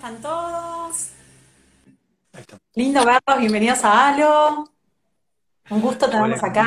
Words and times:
están 0.00 0.22
todos? 0.22 1.10
Lindo 2.74 3.04
verlos, 3.04 3.38
bienvenidos 3.38 3.84
a 3.84 4.08
Halo. 4.08 4.64
Un 5.68 5.82
gusto 5.82 6.08
tenerlos 6.08 6.42
acá. 6.42 6.64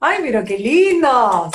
¡Ay, 0.00 0.18
pero 0.22 0.42
qué 0.44 0.58
lindos! 0.58 1.54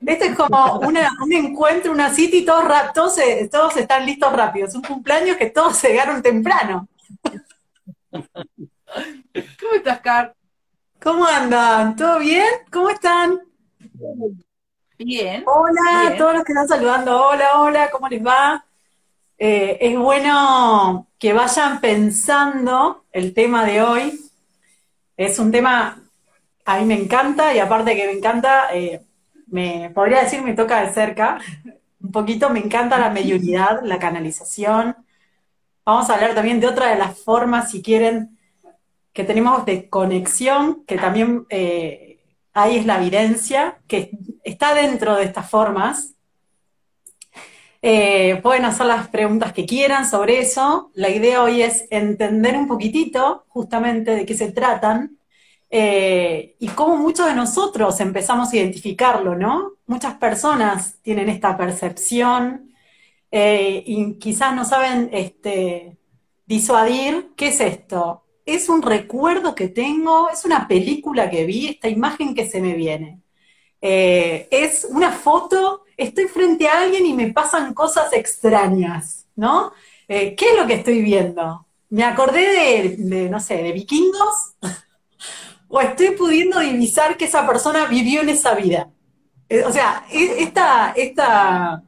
Este 0.00 0.28
es 0.28 0.34
como 0.34 0.78
un 0.78 0.96
encuentro, 1.34 1.92
una 1.92 2.08
cita 2.08 2.34
y 2.34 2.46
todos, 2.46 2.64
todos, 2.94 3.20
todos 3.50 3.76
están 3.76 4.06
listos 4.06 4.32
rápido. 4.32 4.66
Es 4.66 4.74
un 4.74 4.80
cumpleaños 4.80 5.36
que 5.36 5.50
todos 5.50 5.76
se 5.76 5.88
llegaron 5.88 6.22
temprano. 6.22 6.88
¿Cómo 8.10 9.74
estás, 9.74 10.00
Car? 10.00 10.34
¿Cómo 10.98 11.26
andan? 11.26 11.94
¿Todo 11.94 12.20
bien? 12.20 12.48
¿Cómo 12.72 12.88
están? 12.88 13.42
Bien. 14.96 15.44
Hola, 15.46 16.06
a 16.06 16.16
todos 16.16 16.36
los 16.36 16.44
que 16.44 16.52
están 16.52 16.68
saludando. 16.68 17.22
Hola, 17.22 17.60
hola, 17.60 17.90
¿cómo 17.90 18.08
les 18.08 18.26
va? 18.26 18.65
Eh, 19.38 19.76
es 19.80 19.98
bueno 19.98 21.08
que 21.18 21.32
vayan 21.34 21.80
pensando 21.80 23.04
el 23.12 23.34
tema 23.34 23.64
de 23.64 23.82
hoy. 23.82 24.20
Es 25.16 25.38
un 25.38 25.52
tema, 25.52 26.02
a 26.64 26.78
mí 26.78 26.84
me 26.86 26.94
encanta 26.94 27.54
y 27.54 27.58
aparte 27.58 27.94
que 27.96 28.06
me 28.06 28.12
encanta, 28.12 28.74
eh, 28.74 29.02
me 29.48 29.90
podría 29.94 30.22
decir 30.22 30.42
me 30.42 30.54
toca 30.54 30.82
de 30.82 30.92
cerca. 30.92 31.38
Un 32.00 32.12
poquito 32.12 32.50
me 32.50 32.60
encanta 32.60 32.98
la 32.98 33.10
mediunidad, 33.10 33.82
la 33.82 33.98
canalización. 33.98 34.96
Vamos 35.84 36.08
a 36.10 36.14
hablar 36.14 36.34
también 36.34 36.60
de 36.60 36.66
otra 36.66 36.88
de 36.90 36.96
las 36.96 37.18
formas, 37.22 37.70
si 37.70 37.82
quieren, 37.82 38.38
que 39.12 39.24
tenemos 39.24 39.64
de 39.66 39.88
conexión, 39.88 40.84
que 40.86 40.96
también 40.96 41.46
eh, 41.50 42.20
ahí 42.52 42.76
es 42.76 42.86
la 42.86 42.98
evidencia, 42.98 43.78
que 43.86 44.10
está 44.44 44.74
dentro 44.74 45.16
de 45.16 45.24
estas 45.24 45.48
formas, 45.48 46.15
eh, 47.88 48.40
pueden 48.42 48.64
hacer 48.64 48.86
las 48.86 49.06
preguntas 49.06 49.52
que 49.52 49.64
quieran 49.64 50.10
sobre 50.10 50.40
eso. 50.40 50.90
La 50.94 51.08
idea 51.08 51.40
hoy 51.40 51.62
es 51.62 51.86
entender 51.92 52.56
un 52.56 52.66
poquitito 52.66 53.44
justamente 53.46 54.10
de 54.16 54.26
qué 54.26 54.34
se 54.34 54.50
tratan 54.50 55.18
eh, 55.70 56.56
y 56.58 56.66
cómo 56.70 56.96
muchos 56.96 57.26
de 57.26 57.34
nosotros 57.34 58.00
empezamos 58.00 58.52
a 58.52 58.56
identificarlo, 58.56 59.36
¿no? 59.36 59.74
Muchas 59.86 60.14
personas 60.14 60.98
tienen 61.02 61.28
esta 61.28 61.56
percepción 61.56 62.74
eh, 63.30 63.84
y 63.86 64.14
quizás 64.18 64.52
no 64.56 64.64
saben 64.64 65.08
este, 65.12 65.96
disuadir 66.44 67.34
qué 67.36 67.48
es 67.50 67.60
esto. 67.60 68.24
Es 68.44 68.68
un 68.68 68.82
recuerdo 68.82 69.54
que 69.54 69.68
tengo, 69.68 70.28
es 70.28 70.44
una 70.44 70.66
película 70.66 71.30
que 71.30 71.44
vi, 71.44 71.68
esta 71.68 71.88
imagen 71.88 72.34
que 72.34 72.48
se 72.48 72.60
me 72.60 72.74
viene. 72.74 73.20
es 73.80 74.88
una 74.90 75.12
foto 75.12 75.85
estoy 75.96 76.26
frente 76.26 76.68
a 76.68 76.82
alguien 76.82 77.06
y 77.06 77.14
me 77.14 77.32
pasan 77.32 77.74
cosas 77.74 78.12
extrañas, 78.12 79.26
¿no? 79.34 79.72
Eh, 80.08 80.34
¿Qué 80.34 80.50
es 80.50 80.56
lo 80.56 80.66
que 80.66 80.74
estoy 80.74 81.02
viendo? 81.02 81.66
¿Me 81.88 82.04
acordé 82.04 82.96
de, 82.98 83.30
no 83.30 83.40
sé, 83.40 83.62
de 83.62 83.72
vikingos? 83.72 84.54
¿O 85.68 85.80
estoy 85.80 86.10
pudiendo 86.10 86.60
divisar 86.60 87.16
que 87.16 87.24
esa 87.24 87.46
persona 87.46 87.86
vivió 87.86 88.20
en 88.20 88.28
esa 88.28 88.54
vida? 88.54 88.88
Eh, 89.48 89.64
o 89.64 89.72
sea, 89.72 90.06
e, 90.10 90.42
esta, 90.42 90.92
esta, 90.92 91.82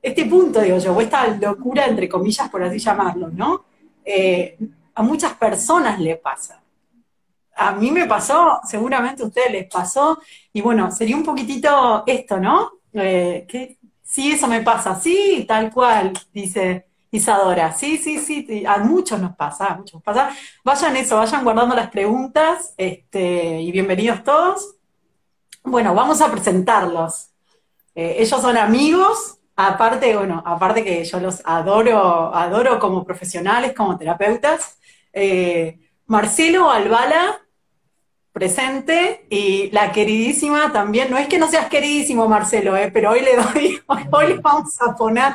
este 0.00 0.24
punto, 0.26 0.60
digo 0.60 0.78
yo, 0.78 0.94
o 0.94 1.00
esta 1.00 1.26
locura, 1.28 1.86
entre 1.86 2.08
comillas, 2.08 2.48
por 2.48 2.62
así 2.62 2.78
llamarlo, 2.78 3.28
¿no? 3.28 3.64
Eh, 4.04 4.56
a 4.94 5.02
muchas 5.02 5.34
personas 5.34 5.98
le 6.00 6.16
pasa. 6.16 6.62
A 7.56 7.72
mí 7.72 7.90
me 7.90 8.06
pasó, 8.06 8.60
seguramente 8.64 9.22
a 9.22 9.26
ustedes 9.26 9.50
les 9.50 9.66
pasó, 9.66 10.20
y 10.52 10.60
bueno, 10.60 10.90
sería 10.90 11.16
un 11.16 11.24
poquitito 11.24 12.02
esto, 12.06 12.38
¿no? 12.38 12.75
Eh, 12.98 13.76
sí, 14.02 14.32
eso 14.32 14.48
me 14.48 14.62
pasa, 14.62 14.98
sí, 14.98 15.44
tal 15.46 15.70
cual, 15.70 16.12
dice 16.32 16.86
Isadora. 17.10 17.72
Sí, 17.72 17.98
sí, 17.98 18.18
sí, 18.18 18.64
a 18.66 18.78
muchos 18.78 19.20
nos 19.20 19.36
pasa, 19.36 19.66
a 19.66 19.76
muchos 19.76 19.94
nos 19.94 20.02
pasa. 20.02 20.30
Vayan 20.64 20.96
eso, 20.96 21.16
vayan 21.18 21.44
guardando 21.44 21.74
las 21.74 21.90
preguntas, 21.90 22.72
este, 22.78 23.60
y 23.60 23.70
bienvenidos 23.70 24.24
todos. 24.24 24.76
Bueno, 25.62 25.94
vamos 25.94 26.22
a 26.22 26.30
presentarlos. 26.30 27.30
Eh, 27.94 28.16
ellos 28.18 28.40
son 28.40 28.56
amigos, 28.56 29.40
aparte, 29.56 30.16
bueno, 30.16 30.42
aparte 30.46 30.82
que 30.82 31.04
yo 31.04 31.20
los 31.20 31.42
adoro, 31.44 32.34
adoro 32.34 32.78
como 32.78 33.04
profesionales, 33.04 33.74
como 33.74 33.98
terapeutas. 33.98 34.78
Eh, 35.12 35.78
Marcelo 36.06 36.70
Albala 36.70 37.45
presente 38.36 39.24
y 39.30 39.70
la 39.70 39.90
queridísima 39.90 40.70
también, 40.70 41.10
no 41.10 41.16
es 41.16 41.26
que 41.26 41.38
no 41.38 41.48
seas 41.48 41.70
queridísimo 41.70 42.28
Marcelo, 42.28 42.76
eh, 42.76 42.90
pero 42.92 43.12
hoy 43.12 43.20
le 43.20 43.34
doy, 43.34 43.80
hoy, 44.10 44.26
le 44.26 44.34
vamos 44.34 44.76
a 44.82 44.94
poner 44.94 45.32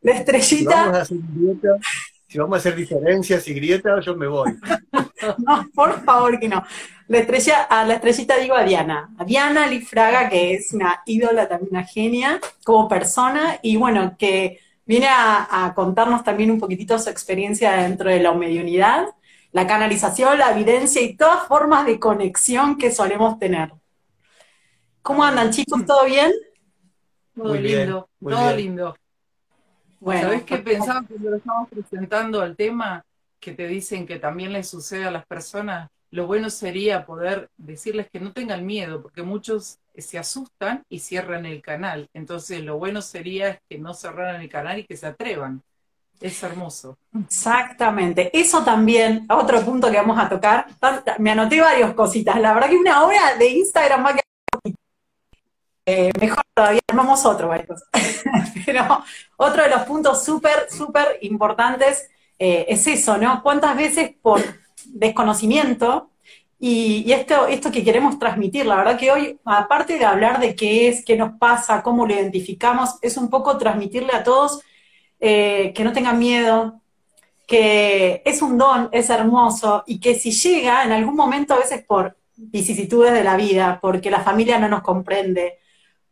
la 0.00 0.12
estrellita. 0.12 1.04
Si 1.04 2.38
vamos, 2.38 2.56
a 2.56 2.58
hacer 2.58 2.74
diferencias 2.74 3.46
y 3.48 3.52
grietas, 3.52 4.02
yo 4.02 4.16
me 4.16 4.26
voy. 4.28 4.50
no, 5.46 5.68
por 5.74 6.02
favor 6.06 6.40
que 6.40 6.48
no. 6.48 6.64
La 7.08 7.18
estrella, 7.18 7.64
a 7.64 7.84
la 7.84 7.96
estrellita 7.96 8.38
digo 8.38 8.54
a 8.54 8.64
Diana, 8.64 9.10
a 9.18 9.24
Diana 9.26 9.66
Lifraga, 9.66 10.30
que 10.30 10.54
es 10.54 10.72
una 10.72 11.02
ídola, 11.04 11.46
también 11.46 11.68
una 11.72 11.84
genia 11.84 12.40
como 12.64 12.88
persona, 12.88 13.58
y 13.60 13.76
bueno, 13.76 14.16
que 14.18 14.58
viene 14.86 15.08
a, 15.08 15.66
a 15.66 15.74
contarnos 15.74 16.24
también 16.24 16.50
un 16.50 16.58
poquitito 16.58 16.98
su 16.98 17.10
experiencia 17.10 17.72
dentro 17.72 18.08
de 18.08 18.20
la 18.20 18.32
mediunidad 18.32 19.08
la 19.56 19.66
canalización, 19.66 20.38
la 20.38 20.50
evidencia 20.50 21.00
y 21.00 21.16
todas 21.16 21.48
formas 21.48 21.86
de 21.86 21.98
conexión 21.98 22.76
que 22.76 22.90
solemos 22.90 23.38
tener. 23.38 23.72
¿Cómo 25.00 25.24
andan 25.24 25.50
chicos? 25.50 25.86
¿Todo 25.86 26.04
bien? 26.04 26.30
Todo 27.34 27.54
lindo, 27.54 28.06
todo 28.20 28.54
lindo. 28.54 28.96
Bueno, 29.98 30.20
¿Sabés 30.24 30.42
qué 30.42 30.58
pensaba 30.58 31.06
cuando 31.08 31.30
lo 31.30 31.36
estamos 31.38 31.70
presentando 31.70 32.42
al 32.42 32.54
tema? 32.54 33.02
Que 33.40 33.52
te 33.52 33.66
dicen 33.66 34.06
que 34.06 34.18
también 34.18 34.52
les 34.52 34.68
sucede 34.68 35.06
a 35.06 35.10
las 35.10 35.24
personas. 35.24 35.88
Lo 36.10 36.26
bueno 36.26 36.50
sería 36.50 37.06
poder 37.06 37.48
decirles 37.56 38.08
que 38.12 38.20
no 38.20 38.34
tengan 38.34 38.66
miedo, 38.66 39.00
porque 39.00 39.22
muchos 39.22 39.78
se 39.96 40.18
asustan 40.18 40.82
y 40.90 40.98
cierran 40.98 41.46
el 41.46 41.62
canal. 41.62 42.10
Entonces, 42.12 42.62
lo 42.62 42.76
bueno 42.76 43.00
sería 43.00 43.58
que 43.70 43.78
no 43.78 43.94
cerraran 43.94 44.42
el 44.42 44.50
canal 44.50 44.80
y 44.80 44.84
que 44.84 44.98
se 44.98 45.06
atrevan. 45.06 45.62
Es 46.20 46.42
hermoso. 46.42 46.96
Exactamente. 47.24 48.30
Eso 48.38 48.64
también, 48.64 49.26
otro 49.28 49.60
punto 49.62 49.90
que 49.90 49.96
vamos 49.96 50.18
a 50.18 50.28
tocar. 50.28 50.66
Me 51.18 51.30
anoté 51.30 51.60
varias 51.60 51.94
cositas. 51.94 52.40
La 52.40 52.54
verdad 52.54 52.70
que 52.70 52.76
una 52.76 53.04
hora 53.04 53.36
de 53.38 53.48
Instagram 53.48 54.04
va 54.04 54.10
a 54.10 54.12
quedar 54.12 54.26
eh, 55.88 56.10
mejor 56.20 56.42
todavía, 56.52 56.80
armamos 56.88 57.24
otro, 57.24 57.48
Pero 58.66 59.04
otro 59.36 59.62
de 59.62 59.70
los 59.70 59.82
puntos 59.82 60.24
súper, 60.24 60.66
súper 60.68 61.18
importantes 61.22 62.10
eh, 62.40 62.66
es 62.68 62.84
eso, 62.88 63.16
¿no? 63.18 63.40
¿Cuántas 63.40 63.76
veces 63.76 64.10
por 64.20 64.42
desconocimiento 64.86 66.10
y, 66.58 67.04
y, 67.06 67.12
esto, 67.12 67.46
esto 67.46 67.70
que 67.70 67.84
queremos 67.84 68.18
transmitir, 68.18 68.66
la 68.66 68.76
verdad 68.76 68.98
que 68.98 69.12
hoy, 69.12 69.38
aparte 69.44 69.96
de 69.96 70.04
hablar 70.04 70.40
de 70.40 70.56
qué 70.56 70.88
es, 70.88 71.04
qué 71.04 71.16
nos 71.16 71.38
pasa, 71.38 71.82
cómo 71.84 72.04
lo 72.04 72.14
identificamos, 72.14 72.96
es 73.00 73.16
un 73.16 73.30
poco 73.30 73.56
transmitirle 73.56 74.12
a 74.12 74.24
todos 74.24 74.62
eh, 75.20 75.72
que 75.74 75.84
no 75.84 75.92
tengan 75.92 76.18
miedo, 76.18 76.80
que 77.46 78.22
es 78.24 78.42
un 78.42 78.58
don, 78.58 78.88
es 78.92 79.10
hermoso, 79.10 79.84
y 79.86 80.00
que 80.00 80.14
si 80.14 80.32
llega 80.32 80.84
en 80.84 80.92
algún 80.92 81.14
momento, 81.14 81.54
a 81.54 81.58
veces 81.58 81.84
por 81.84 82.16
vicisitudes 82.36 83.12
de 83.12 83.24
la 83.24 83.36
vida, 83.36 83.78
porque 83.80 84.10
la 84.10 84.20
familia 84.20 84.58
no 84.58 84.68
nos 84.68 84.82
comprende, 84.82 85.58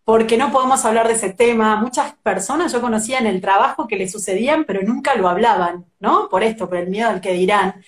porque 0.05 0.37
no 0.37 0.53
podemos 0.53 0.85
hablar 0.85 1.09
de 1.09 1.15
ese 1.15 1.33
tema. 1.33 1.77
Muchas 1.77 2.15
personas 2.23 2.73
yo 2.73 2.81
conocía 2.81 3.19
en 3.19 3.27
el 3.27 3.41
trabajo 3.41 3.87
que 3.87 3.97
le 3.97 4.09
sucedían, 4.09 4.65
pero 4.65 4.83
nunca 4.83 5.15
lo 5.15 5.29
hablaban, 5.29 5.87
¿no? 5.99 6.29
Por 6.29 6.43
esto, 6.43 6.69
por 6.69 6.79
el 6.79 6.89
miedo 6.89 7.09
al 7.09 7.21
que 7.21 7.33
dirán. 7.33 7.83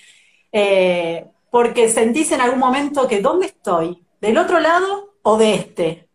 Eh, 0.53 1.27
porque 1.51 1.89
sentís 1.89 2.33
en 2.33 2.41
algún 2.41 2.59
momento 2.59 3.07
que, 3.07 3.21
¿dónde 3.21 3.47
estoy? 3.47 4.03
¿Del 4.21 4.39
otro 4.39 4.61
lado 4.61 5.15
o 5.23 5.37
de 5.37 5.55
este? 5.55 6.09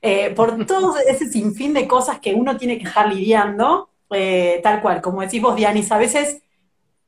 Eh, 0.00 0.30
por 0.30 0.64
todo 0.66 0.96
ese 0.98 1.28
sinfín 1.28 1.74
de 1.74 1.86
cosas 1.86 2.20
que 2.20 2.34
uno 2.34 2.56
tiene 2.56 2.78
que 2.78 2.88
estar 2.88 3.12
lidiando, 3.12 3.90
eh, 4.14 4.60
tal 4.62 4.80
cual, 4.80 5.00
como 5.00 5.20
decís 5.20 5.40
vos, 5.42 5.56
Dianis, 5.56 5.90
a 5.92 5.98
veces 5.98 6.42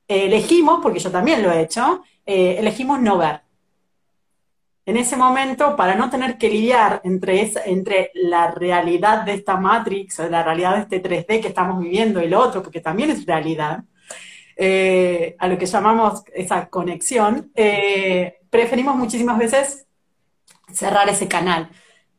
eh, 0.08 0.26
elegimos, 0.26 0.81
porque 0.82 0.99
yo 0.99 1.11
también 1.11 1.43
lo 1.43 1.53
he 1.53 1.62
hecho, 1.62 2.03
eh, 2.25 2.56
elegimos 2.58 3.00
no 3.00 3.19
ver. 3.19 3.43
En 4.85 4.97
ese 4.97 5.17
momento, 5.17 5.75
para 5.75 5.97
no 5.97 6.08
tener 6.11 6.38
que 6.38 6.49
lidiar 6.49 7.00
entre, 7.03 7.50
entre 7.67 8.11
la 8.14 8.53
realidad 8.53 9.25
de 9.25 9.35
esta 9.35 9.56
Matrix, 9.56 10.20
la 10.31 10.44
realidad 10.44 10.76
de 10.76 10.82
este 10.82 11.03
3D 11.03 11.41
que 11.41 11.49
estamos 11.49 11.81
viviendo 11.81 12.23
y 12.23 12.29
lo 12.29 12.41
otro, 12.41 12.62
porque 12.62 12.81
también 12.81 13.11
es 13.11 13.26
realidad, 13.26 13.82
a 15.38 15.49
lo 15.49 15.58
que 15.58 15.67
llamamos 15.67 16.23
esa 16.32 16.69
conexión, 16.69 17.50
preferimos 18.49 18.94
muchísimas 18.94 19.38
veces 19.38 19.87
cerrar 20.73 21.08
ese 21.08 21.26
canal. 21.26 21.69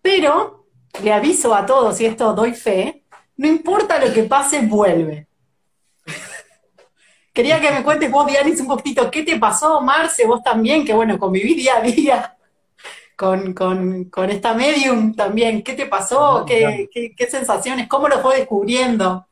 Pero 0.01 0.68
le 1.04 1.13
aviso 1.13 1.54
a 1.54 1.66
todos, 1.66 2.00
y 2.01 2.06
esto 2.06 2.34
doy 2.34 2.54
fe, 2.54 2.97
no 3.38 3.48
importa 3.48 4.04
lo 4.04 4.13
que 4.13 4.24
pase, 4.24 4.62
vuelve. 4.62 5.28
Quería 7.34 7.62
que 7.62 7.72
me 7.72 7.84
cuentes 7.84 8.10
vos, 8.10 8.25
Dianis, 8.25 8.60
un 8.62 8.68
poquito, 8.68 9.12
¿qué 9.12 9.24
te 9.24 9.38
pasó, 9.38 9.80
Marce? 9.81 10.25
Vos 10.25 10.42
también, 10.44 10.84
que 10.84 10.94
bueno, 10.94 11.19
conviví 11.19 11.54
día 11.54 11.78
a 11.78 11.81
día 11.81 12.38
con, 13.18 14.30
esta 14.30 14.54
medium 14.54 15.13
también. 15.16 15.63
¿Qué 15.63 15.74
te 15.74 15.88
pasó? 15.88 16.45
¿Qué, 16.45 17.28
sensaciones? 17.30 17.88
¿Cómo 17.88 18.07
lo 18.07 18.22
fue 18.22 18.38
descubriendo? 18.38 19.28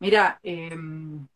Mira, 0.00 0.38
em, 0.42 1.26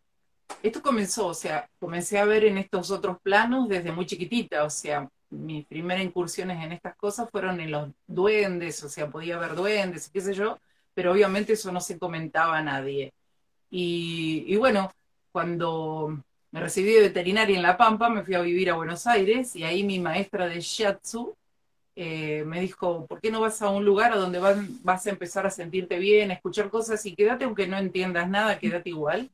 esto 0.63 0.83
comenzó, 0.83 1.29
o 1.29 1.35
sea, 1.35 1.71
comencé 1.79 2.19
a 2.19 2.25
ver 2.25 2.45
en 2.45 2.59
estos 2.59 2.91
otros 2.91 3.19
planos 3.23 3.69
desde 3.69 3.93
muy 3.93 4.07
chiquitita, 4.07 4.65
o 4.65 4.71
sea, 4.71 5.09
mis 5.31 5.65
primeras 5.67 6.05
incursiones 6.05 6.63
en 6.63 6.73
estas 6.73 6.97
cosas 6.97 7.31
fueron 7.31 7.61
en 7.61 7.71
los 7.71 7.89
duendes, 8.07 8.83
o 8.83 8.89
sea, 8.89 9.09
podía 9.09 9.39
ver 9.39 9.55
duendes, 9.55 10.11
qué 10.13 10.21
sé 10.21 10.35
yo, 10.35 10.59
pero 10.99 11.13
obviamente 11.13 11.53
eso 11.53 11.71
no 11.71 11.81
se 11.81 11.97
comentaba 11.97 12.59
a 12.59 12.63
nadie. 12.63 13.13
Y, 13.71 14.43
y 14.49 14.57
bueno, 14.57 14.91
cuando 15.31 16.25
me 16.51 16.61
recibí 16.61 16.91
de 16.91 17.03
veterinaria 17.03 17.55
en 17.55 17.63
La 17.63 17.77
Pampa, 17.77 18.09
me 18.09 18.25
fui 18.25 18.35
a 18.35 18.41
vivir 18.41 18.69
a 18.69 18.75
Buenos 18.75 19.07
Aires 19.07 19.55
y 19.55 19.63
ahí 19.63 19.85
mi 19.85 20.01
maestra 20.01 20.49
de 20.49 20.61
shiatsu 20.61 21.37
eh, 21.95 22.43
me 22.45 22.61
dijo, 22.61 23.07
¿por 23.07 23.21
qué 23.21 23.31
no 23.31 23.41
vas 23.41 23.63
a 23.63 23.71
un 23.71 23.85
lugar 23.85 24.13
a 24.13 24.17
donde 24.17 24.41
vas, 24.41 24.59
vas, 24.83 25.07
a 25.07 25.11
empezar 25.11 25.47
a 25.47 25.51
sentirte 25.51 26.01
bien, 26.01 26.33
a 26.33 26.35
escuchar 26.35 26.69
cosas 26.69 27.07
y 27.07 27.15
quédate 27.15 27.45
aunque 27.45 27.69
no 27.69 27.79
entiendas 27.79 28.29
nada, 28.29 28.59
quédate 28.59 28.91
igual? 28.91 29.31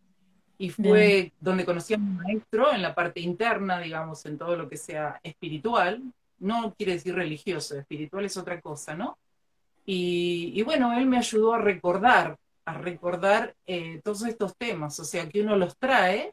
Y 0.58 0.68
fue 0.68 1.32
donde 1.40 1.64
conocí 1.64 1.94
a 1.94 1.96
mi 1.98 2.10
maestro 2.10 2.74
en 2.74 2.82
la 2.82 2.94
parte 2.94 3.20
interna, 3.20 3.80
digamos, 3.80 4.26
en 4.26 4.36
todo 4.36 4.54
lo 4.54 4.68
que 4.68 4.76
sea 4.76 5.18
espiritual. 5.22 6.02
No 6.38 6.74
quiere 6.76 6.92
decir 6.92 7.14
religioso, 7.14 7.78
espiritual 7.78 8.26
es 8.26 8.36
otra 8.36 8.60
cosa, 8.60 8.94
¿no? 8.94 9.16
Y, 9.84 10.52
y 10.54 10.62
bueno, 10.62 10.92
él 10.98 11.06
me 11.06 11.18
ayudó 11.18 11.54
a 11.54 11.58
recordar, 11.58 12.36
a 12.64 12.78
recordar 12.78 13.54
eh, 13.66 14.00
todos 14.02 14.24
estos 14.24 14.56
temas, 14.56 14.98
o 15.00 15.04
sea, 15.04 15.28
que 15.28 15.42
uno 15.42 15.56
los 15.56 15.76
trae 15.76 16.32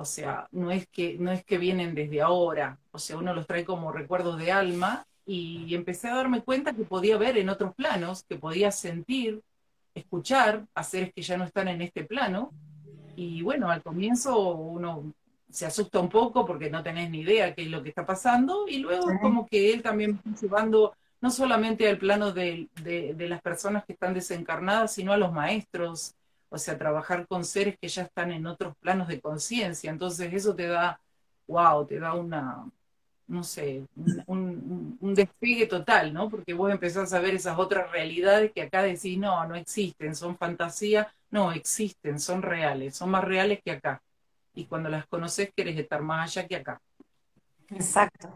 o 0.00 0.04
sea, 0.06 0.48
no 0.52 0.70
es 0.70 0.88
que, 0.88 1.18
no 1.18 1.30
es 1.30 1.44
que 1.44 1.58
vienen 1.58 1.94
desde 1.94 2.22
ahora, 2.22 2.78
o 2.90 2.98
sea, 2.98 3.18
uno 3.18 3.34
los 3.34 3.46
trae 3.46 3.66
como 3.66 3.92
recuerdos 3.92 4.38
de 4.38 4.50
alma 4.50 5.04
y 5.26 5.74
empecé 5.74 6.08
a 6.08 6.16
darme 6.16 6.42
cuenta 6.42 6.72
que 6.72 6.84
podía 6.84 7.18
ver 7.18 7.36
en 7.36 7.50
otros 7.50 7.74
planos, 7.74 8.24
que 8.24 8.36
podía 8.36 8.72
sentir, 8.72 9.42
escuchar 9.94 10.64
a 10.74 10.82
seres 10.82 11.12
que 11.14 11.22
ya 11.22 11.36
no 11.36 11.44
están 11.44 11.68
en 11.68 11.82
este 11.82 12.04
plano. 12.04 12.50
Y 13.14 13.42
bueno, 13.42 13.70
al 13.70 13.82
comienzo 13.82 14.54
uno 14.54 15.12
se 15.50 15.66
asusta 15.66 16.00
un 16.00 16.08
poco 16.08 16.46
porque 16.46 16.70
no 16.70 16.82
tenés 16.82 17.10
ni 17.10 17.20
idea 17.20 17.54
qué 17.54 17.62
es 17.62 17.68
lo 17.68 17.82
que 17.82 17.90
está 17.90 18.06
pasando 18.06 18.66
y 18.66 18.78
luego 18.78 19.10
es 19.10 19.20
como 19.20 19.46
que 19.46 19.72
él 19.72 19.82
también 19.82 20.16
va 20.16 20.34
llevando 20.40 20.94
no 21.20 21.30
solamente 21.30 21.88
al 21.88 21.98
plano 21.98 22.32
de, 22.32 22.68
de 22.82 23.28
las 23.28 23.42
personas 23.42 23.84
que 23.84 23.92
están 23.92 24.14
desencarnadas, 24.14 24.94
sino 24.94 25.12
a 25.12 25.18
los 25.18 25.32
maestros, 25.32 26.14
o 26.50 26.58
sea, 26.58 26.76
trabajar 26.76 27.26
con 27.26 27.44
seres 27.44 27.78
que 27.80 27.88
ya 27.88 28.02
están 28.02 28.32
en 28.32 28.46
otros 28.46 28.76
planos 28.80 29.08
de 29.08 29.20
conciencia. 29.20 29.90
Entonces 29.90 30.32
eso 30.34 30.54
te 30.54 30.66
da, 30.66 31.00
wow, 31.46 31.86
te 31.86 31.98
da 31.98 32.14
una, 32.14 32.66
no 33.28 33.44
sé, 33.44 33.84
un, 34.26 34.98
despegue 35.00 35.66
total, 35.66 36.12
¿no? 36.12 36.28
Porque 36.28 36.52
vos 36.52 36.70
empezás 36.70 37.12
a 37.12 37.20
ver 37.20 37.34
esas 37.36 37.56
otras 37.58 37.90
realidades 37.92 38.52
que 38.52 38.62
acá 38.62 38.82
decís, 38.82 39.16
no, 39.16 39.46
no 39.46 39.54
existen, 39.54 40.16
son 40.16 40.36
fantasía, 40.36 41.12
no, 41.30 41.52
existen, 41.52 42.18
son 42.18 42.42
reales, 42.42 42.96
son 42.96 43.10
más 43.10 43.24
reales 43.24 43.60
que 43.64 43.70
acá. 43.70 44.02
Y 44.52 44.64
cuando 44.64 44.88
las 44.88 45.06
conoces 45.06 45.52
querés 45.54 45.78
estar 45.78 46.02
más 46.02 46.36
allá 46.36 46.48
que 46.48 46.56
acá. 46.56 46.80
Exacto. 47.70 48.34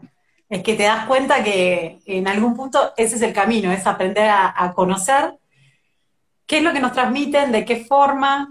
Es 0.49 0.61
que 0.61 0.75
te 0.75 0.83
das 0.83 1.05
cuenta 1.07 1.43
que 1.43 1.99
en 2.05 2.27
algún 2.27 2.55
punto 2.55 2.93
ese 2.97 3.15
es 3.15 3.21
el 3.21 3.33
camino, 3.33 3.71
es 3.71 3.87
aprender 3.87 4.29
a 4.29 4.73
conocer 4.75 5.35
qué 6.45 6.57
es 6.57 6.63
lo 6.63 6.73
que 6.73 6.79
nos 6.79 6.93
transmiten, 6.93 7.51
de 7.51 7.65
qué 7.65 7.77
forma, 7.77 8.49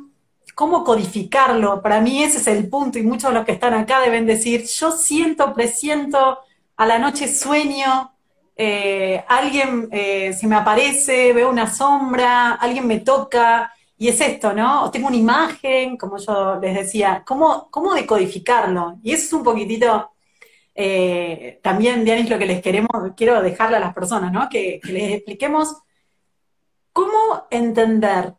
cómo 0.55 0.85
codificarlo. 0.85 1.83
Para 1.83 2.01
mí 2.01 2.23
ese 2.23 2.39
es 2.39 2.47
el 2.47 2.69
punto 2.69 2.99
y 2.99 3.03
muchos 3.03 3.31
de 3.31 3.37
los 3.37 3.47
que 3.47 3.53
están 3.53 3.75
acá 3.75 4.01
deben 4.01 4.27
decir, 4.27 4.65
yo 4.65 4.93
siento, 4.93 5.53
presiento, 5.55 6.39
a 6.77 6.87
la 6.87 6.99
noche 6.99 7.33
sueño, 7.33 8.13
eh, 8.57 9.25
alguien 9.29 9.89
eh, 9.93 10.33
se 10.33 10.47
me 10.47 10.57
aparece, 10.57 11.33
veo 11.33 11.51
una 11.51 11.73
sombra, 11.73 12.53
alguien 12.53 12.87
me 12.87 13.01
toca, 13.01 13.73
y 13.97 14.09
es 14.09 14.21
esto, 14.21 14.53
¿no? 14.53 14.85
O 14.85 14.91
tengo 14.91 15.07
una 15.07 15.17
imagen, 15.17 15.97
como 15.97 16.19
yo 16.19 16.59
les 16.61 16.75
decía, 16.75 17.23
¿cómo, 17.25 17.69
cómo 17.71 17.95
decodificarlo? 17.95 18.99
Y 19.03 19.13
eso 19.13 19.27
es 19.27 19.33
un 19.33 19.45
poquitito... 19.45 20.11
Eh, 20.75 21.61
también, 21.63 22.05
Dianis, 22.05 22.29
lo 22.29 22.39
que 22.39 22.47
les 22.47 22.61
queremos, 22.61 22.91
quiero 23.17 23.41
dejarle 23.43 23.77
a 23.77 23.81
las 23.81 23.95
personas, 23.95 24.33
¿no? 24.33 24.49
Que, 24.49 24.81
les 24.85 25.13
expliquemos 25.13 25.77
¿Cómo 26.95 27.49
entender 27.51 28.35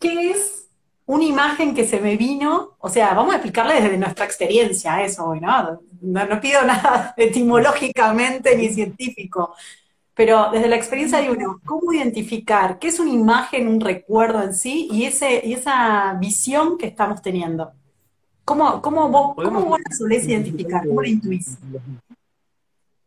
qué 0.00 0.30
es 0.32 0.68
una 1.06 1.22
imagen 1.24 1.76
que 1.76 1.86
se 1.86 2.00
me 2.00 2.16
vino? 2.16 2.76
O 2.80 2.88
sea, 2.88 3.14
vamos 3.14 3.32
a 3.32 3.36
explicarle 3.36 3.80
desde 3.80 3.96
nuestra 3.98 4.24
experiencia 4.24 5.00
eso, 5.04 5.32
¿no? 5.36 5.80
No, 6.00 6.40
pido 6.40 6.62
nada 6.66 7.14
etimológicamente 7.16 8.56
ni 8.56 8.68
científico, 8.68 9.54
pero 10.12 10.50
desde 10.50 10.68
la 10.68 10.74
experiencia 10.74 11.20
de 11.20 11.30
uno, 11.30 11.60
¿cómo 11.64 11.92
identificar 11.92 12.80
qué 12.80 12.88
es 12.88 12.98
una 12.98 13.12
imagen, 13.12 13.68
un 13.68 13.80
recuerdo 13.80 14.42
en 14.42 14.54
sí 14.54 14.88
y, 14.90 15.04
ese, 15.04 15.40
y 15.44 15.52
esa 15.52 16.14
visión 16.14 16.76
que 16.78 16.86
estamos 16.86 17.22
teniendo? 17.22 17.72
¿Cómo, 18.44 18.82
cómo 18.82 19.08
vos, 19.08 19.34
cómo 19.36 19.78
la 19.78 19.96
solés 19.96 20.26
identificar? 20.26 20.86
¿Cómo 20.86 21.02
la 21.02 21.08
intuís? 21.08 21.58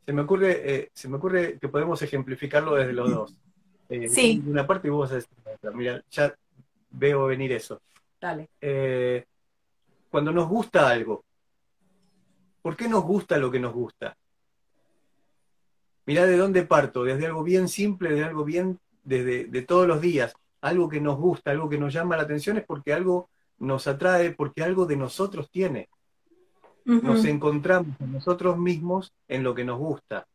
Se 0.06 0.14
me, 0.14 0.22
ocurre, 0.22 0.76
eh, 0.76 0.90
se 0.94 1.10
me 1.10 1.18
ocurre 1.18 1.58
que 1.60 1.68
podemos 1.68 2.02
ejemplificarlo 2.02 2.76
desde 2.76 2.94
los 2.94 3.10
dos. 3.10 3.36
Eh, 3.90 4.08
sí. 4.08 4.40
De 4.44 4.52
una 4.52 4.66
parte 4.66 4.88
y 4.88 4.92
vos 4.92 5.12
vas 5.12 5.28
a 5.64 5.72
Mira, 5.72 6.04
ya 6.12 6.34
veo 6.92 7.26
venir 7.26 7.52
eso. 7.52 7.82
Dale. 8.22 8.50
Eh, 8.62 9.26
cuando 10.10 10.32
nos 10.32 10.48
gusta 10.48 10.88
algo, 10.88 11.24
¿por 12.62 12.78
qué 12.78 12.88
nos 12.88 13.04
gusta 13.04 13.38
lo 13.38 13.52
que 13.52 13.60
nos 13.60 13.74
gusta? 13.74 14.16
Mirá 16.06 16.26
de 16.26 16.38
dónde 16.38 16.64
parto, 16.64 17.04
desde 17.04 17.26
algo 17.26 17.44
bien 17.44 17.68
simple, 17.68 18.14
de 18.14 18.24
algo 18.24 18.46
bien 18.46 18.80
desde 19.04 19.46
de 19.46 19.62
todos 19.64 19.88
los 19.88 20.02
días, 20.02 20.34
algo 20.62 20.88
que 20.88 21.02
nos 21.02 21.18
gusta, 21.18 21.52
algo 21.52 21.68
que 21.68 21.80
nos 21.80 21.94
llama 21.94 22.16
la 22.16 22.24
atención 22.24 22.58
es 22.58 22.64
porque 22.64 22.94
algo 22.94 23.30
nos 23.60 23.88
atrae, 23.88 24.32
porque 24.32 24.64
algo 24.64 24.86
de 24.86 24.98
nosotros 24.98 25.50
tiene. 25.50 25.90
Nos 26.86 27.26
encontramos 27.26 27.98
con 27.98 28.12
nosotros 28.12 28.58
mismos 28.58 29.12
en 29.28 29.44
lo 29.44 29.56
que 29.56 29.66
nos 29.66 29.80
gusta, 29.80 30.28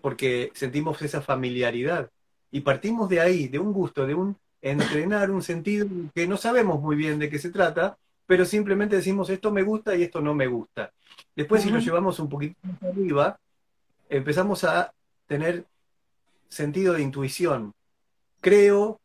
porque 0.00 0.52
sentimos 0.54 1.02
esa 1.02 1.20
familiaridad. 1.20 2.10
Y 2.52 2.60
partimos 2.60 3.08
de 3.08 3.20
ahí, 3.20 3.48
de 3.48 3.58
un 3.58 3.72
gusto, 3.72 4.06
de 4.06 4.14
un 4.14 4.36
entrenar 4.62 5.30
un 5.30 5.42
sentido 5.42 5.86
que 6.14 6.26
no 6.26 6.36
sabemos 6.36 6.80
muy 6.80 6.96
bien 6.96 7.18
de 7.18 7.28
qué 7.28 7.38
se 7.38 7.50
trata, 7.50 7.98
pero 8.26 8.44
simplemente 8.44 8.96
decimos 8.96 9.30
esto 9.30 9.52
me 9.52 9.62
gusta 9.62 9.94
y 9.94 10.02
esto 10.02 10.20
no 10.20 10.34
me 10.34 10.46
gusta. 10.46 10.92
Después, 11.34 11.62
si 11.62 11.70
lo 11.70 11.78
llevamos 11.78 12.18
un 12.18 12.28
poquito 12.28 12.56
más 12.62 12.82
arriba, 12.82 13.38
empezamos 14.08 14.64
a 14.64 14.92
tener 15.26 15.66
sentido 16.48 16.94
de 16.94 17.02
intuición. 17.02 17.74
Creo 18.40 19.00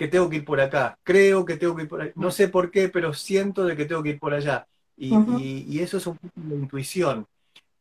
que 0.00 0.08
tengo 0.08 0.30
que 0.30 0.36
ir 0.36 0.46
por 0.46 0.58
acá, 0.62 0.98
creo 1.02 1.44
que 1.44 1.58
tengo 1.58 1.76
que 1.76 1.82
ir 1.82 1.88
por 1.90 2.00
allá, 2.00 2.12
no 2.16 2.30
sé 2.30 2.48
por 2.48 2.70
qué, 2.70 2.88
pero 2.88 3.12
siento 3.12 3.66
de 3.66 3.76
que 3.76 3.84
tengo 3.84 4.02
que 4.02 4.08
ir 4.08 4.18
por 4.18 4.32
allá. 4.32 4.66
Y, 4.96 5.66
y 5.68 5.80
eso 5.80 5.98
es 5.98 6.06
un 6.06 6.16
poco 6.16 6.32
de 6.36 6.54
intuición. 6.56 7.26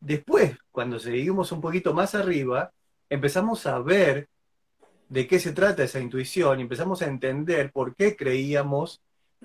Después, 0.02 0.58
cuando 0.70 1.00
seguimos 1.00 1.54
un 1.54 1.62
poquito 1.62 1.94
más 1.94 2.16
arriba, 2.16 2.74
empezamos 3.10 3.66
a 3.68 3.80
ver 3.80 4.28
de 5.08 5.28
qué 5.28 5.40
se 5.40 5.54
trata 5.54 5.82
esa 5.82 6.02
intuición 6.02 6.60
y 6.60 6.64
empezamos 6.64 7.02
a 7.02 7.06
entender 7.06 7.72
por 7.72 7.96
qué 7.96 8.18
creíamos 8.18 9.00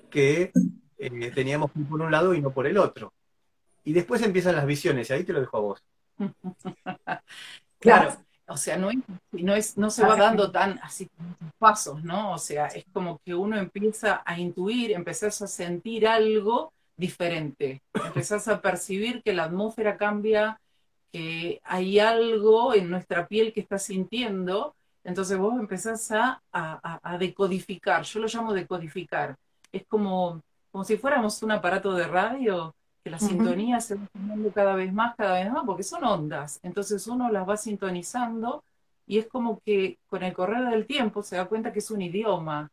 que 0.09 0.51
eh, 0.97 1.31
teníamos 1.33 1.71
que 1.71 1.79
ir 1.79 1.87
por 1.87 2.01
un 2.01 2.11
lado 2.11 2.33
y 2.33 2.41
no 2.41 2.51
por 2.51 2.67
el 2.67 2.77
otro. 2.77 3.13
Y 3.85 3.93
después 3.93 4.21
empiezan 4.21 4.57
las 4.57 4.65
visiones, 4.65 5.09
y 5.09 5.13
ahí 5.13 5.23
te 5.23 5.31
lo 5.31 5.39
dejo 5.39 5.55
a 5.55 5.61
vos. 5.61 5.83
claro, 7.79 8.17
o 8.47 8.57
sea, 8.57 8.77
no, 8.77 8.89
no, 9.31 9.55
es, 9.55 9.77
no 9.77 9.89
se 9.89 10.03
va 10.03 10.15
dando 10.15 10.51
tan 10.51 10.79
así 10.83 11.09
pasos, 11.57 12.03
¿no? 12.03 12.33
O 12.33 12.37
sea, 12.37 12.67
es 12.67 12.85
como 12.93 13.19
que 13.25 13.33
uno 13.33 13.57
empieza 13.57 14.21
a 14.25 14.39
intuir, 14.39 14.91
empezás 14.91 15.41
a 15.41 15.47
sentir 15.47 16.07
algo 16.07 16.71
diferente, 16.95 17.81
empezás 17.93 18.47
a 18.47 18.61
percibir 18.61 19.21
que 19.23 19.33
la 19.33 19.45
atmósfera 19.45 19.97
cambia, 19.97 20.59
que 21.11 21.59
hay 21.63 21.99
algo 21.99 22.73
en 22.73 22.89
nuestra 22.89 23.27
piel 23.27 23.53
que 23.53 23.61
está 23.61 23.79
sintiendo 23.79 24.75
entonces 25.05 25.37
vos 25.37 25.53
empezás 25.57 26.11
a, 26.11 26.39
decodificar, 27.19 28.03
yo 28.03 28.19
lo 28.19 28.27
llamo 28.27 28.53
decodificar. 28.53 29.37
Es 29.71 29.85
como, 29.85 30.41
como 30.71 30.83
si 30.83 30.97
fuéramos 30.97 31.41
un 31.43 31.51
aparato 31.51 31.93
de 31.93 32.07
radio, 32.07 32.75
que 33.05 33.11
la 33.11 33.19
sintonía 33.19 33.79
se 33.81 33.93
va 33.93 34.07
poniendo 34.11 34.51
cada 34.51 34.73
vez 34.73 34.91
más, 34.91 35.15
cada 35.15 35.35
vez 35.35 35.51
más, 35.51 35.63
porque 35.63 35.83
son 35.83 36.03
ondas. 36.03 36.59
Entonces 36.63 37.05
uno 37.05 37.31
las 37.31 37.47
va 37.47 37.55
sintonizando 37.55 38.63
y 39.05 39.19
es 39.19 39.27
como 39.27 39.59
que 39.59 39.99
con 40.07 40.23
el 40.23 40.33
correr 40.33 40.67
del 40.71 40.87
tiempo 40.87 41.21
se 41.21 41.35
da 41.35 41.45
cuenta 41.45 41.71
que 41.71 41.77
es 41.77 41.91
un 41.91 42.01
idioma, 42.01 42.71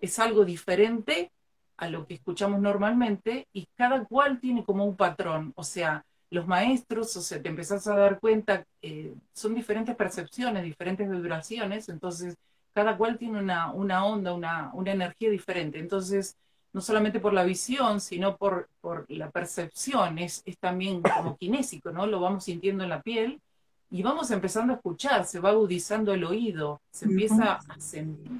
es 0.00 0.20
algo 0.20 0.44
diferente 0.44 1.32
a 1.78 1.88
lo 1.88 2.06
que 2.06 2.14
escuchamos 2.14 2.60
normalmente 2.60 3.48
y 3.52 3.66
cada 3.74 4.04
cual 4.04 4.38
tiene 4.38 4.64
como 4.64 4.84
un 4.84 4.94
patrón, 4.94 5.52
o 5.56 5.64
sea, 5.64 6.04
los 6.30 6.46
maestros, 6.46 7.16
o 7.16 7.20
sea, 7.20 7.42
te 7.42 7.48
empezás 7.48 7.88
a 7.88 7.96
dar 7.96 8.20
cuenta, 8.20 8.64
eh, 8.82 9.16
son 9.32 9.56
diferentes 9.56 9.96
percepciones, 9.96 10.62
diferentes 10.62 11.10
vibraciones, 11.10 11.88
entonces 11.88 12.36
cada 12.72 12.96
cual 12.96 13.18
tiene 13.18 13.40
una, 13.40 13.72
una 13.72 14.04
onda, 14.04 14.32
una, 14.32 14.70
una, 14.74 14.92
energía 14.92 15.28
diferente. 15.30 15.80
Entonces, 15.80 16.36
no 16.76 16.82
solamente 16.82 17.20
por 17.20 17.32
la 17.32 17.42
visión, 17.42 18.02
sino 18.02 18.36
por, 18.36 18.68
por 18.82 19.06
la 19.08 19.30
percepción, 19.30 20.18
es, 20.18 20.42
es, 20.44 20.58
también 20.58 21.00
como 21.00 21.34
kinésico, 21.38 21.90
¿no? 21.90 22.06
Lo 22.06 22.20
vamos 22.20 22.44
sintiendo 22.44 22.84
en 22.84 22.90
la 22.90 23.00
piel 23.00 23.40
y 23.88 24.02
vamos 24.02 24.30
empezando 24.30 24.74
a 24.74 24.76
escuchar, 24.76 25.24
se 25.24 25.40
va 25.40 25.48
agudizando 25.48 26.12
el 26.12 26.22
oído, 26.24 26.82
se 26.90 27.06
empieza 27.06 27.60
a 27.66 27.80
sentir 27.80 28.30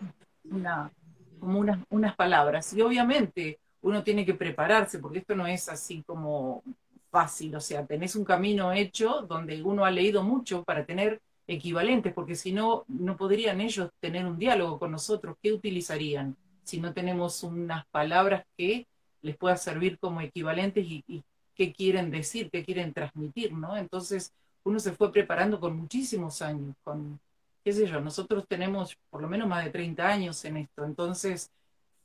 una, 0.50 0.92
como 1.40 1.60
unas, 1.60 1.78
unas 1.88 2.14
palabras. 2.14 2.74
Y 2.74 2.82
obviamente 2.82 3.58
uno 3.80 4.02
tiene 4.02 4.26
que 4.26 4.34
prepararse, 4.34 4.98
porque 4.98 5.20
esto 5.20 5.34
no 5.34 5.46
es 5.46 5.70
así 5.70 6.02
como 6.06 6.62
fácil, 7.10 7.56
o 7.56 7.60
sea, 7.60 7.86
tenés 7.86 8.16
un 8.16 8.24
camino 8.26 8.70
hecho 8.70 9.22
donde 9.22 9.62
uno 9.62 9.86
ha 9.86 9.90
leído 9.90 10.22
mucho 10.22 10.62
para 10.62 10.84
tener 10.84 11.22
equivalentes, 11.46 12.12
porque 12.12 12.34
si 12.34 12.52
no, 12.52 12.84
no 12.86 13.16
podrían 13.16 13.62
ellos 13.62 13.88
tener 13.98 14.26
un 14.26 14.38
diálogo 14.38 14.78
con 14.78 14.90
nosotros. 14.90 15.38
¿Qué 15.40 15.54
utilizarían 15.54 16.36
si 16.66 16.80
no 16.80 16.92
tenemos 16.92 17.42
unas 17.44 17.86
palabras 17.86 18.44
que 18.56 18.86
les 19.22 19.36
pueda 19.36 19.56
servir 19.56 19.98
como 19.98 20.20
equivalentes 20.20 20.84
y, 20.84 21.04
y 21.06 21.22
qué 21.54 21.72
quieren 21.72 22.10
decir, 22.10 22.50
qué 22.50 22.64
quieren 22.64 22.92
transmitir, 22.92 23.52
¿no? 23.52 23.76
Entonces, 23.76 24.32
uno 24.64 24.80
se 24.80 24.92
fue 24.92 25.12
preparando 25.12 25.60
con 25.60 25.76
muchísimos 25.76 26.42
años, 26.42 26.74
con, 26.82 27.20
qué 27.64 27.72
sé 27.72 27.86
yo, 27.86 28.00
nosotros 28.00 28.46
tenemos 28.48 28.96
por 29.10 29.22
lo 29.22 29.28
menos 29.28 29.48
más 29.48 29.64
de 29.64 29.70
30 29.70 30.06
años 30.06 30.44
en 30.44 30.56
esto, 30.56 30.84
entonces 30.84 31.50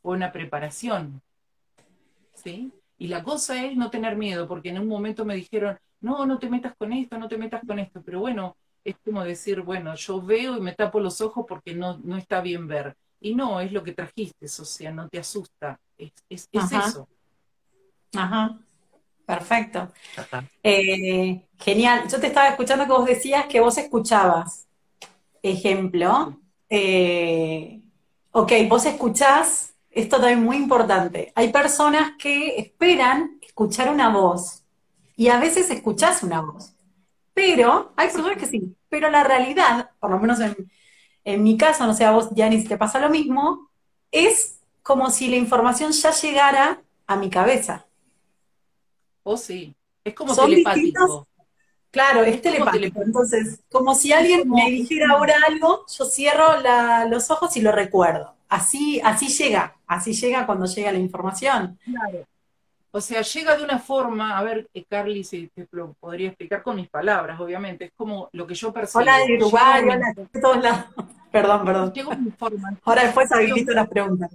fue 0.02 0.16
una 0.16 0.32
preparación, 0.32 1.22
¿sí? 2.36 2.72
Y 3.00 3.08
la 3.08 3.24
cosa 3.24 3.66
es 3.66 3.76
no 3.76 3.90
tener 3.90 4.16
miedo, 4.16 4.48
porque 4.48 4.70
en 4.70 4.80
un 4.80 4.88
momento 4.88 5.26
me 5.26 5.36
dijeron, 5.36 5.78
no, 6.02 6.26
no 6.28 6.38
te 6.38 6.50
metas 6.50 6.76
con 6.78 6.94
esto, 6.94 7.18
no 7.18 7.28
te 7.28 7.38
metas 7.38 7.62
con 7.66 7.80
esto, 7.80 8.02
pero 8.04 8.20
bueno, 8.20 8.56
es 8.84 8.96
como 9.04 9.24
decir, 9.24 9.62
bueno, 9.62 9.96
yo 9.96 10.22
veo 10.22 10.58
y 10.58 10.62
me 10.62 10.74
tapo 10.74 11.00
los 11.00 11.20
ojos 11.20 11.46
porque 11.48 11.74
no, 11.74 11.98
no 12.04 12.18
está 12.18 12.42
bien 12.42 12.68
ver. 12.68 12.96
Y 13.22 13.36
no, 13.36 13.62
es 13.62 13.72
lo 13.72 13.84
que 13.84 13.94
trajiste, 13.94 14.46
o 14.46 14.66
sea, 14.66 14.92
no 14.92 15.08
te 15.08 15.20
asusta, 15.20 15.80
es, 15.98 16.12
es, 16.28 16.50
eso. 16.52 17.08
Ajá. 18.16 18.60
Perfecto. 19.26 19.90
Eh, 20.62 21.46
genial. 21.58 22.06
Yo 22.10 22.20
te 22.20 22.28
estaba 22.28 22.50
escuchando 22.50 22.86
que 22.86 22.92
vos 22.92 23.06
decías 23.06 23.46
que 23.46 23.62
vos 23.62 23.78
escuchabas. 23.78 24.68
Ejemplo. 25.42 26.38
Eh, 26.70 27.82
ok, 28.32 28.52
vos 28.68 28.86
escuchás, 28.86 29.74
esto 29.90 30.18
también 30.18 30.44
muy 30.44 30.58
importante. 30.58 31.32
Hay 31.36 31.50
personas 31.50 32.14
que 32.18 32.58
esperan 32.58 33.40
escuchar 33.42 33.90
una 33.90 34.10
voz 34.10 34.64
y 35.16 35.30
a 35.30 35.40
veces 35.40 35.70
escuchás 35.70 36.24
una 36.24 36.42
voz. 36.42 36.74
Pero, 37.34 37.94
hay 37.96 38.10
personas 38.10 38.38
que 38.38 38.48
sí, 38.48 38.76
pero 38.90 39.10
la 39.10 39.24
realidad, 39.24 39.92
por 40.00 40.12
lo 40.12 40.20
menos 40.20 40.42
en, 40.42 40.70
mi 41.26 41.58
caso, 41.58 41.86
no 41.86 41.94
sé, 41.94 42.06
a 42.06 42.12
vos, 42.12 42.32
ni 42.32 42.62
si 42.62 42.68
te 42.68 42.78
pasa 42.78 43.00
lo 43.00 43.10
mismo, 43.10 43.70
es 44.12 44.60
como 44.84 45.10
si 45.10 45.28
la 45.28 45.38
información 45.38 45.92
ya 45.92 46.12
llegara 46.12 46.82
a 47.08 47.16
mi 47.16 47.30
cabeza. 47.30 47.86
Oh, 49.24 49.38
sí. 49.38 49.76
Es 50.04 50.14
como 50.14 50.36
telepático. 50.36 51.28
Claro, 51.92 52.24
es, 52.24 52.42
telepático. 52.42 53.02
Entonces, 53.02 53.60
como 53.70 53.94
si 53.94 54.14
alguien 54.14 54.50
me 54.50 54.72
dijera 54.72 55.12
ahora 55.12 55.36
algo, 55.48 55.86
yo 55.88 56.06
cierro 56.06 56.46
los 57.10 57.30
ojos 57.30 57.56
y 57.58 57.62
lo 57.62 57.72
recuerdo. 57.72 58.34
Así, 58.48 59.02
así 59.04 59.28
llega, 59.28 59.76
así 59.88 60.14
llega 60.14 60.46
cuando 60.46 60.66
llega 60.66 60.92
la 60.92 61.00
información. 61.00 61.78
Claro. 61.84 62.26
O 62.94 63.00
sea, 63.00 63.22
llega 63.22 63.56
de 63.56 63.64
una 63.64 63.80
forma, 63.80 64.38
a 64.38 64.44
ver, 64.44 64.70
eh, 64.74 64.84
Carly, 64.84 65.24
si 65.24 65.48
te 65.48 65.68
lo 65.72 65.94
podría 65.94 66.28
explicar 66.28 66.62
con 66.62 66.76
mis 66.76 66.90
palabras, 66.90 67.40
obviamente, 67.40 67.86
es 67.86 67.92
como 67.96 68.30
lo 68.34 68.46
que 68.46 68.54
yo 68.54 68.74
percibo. 68.74 69.02
Hola 69.02 69.18
de 69.20 69.38
Uruguay, 69.38 69.84
hola 69.84 70.14
de 70.16 70.42
todos 70.42 70.62
lados. 70.62 70.86
Perdón, 71.32 71.64
perdón. 71.64 71.94
Ahora 72.84 73.04
después 73.06 73.32
habilito 73.32 73.72
las 73.72 73.88
preguntas 73.88 74.30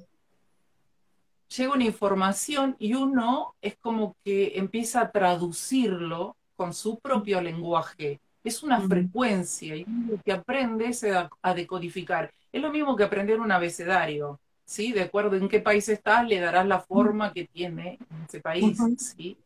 llega 1.48 1.72
una 1.72 1.84
información 1.84 2.76
y 2.78 2.94
uno 2.94 3.54
es 3.60 3.76
como 3.76 4.16
que 4.24 4.52
empieza 4.56 5.00
a 5.00 5.10
traducirlo 5.10 6.36
con 6.56 6.74
su 6.74 6.98
propio 6.98 7.40
lenguaje. 7.40 8.20
Es 8.42 8.62
una 8.62 8.80
frecuencia 8.80 9.74
y 9.76 9.84
lo 9.84 10.20
que 10.24 10.32
aprende 10.32 10.88
es 10.88 11.04
a, 11.04 11.54
decodificar. 11.54 12.32
Es 12.52 12.62
lo 12.62 12.70
mismo 12.70 12.96
que 12.96 13.04
aprender 13.04 13.40
un 13.40 13.52
abecedario, 13.52 14.40
¿sí? 14.66 14.92
De 14.92 15.00
acuerdo 15.00 15.36
en 15.36 15.48
qué 15.48 15.60
país 15.60 15.88
estás, 15.88 16.28
le 16.28 16.38
darás 16.38 16.66
la 16.66 16.80
forma 16.80 17.32
que 17.32 17.46
tiene 17.46 17.98
ese 18.28 18.40
país, 18.40 18.78
¿sí? 18.98 19.38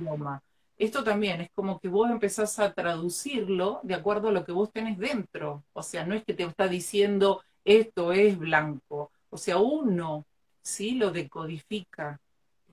Idioma. 0.00 0.42
Esto 0.78 1.04
también 1.04 1.42
es 1.42 1.50
como 1.54 1.78
que 1.78 1.88
vos 1.88 2.10
empezás 2.10 2.58
a 2.58 2.72
traducirlo 2.72 3.80
de 3.82 3.94
acuerdo 3.94 4.28
a 4.28 4.32
lo 4.32 4.46
que 4.46 4.52
vos 4.52 4.72
tenés 4.72 4.96
dentro. 4.96 5.62
O 5.74 5.82
sea, 5.82 6.06
no 6.06 6.14
es 6.14 6.24
que 6.24 6.32
te 6.32 6.44
está 6.44 6.68
diciendo 6.68 7.42
esto 7.62 8.12
es 8.12 8.38
blanco. 8.38 9.10
O 9.28 9.36
sea, 9.36 9.58
uno 9.58 10.24
¿sí? 10.62 10.92
Lo 10.92 11.10
decodifica 11.10 12.20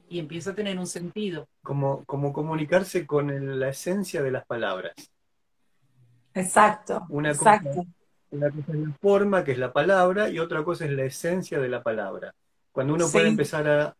y 0.10 0.20
empieza 0.20 0.51
a 0.51 0.56
tener 0.56 0.77
un 0.77 0.88
sentido. 0.88 1.48
Como, 1.63 2.04
como 2.06 2.32
comunicarse 2.32 3.06
con 3.06 3.60
la 3.60 3.70
esencia 3.70 4.22
de 4.22 4.32
las 4.32 4.46
palabras. 4.46 4.94
Exacto. 6.34 7.06
Una 7.10 7.34
Cosa, 7.34 7.62
una 8.31 8.50
cosa 8.50 8.74
es 8.74 8.79
la 8.79 8.93
forma, 9.01 9.43
que 9.43 9.51
es 9.51 9.57
la 9.57 9.74
palabra, 9.74 10.29
y 10.29 10.39
otra 10.39 10.63
cosa 10.63 10.86
es 10.86 10.91
la 10.91 11.05
esencia 11.05 11.60
de 11.60 11.69
la 11.69 11.81
palabra. 11.81 12.34
Cuando 12.72 12.93
uno 12.93 13.07
puede 13.10 13.27
empezar 13.27 13.67
a 13.67 13.96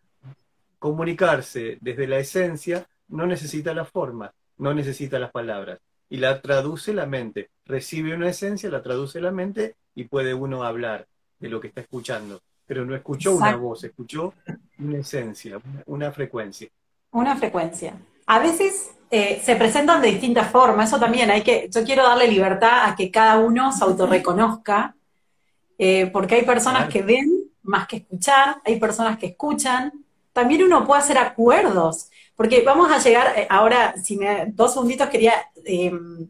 comunicarse 0.80 1.78
desde 1.82 2.08
la 2.08 2.20
esencia, 2.20 2.88
no 3.08 3.26
necesita 3.26 3.74
la 3.74 3.86
forma, 3.86 4.34
no 4.58 4.74
necesita 4.74 5.20
las 5.20 5.32
palabras. 5.32 5.80
Y 6.10 6.18
la 6.18 6.42
traduce 6.42 6.94
la 6.94 7.06
mente. 7.06 7.50
Recibe 7.66 8.14
una 8.14 8.30
esencia, 8.30 8.70
la 8.70 8.82
traduce 8.82 9.20
la 9.20 9.32
mente 9.32 9.76
y 9.96 10.06
puede 10.06 10.34
uno 10.34 10.64
hablar 10.64 11.08
de 11.40 11.50
lo 11.50 11.60
que 11.60 11.68
está 11.68 11.82
escuchando 11.82 12.42
pero 12.68 12.86
no 12.86 12.94
escuchó 12.94 13.36
una 13.36 13.56
voz, 13.56 13.86
escuchó 13.86 14.34
una 14.78 15.00
esencia, 15.00 15.60
una, 15.86 16.12
frecuencia. 16.12 16.68
Una 17.12 17.36
frecuencia. 17.38 17.96
A 18.28 18.40
veces 18.40 18.92
eh, 19.10 19.42
se 19.44 19.56
presentan 19.56 20.02
de 20.02 20.10
distintas 20.10 20.52
formas, 20.52 20.90
eso 20.90 21.00
también 21.00 21.32
hay 21.32 21.42
que, 21.42 21.70
yo 21.74 21.84
quiero 21.86 22.04
darle 22.04 22.28
libertad 22.28 22.90
a 22.90 22.96
que 22.96 23.10
cada 23.10 23.40
uno 23.40 23.72
se 23.72 23.84
autorreconozca, 23.84 24.96
eh, 25.78 26.08
porque 26.08 26.36
hay 26.36 26.44
personas 26.44 26.90
que 26.90 27.02
ven 27.02 27.32
más 27.64 27.88
que 27.88 27.98
escuchar, 27.98 28.62
hay 28.66 28.80
personas 28.80 29.18
que 29.18 29.28
escuchan, 29.28 29.94
también 30.34 30.64
uno 30.64 30.86
puede 30.86 31.02
hacer 31.02 31.18
acuerdos, 31.18 32.10
porque 32.36 32.62
vamos 32.62 32.92
a 32.92 33.00
llegar, 33.00 33.34
eh, 33.38 33.48
ahora, 33.50 33.96
si 34.02 34.18
me, 34.18 34.46
dos 34.48 34.74
segunditos 34.74 35.10
quería 35.10 35.34
em, 35.66 36.28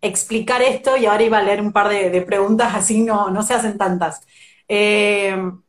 explicar 0.00 0.62
esto 0.62 0.96
y 0.96 1.06
ahora 1.06 1.22
iba 1.22 1.38
a 1.38 1.42
leer 1.42 1.60
un 1.60 1.72
par 1.72 1.88
de, 1.88 2.22
preguntas, 2.22 2.74
así 2.74 3.02
no, 3.02 3.30
no 3.30 3.42
se 3.42 3.54
hacen 3.54 3.76
tantas. 3.76 4.22
Em, 4.68 5.60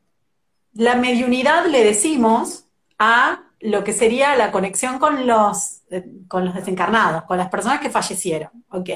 la 0.74 0.96
mediunidad 0.96 1.65
le 1.65 1.84
decimos 1.84 2.65
a 2.98 3.44
lo 3.62 3.84
que 3.84 3.94
sería 3.94 4.36
la 4.36 4.51
conexión 4.51 5.00
con 5.00 5.27
los, 5.27 5.82
eh, 5.89 6.03
con 6.27 6.46
los 6.46 6.56
desencarnados, 6.56 7.24
con 7.24 7.38
las 7.38 7.50
personas 7.50 7.80
que 7.80 7.89
fallecieron. 7.89 8.50
Ok. 8.70 8.89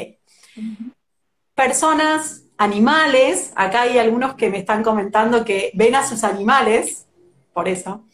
Personas, 1.53 2.43
animales, 2.57 3.51
acá 3.55 3.81
hay 3.81 3.97
algunos 3.97 4.35
que 4.35 4.49
me 4.49 4.59
están 4.59 4.83
comentando 4.83 5.45
que 5.45 5.71
ven 5.75 5.95
a 5.95 6.05
sus 6.05 6.23
animales, 6.23 7.07
por 7.53 7.67
eso. 7.67 8.05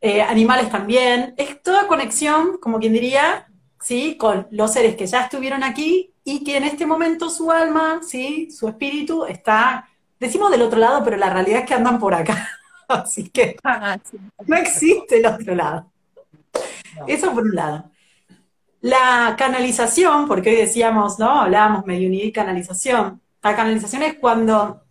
Eh, 0.00 0.22
animales 0.22 0.70
también. 0.70 1.34
Es 1.36 1.62
toda 1.62 1.86
conexión, 1.86 2.58
como 2.58 2.78
quien 2.78 2.92
diría, 2.92 3.48
¿sí? 3.80 4.16
Con 4.16 4.46
los 4.50 4.72
seres 4.72 4.96
que 4.96 5.06
ya 5.06 5.22
estuvieron 5.22 5.62
aquí 5.62 6.14
y 6.24 6.44
que 6.44 6.56
en 6.56 6.64
este 6.64 6.86
momento 6.86 7.30
su 7.30 7.50
alma, 7.50 8.00
¿sí? 8.06 8.50
Su 8.50 8.68
espíritu 8.68 9.24
está, 9.24 9.88
decimos 10.18 10.50
del 10.50 10.62
otro 10.62 10.78
lado, 10.78 11.02
pero 11.04 11.16
la 11.16 11.30
realidad 11.30 11.60
es 11.60 11.66
que 11.66 11.74
andan 11.74 11.98
por 11.98 12.14
acá. 12.14 12.59
Así 12.90 13.28
que 13.30 13.56
ah, 13.64 13.98
no 14.46 14.56
existe 14.56 15.18
el 15.18 15.26
otro 15.26 15.54
lado. 15.54 15.90
Eso 17.06 17.32
por 17.32 17.44
un 17.44 17.54
lado. 17.54 17.90
La 18.80 19.34
canalización, 19.38 20.26
porque 20.26 20.50
hoy 20.50 20.56
decíamos, 20.56 21.18
¿no? 21.18 21.42
Hablábamos 21.42 21.86
mediunidad 21.86 22.24
y 22.24 22.32
canalización. 22.32 23.20
La 23.42 23.54
canalización 23.54 24.02
es 24.02 24.14
cuando, 24.14 24.82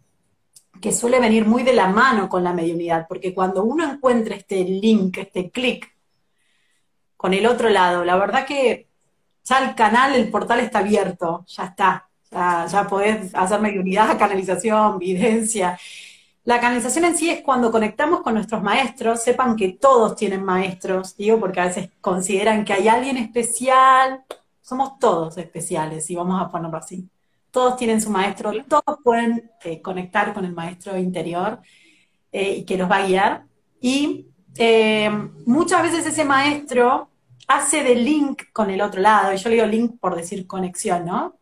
que 0.79 0.91
suele 0.91 1.19
venir 1.19 1.45
muy 1.45 1.63
de 1.63 1.73
la 1.73 1.87
mano 1.87 2.29
con 2.29 2.43
la 2.43 2.53
mediunidad, 2.53 3.05
porque 3.07 3.33
cuando 3.33 3.63
uno 3.63 3.91
encuentra 3.91 4.35
este 4.35 4.63
link, 4.63 5.17
este 5.17 5.49
clic 5.49 5.91
con 7.17 7.33
el 7.33 7.45
otro 7.47 7.69
lado, 7.69 8.05
la 8.05 8.15
verdad 8.15 8.45
que 8.45 8.87
ya 9.43 9.67
el 9.67 9.75
canal, 9.75 10.15
el 10.15 10.29
portal 10.29 10.59
está 10.59 10.79
abierto, 10.79 11.45
ya 11.47 11.65
está. 11.65 12.05
Ya, 12.31 12.67
ya 12.67 12.87
podés 12.87 13.33
hacer 13.33 13.59
mediunidad, 13.59 14.17
canalización, 14.19 14.99
videncia. 14.99 15.77
La 16.49 16.59
canalización 16.59 17.05
en 17.05 17.15
sí 17.15 17.29
es 17.29 17.41
cuando 17.41 17.69
conectamos 17.69 18.21
con 18.21 18.33
nuestros 18.33 18.63
maestros, 18.63 19.21
sepan 19.21 19.55
que 19.55 19.73
todos 19.73 20.15
tienen 20.15 20.43
maestros, 20.43 21.15
digo, 21.15 21.39
porque 21.39 21.59
a 21.59 21.65
veces 21.65 21.91
consideran 22.01 22.65
que 22.65 22.73
hay 22.73 22.87
alguien 22.87 23.17
especial, 23.17 24.23
somos 24.59 24.97
todos 24.97 25.37
especiales, 25.37 26.09
y 26.09 26.15
vamos 26.15 26.41
a 26.41 26.49
ponerlo 26.49 26.75
así. 26.75 27.07
Todos 27.51 27.77
tienen 27.77 28.01
su 28.01 28.09
maestro, 28.09 28.51
todos 28.67 28.97
pueden 29.03 29.51
eh, 29.63 29.79
conectar 29.79 30.33
con 30.33 30.43
el 30.43 30.51
maestro 30.51 30.97
interior 30.97 31.59
eh, 32.31 32.55
y 32.55 32.65
que 32.65 32.77
los 32.77 32.89
va 32.89 32.95
a 32.95 33.05
guiar. 33.05 33.45
Y 33.79 34.25
eh, 34.57 35.07
muchas 35.45 35.83
veces 35.83 36.07
ese 36.07 36.25
maestro 36.25 37.11
hace 37.47 37.83
de 37.83 37.93
link 37.93 38.45
con 38.51 38.71
el 38.71 38.81
otro 38.81 39.01
lado, 39.01 39.31
y 39.31 39.37
yo 39.37 39.49
le 39.49 39.55
digo 39.57 39.67
link 39.67 39.99
por 39.99 40.15
decir 40.15 40.47
conexión, 40.47 41.05
¿no? 41.05 41.37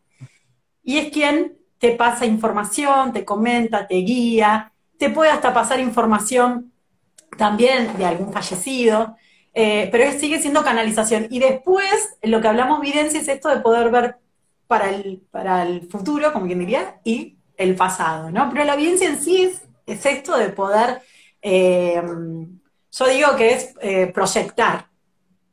Y 0.84 0.98
es 0.98 1.14
quien 1.14 1.58
te 1.78 1.92
pasa 1.92 2.26
información, 2.26 3.14
te 3.14 3.24
comenta, 3.24 3.88
te 3.88 3.96
guía, 3.96 4.74
te 4.98 5.10
puede 5.10 5.32
hasta 5.32 5.54
pasar 5.54 5.80
información 5.80 6.72
también 7.38 7.98
de 7.98 8.06
algún 8.06 8.32
fallecido, 8.34 9.16
eh, 9.54 9.90
pero 9.92 10.12
sigue 10.20 10.40
siendo 10.40 10.64
canalización. 10.64 11.28
Y 11.30 11.40
después, 11.40 12.18
lo 12.24 12.42
que 12.42 12.48
hablamos 12.48 12.82
videncia 12.82 13.20
es 13.20 13.28
esto 13.28 13.50
de 13.50 13.62
poder 13.62 13.90
ver 13.92 14.18
para 14.68 14.90
el, 14.90 15.22
para 15.32 15.64
el 15.64 15.88
futuro, 15.90 16.34
como 16.34 16.48
quien 16.48 16.60
diría, 16.60 17.00
y 17.04 17.38
el 17.58 17.76
pasado, 17.76 18.32
¿no? 18.32 18.50
Pero 18.52 18.66
la 18.66 18.74
evidencia 18.74 19.10
en 19.10 19.20
sí 19.20 19.54
es, 19.86 20.06
esto 20.06 20.38
de 20.38 20.50
poder 20.50 21.02
Eh, 21.42 22.02
yo 22.98 23.08
digo 23.08 23.36
que 23.36 23.54
es 23.54 23.76
eh, 23.82 24.08
proyectar. 24.08 24.88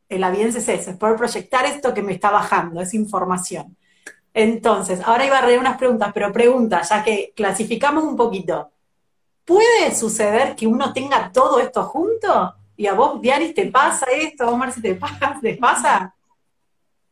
El 0.08 0.24
aviense 0.24 0.58
es 0.58 0.68
eso, 0.68 0.90
es 0.90 0.96
poder 0.96 1.16
proyectar 1.16 1.66
esto 1.66 1.92
que 1.92 2.02
me 2.02 2.12
está 2.12 2.30
bajando, 2.30 2.80
es 2.80 2.94
información. 2.94 3.76
Entonces, 4.32 5.00
ahora 5.04 5.26
iba 5.26 5.38
a 5.38 5.42
reír 5.42 5.58
unas 5.58 5.76
preguntas, 5.78 6.10
pero 6.14 6.32
pregunta, 6.32 6.82
ya 6.82 7.04
que 7.04 7.32
clasificamos 7.36 8.04
un 8.04 8.16
poquito. 8.16 8.72
¿Puede 9.44 9.94
suceder 9.94 10.56
que 10.56 10.66
uno 10.66 10.92
tenga 10.92 11.30
todo 11.32 11.60
esto 11.60 11.84
junto? 11.84 12.54
Y 12.76 12.86
a 12.86 12.94
vos, 12.94 13.20
Diaris, 13.20 13.54
te 13.54 13.70
pasa 13.70 14.06
esto, 14.12 14.44
a 14.44 14.50
vos, 14.50 14.58
Marci, 14.58 14.80
te 14.80 14.94
pasa, 14.94 15.38
¿te 15.42 15.54
pasa? 15.56 16.14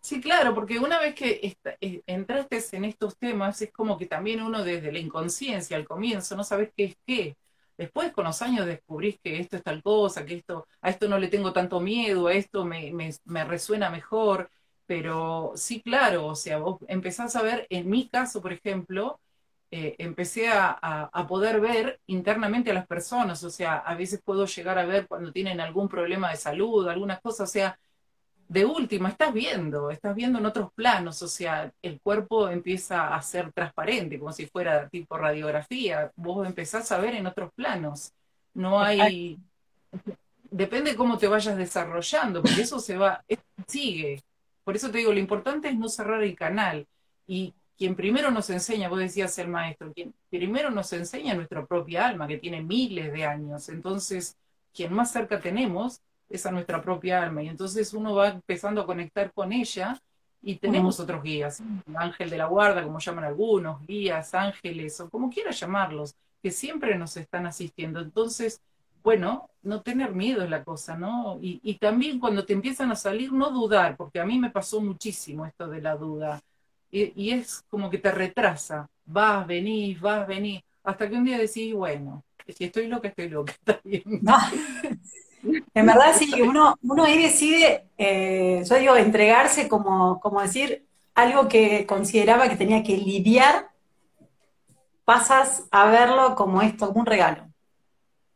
Sí, 0.00 0.20
claro, 0.20 0.52
porque 0.54 0.80
una 0.80 0.98
vez 0.98 1.14
que 1.14 1.56
eh, 1.80 2.02
entraste 2.06 2.60
en 2.72 2.84
estos 2.84 3.16
temas, 3.16 3.62
es 3.62 3.72
como 3.72 3.96
que 3.96 4.06
también 4.06 4.42
uno 4.42 4.64
desde 4.64 4.90
la 4.90 4.98
inconsciencia 4.98 5.76
al 5.76 5.86
comienzo 5.86 6.34
no 6.36 6.42
sabes 6.42 6.72
qué 6.76 6.84
es 6.84 6.96
qué. 7.06 7.36
Después 7.78 8.12
con 8.12 8.24
los 8.24 8.42
años 8.42 8.66
descubrís 8.66 9.18
que 9.22 9.38
esto 9.38 9.56
es 9.56 9.62
tal 9.62 9.82
cosa, 9.82 10.24
que 10.24 10.34
esto, 10.34 10.66
a 10.80 10.90
esto 10.90 11.08
no 11.08 11.18
le 11.18 11.28
tengo 11.28 11.52
tanto 11.52 11.80
miedo, 11.80 12.26
a 12.26 12.34
esto 12.34 12.64
me, 12.64 12.92
me, 12.92 13.44
resuena 13.44 13.90
mejor. 13.90 14.50
Pero 14.86 15.52
sí, 15.56 15.80
claro, 15.80 16.26
o 16.26 16.34
sea, 16.34 16.58
vos 16.58 16.80
empezás 16.88 17.36
a 17.36 17.42
ver, 17.42 17.66
en 17.70 17.88
mi 17.88 18.08
caso, 18.08 18.42
por 18.42 18.52
ejemplo, 18.52 19.20
eh, 19.74 19.96
empecé 19.96 20.48
a, 20.48 20.78
a, 21.10 21.26
poder 21.26 21.58
ver 21.58 21.98
internamente 22.06 22.70
a 22.70 22.74
las 22.74 22.86
personas, 22.86 23.42
o 23.42 23.48
sea, 23.48 23.78
a 23.78 23.94
veces 23.94 24.20
puedo 24.22 24.44
llegar 24.44 24.78
a 24.78 24.84
ver 24.84 25.08
cuando 25.08 25.32
tienen 25.32 25.62
algún 25.62 25.88
problema 25.88 26.30
de 26.30 26.36
salud, 26.36 26.86
alguna 26.86 27.18
cosa, 27.20 27.44
o 27.44 27.46
sea, 27.46 27.78
de 28.48 28.66
última, 28.66 29.08
estás 29.08 29.32
viendo, 29.32 29.90
estás 29.90 30.14
viendo 30.14 30.38
en 30.38 30.44
otros 30.44 30.70
planos, 30.74 31.22
o 31.22 31.28
sea, 31.28 31.72
el 31.80 31.98
cuerpo 32.02 32.50
empieza 32.50 33.14
a 33.14 33.22
ser 33.22 33.50
transparente, 33.50 34.18
como 34.18 34.30
si 34.32 34.44
fuera 34.44 34.90
tipo 34.90 35.16
radiografía, 35.16 36.12
vos 36.16 36.46
empezás 36.46 36.92
a 36.92 36.98
ver 36.98 37.14
en 37.14 37.26
otros 37.26 37.50
planos. 37.54 38.12
No 38.52 38.78
hay... 38.78 39.38
Depende 40.50 40.94
cómo 40.96 41.16
te 41.16 41.28
vayas 41.28 41.56
desarrollando, 41.56 42.42
porque 42.42 42.60
eso 42.60 42.78
se 42.78 42.98
va, 42.98 43.24
sigue. 43.66 44.22
Por 44.64 44.76
eso 44.76 44.90
te 44.90 44.98
digo, 44.98 45.14
lo 45.14 45.18
importante 45.18 45.70
es 45.70 45.78
no 45.78 45.88
cerrar 45.88 46.22
el 46.22 46.36
canal. 46.36 46.86
Y 47.26 47.54
quien 47.82 47.96
primero 47.96 48.30
nos 48.30 48.48
enseña, 48.48 48.88
vos 48.88 49.00
decías 49.00 49.36
el 49.38 49.48
maestro, 49.48 49.92
quien 49.92 50.14
primero 50.30 50.70
nos 50.70 50.92
enseña 50.92 51.34
nuestra 51.34 51.66
propia 51.66 52.06
alma, 52.06 52.28
que 52.28 52.38
tiene 52.38 52.62
miles 52.62 53.12
de 53.12 53.26
años. 53.26 53.68
Entonces, 53.70 54.36
quien 54.72 54.92
más 54.92 55.10
cerca 55.10 55.40
tenemos 55.40 56.00
es 56.30 56.46
a 56.46 56.52
nuestra 56.52 56.80
propia 56.80 57.20
alma. 57.20 57.42
Y 57.42 57.48
entonces 57.48 57.92
uno 57.92 58.14
va 58.14 58.28
empezando 58.28 58.82
a 58.82 58.86
conectar 58.86 59.32
con 59.32 59.52
ella 59.52 60.00
y 60.40 60.58
tenemos 60.58 61.00
otros 61.00 61.24
guías, 61.24 61.60
ángel 61.96 62.30
de 62.30 62.38
la 62.38 62.46
guarda, 62.46 62.84
como 62.84 63.00
llaman 63.00 63.24
algunos, 63.24 63.84
guías, 63.84 64.32
ángeles, 64.32 65.00
o 65.00 65.10
como 65.10 65.28
quiera 65.28 65.50
llamarlos, 65.50 66.14
que 66.40 66.52
siempre 66.52 66.96
nos 66.96 67.16
están 67.16 67.46
asistiendo. 67.46 67.98
Entonces, 67.98 68.60
bueno, 69.02 69.50
no 69.64 69.82
tener 69.82 70.14
miedo 70.14 70.44
es 70.44 70.50
la 70.50 70.62
cosa, 70.62 70.96
¿no? 70.96 71.36
Y, 71.42 71.58
y 71.64 71.78
también 71.78 72.20
cuando 72.20 72.44
te 72.44 72.52
empiezan 72.52 72.92
a 72.92 72.94
salir, 72.94 73.32
no 73.32 73.50
dudar, 73.50 73.96
porque 73.96 74.20
a 74.20 74.24
mí 74.24 74.38
me 74.38 74.50
pasó 74.50 74.80
muchísimo 74.80 75.44
esto 75.46 75.66
de 75.66 75.80
la 75.80 75.96
duda. 75.96 76.40
Y, 76.94 77.30
es 77.30 77.64
como 77.70 77.88
que 77.88 77.96
te 77.96 78.10
retrasa, 78.10 78.86
vas, 79.06 79.46
venís, 79.46 79.98
vas, 79.98 80.26
venís, 80.26 80.62
hasta 80.84 81.08
que 81.08 81.16
un 81.16 81.24
día 81.24 81.38
decís, 81.38 81.72
bueno, 81.72 82.22
si 82.46 82.64
estoy 82.64 82.86
loca, 82.86 83.08
estoy 83.08 83.30
loca, 83.30 83.52
está 83.58 83.80
bien. 83.82 84.02
No. 84.20 84.36
En 85.74 85.86
verdad 85.86 86.14
sí, 86.16 86.30
uno, 86.42 86.76
uno 86.82 87.04
ahí 87.04 87.20
decide, 87.20 87.88
eh, 87.96 88.62
yo 88.68 88.76
digo, 88.76 88.96
entregarse 88.96 89.68
como, 89.68 90.20
como 90.20 90.42
decir 90.42 90.84
algo 91.14 91.48
que 91.48 91.86
consideraba 91.86 92.48
que 92.48 92.56
tenía 92.56 92.82
que 92.82 92.96
lidiar, 92.96 93.70
pasas 95.04 95.66
a 95.70 95.90
verlo 95.90 96.34
como 96.36 96.60
esto, 96.60 96.88
como 96.88 97.00
un 97.00 97.06
regalo. 97.06 97.48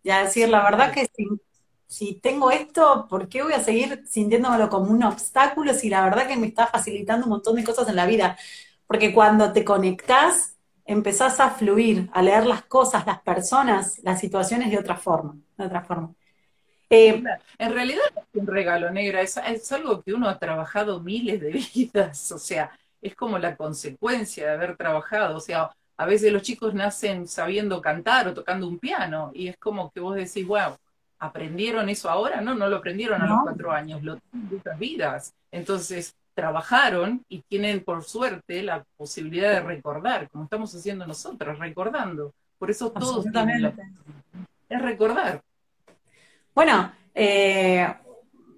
Y 0.02 0.10
a 0.10 0.22
decir, 0.22 0.48
la 0.48 0.62
verdad 0.62 0.92
que 0.92 1.06
si, 1.14 1.28
si 1.86 2.14
tengo 2.14 2.50
esto, 2.50 3.06
¿por 3.08 3.28
qué 3.28 3.42
voy 3.42 3.52
a 3.52 3.62
seguir 3.62 4.04
sintiéndomelo 4.06 4.68
como 4.68 4.90
un 4.90 5.02
obstáculo 5.04 5.72
si 5.74 5.88
la 5.88 6.02
verdad 6.02 6.26
que 6.26 6.36
me 6.36 6.48
está 6.48 6.66
facilitando 6.66 7.26
un 7.26 7.30
montón 7.30 7.56
de 7.56 7.64
cosas 7.64 7.88
en 7.88 7.96
la 7.96 8.06
vida? 8.06 8.36
Porque 8.86 9.14
cuando 9.14 9.52
te 9.52 9.64
conectás, 9.64 10.56
empezás 10.84 11.40
a 11.40 11.50
fluir, 11.50 12.08
a 12.12 12.22
leer 12.22 12.46
las 12.46 12.62
cosas, 12.64 13.06
las 13.06 13.20
personas, 13.20 14.00
las 14.02 14.20
situaciones 14.20 14.70
de 14.70 14.78
otra 14.78 14.96
forma, 14.96 15.36
de 15.56 15.64
otra 15.66 15.82
forma. 15.82 16.14
Eh, 16.88 17.22
en 17.58 17.72
realidad 17.72 18.04
es 18.16 18.40
un 18.40 18.46
regalo, 18.46 18.90
negra, 18.90 19.20
es, 19.20 19.36
es, 19.38 19.72
algo 19.72 20.02
que 20.02 20.14
uno 20.14 20.28
ha 20.28 20.38
trabajado 20.38 21.00
miles 21.00 21.40
de 21.40 21.50
vidas, 21.74 22.30
o 22.30 22.38
sea, 22.38 22.70
es 23.02 23.14
como 23.16 23.38
la 23.38 23.56
consecuencia 23.56 24.46
de 24.46 24.52
haber 24.52 24.76
trabajado, 24.76 25.36
o 25.36 25.40
sea, 25.40 25.70
a 25.96 26.06
veces 26.06 26.32
los 26.32 26.42
chicos 26.42 26.74
nacen 26.74 27.26
sabiendo 27.26 27.80
cantar 27.80 28.28
o 28.28 28.34
tocando 28.34 28.68
un 28.68 28.78
piano, 28.78 29.32
y 29.34 29.48
es 29.48 29.56
como 29.56 29.90
que 29.90 30.00
vos 30.00 30.14
decís, 30.14 30.46
wow, 30.46 30.76
¿aprendieron 31.18 31.88
eso 31.88 32.10
ahora? 32.10 32.40
No, 32.40 32.54
no 32.54 32.68
lo 32.68 32.76
aprendieron 32.76 33.22
a 33.22 33.26
los 33.26 33.38
cuatro 33.42 33.72
años, 33.72 34.02
lo 34.02 34.16
tienen 34.16 34.48
de 34.48 34.56
otras 34.56 34.78
vidas. 34.78 35.34
Entonces, 35.50 36.14
trabajaron 36.34 37.24
y 37.28 37.42
tienen 37.42 37.82
por 37.82 38.04
suerte 38.04 38.62
la 38.62 38.84
posibilidad 38.96 39.50
de 39.50 39.60
recordar, 39.60 40.28
como 40.28 40.44
estamos 40.44 40.74
haciendo 40.74 41.06
nosotros, 41.06 41.58
recordando. 41.58 42.34
Por 42.58 42.70
eso 42.70 42.92
todos 42.92 43.24
también 43.32 43.74
es 44.68 44.82
recordar. 44.82 45.40
Bueno, 46.54 46.92
eh, 47.14 47.86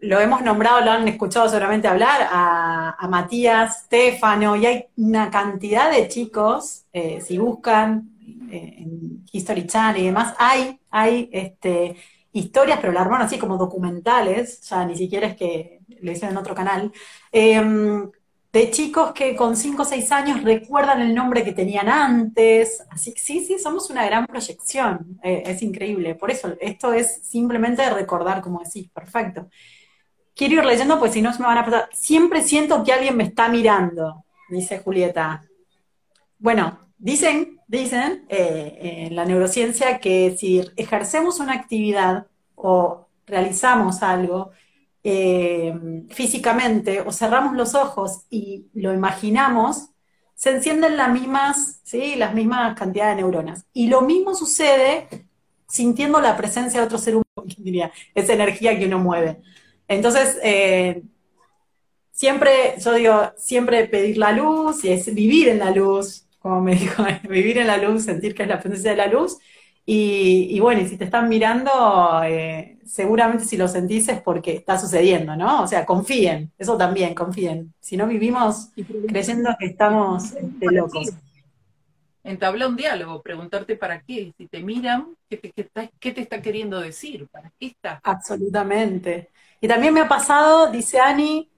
lo 0.01 0.21
hemos 0.21 0.43
nombrado, 0.43 0.81
lo 0.81 0.91
han 0.91 1.07
escuchado 1.09 1.49
seguramente 1.49 1.89
hablar, 1.89 2.29
a, 2.31 3.07
Matías, 3.09 3.85
Stefano, 3.85 4.55
y 4.57 4.67
hay 4.67 4.85
una 4.97 5.31
cantidad 5.31 5.91
de 5.91 6.09
chicos, 6.09 6.85
eh, 6.93 7.21
si 7.21 7.39
buscan 7.39 8.11
eh, 8.51 8.75
en 8.79 9.25
History 9.33 9.67
Channel 9.67 10.03
y 10.03 10.07
demás, 10.07 10.35
hay, 10.39 10.79
hay 10.91 11.31
este, 11.33 11.97
historias, 12.33 12.79
pero 12.81 12.93
la 12.93 13.01
armaron 13.03 13.27
así 13.27 13.39
como 13.39 13.57
documentales, 13.57 14.61
ya 14.63 14.85
ni 14.85 14.97
siquiera 14.97 15.29
es 15.29 15.37
que 15.37 15.81
lo 16.01 16.13
hicieron 16.13 16.33
en 16.33 16.39
otro 16.39 16.55
canal, 16.55 16.93
em, 17.33 18.11
de 18.53 18.71
chicos 18.71 19.13
que 19.13 19.37
con 19.37 19.57
5 19.57 19.83
o 19.83 19.85
6 19.85 20.11
años 20.13 20.43
recuerdan 20.43 21.01
el 21.03 21.15
nombre 21.15 21.45
que 21.45 21.53
tenían 21.53 21.89
antes. 21.89 22.85
Así 22.91 23.13
que 23.13 23.21
sí, 23.21 23.45
sí, 23.45 23.59
somos 23.59 23.91
una 23.91 24.07
gran 24.07 24.27
proyección. 24.27 25.19
Eh, 25.23 25.43
es 25.47 25.63
increíble. 25.63 26.15
Por 26.15 26.31
eso, 26.31 26.55
esto 26.61 26.93
es 26.93 27.21
simplemente 27.23 27.89
recordar, 27.91 28.41
como 28.41 28.61
decís, 28.65 28.91
perfecto. 28.91 29.49
Quiero 30.35 30.55
ir 30.57 30.65
leyendo, 30.65 30.99
pues 30.99 31.13
si 31.13 31.23
no 31.23 31.33
se 31.33 31.41
me 31.41 31.47
van 31.47 31.59
a 31.59 31.65
pasar. 31.65 31.89
Siempre 31.93 32.43
siento 32.43 32.83
que 32.85 32.93
alguien 32.93 33.17
me 33.17 33.25
está 33.25 33.49
mirando, 33.49 34.25
dice 34.49 34.79
Julieta. 34.79 35.45
Bueno, 36.39 36.79
dicen, 36.97 37.58
dicen 37.69 38.25
eh, 38.29 39.07
en 39.07 39.15
la 39.15 39.25
neurociencia 39.25 39.99
que 40.01 40.37
si 40.37 40.63
ejercemos 40.77 41.39
una 41.39 41.53
actividad 41.53 42.27
o 42.57 43.07
realizamos 43.27 44.03
algo, 44.03 44.51
eh, 45.05 45.73
físicamente 46.11 47.03
o 47.03 47.13
cerramos 47.13 47.55
los 47.55 47.75
ojos 47.75 48.27
y 48.31 48.67
lo 48.75 48.93
imaginamos, 48.93 49.91
se 50.35 50.51
encienden 50.51 50.97
las 50.97 51.13
mismas, 51.13 51.81
¿sí? 51.85 52.17
las 52.17 52.35
mismas 52.35 52.77
cantidades 52.79 53.17
de 53.17 53.23
neuronas. 53.23 53.67
Y 53.73 53.89
lo 53.89 54.03
mismo 54.03 54.35
sucede 54.35 55.09
sintiendo 55.69 56.21
la 56.21 56.37
presencia 56.37 56.81
de 56.81 56.87
otro 56.87 56.99
ser 56.99 57.17
humano, 57.17 57.55
diría, 57.59 57.93
esa 58.15 58.33
energía 58.33 58.79
que 58.79 58.87
uno 58.87 58.99
mueve. 58.99 59.41
Entonces, 59.89 60.39
eh, 60.43 61.03
siempre, 62.13 62.75
yo 62.79 62.95
digo, 62.95 63.33
siempre 63.37 63.87
pedir 63.89 64.19
la 64.19 64.33
luz 64.33 64.85
y 64.85 64.91
es 64.91 65.13
vivir 65.15 65.49
en 65.49 65.59
la 65.59 65.71
luz, 65.71 66.28
como 66.49 66.63
me 66.63 66.75
dijo, 66.75 67.05
vivir 67.29 67.59
en 67.59 67.67
la 67.67 67.77
luz, 67.77 68.05
sentir 68.05 68.35
que 68.35 68.45
es 68.45 68.49
la 68.49 68.59
presencia 68.59 68.93
de 68.93 68.97
la 68.97 69.07
luz. 69.07 69.37
Y, 69.91 70.59
bueno, 70.61 70.83
y 70.83 70.89
si 70.89 70.99
te 70.99 71.05
están 71.05 71.31
mirando, 71.31 72.23
eh, 72.25 72.79
seguramente 72.85 73.47
si 73.47 73.57
lo 73.57 73.69
sentís 73.69 74.09
es 74.09 74.21
porque 74.21 74.55
está 74.55 74.79
sucediendo, 74.79 75.35
¿no? 75.35 75.63
O 75.63 75.67
sea, 75.67 75.87
confíen, 75.87 76.53
eso 76.59 76.77
también, 76.77 77.15
confíen. 77.15 77.73
Si 77.81 77.97
no 77.97 78.07
vivimos 78.07 78.69
creyendo 79.09 79.51
que 79.59 79.67
estamos 79.67 80.33
este, 80.33 80.67
locos. 80.73 81.11
Entabla 82.23 82.69
un 82.69 82.77
diálogo, 82.77 83.23
preguntarte 83.23 83.77
para 83.77 84.03
qué. 84.03 84.35
Si 84.37 84.47
te 84.47 84.63
miran, 84.63 85.17
¿qué 85.29 85.39
te, 85.39 85.53
qué, 85.99 86.13
te 86.13 86.21
está 86.21 86.43
queriendo 86.43 86.81
decir? 86.81 87.27
¿Para 87.29 87.51
qué 87.59 87.67
está? 87.69 88.01
Absolutamente. 88.05 89.31
Y 89.59 89.69
también 89.69 89.95
me 89.95 90.01
ha 90.01 90.09
pasado, 90.09 90.71
dice 90.71 90.99
Ani, 90.99 91.49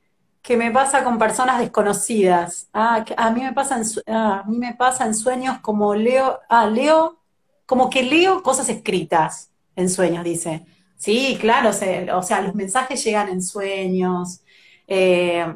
que 0.43 0.57
me 0.57 0.71
pasa 0.71 1.05
con 1.05 1.19
personas 1.19 1.61
desconocidas. 1.61 2.69
Ah, 2.73 3.05
a 3.17 3.31
mí 3.31 3.43
me 3.43 3.53
pasa 3.53 3.77
en, 3.79 3.85
ah, 4.15 4.43
a 4.45 4.49
mí 4.49 4.59
me 4.59 4.75
sueños 5.15 5.59
como 5.61 5.95
leo, 5.95 6.41
ah, 6.49 6.67
leo, 6.67 7.19
como 7.67 7.91
que 7.91 8.03
leo 8.03 8.43
cosas 8.43 8.69
escritas 8.69 9.51
en 9.77 9.89
sueños, 9.89 10.25
dice. 10.25 10.65
Sí, 10.97 11.39
claro, 11.41 11.71
o 11.71 12.23
sea, 12.23 12.43
los 12.43 12.55
mensajes 12.55 13.03
llegan 13.05 13.29
en 13.29 13.43
sueños, 13.43 14.43
eh, 14.87 15.55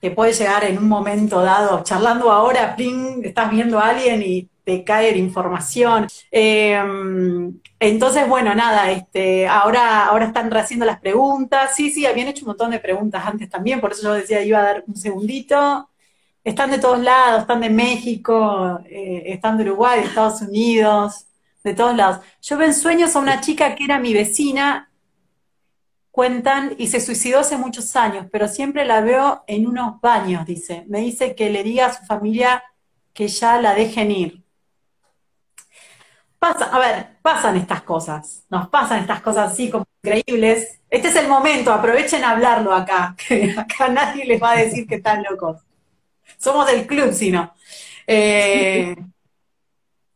te 0.00 0.10
puede 0.10 0.32
llegar 0.32 0.64
en 0.64 0.78
un 0.78 0.88
momento 0.88 1.42
dado, 1.42 1.82
charlando 1.84 2.30
ahora, 2.32 2.76
estás 3.22 3.50
viendo 3.50 3.78
a 3.78 3.90
alguien 3.90 4.22
y 4.22 4.48
te 4.64 4.84
cae 4.84 5.12
la 5.12 5.18
información. 5.18 6.06
Eh, 6.30 6.80
entonces, 7.78 8.28
bueno, 8.28 8.54
nada, 8.54 8.90
este, 8.90 9.46
ahora, 9.48 10.06
ahora 10.06 10.26
están 10.26 10.54
haciendo 10.56 10.86
las 10.86 11.00
preguntas. 11.00 11.74
Sí, 11.74 11.90
sí, 11.90 12.06
habían 12.06 12.28
hecho 12.28 12.44
un 12.44 12.48
montón 12.48 12.70
de 12.70 12.78
preguntas 12.80 13.24
antes 13.26 13.48
también, 13.48 13.80
por 13.80 13.92
eso 13.92 14.02
yo 14.02 14.12
decía, 14.14 14.42
iba 14.44 14.58
a 14.60 14.62
dar 14.62 14.84
un 14.86 14.96
segundito. 14.96 15.88
Están 16.44 16.70
de 16.70 16.78
todos 16.78 17.00
lados, 17.00 17.42
están 17.42 17.60
de 17.60 17.70
México, 17.70 18.80
eh, 18.86 19.24
están 19.26 19.58
de 19.58 19.64
Uruguay, 19.64 20.00
de 20.00 20.06
Estados 20.06 20.40
Unidos, 20.42 21.26
de 21.62 21.74
todos 21.74 21.96
lados. 21.96 22.24
Yo 22.42 22.56
veo 22.56 22.66
en 22.68 22.74
sueños 22.74 23.14
a 23.16 23.18
una 23.20 23.40
chica 23.40 23.74
que 23.74 23.84
era 23.84 23.98
mi 23.98 24.14
vecina, 24.14 24.89
cuentan, 26.10 26.74
y 26.78 26.88
se 26.88 27.00
suicidó 27.00 27.40
hace 27.40 27.56
muchos 27.56 27.94
años, 27.96 28.26
pero 28.32 28.48
siempre 28.48 28.84
la 28.84 29.00
veo 29.00 29.44
en 29.46 29.66
unos 29.66 30.00
baños, 30.00 30.44
dice. 30.46 30.84
Me 30.88 31.00
dice 31.00 31.34
que 31.34 31.50
le 31.50 31.62
diga 31.62 31.86
a 31.86 31.92
su 31.94 32.04
familia 32.04 32.62
que 33.12 33.28
ya 33.28 33.60
la 33.60 33.74
dejen 33.74 34.10
ir. 34.10 34.44
Pasa, 36.38 36.64
a 36.66 36.78
ver, 36.78 37.18
pasan 37.20 37.56
estas 37.56 37.82
cosas, 37.82 38.44
nos 38.48 38.68
pasan 38.68 39.00
estas 39.00 39.20
cosas 39.20 39.52
así 39.52 39.70
como 39.70 39.86
increíbles. 40.02 40.80
Este 40.88 41.08
es 41.08 41.16
el 41.16 41.28
momento, 41.28 41.72
aprovechen 41.72 42.24
a 42.24 42.30
hablarlo 42.30 42.72
acá, 42.72 43.14
que 43.28 43.54
acá 43.56 43.88
nadie 43.88 44.24
les 44.24 44.42
va 44.42 44.52
a 44.52 44.56
decir 44.56 44.86
que 44.86 44.96
están 44.96 45.22
locos. 45.22 45.62
Somos 46.38 46.66
del 46.66 46.86
club, 46.86 47.12
si 47.12 47.30
no. 47.30 47.52
Eh, 48.06 48.96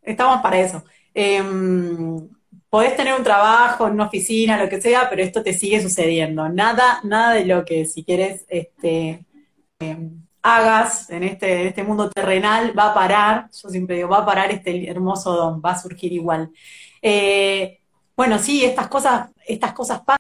estamos 0.02 0.40
para 0.40 0.59
eso. 0.59 0.85
Em, 1.12 2.28
podés 2.74 2.96
tener 2.96 3.14
un 3.14 3.22
trabajo 3.22 3.87
en 3.87 3.92
una 3.92 4.06
oficina, 4.06 4.60
lo 4.60 4.68
que 4.68 4.80
sea, 4.80 5.08
pero 5.08 5.22
esto 5.22 5.44
te 5.44 5.54
sigue 5.54 5.80
sucediendo. 5.80 6.48
Nada, 6.48 6.98
nada 7.04 7.32
de 7.34 7.44
lo 7.44 7.64
que 7.64 7.84
si 7.84 8.02
quieres 8.02 8.44
este, 8.48 9.24
em, 9.78 10.24
hagas 10.42 11.08
en 11.08 11.22
este, 11.22 11.60
en 11.60 11.68
este 11.68 11.84
mundo 11.84 12.10
terrenal 12.10 12.76
va 12.76 12.90
a 12.90 12.94
parar, 12.94 13.48
yo 13.62 13.68
siempre 13.68 13.94
digo, 13.94 14.08
va 14.08 14.18
a 14.18 14.26
parar 14.26 14.50
este 14.50 14.90
hermoso 14.90 15.37
don, 15.37 15.62
va 15.64 15.70
a 15.70 15.80
surgir 15.80 16.12
igual. 16.12 16.50
Eh, 17.00 17.78
bueno, 18.16 18.40
sí, 18.40 18.64
estas 18.64 18.88
cosas, 18.88 19.30
estas 19.46 19.72
cosas 19.72 20.00
pasan, 20.00 20.18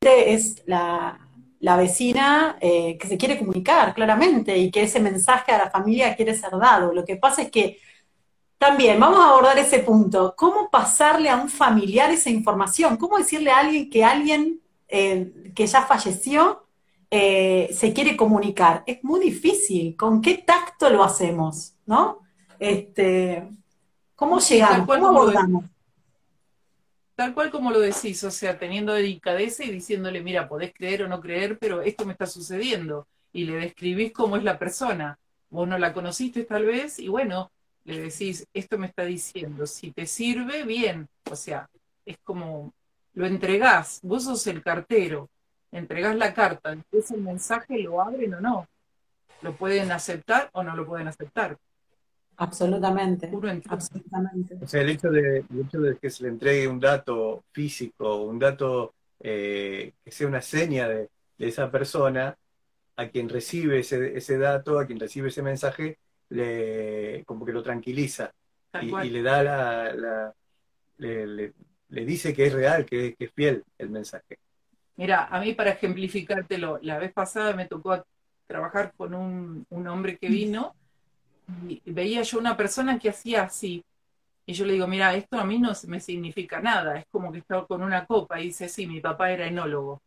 es 0.00 0.62
la, 0.66 1.18
la 1.58 1.76
vecina 1.76 2.56
eh, 2.60 2.98
que 2.98 3.08
se 3.08 3.18
quiere 3.18 3.36
comunicar 3.36 3.94
claramente 3.94 4.56
y 4.56 4.70
que 4.70 4.84
ese 4.84 5.00
mensaje 5.00 5.50
a 5.50 5.58
la 5.58 5.70
familia 5.70 6.14
quiere 6.14 6.36
ser 6.36 6.52
dado. 6.52 6.94
Lo 6.94 7.04
que 7.04 7.16
pasa 7.16 7.42
es 7.42 7.50
que 7.50 7.78
también 8.60 9.00
vamos 9.00 9.20
a 9.20 9.30
abordar 9.30 9.58
ese 9.58 9.78
punto. 9.78 10.34
¿Cómo 10.36 10.68
pasarle 10.70 11.30
a 11.30 11.36
un 11.36 11.48
familiar 11.48 12.10
esa 12.10 12.28
información? 12.28 12.98
¿Cómo 12.98 13.16
decirle 13.16 13.50
a 13.50 13.60
alguien 13.60 13.88
que 13.88 14.04
alguien 14.04 14.60
eh, 14.86 15.50
que 15.54 15.66
ya 15.66 15.86
falleció 15.86 16.66
eh, 17.10 17.70
se 17.72 17.94
quiere 17.94 18.18
comunicar? 18.18 18.84
Es 18.86 19.02
muy 19.02 19.18
difícil. 19.18 19.96
¿Con 19.96 20.20
qué 20.20 20.44
tacto 20.46 20.90
lo 20.90 21.02
hacemos? 21.02 21.72
¿No? 21.86 22.18
Este, 22.58 23.48
¿Cómo 24.14 24.40
llegamos? 24.40 24.86
¿Cómo 24.86 25.08
abordamos? 25.08 25.64
tal 27.14 27.32
cual 27.34 27.50
como 27.50 27.70
lo 27.70 27.80
decís, 27.80 28.24
o 28.24 28.30
sea, 28.30 28.58
teniendo 28.58 28.94
delicadeza 28.94 29.64
y 29.64 29.70
diciéndole, 29.70 30.22
mira, 30.22 30.48
podés 30.48 30.72
creer 30.74 31.02
o 31.02 31.08
no 31.08 31.20
creer, 31.20 31.58
pero 31.58 31.80
esto 31.80 32.04
me 32.04 32.12
está 32.12 32.26
sucediendo. 32.26 33.08
Y 33.32 33.44
le 33.44 33.56
describís 33.56 34.12
cómo 34.12 34.36
es 34.36 34.44
la 34.44 34.58
persona. 34.58 35.18
Vos 35.48 35.66
no 35.66 35.78
la 35.78 35.94
conociste 35.94 36.44
tal 36.44 36.66
vez, 36.66 36.98
y 36.98 37.08
bueno, 37.08 37.50
le 37.84 38.00
decís, 38.00 38.46
esto 38.52 38.78
me 38.78 38.86
está 38.86 39.04
diciendo. 39.04 39.66
Si 39.66 39.92
te 39.92 40.06
sirve, 40.06 40.64
bien. 40.64 41.08
O 41.30 41.36
sea, 41.36 41.68
es 42.04 42.18
como, 42.22 42.72
lo 43.14 43.26
entregás, 43.26 44.00
vos 44.02 44.24
sos 44.24 44.46
el 44.46 44.62
cartero, 44.62 45.28
entregás 45.72 46.16
la 46.16 46.34
carta, 46.34 46.72
entonces 46.72 47.10
el 47.12 47.22
mensaje 47.22 47.78
lo 47.78 48.00
abren 48.00 48.34
o 48.34 48.40
no. 48.40 48.66
Lo 49.42 49.54
pueden 49.56 49.90
aceptar 49.92 50.50
o 50.52 50.62
no 50.62 50.76
lo 50.76 50.86
pueden 50.86 51.08
aceptar. 51.08 51.56
Absolutamente, 52.36 53.30
absolutamente. 53.68 54.56
O 54.62 54.66
sea, 54.66 54.80
el 54.80 54.88
hecho, 54.88 55.10
de, 55.10 55.44
hecho 55.60 55.78
de 55.78 55.98
que 55.98 56.08
se 56.08 56.22
le 56.22 56.30
entregue 56.30 56.66
un 56.68 56.80
dato 56.80 57.44
físico, 57.52 58.22
un 58.22 58.38
dato 58.38 58.94
eh, 59.20 59.92
que 60.02 60.10
sea 60.10 60.26
una 60.26 60.40
seña 60.40 60.88
de, 60.88 61.10
esa 61.36 61.70
persona, 61.70 62.36
a 62.96 63.08
quien 63.08 63.28
recibe 63.28 63.80
ese, 63.80 64.38
dato, 64.38 64.78
a 64.78 64.86
quien 64.86 64.98
recibe 64.98 65.28
ese 65.28 65.42
mensaje, 65.42 65.98
le, 66.30 67.24
como 67.24 67.44
que 67.44 67.52
lo 67.52 67.62
tranquiliza 67.62 68.32
y, 68.82 69.10
le 69.10 69.22
da 69.22 69.42
la, 69.42 70.34
le, 70.98 71.52
dice 71.88 72.34
que 72.34 72.46
es 72.46 72.52
real, 72.52 72.84
que, 72.84 73.14
es 73.18 73.32
fiel 73.32 73.64
el 73.78 73.90
mensaje. 73.90 74.38
Mira, 74.96 75.26
a 75.26 75.40
mí 75.40 75.54
para 75.54 75.70
ejemplificártelo, 75.70 76.78
la 76.82 76.98
vez 76.98 77.12
pasada 77.12 77.52
me 77.54 77.66
tocó 77.66 78.04
trabajar 78.46 78.92
con 78.96 79.14
un, 79.14 79.66
un 79.70 79.88
hombre 79.88 80.18
que 80.18 80.28
vino 80.28 80.74
veía 81.86 82.22
yo 82.22 82.38
una 82.38 82.56
persona 82.56 82.98
que 82.98 83.10
hacía 83.10 83.44
así. 83.44 83.84
Y 84.46 84.52
yo 84.52 84.64
le 84.64 84.72
digo, 84.72 84.86
mira, 84.86 85.14
esto 85.14 85.38
a 85.38 85.44
mí 85.44 85.58
no 85.58 85.72
me 85.86 86.00
significa 86.00 86.60
nada. 86.60 86.98
Es 86.98 87.06
como 87.10 87.30
que 87.30 87.38
estaba 87.38 87.66
con 87.66 87.82
una 87.82 88.06
copa 88.06 88.40
y 88.40 88.46
dice, 88.46 88.68
sí, 88.68 88.86
mi 88.86 89.00
papá 89.00 89.30
era 89.30 89.46
enólogo. 89.46 90.02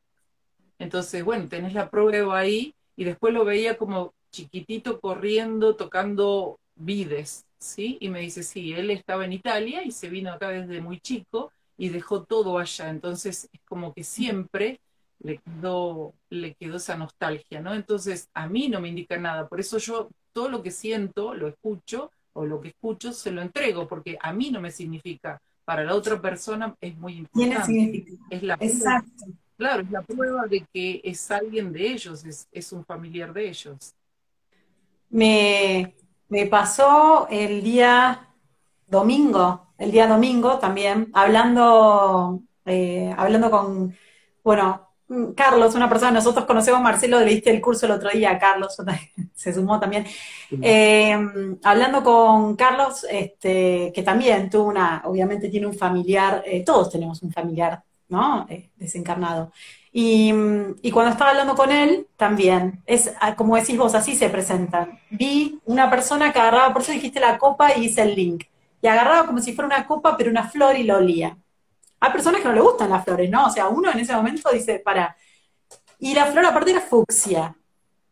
Entonces, 0.79 1.23
bueno, 1.23 1.47
tenés 1.47 1.73
la 1.73 1.89
prueba 1.89 2.37
ahí 2.37 2.73
y 2.95 3.03
después 3.03 3.33
lo 3.33 3.45
veía 3.45 3.77
como 3.77 4.13
chiquitito 4.33 4.99
corriendo, 4.99 5.75
tocando 5.75 6.59
vides, 6.75 7.45
¿sí? 7.59 7.97
Y 8.01 8.09
me 8.09 8.19
dice, 8.19 8.43
sí, 8.43 8.73
él 8.73 8.89
estaba 8.89 9.23
en 9.23 9.33
Italia 9.33 9.83
y 9.83 9.91
se 9.91 10.09
vino 10.09 10.33
acá 10.33 10.49
desde 10.49 10.81
muy 10.81 10.99
chico 10.99 11.51
y 11.77 11.89
dejó 11.89 12.23
todo 12.23 12.57
allá. 12.57 12.89
Entonces, 12.89 13.47
es 13.53 13.61
como 13.65 13.93
que 13.93 14.03
siempre 14.03 14.81
le 15.19 15.37
quedó, 15.37 16.13
le 16.29 16.55
quedó 16.55 16.77
esa 16.77 16.97
nostalgia, 16.97 17.61
¿no? 17.61 17.73
Entonces, 17.73 18.29
a 18.33 18.49
mí 18.49 18.67
no 18.67 18.81
me 18.81 18.89
indica 18.89 19.17
nada. 19.17 19.47
Por 19.47 19.59
eso 19.59 19.77
yo 19.77 20.09
todo 20.33 20.49
lo 20.49 20.61
que 20.61 20.71
siento, 20.71 21.33
lo 21.33 21.47
escucho, 21.47 22.11
o 22.33 22.45
lo 22.45 22.59
que 22.59 22.69
escucho, 22.69 23.13
se 23.13 23.31
lo 23.31 23.41
entrego, 23.41 23.87
porque 23.87 24.17
a 24.19 24.33
mí 24.33 24.49
no 24.49 24.59
me 24.59 24.71
significa, 24.71 25.39
para 25.63 25.83
la 25.83 25.95
otra 25.95 26.21
persona 26.21 26.75
es 26.81 26.97
muy 26.97 27.17
importante. 27.17 28.05
Es 28.29 28.43
la 28.43 28.55
Exacto. 28.59 29.25
claro, 29.55 29.83
es 29.83 29.91
la 29.91 30.01
prueba 30.01 30.45
de 30.47 30.65
que 30.73 30.99
es 31.03 31.31
alguien 31.31 31.71
de 31.71 31.91
ellos, 31.91 32.25
es, 32.51 32.71
un 32.73 32.83
familiar 32.83 33.31
de 33.31 33.49
ellos. 33.49 33.93
Me, 35.13 35.95
pasó 36.49 37.27
el 37.29 37.63
día 37.63 38.27
domingo, 38.87 39.67
el 39.77 39.91
día 39.91 40.07
domingo 40.07 40.57
también, 40.59 41.09
hablando, 41.13 42.41
eh, 42.65 43.13
hablando 43.17 43.51
con, 43.51 43.95
bueno, 44.43 44.93
Carlos, 45.35 45.75
una 45.75 45.89
persona, 45.89 46.11
nosotros 46.11 46.45
conocemos 46.45 46.79
a 46.79 46.83
Marcelo, 46.83 47.19
le 47.19 47.25
diste 47.25 47.51
el 47.51 47.61
curso 47.61 47.85
el 47.85 47.91
otro 47.91 48.09
día, 48.09 48.39
Carlos 48.39 48.75
se 49.35 49.53
sumó 49.53 49.79
también. 49.79 50.05
Eh, 50.61 51.15
hablando 51.63 52.03
con 52.03 52.55
Carlos, 52.55 53.05
este, 53.09 53.91
que 53.93 54.03
también 54.03 54.49
tuvo 54.49 54.69
una, 54.69 55.03
obviamente 55.05 55.49
tiene 55.49 55.67
un 55.67 55.75
familiar, 55.75 56.43
eh, 56.45 56.63
todos 56.63 56.89
tenemos 56.89 57.21
un 57.21 57.31
familiar, 57.31 57.83
¿no? 58.09 58.45
Eh, 58.49 58.71
desencarnado. 58.75 59.51
Y, 59.95 60.33
cuando 60.91 61.11
estaba 61.11 61.29
hablando 61.29 61.55
con 61.55 61.71
él, 61.71 62.07
también, 62.17 62.81
es 62.87 63.13
ah, 63.21 63.35
como 63.35 63.55
decís 63.55 63.77
vos, 63.77 63.93
así 63.93 64.15
se 64.15 64.27
presentan. 64.29 64.99
Vi 65.11 65.59
una 65.65 65.89
persona 65.91 66.33
que 66.33 66.39
agarraba, 66.39 66.73
por 66.73 66.81
eso 66.81 66.91
dijiste 66.91 67.19
la 67.19 67.37
copa 67.37 67.77
y 67.77 67.85
hice 67.85 68.01
el 68.01 68.15
link. 68.15 68.45
Y 68.81 68.87
agarraba 68.87 69.27
como 69.27 69.39
si 69.39 69.53
fuera 69.53 69.67
una 69.67 69.85
copa, 69.85 70.17
pero 70.17 70.31
una 70.31 70.49
flor 70.49 70.75
y 70.75 70.83
lo 70.83 70.97
olía. 70.97 71.37
Hay 71.99 72.11
personas 72.11 72.41
que 72.41 72.47
no 72.47 72.55
le 72.55 72.61
gustan 72.61 72.89
las 72.89 73.05
flores, 73.05 73.29
¿no? 73.29 73.45
O 73.45 73.49
sea, 73.51 73.67
uno 73.69 73.91
en 73.91 73.99
ese 73.99 74.15
momento 74.15 74.49
dice, 74.51 74.79
para. 74.79 75.15
Y 75.99 76.15
la 76.15 76.25
flor 76.25 76.45
aparte 76.47 76.71
era 76.71 76.81
fucsia. 76.81 77.55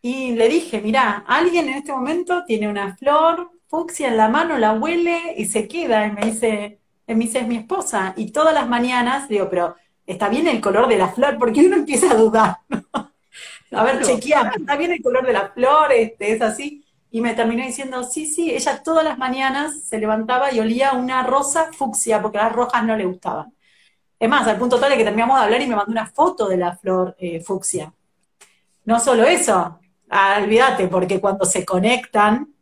Y 0.04 0.34
le 0.36 0.50
dije, 0.50 0.82
mira, 0.82 1.26
alguien 1.28 1.68
en 1.68 1.78
este 1.78 1.92
momento 1.92 2.44
tiene 2.46 2.70
una 2.70 2.96
flor 2.96 3.52
fucsia 3.68 4.08
en 4.08 4.18
la 4.18 4.30
mano, 4.30 4.58
la 4.58 4.74
huele 4.74 5.34
y 5.36 5.46
se 5.46 5.68
queda. 5.68 6.06
Y 6.06 6.12
me 6.12 6.22
dice, 6.22 6.80
me 7.08 7.16
dice, 7.16 7.40
es 7.40 7.48
mi 7.48 7.58
esposa. 7.58 8.14
Y 8.16 8.32
todas 8.32 8.54
las 8.54 8.68
mañanas 8.70 9.28
digo, 9.28 9.50
pero 9.50 9.76
está 10.06 10.30
bien 10.30 10.48
el 10.48 10.62
color 10.62 10.88
de 10.88 10.98
la 10.98 11.10
flor, 11.10 11.38
porque 11.38 11.66
uno 11.66 11.78
empieza 11.78 12.12
a 12.12 12.16
dudar. 12.16 12.58
a 13.72 13.84
ver, 13.84 14.02
chequeame, 14.04 14.52
está 14.58 14.76
bien 14.76 14.92
el 14.92 15.02
color 15.02 15.26
de 15.26 15.34
la 15.34 15.50
flor, 15.50 15.92
este, 15.92 16.34
es 16.34 16.42
así. 16.42 16.84
Y 17.10 17.22
me 17.22 17.34
terminó 17.34 17.64
diciendo, 17.64 18.04
sí, 18.04 18.26
sí, 18.26 18.52
ella 18.52 18.82
todas 18.84 19.04
las 19.04 19.18
mañanas 19.18 19.84
se 19.84 20.00
levantaba 20.00 20.54
y 20.54 20.60
olía 20.60 20.94
una 20.94 21.24
rosa 21.24 21.72
fucsia, 21.74 22.22
porque 22.22 22.38
las 22.38 22.54
rojas 22.54 22.84
no 22.84 22.96
le 22.96 23.06
gustaban. 23.06 23.54
Es 24.18 24.30
más, 24.30 24.48
al 24.48 24.58
punto 24.58 24.80
tal 24.80 24.92
de 24.92 24.98
que 24.98 25.04
terminamos 25.04 25.38
de 25.40 25.46
hablar 25.46 25.62
y 25.62 25.68
me 25.68 25.76
mandó 25.76 25.92
una 25.92 26.06
foto 26.06 26.48
de 26.48 26.58
la 26.58 26.78
flor 26.78 27.16
eh, 27.20 27.42
fucsia. 27.42 27.92
No 28.86 29.00
solo 29.00 29.24
eso, 29.24 29.80
ah, 30.10 30.40
olvídate, 30.42 30.88
porque 30.88 31.20
cuando 31.20 31.46
se 31.46 31.66
conectan, 31.66 32.54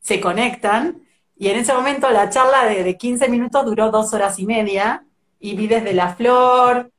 se 0.00 0.20
conectan, 0.20 1.02
y 1.36 1.48
en 1.48 1.58
ese 1.58 1.72
momento 1.72 2.10
la 2.10 2.28
charla 2.30 2.64
de, 2.64 2.96
15 2.96 3.28
minutos 3.28 3.64
duró 3.64 3.90
dos 3.90 4.12
horas 4.12 4.38
y 4.40 4.46
media, 4.46 5.04
y 5.40 5.54
vi 5.54 5.66
desde 5.66 5.92
la 5.92 6.14
flor, 6.14 6.90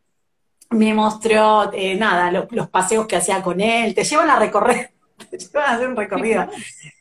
me 0.72 0.94
mostró, 0.94 1.72
eh, 1.74 1.96
nada, 1.96 2.48
los 2.52 2.70
paseos 2.70 3.08
que 3.08 3.16
hacía 3.16 3.42
con 3.42 3.60
él, 3.60 3.94
te 3.94 4.04
llevan 4.04 4.30
a 4.30 4.40
recorrer, 4.40 4.92
te 5.30 5.38
llevan 5.38 5.70
a 5.70 5.76
hacer 5.76 5.88
un 5.88 5.96
recorrido. 5.96 6.48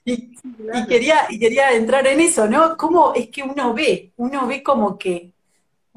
Y, 0.04 0.12
y, 0.12 0.86
quería, 0.88 1.26
y 1.28 1.38
quería 1.38 1.72
entrar 1.72 2.06
en 2.06 2.20
eso, 2.20 2.48
¿no? 2.48 2.76
¿Cómo 2.76 3.12
es 3.14 3.28
que 3.28 3.42
uno 3.42 3.74
ve? 3.74 4.12
Uno 4.16 4.46
ve 4.46 4.62
como 4.62 4.98
que 4.98 5.32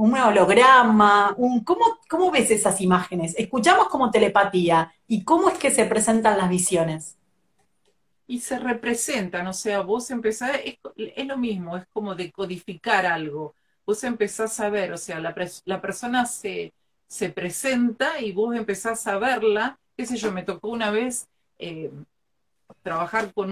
un 0.02 0.18
holograma, 0.18 1.36
un, 1.38 1.64
¿cómo, 1.64 2.00
¿cómo 2.10 2.32
ves 2.32 2.50
esas 2.50 2.82
imágenes? 2.82 3.36
Escuchamos 3.38 3.88
como 3.88 4.10
telepatía 4.10 4.92
y 5.08 5.24
cómo 5.24 5.50
es 5.50 5.60
que 5.60 5.70
se 5.70 5.86
presentan 5.86 6.40
las 6.40 6.50
visiones. 6.50 7.18
Y 8.26 8.40
se 8.40 8.58
representan, 8.58 9.46
o 9.46 9.54
sea, 9.54 9.82
vos 9.82 10.10
empezás, 10.10 10.60
es, 10.66 11.28
lo 11.28 11.38
mismo, 11.38 11.78
es 11.78 11.86
como 11.94 12.16
decodificar 12.16 13.06
algo. 13.06 13.54
Vos 13.86 14.04
empezás 14.04 14.60
a 14.60 14.70
ver, 14.70 14.94
o 14.94 14.98
sea, 14.98 15.20
la, 15.20 15.36
la 15.66 15.82
persona 15.82 16.26
se, 16.26 16.74
se 17.08 17.30
presenta 17.30 18.22
y 18.22 18.32
vos 18.32 18.56
empezás 18.56 19.06
a 19.08 19.18
verla, 19.18 19.78
qué 19.98 20.06
sé 20.06 20.18
yo, 20.18 20.32
me 20.32 20.44
tocó 20.44 20.70
una 20.70 20.92
vez 20.92 21.28
eh, 21.60 21.92
trabajar 22.82 23.34
con 23.34 23.52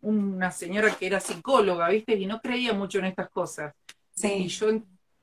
una 0.00 0.50
señora 0.50 0.94
que 0.94 1.06
era 1.06 1.20
psicóloga, 1.20 1.88
¿viste? 1.88 2.14
Y 2.14 2.26
no 2.26 2.40
creía 2.40 2.72
mucho 2.72 2.98
en 2.98 3.06
estas 3.06 3.28
cosas. 3.30 3.74
Y 4.22 4.48
yo 4.48 4.70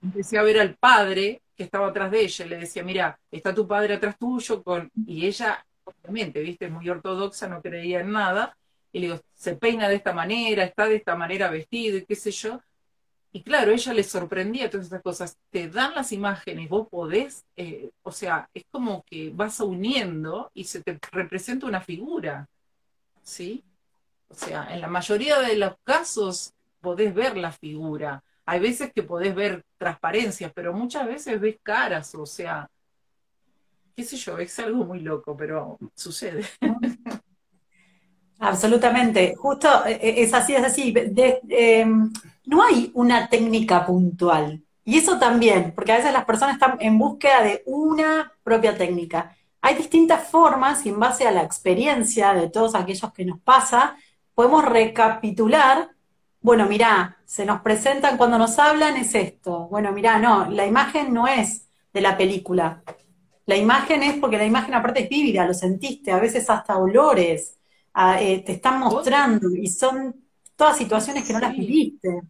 empecé 0.02 0.38
a 0.38 0.43
ver 0.43 0.60
al 0.60 0.76
padre 0.76 1.41
que 1.56 1.63
estaba 1.63 1.88
atrás 1.88 2.12
de 2.12 2.21
ella, 2.21 2.45
y 2.45 2.50
le 2.50 2.58
decía, 2.58 2.84
mira, 2.84 3.19
está 3.32 3.54
tu 3.54 3.65
padre 3.67 3.95
atrás 3.95 4.17
tuyo, 4.19 4.62
con... 4.62 4.91
y 5.08 5.26
ella, 5.26 5.65
obviamente, 5.86 6.41
viste, 6.41 6.69
muy 6.69 6.88
ortodoxa, 6.89 7.48
no 7.48 7.62
creía 7.62 8.02
en 8.02 8.12
nada, 8.12 8.58
y 8.91 9.00
le 9.00 9.08
digo, 9.08 9.21
se 9.34 9.56
peina 9.56 9.88
de 9.89 9.95
esta 9.95 10.13
manera, 10.13 10.63
está 10.63 10.86
de 10.88 10.98
esta 10.98 11.15
manera 11.15 11.50
vestido, 11.50 11.98
y 11.98 12.06
qué 12.06 12.15
sé 12.15 12.32
yo, 12.32 12.62
y 13.36 13.43
claro, 13.43 13.74
ella 13.74 13.93
le 13.93 14.04
sorprendía 14.06 14.69
todas 14.69 14.86
estas 14.86 15.02
cosas. 15.02 15.38
Te 15.50 15.67
dan 15.67 15.93
las 15.93 16.13
imágenes, 16.13 16.69
vos 16.69 16.88
podés, 16.88 17.43
eh, 17.58 17.91
o 18.02 18.10
sea, 18.10 18.50
es 18.54 18.63
como 18.71 19.04
que 19.04 19.30
vas 19.36 19.60
uniendo 19.60 20.50
y 20.54 20.63
se 20.63 20.82
te 20.82 20.98
representa 21.12 21.65
una 21.65 21.82
figura, 21.82 22.48
¿sí? 23.24 23.62
O 24.30 24.34
sea, 24.34 24.74
en 24.74 24.80
la 24.80 24.88
mayoría 24.88 25.41
de 25.41 25.58
los 25.58 25.74
casos 25.84 26.54
podés 26.80 27.13
ver 27.13 27.36
la 27.36 27.52
figura. 27.52 28.24
Hay 28.45 28.62
veces 28.62 28.93
que 28.93 29.04
podés 29.04 29.36
ver 29.36 29.65
transparencias, 29.78 30.54
pero 30.56 30.71
muchas 30.71 31.06
veces 31.06 31.38
ves 31.38 31.58
caras, 31.62 32.15
o 32.15 32.26
sea, 32.26 32.69
qué 33.98 34.06
sé 34.06 34.15
yo, 34.15 34.38
es 34.38 34.58
algo 34.60 34.86
muy 34.86 35.02
loco, 35.02 35.36
pero 35.36 35.78
sucede. 35.93 36.45
Absolutamente, 38.39 39.36
justo 39.36 39.86
eh, 39.86 40.00
eh, 40.02 40.24
es 40.24 40.34
así, 40.34 40.56
es 40.56 40.63
así. 40.63 40.93
Em, 41.50 42.13
no 42.46 42.64
hay 42.64 42.92
una 42.94 43.30
técnica 43.30 43.86
puntual. 43.86 44.64
Y 44.84 44.98
eso 45.00 45.18
también, 45.18 45.74
porque 45.74 45.94
a 45.94 45.98
veces 45.98 46.14
las 46.14 46.26
personas 46.26 46.56
están 46.56 46.78
en 46.80 46.98
búsqueda 46.98 47.42
de 47.42 47.64
una 47.66 48.32
propia 48.44 48.78
técnica. 48.78 49.36
Hay 49.62 49.76
distintas 49.76 50.28
formas 50.30 50.86
y 50.86 50.90
en 50.90 51.00
base 51.00 51.28
a 51.28 51.32
la 51.32 51.42
experiencia 51.42 52.34
de 52.34 52.50
todos 52.50 52.76
aquellos 52.76 53.12
que 53.12 53.26
nos 53.26 53.40
pasa, 53.40 53.96
podemos 54.36 54.64
recapitular, 54.64 55.90
bueno, 56.42 56.68
mirá, 56.68 57.18
se 57.26 57.46
nos 57.46 57.62
presentan 57.62 58.18
cuando 58.18 58.38
nos 58.38 58.60
hablan 58.60 58.98
es 58.98 59.16
esto. 59.16 59.68
Bueno, 59.70 59.92
mirá, 59.92 60.20
no, 60.20 60.48
la 60.50 60.68
imagen 60.68 61.12
no 61.12 61.28
es 61.28 61.68
de 61.92 62.02
la 62.02 62.16
película. 62.16 62.84
La 63.48 63.58
imagen 63.58 64.04
es 64.04 64.18
porque 64.20 64.38
la 64.38 64.46
imagen 64.46 64.76
aparte 64.76 65.04
es 65.04 65.10
vívida, 65.10 65.48
lo 65.48 65.54
sentiste, 65.56 66.12
a 66.12 66.20
veces 66.20 66.48
hasta 66.50 66.78
olores, 66.78 67.58
eh, 68.20 68.44
te 68.46 68.54
están 68.54 68.80
mostrando 68.80 69.50
y 69.56 69.68
son 69.68 70.16
todas 70.56 70.78
situaciones 70.78 71.26
que 71.26 71.34
no 71.34 71.40
las 71.40 71.54
viviste. 71.54 72.22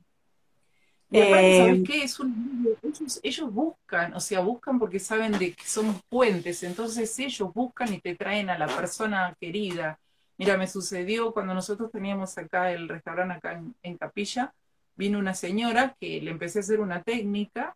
¿Sabes 1.20 1.80
eh, 1.80 1.84
qué? 1.86 2.04
Es 2.04 2.20
un, 2.20 2.78
ellos, 2.84 3.20
ellos, 3.24 3.54
buscan, 3.54 4.14
o 4.14 4.20
sea, 4.20 4.40
buscan 4.42 4.80
porque 4.80 5.00
saben 5.00 5.32
de 5.34 5.54
que 5.54 5.66
son 5.66 6.00
puentes, 6.10 6.64
entonces 6.64 7.18
ellos 7.20 7.54
buscan 7.54 7.94
y 7.94 8.00
te 8.00 8.16
traen 8.16 8.50
a 8.50 8.58
la 8.58 8.68
persona 8.68 9.36
querida. 9.40 10.00
Mira, 10.38 10.58
me 10.58 10.68
sucedió 10.68 11.34
cuando 11.34 11.54
nosotros 11.54 11.92
teníamos 11.92 12.38
acá 12.38 12.72
el 12.72 12.90
restaurante 12.90 13.36
acá 13.36 13.62
en, 13.84 13.98
Capilla, 13.98 14.54
vino 14.96 15.20
una 15.20 15.34
señora 15.34 15.96
que 16.00 16.22
le 16.22 16.32
empecé 16.32 16.60
a 16.60 16.62
hacer 16.62 16.80
una 16.80 17.02
técnica 17.04 17.76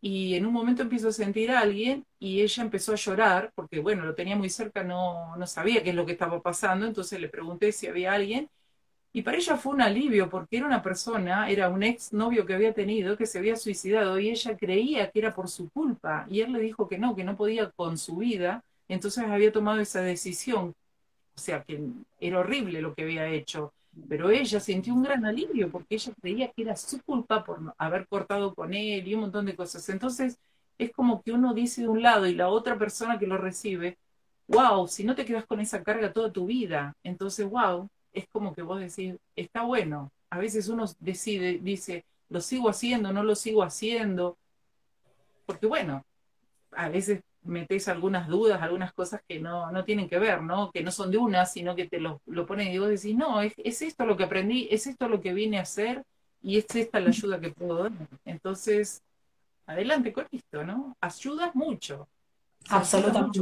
y 0.00 0.34
en 0.34 0.46
un 0.46 0.52
momento 0.52 0.82
empiezo 0.82 1.08
a 1.08 1.12
sentir 1.12 1.52
a 1.52 1.60
alguien 1.60 2.04
y 2.18 2.42
ella 2.42 2.62
empezó 2.62 2.92
a 2.92 2.96
llorar 2.96 3.52
porque, 3.54 3.80
bueno, 3.80 4.04
lo 4.04 4.14
tenía 4.14 4.36
muy 4.36 4.50
cerca, 4.50 4.82
no, 4.82 5.36
no 5.36 5.46
sabía 5.46 5.82
qué 5.82 5.90
es 5.90 5.96
lo 5.96 6.06
que 6.06 6.12
estaba 6.12 6.42
pasando, 6.42 6.86
entonces 6.86 7.20
le 7.20 7.28
pregunté 7.28 7.70
si 7.72 7.86
había 7.86 8.12
alguien 8.12 8.48
y 9.14 9.22
para 9.22 9.36
ella 9.36 9.56
fue 9.56 9.74
un 9.74 9.82
alivio 9.82 10.30
porque 10.30 10.56
era 10.56 10.66
una 10.66 10.82
persona, 10.82 11.50
era 11.50 11.68
un 11.68 11.82
ex 11.82 12.12
novio 12.12 12.46
que 12.46 12.54
había 12.54 12.72
tenido 12.72 13.16
que 13.16 13.26
se 13.26 13.38
había 13.38 13.56
suicidado 13.56 14.18
y 14.18 14.30
ella 14.30 14.56
creía 14.56 15.10
que 15.10 15.18
era 15.18 15.34
por 15.34 15.48
su 15.48 15.68
culpa 15.70 16.26
y 16.30 16.40
él 16.40 16.52
le 16.52 16.60
dijo 16.60 16.88
que 16.88 16.98
no, 16.98 17.14
que 17.14 17.24
no 17.24 17.36
podía 17.36 17.70
con 17.70 17.98
su 17.98 18.16
vida, 18.16 18.64
entonces 18.88 19.24
había 19.24 19.52
tomado 19.52 19.80
esa 19.80 20.00
decisión. 20.00 20.74
O 21.34 21.40
sea, 21.40 21.62
que 21.62 21.80
era 22.20 22.40
horrible 22.40 22.82
lo 22.82 22.94
que 22.94 23.02
había 23.02 23.26
hecho, 23.28 23.72
pero 24.08 24.30
ella 24.30 24.60
sintió 24.60 24.94
un 24.94 25.02
gran 25.02 25.24
alivio 25.26 25.70
porque 25.70 25.96
ella 25.96 26.12
creía 26.20 26.48
que 26.52 26.62
era 26.62 26.76
su 26.76 27.02
culpa 27.02 27.44
por 27.44 27.74
haber 27.78 28.06
cortado 28.06 28.54
con 28.54 28.74
él 28.74 29.06
y 29.06 29.14
un 29.14 29.22
montón 29.22 29.46
de 29.46 29.56
cosas. 29.56 29.88
Entonces 29.88 30.38
es 30.78 30.92
como 30.92 31.22
que 31.22 31.32
uno 31.32 31.54
dice 31.54 31.82
de 31.82 31.88
un 31.88 32.02
lado 32.02 32.26
y 32.26 32.34
la 32.34 32.48
otra 32.48 32.78
persona 32.78 33.18
que 33.18 33.26
lo 33.26 33.36
recibe, 33.38 33.98
wow, 34.48 34.88
si 34.88 35.04
no 35.04 35.14
te 35.14 35.24
quedas 35.24 35.46
con 35.46 35.60
esa 35.60 35.82
carga 35.82 36.12
toda 36.12 36.32
tu 36.32 36.46
vida, 36.46 36.94
entonces 37.04 37.48
wow, 37.48 37.88
es 38.12 38.26
como 38.30 38.54
que 38.54 38.62
vos 38.62 38.80
decís, 38.80 39.16
está 39.36 39.62
bueno. 39.62 40.10
A 40.30 40.38
veces 40.38 40.68
uno 40.68 40.86
decide, 41.00 41.58
dice, 41.60 42.04
lo 42.28 42.40
sigo 42.40 42.68
haciendo, 42.68 43.12
no 43.12 43.22
lo 43.22 43.34
sigo 43.34 43.62
haciendo. 43.62 44.36
Porque 45.46 45.66
bueno, 45.66 46.04
a 46.72 46.88
veces 46.88 47.22
metes 47.44 47.88
algunas 47.88 48.28
dudas, 48.28 48.62
algunas 48.62 48.92
cosas 48.92 49.20
que 49.26 49.40
no, 49.40 49.70
no 49.72 49.84
tienen 49.84 50.08
que 50.08 50.18
ver, 50.18 50.42
¿no? 50.42 50.70
Que 50.70 50.82
no 50.82 50.90
son 50.90 51.10
de 51.10 51.18
una, 51.18 51.44
sino 51.44 51.74
que 51.74 51.88
te 51.88 51.98
lo, 51.98 52.20
lo 52.26 52.46
ponen 52.46 52.68
y 52.68 52.78
vos 52.78 52.88
decís, 52.88 53.16
no, 53.16 53.42
es, 53.42 53.52
es, 53.56 53.82
esto 53.82 54.06
lo 54.06 54.16
que 54.16 54.24
aprendí, 54.24 54.68
es 54.70 54.86
esto 54.86 55.08
lo 55.08 55.20
que 55.20 55.34
vine 55.34 55.58
a 55.58 55.62
hacer 55.62 56.04
y 56.42 56.58
es 56.58 56.66
esta 56.74 57.00
la 57.00 57.08
ayuda 57.08 57.40
que 57.40 57.50
puedo 57.50 57.82
dar. 57.82 57.92
Entonces, 58.24 59.02
adelante 59.66 60.12
con 60.12 60.26
esto, 60.30 60.64
¿no? 60.64 60.96
Ayudas 61.00 61.54
mucho. 61.54 62.08
Absolutamente. 62.68 63.40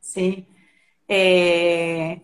Sí. 0.00 0.46
Eh, 1.08 2.22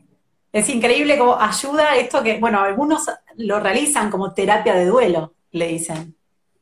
es 0.52 0.68
increíble 0.68 1.18
cómo 1.18 1.40
ayuda 1.40 1.96
esto 1.96 2.22
que, 2.22 2.38
bueno, 2.38 2.60
algunos 2.60 3.10
lo 3.36 3.58
realizan 3.58 4.10
como 4.10 4.34
terapia 4.34 4.74
de 4.74 4.86
duelo, 4.86 5.34
le 5.50 5.68
dicen. 5.68 6.14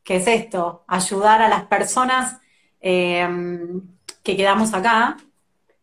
¿Qué 0.05 0.17
es 0.17 0.27
esto? 0.27 0.85
Ayudar 0.87 1.43
a 1.43 1.49
las 1.49 1.65
personas 1.67 2.39
em, 2.81 3.83
que 4.23 4.37
quedamos 4.37 4.73
acá. 4.75 5.17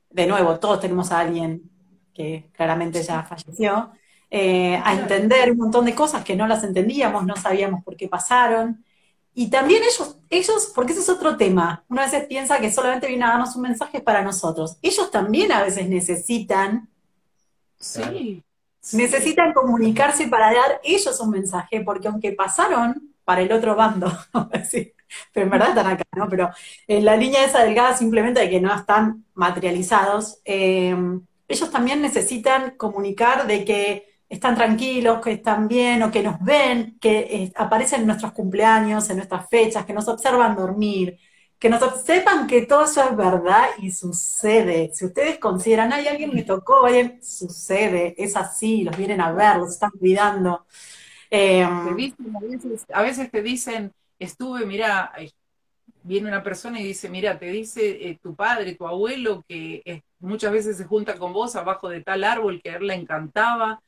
De 0.10 0.26
nuevo, 0.26 0.58
todos 0.60 0.80
tenemos 0.80 1.12
a 1.12 1.20
alguien 1.20 1.70
que 2.14 2.50
claramente 2.54 3.04
ya 3.04 3.24
falleció. 3.24 3.92
Eh, 4.30 4.82
a 4.84 4.94
entender 4.94 5.52
un 5.52 5.58
montón 5.58 5.86
de 5.86 5.96
cosas 5.96 6.24
que 6.24 6.36
no 6.36 6.48
las 6.48 6.64
entendíamos, 6.64 7.26
no 7.26 7.36
sabíamos 7.36 7.84
por 7.84 7.96
qué 7.96 8.08
pasaron. 8.08 8.84
Y 9.34 9.50
también 9.50 9.84
ellos, 9.84 10.18
ellos, 10.30 10.72
porque 10.74 10.94
ese 10.94 11.02
es 11.02 11.10
otro 11.10 11.38
tema, 11.38 11.86
una 11.90 12.08
vez 12.08 12.26
piensa 12.26 12.60
que 12.60 12.72
solamente 12.72 13.08
viene 13.08 13.24
a 13.24 13.30
darnos 13.30 13.56
un 13.56 13.62
mensaje 13.62 14.02
para 14.02 14.24
nosotros. 14.24 14.78
Ellos 14.82 15.12
también 15.12 15.52
a 15.52 15.62
veces 15.62 15.88
necesitan 15.88 16.90
Sí. 17.80 18.44
Necesitan 18.94 19.54
comunicarse 19.54 20.28
para 20.28 20.54
dar 20.54 20.80
ellos 20.84 21.20
un 21.20 21.32
mensaje, 21.32 21.82
porque 21.82 22.08
aunque 22.08 22.32
pasaron 22.32 23.14
para 23.26 23.42
el 23.42 23.52
otro 23.52 23.76
bando, 23.76 24.10
pero 25.34 25.46
en 25.46 25.50
verdad 25.50 25.70
están 25.70 25.88
acá, 25.88 26.06
¿no? 26.16 26.30
Pero 26.30 26.50
en 26.88 27.04
la 27.04 27.18
línea 27.18 27.44
esa 27.44 27.64
delgada 27.64 27.96
simplemente 27.96 28.40
de 28.40 28.50
que 28.50 28.62
no 28.62 28.74
están 28.74 29.26
materializados, 29.34 30.40
em, 30.46 31.22
ellos 31.48 31.72
también 31.72 32.02
necesitan 32.02 32.72
comunicar 32.78 33.48
de 33.48 33.66
que 33.66 34.08
están 34.30 34.56
tranquilos, 34.56 35.22
que 35.22 35.34
están 35.34 35.68
bien 35.68 36.04
o 36.04 36.12
que 36.12 36.24
nos 36.24 36.40
ven, 36.42 36.98
que 37.00 37.20
eh, 37.20 37.52
aparecen 37.56 38.02
en 38.02 38.08
nuestros 38.08 38.34
cumpleaños, 38.34 39.10
en 39.10 39.18
nuestras 39.18 39.50
fechas, 39.50 39.86
que 39.86 39.94
nos 39.94 40.08
observan 40.08 40.56
dormir, 40.56 41.18
que 41.60 41.70
nos 41.70 42.02
sepan 42.02 42.48
que 42.48 42.66
todo 42.66 42.86
eso 42.86 43.04
es 43.04 43.16
verdad 43.16 43.66
y 43.80 43.92
sucede. 43.92 44.92
Si 44.94 45.06
ustedes 45.06 45.40
consideran, 45.40 45.92
hay 45.92 46.08
alguien 46.08 46.34
me 46.34 46.44
tocó, 46.44 46.86
alguien, 46.86 47.20
sucede, 47.24 48.14
es 48.18 48.36
así, 48.36 48.84
los 48.84 48.96
vienen 48.96 49.22
a 49.22 49.32
ver, 49.32 49.58
los 49.58 49.72
están 49.72 49.92
cuidando. 49.92 50.66
Em, 51.30 51.68
a, 52.94 53.02
veces, 53.02 53.32
te 53.32 53.42
dicen, 53.42 53.92
estuve, 54.20 54.66
mira, 54.66 55.12
viene 56.04 56.28
una 56.28 56.44
persona 56.44 56.80
y 56.80 56.84
dice, 56.84 57.10
mira, 57.10 57.40
te 57.40 57.48
dice 57.48 58.08
eh, 58.08 58.20
tu 58.22 58.36
padre, 58.36 58.76
tu 58.76 58.88
abuelo, 58.88 59.44
que 59.48 60.04
muchas 60.20 60.52
veces 60.52 60.78
se 60.78 60.86
junta 60.86 61.18
con 61.18 61.34
vos 61.34 61.56
abajo 61.56 61.90
de 61.90 62.02
tal 62.02 62.24
árbol 62.24 62.62
que 62.62 62.70
a 62.70 62.78
él 62.78 62.88
le 62.88 62.94
encantaba, 62.94 63.82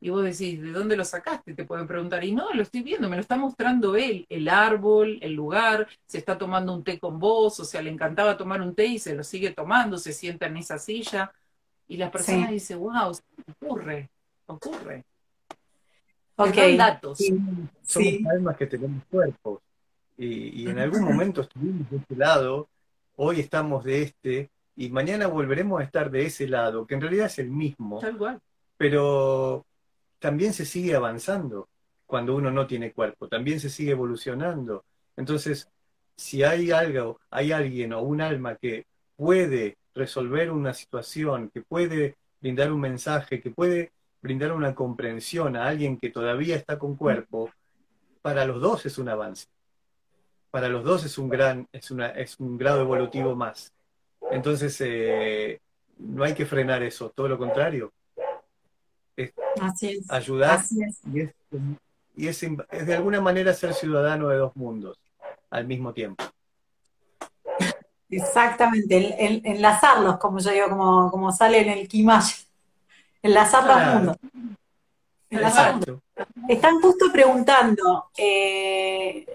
y 0.00 0.10
vos 0.10 0.22
decís, 0.22 0.60
¿de 0.60 0.72
dónde 0.72 0.96
lo 0.96 1.04
sacaste? 1.04 1.54
Te 1.54 1.64
pueden 1.64 1.86
preguntar, 1.86 2.22
y 2.24 2.32
no, 2.32 2.52
lo 2.52 2.62
estoy 2.62 2.82
viendo, 2.82 3.08
me 3.08 3.16
lo 3.16 3.22
está 3.22 3.36
mostrando 3.36 3.96
él, 3.96 4.26
el 4.28 4.48
árbol, 4.48 5.18
el 5.22 5.32
lugar, 5.32 5.88
se 6.06 6.18
está 6.18 6.36
tomando 6.36 6.74
un 6.74 6.84
té 6.84 6.98
con 6.98 7.18
vos, 7.18 7.58
o 7.60 7.64
sea, 7.64 7.82
le 7.82 7.90
encantaba 7.90 8.36
tomar 8.36 8.60
un 8.60 8.74
té 8.74 8.86
y 8.86 8.98
se 8.98 9.14
lo 9.14 9.24
sigue 9.24 9.52
tomando, 9.52 9.96
se 9.98 10.12
sienta 10.12 10.46
en 10.46 10.58
esa 10.58 10.78
silla, 10.78 11.32
y 11.88 11.96
la 11.96 12.10
persona 12.10 12.50
dice, 12.50 12.74
wow, 12.74 13.12
ocurre, 13.60 14.10
ocurre. 14.46 15.04
Ok. 16.38 16.56
datos. 16.76 17.18
Somos 17.82 18.14
almas 18.30 18.56
que 18.56 18.66
tenemos 18.66 19.02
cuerpos, 19.10 19.60
y, 20.18 20.62
y 20.62 20.68
en 20.68 20.78
algún 20.78 21.02
momento 21.02 21.40
estuvimos 21.40 21.90
de 21.90 21.96
este 21.96 22.16
lado, 22.16 22.68
hoy 23.16 23.40
estamos 23.40 23.84
de 23.84 24.02
este, 24.02 24.50
y 24.76 24.90
mañana 24.90 25.26
volveremos 25.26 25.80
a 25.80 25.84
estar 25.84 26.10
de 26.10 26.26
ese 26.26 26.46
lado, 26.46 26.86
que 26.86 26.94
en 26.94 27.00
realidad 27.00 27.26
es 27.26 27.38
el 27.38 27.50
mismo. 27.50 27.98
Tal 27.98 28.18
cual. 28.18 28.38
Pero 28.76 29.64
también 30.26 30.52
se 30.52 30.64
sigue 30.64 30.96
avanzando 30.96 31.68
cuando 32.04 32.34
uno 32.34 32.50
no 32.50 32.66
tiene 32.66 32.90
cuerpo, 32.90 33.28
también 33.28 33.60
se 33.60 33.70
sigue 33.70 33.92
evolucionando. 33.92 34.84
Entonces, 35.16 35.70
si 36.16 36.42
hay 36.42 36.72
algo, 36.72 37.20
hay 37.30 37.52
alguien 37.52 37.92
o 37.92 38.02
un 38.02 38.20
alma 38.20 38.56
que 38.56 38.86
puede 39.14 39.76
resolver 39.94 40.50
una 40.50 40.74
situación, 40.74 41.48
que 41.54 41.62
puede 41.62 42.16
brindar 42.40 42.72
un 42.72 42.80
mensaje, 42.80 43.40
que 43.40 43.52
puede 43.52 43.92
brindar 44.20 44.50
una 44.50 44.74
comprensión 44.74 45.54
a 45.54 45.68
alguien 45.68 45.96
que 45.96 46.10
todavía 46.10 46.56
está 46.56 46.76
con 46.76 46.96
cuerpo, 46.96 47.48
para 48.20 48.44
los 48.46 48.60
dos 48.60 48.84
es 48.84 48.98
un 48.98 49.08
avance. 49.08 49.46
Para 50.50 50.68
los 50.68 50.82
dos 50.82 51.04
es 51.04 51.18
un 51.18 51.28
gran, 51.28 51.68
es 51.70 52.40
un 52.40 52.58
grado 52.58 52.80
evolutivo 52.80 53.36
más. 53.36 53.72
Entonces, 54.32 54.76
eh, 54.80 55.60
no 55.98 56.24
hay 56.24 56.34
que 56.34 56.46
frenar 56.46 56.82
eso, 56.82 57.10
todo 57.10 57.28
lo 57.28 57.38
contrario 57.38 57.92
ayudar 60.08 60.60
Y, 62.16 62.28
es, 62.28 62.40
de 62.40 62.94
alguna 62.94 63.20
manera 63.20 63.52
ser 63.52 63.74
ciudadano 63.74 64.28
de 64.28 64.36
dos 64.36 64.56
mundos. 64.56 64.98
al 65.50 65.66
mismo 65.66 65.92
tiempo. 65.92 66.24
Exactamente, 68.08 69.16
enlazarlos, 69.44 70.18
como 70.18 70.38
yo 70.38 70.50
digo, 70.50 70.68
como, 70.68 71.10
como 71.10 71.32
sale 71.32 71.60
en 71.60 71.70
el 71.70 71.88
Kimaya. 71.88 72.36
Enlazar 73.22 73.66
los 73.66 73.94
mundos. 73.94 74.16
Están 76.48 76.80
justo 76.80 77.06
preguntando, 77.12 78.10
eh, 78.16 79.26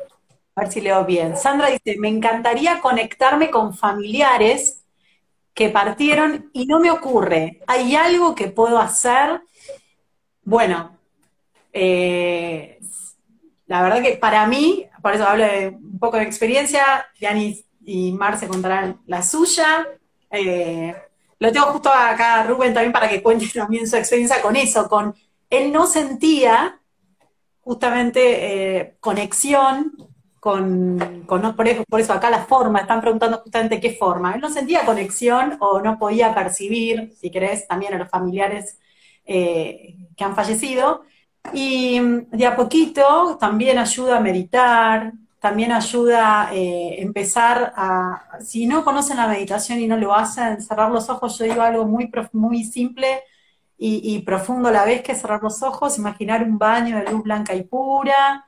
a 0.55 0.61
ver 0.61 0.71
si 0.71 0.81
leo 0.81 1.05
bien. 1.05 1.35
Sandra 1.37 1.67
dice, 1.67 1.97
me 1.99 2.07
encantaría 2.07 2.79
conectarme 2.79 3.51
con 3.51 3.73
familiares 3.75 4.83
que 5.53 5.69
partieron 5.69 6.49
y 6.53 6.65
no 6.65 6.79
me 6.79 6.91
ocurre. 6.91 7.61
¿Hay 7.67 7.95
algo 7.95 8.35
que 8.35 8.47
puedo 8.47 8.79
hacer? 8.79 9.41
Bueno, 10.43 10.97
eh, 11.71 12.79
la 13.67 13.81
verdad 13.81 14.01
que 14.01 14.17
para 14.17 14.45
mí, 14.47 14.85
por 15.01 15.13
eso 15.13 15.27
hablo 15.27 15.45
de 15.45 15.69
un 15.69 15.99
poco 15.99 16.17
de 16.17 16.23
experiencia, 16.23 17.05
Yanis 17.19 17.63
y 17.83 18.11
Mar 18.11 18.37
se 18.37 18.47
contarán 18.47 18.99
la 19.07 19.23
suya. 19.23 19.87
Eh, 20.29 20.95
lo 21.39 21.51
tengo 21.51 21.67
justo 21.67 21.91
acá, 21.91 22.43
Rubén, 22.43 22.73
también 22.73 22.91
para 22.91 23.09
que 23.09 23.21
cuente 23.21 23.47
también 23.53 23.87
su 23.87 23.95
experiencia 23.95 24.41
con 24.41 24.55
eso, 24.55 24.87
con 24.89 25.15
él 25.49 25.71
no 25.71 25.85
sentía 25.85 26.79
justamente 27.61 28.79
eh, 28.79 28.95
conexión 28.99 29.93
con, 30.39 31.23
por, 31.55 31.67
eso, 31.67 31.83
por, 31.87 31.99
eso, 31.99 32.13
acá 32.13 32.31
la 32.31 32.45
forma, 32.45 32.79
están 32.79 32.99
preguntando 32.99 33.37
justamente 33.37 33.79
qué 33.79 33.91
forma. 33.91 34.33
Él 34.33 34.41
no 34.41 34.49
sentía 34.49 34.85
conexión 34.85 35.55
o 35.59 35.79
no 35.81 35.99
podía 35.99 36.33
percibir, 36.33 37.13
si 37.15 37.29
querés, 37.29 37.67
también 37.67 37.93
a 37.93 37.99
los 37.99 38.09
familiares 38.09 38.79
eh, 39.25 39.95
que 40.15 40.23
han 40.23 40.35
fallecido. 40.35 41.03
Y 41.53 41.99
mm, 41.99 42.29
de 42.31 42.45
a 42.47 42.55
poquito 42.55 43.37
también 43.39 43.77
ayuda 43.77 44.17
a 44.17 44.21
meditar, 44.21 45.13
también 45.39 45.71
ayuda 45.71 46.49
a 46.49 46.55
eh, 46.55 47.01
empezar 47.01 47.73
a, 47.75 48.39
si 48.41 48.67
no 48.67 48.83
conocen 48.83 49.17
la 49.17 49.27
meditación 49.27 49.79
y 49.79 49.87
no 49.87 49.97
lo 49.97 50.13
hacen, 50.13 50.61
cerrar 50.61 50.91
los 50.91 51.09
ojos, 51.09 51.37
yo 51.39 51.45
digo 51.45 51.63
algo 51.63 51.85
muy, 51.85 52.11
muy 52.33 52.63
simple 52.63 53.23
y, 53.83 54.19
profundo 54.19 54.69
a 54.69 54.71
la 54.71 54.85
vez 54.85 55.01
que 55.01 55.15
cerrar 55.15 55.41
los 55.41 55.63
ojos, 55.63 55.97
imaginar 55.97 56.43
un 56.43 56.59
baño 56.59 56.97
de 56.97 57.11
luz 57.11 57.23
blanca 57.23 57.55
y 57.55 57.63
pura, 57.63 58.45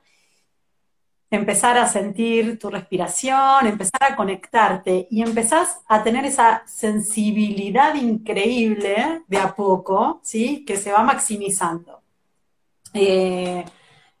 empezar 1.30 1.76
a 1.78 1.86
sentir 1.86 2.58
tu 2.58 2.70
respiración, 2.70 3.66
empezar 3.66 4.02
a 4.02 4.16
conectarte 4.16 5.08
y 5.10 5.22
empezás 5.22 5.80
a 5.88 6.02
tener 6.02 6.24
esa 6.24 6.62
sensibilidad 6.66 7.94
increíble 7.94 9.22
de 9.26 9.38
a 9.38 9.54
poco, 9.54 10.20
¿sí? 10.22 10.64
Que 10.64 10.76
se 10.76 10.92
va 10.92 11.02
maximizando. 11.02 12.02
Eh, 12.92 13.64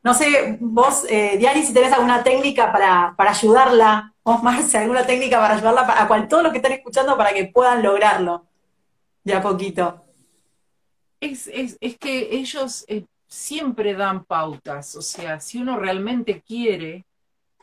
no 0.02 0.12
sé, 0.12 0.58
vos, 0.60 1.06
eh, 1.08 1.36
Diani, 1.38 1.62
si 1.62 1.72
tenés 1.72 1.92
alguna 1.92 2.22
técnica 2.22 2.70
para, 2.70 3.14
ayudarla, 3.16 4.12
vos, 4.22 4.42
Marce, 4.42 4.76
alguna 4.76 5.06
técnica 5.06 5.38
para 5.38 5.54
ayudarla 5.54 6.02
a 6.02 6.06
cual, 6.06 6.28
todos 6.28 6.42
los 6.42 6.52
que 6.52 6.58
están 6.58 6.72
escuchando 6.72 7.16
para 7.16 7.32
que 7.32 7.46
puedan 7.46 7.82
lograrlo 7.82 8.44
de 9.22 9.34
a 9.34 9.40
poquito. 9.40 10.04
Es, 11.20 11.48
que 11.98 12.36
ellos 12.36 12.84
eh, 12.86 13.06
siempre 13.34 13.94
dan 13.94 14.24
pautas, 14.24 14.94
o 14.94 15.02
sea, 15.02 15.40
si 15.40 15.58
uno 15.58 15.76
realmente 15.76 16.40
quiere, 16.40 17.04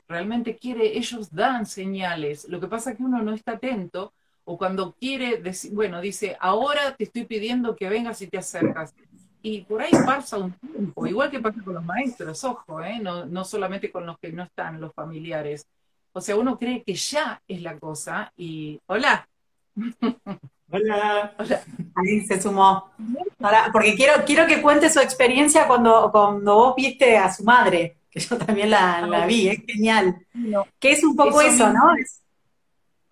realmente 0.07 0.57
quiere, 0.57 0.97
ellos 0.97 1.31
dan 1.31 1.65
señales. 1.65 2.47
Lo 2.49 2.60
que 2.60 2.67
pasa 2.67 2.91
es 2.91 2.97
que 2.97 3.03
uno 3.03 3.21
no 3.21 3.34
está 3.34 3.53
atento 3.53 4.13
o 4.43 4.57
cuando 4.57 4.93
quiere, 4.93 5.41
bueno, 5.71 6.01
dice, 6.01 6.36
ahora 6.39 6.95
te 6.95 7.05
estoy 7.05 7.23
pidiendo 7.25 7.75
que 7.75 7.88
vengas 7.88 8.21
y 8.21 8.27
te 8.27 8.38
acercas 8.38 8.93
y 9.41 9.62
por 9.62 9.81
ahí 9.81 9.91
pasa 10.05 10.38
un 10.38 10.51
tiempo, 10.51 11.07
igual 11.07 11.31
que 11.31 11.39
pasa 11.39 11.63
con 11.63 11.73
los 11.73 11.86
maestros, 11.86 12.43
ojo, 12.43 12.84
¿eh? 12.84 12.99
no, 12.99 13.25
no 13.25 13.45
solamente 13.45 13.91
con 13.91 14.05
los 14.05 14.19
que 14.19 14.31
no 14.34 14.43
están, 14.43 14.81
los 14.81 14.93
familiares. 14.93 15.65
O 16.12 16.19
sea, 16.19 16.36
uno 16.36 16.60
cree 16.60 16.84
que 16.84 16.95
ya 16.95 17.41
es 17.47 17.62
la 17.62 17.79
cosa 17.79 18.31
y 18.36 18.79
hola. 18.88 19.27
Hola. 20.71 21.36
Ahí 21.95 22.21
se 22.25 22.41
sumó. 22.41 22.91
porque 23.73 23.95
quiero, 23.95 24.23
quiero 24.25 24.47
que 24.47 24.62
cuente 24.62 24.89
su 24.89 24.99
experiencia 24.99 25.67
cuando, 25.67 26.10
cuando 26.12 26.55
vos 26.55 26.75
viste 26.75 27.17
a 27.17 27.31
su 27.31 27.43
madre, 27.43 27.97
que 28.10 28.19
yo 28.19 28.38
también 28.38 28.69
la, 28.69 29.05
la 29.05 29.25
vi, 29.25 29.49
es 29.49 29.63
genial. 29.65 30.25
que 30.79 30.91
es 30.91 31.03
un 31.03 31.15
poco 31.15 31.41
eso, 31.41 31.71
¿no? 31.71 31.93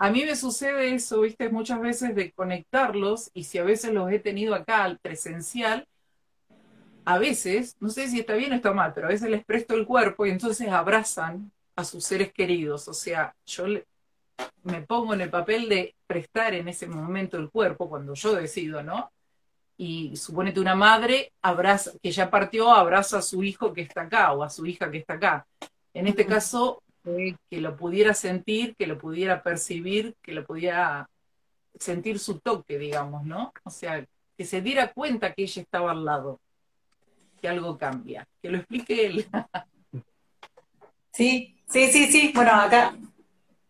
A 0.02 0.10
mí 0.10 0.24
me 0.24 0.36
sucede 0.38 0.96
eso, 0.96 1.22
viste, 1.22 1.50
muchas 1.50 1.82
veces 1.82 2.16
de 2.16 2.32
conectarlos 2.32 3.32
y 3.34 3.44
si 3.44 3.58
a 3.58 3.66
veces 3.66 3.92
los 3.92 4.10
he 4.10 4.20
tenido 4.20 4.56
acá 4.56 4.86
al 4.86 4.98
presencial, 4.98 5.86
a 7.04 7.18
veces, 7.18 7.76
no 7.82 7.90
sé 7.90 8.08
si 8.08 8.20
está 8.20 8.36
bien 8.36 8.54
o 8.54 8.56
está 8.56 8.72
mal, 8.72 8.94
pero 8.94 9.08
a 9.08 9.10
veces 9.10 9.30
les 9.30 9.44
presto 9.44 9.74
el 9.76 9.86
cuerpo 9.86 10.26
y 10.26 10.30
entonces 10.30 10.70
abrazan 10.70 11.52
a 11.76 11.84
sus 11.84 12.06
seres 12.06 12.32
queridos. 12.32 12.88
O 12.88 12.94
sea, 12.94 13.36
yo 13.46 13.66
me 14.64 14.82
pongo 14.82 15.14
en 15.14 15.22
el 15.22 15.30
papel 15.30 15.70
de 15.70 15.96
prestar 16.08 16.54
en 16.54 16.68
ese 16.68 16.88
momento 16.88 17.38
el 17.38 17.50
cuerpo 17.50 17.90
cuando 17.90 18.14
yo 18.14 18.34
decido, 18.34 18.84
¿no? 18.84 19.12
Y 19.78 20.16
suponete 20.18 20.60
una 20.60 20.76
madre 20.76 21.32
abraza, 21.42 21.92
que 22.02 22.12
ya 22.12 22.30
partió, 22.30 22.72
abraza 22.72 23.20
a 23.20 23.22
su 23.22 23.44
hijo 23.44 23.74
que 23.74 23.82
está 23.82 24.02
acá 24.02 24.34
o 24.34 24.44
a 24.44 24.50
su 24.50 24.66
hija 24.66 24.92
que 24.92 24.98
está 24.98 25.14
acá. 25.14 25.48
En 25.94 26.08
este 26.08 26.26
caso, 26.26 26.84
que 27.04 27.62
lo 27.62 27.76
pudiera 27.76 28.14
sentir, 28.14 28.76
que 28.76 28.88
lo 28.88 28.98
pudiera 28.98 29.42
percibir, 29.42 30.16
que 30.22 30.34
lo 30.34 30.46
pudiera 30.46 31.10
sentir 31.80 32.20
su 32.20 32.40
toque, 32.40 32.78
digamos, 32.78 33.24
¿no? 33.26 33.54
O 33.64 33.70
sea, 33.70 34.06
que 34.38 34.46
se 34.46 34.62
diera 34.62 34.92
cuenta 34.94 35.34
que 35.34 35.44
ella 35.44 35.62
estaba 35.62 35.92
al 35.92 36.06
lado 36.06 36.40
que 37.42 37.48
algo 37.48 37.78
cambia. 37.78 38.28
Que 38.42 38.50
lo 38.50 38.58
explique 38.58 39.06
él. 39.06 39.28
Sí, 41.12 41.58
sí, 41.68 41.92
sí, 41.92 42.12
sí. 42.12 42.32
Bueno, 42.34 42.52
acá, 42.54 42.96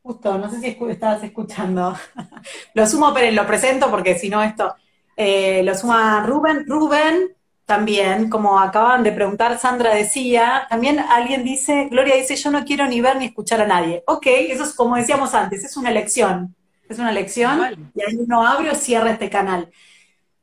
justo, 0.02 0.38
no 0.38 0.50
sé 0.50 0.60
si 0.60 0.78
estabas 0.90 1.24
escuchando. 1.24 1.96
lo 2.74 2.88
sumo, 2.88 3.14
pero 3.14 3.32
lo 3.32 3.46
presento 3.48 3.90
porque 3.90 4.18
si 4.18 4.30
no 4.30 4.42
esto, 4.42 4.76
eh, 5.16 5.62
lo 5.64 5.76
suma 5.76 6.26
Rubén. 6.26 6.66
Rubén, 6.68 7.36
también, 7.70 8.32
como 8.32 8.60
acaban 8.60 9.04
de 9.04 9.12
preguntar, 9.12 9.60
Sandra 9.60 9.94
decía, 9.94 10.66
también 10.72 10.98
alguien 10.98 11.44
dice, 11.44 11.88
Gloria 11.92 12.16
dice, 12.16 12.36
yo 12.36 12.50
no 12.50 12.66
quiero 12.66 12.88
ni 12.88 13.00
ver 13.00 13.18
ni 13.18 13.26
escuchar 13.26 13.62
a 13.62 13.68
nadie. 13.68 14.04
Ok, 14.08 14.26
eso 14.26 14.64
es 14.64 14.74
como 14.74 14.96
decíamos 14.96 15.36
antes, 15.36 15.64
es 15.64 15.78
una 15.78 15.92
elección. 15.92 16.56
Es 16.90 16.98
una 16.98 17.12
elección 17.12 17.92
y 17.94 18.02
ahí 18.02 18.18
uno 18.18 18.46
abre 18.46 18.72
o 18.72 18.76
cierra 18.76 19.12
este 19.12 19.30
canal. 19.30 19.70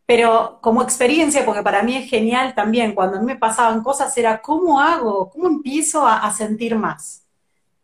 Pero 0.06 0.60
como 0.62 0.82
experiencia, 0.82 1.44
porque 1.44 1.64
para 1.64 1.82
mí 1.82 1.96
es 1.96 2.08
genial 2.08 2.54
también, 2.54 2.94
cuando 2.94 3.16
a 3.16 3.20
mí 3.20 3.26
me 3.26 3.36
pasaban 3.36 3.82
cosas, 3.82 4.16
era 4.16 4.40
cómo 4.40 4.80
hago, 4.80 5.28
cómo 5.28 5.48
empiezo 5.48 6.06
a, 6.06 6.32
sentir 6.32 6.76
más. 6.76 7.25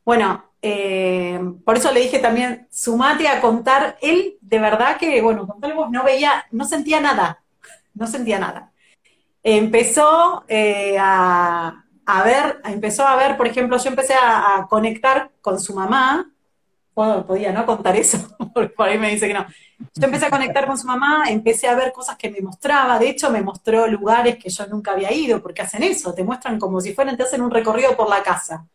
Bueno, 0.05 0.45
eh, 0.61 1.41
por 1.65 1.77
eso 1.77 1.93
le 1.93 2.01
dije 2.01 2.19
también, 2.19 2.67
sumate 2.71 3.29
a 3.29 3.41
contar, 3.41 3.99
él 4.01 4.37
de 4.41 4.59
verdad 4.59 4.97
que, 4.99 5.21
bueno, 5.23 5.47
con 5.47 5.61
vos 5.61 5.91
no 5.91 6.05
veía, 6.05 6.45
no 6.51 6.65
sentía 6.65 7.01
nada, 7.01 7.43
no 7.95 8.07
sentía 8.07 8.39
nada. 8.39 8.73
Empezó 9.43 10.45
eh, 10.49 10.97
a, 10.99 11.85
ver, 12.25 12.61
empezó 12.65 13.07
a 13.07 13.17
ver, 13.17 13.37
por 13.37 13.47
ejemplo, 13.47 13.77
yo 13.79 13.91
empecé 13.91 14.15
a 14.15 14.67
conectar 14.69 15.31
con 15.41 15.61
su 15.61 15.75
mamá, 15.75 16.33
podía 16.95 17.53
no 17.53 17.65
contar 17.65 17.97
eso, 17.97 18.19
por 18.77 18.89
ahí 18.89 18.99
me 18.99 19.11
dice 19.11 19.27
que 19.27 19.35
no. 19.35 19.47
Yo 19.95 20.05
empecé 20.05 20.27
a 20.27 20.31
conectar 20.31 20.67
con 20.67 20.79
su 20.79 20.87
mamá, 20.87 21.25
empecé 21.29 21.69
a 21.69 21.75
ver 21.75 21.93
cosas 21.93 22.17
que 22.17 22.31
me 22.31 22.41
mostraba, 22.41 22.99
de 22.99 23.11
hecho 23.11 23.31
me 23.31 23.43
mostró 23.43 23.87
lugares 23.87 24.37
que 24.37 24.51
yo 24.51 24.67
nunca 24.67 24.93
había 24.93 25.13
ido, 25.13 25.43
porque 25.43 25.63
hacen 25.63 25.83
eso, 25.83 26.15
te 26.15 26.23
muestran 26.23 26.59
como 26.59 26.81
si 26.81 26.93
fueran, 26.95 27.17
te 27.17 27.25
hacen 27.25 27.43
un 27.43 27.51
recorrido 27.51 27.97
por 27.97 28.09
la 28.09 28.23
casa, 28.23 28.67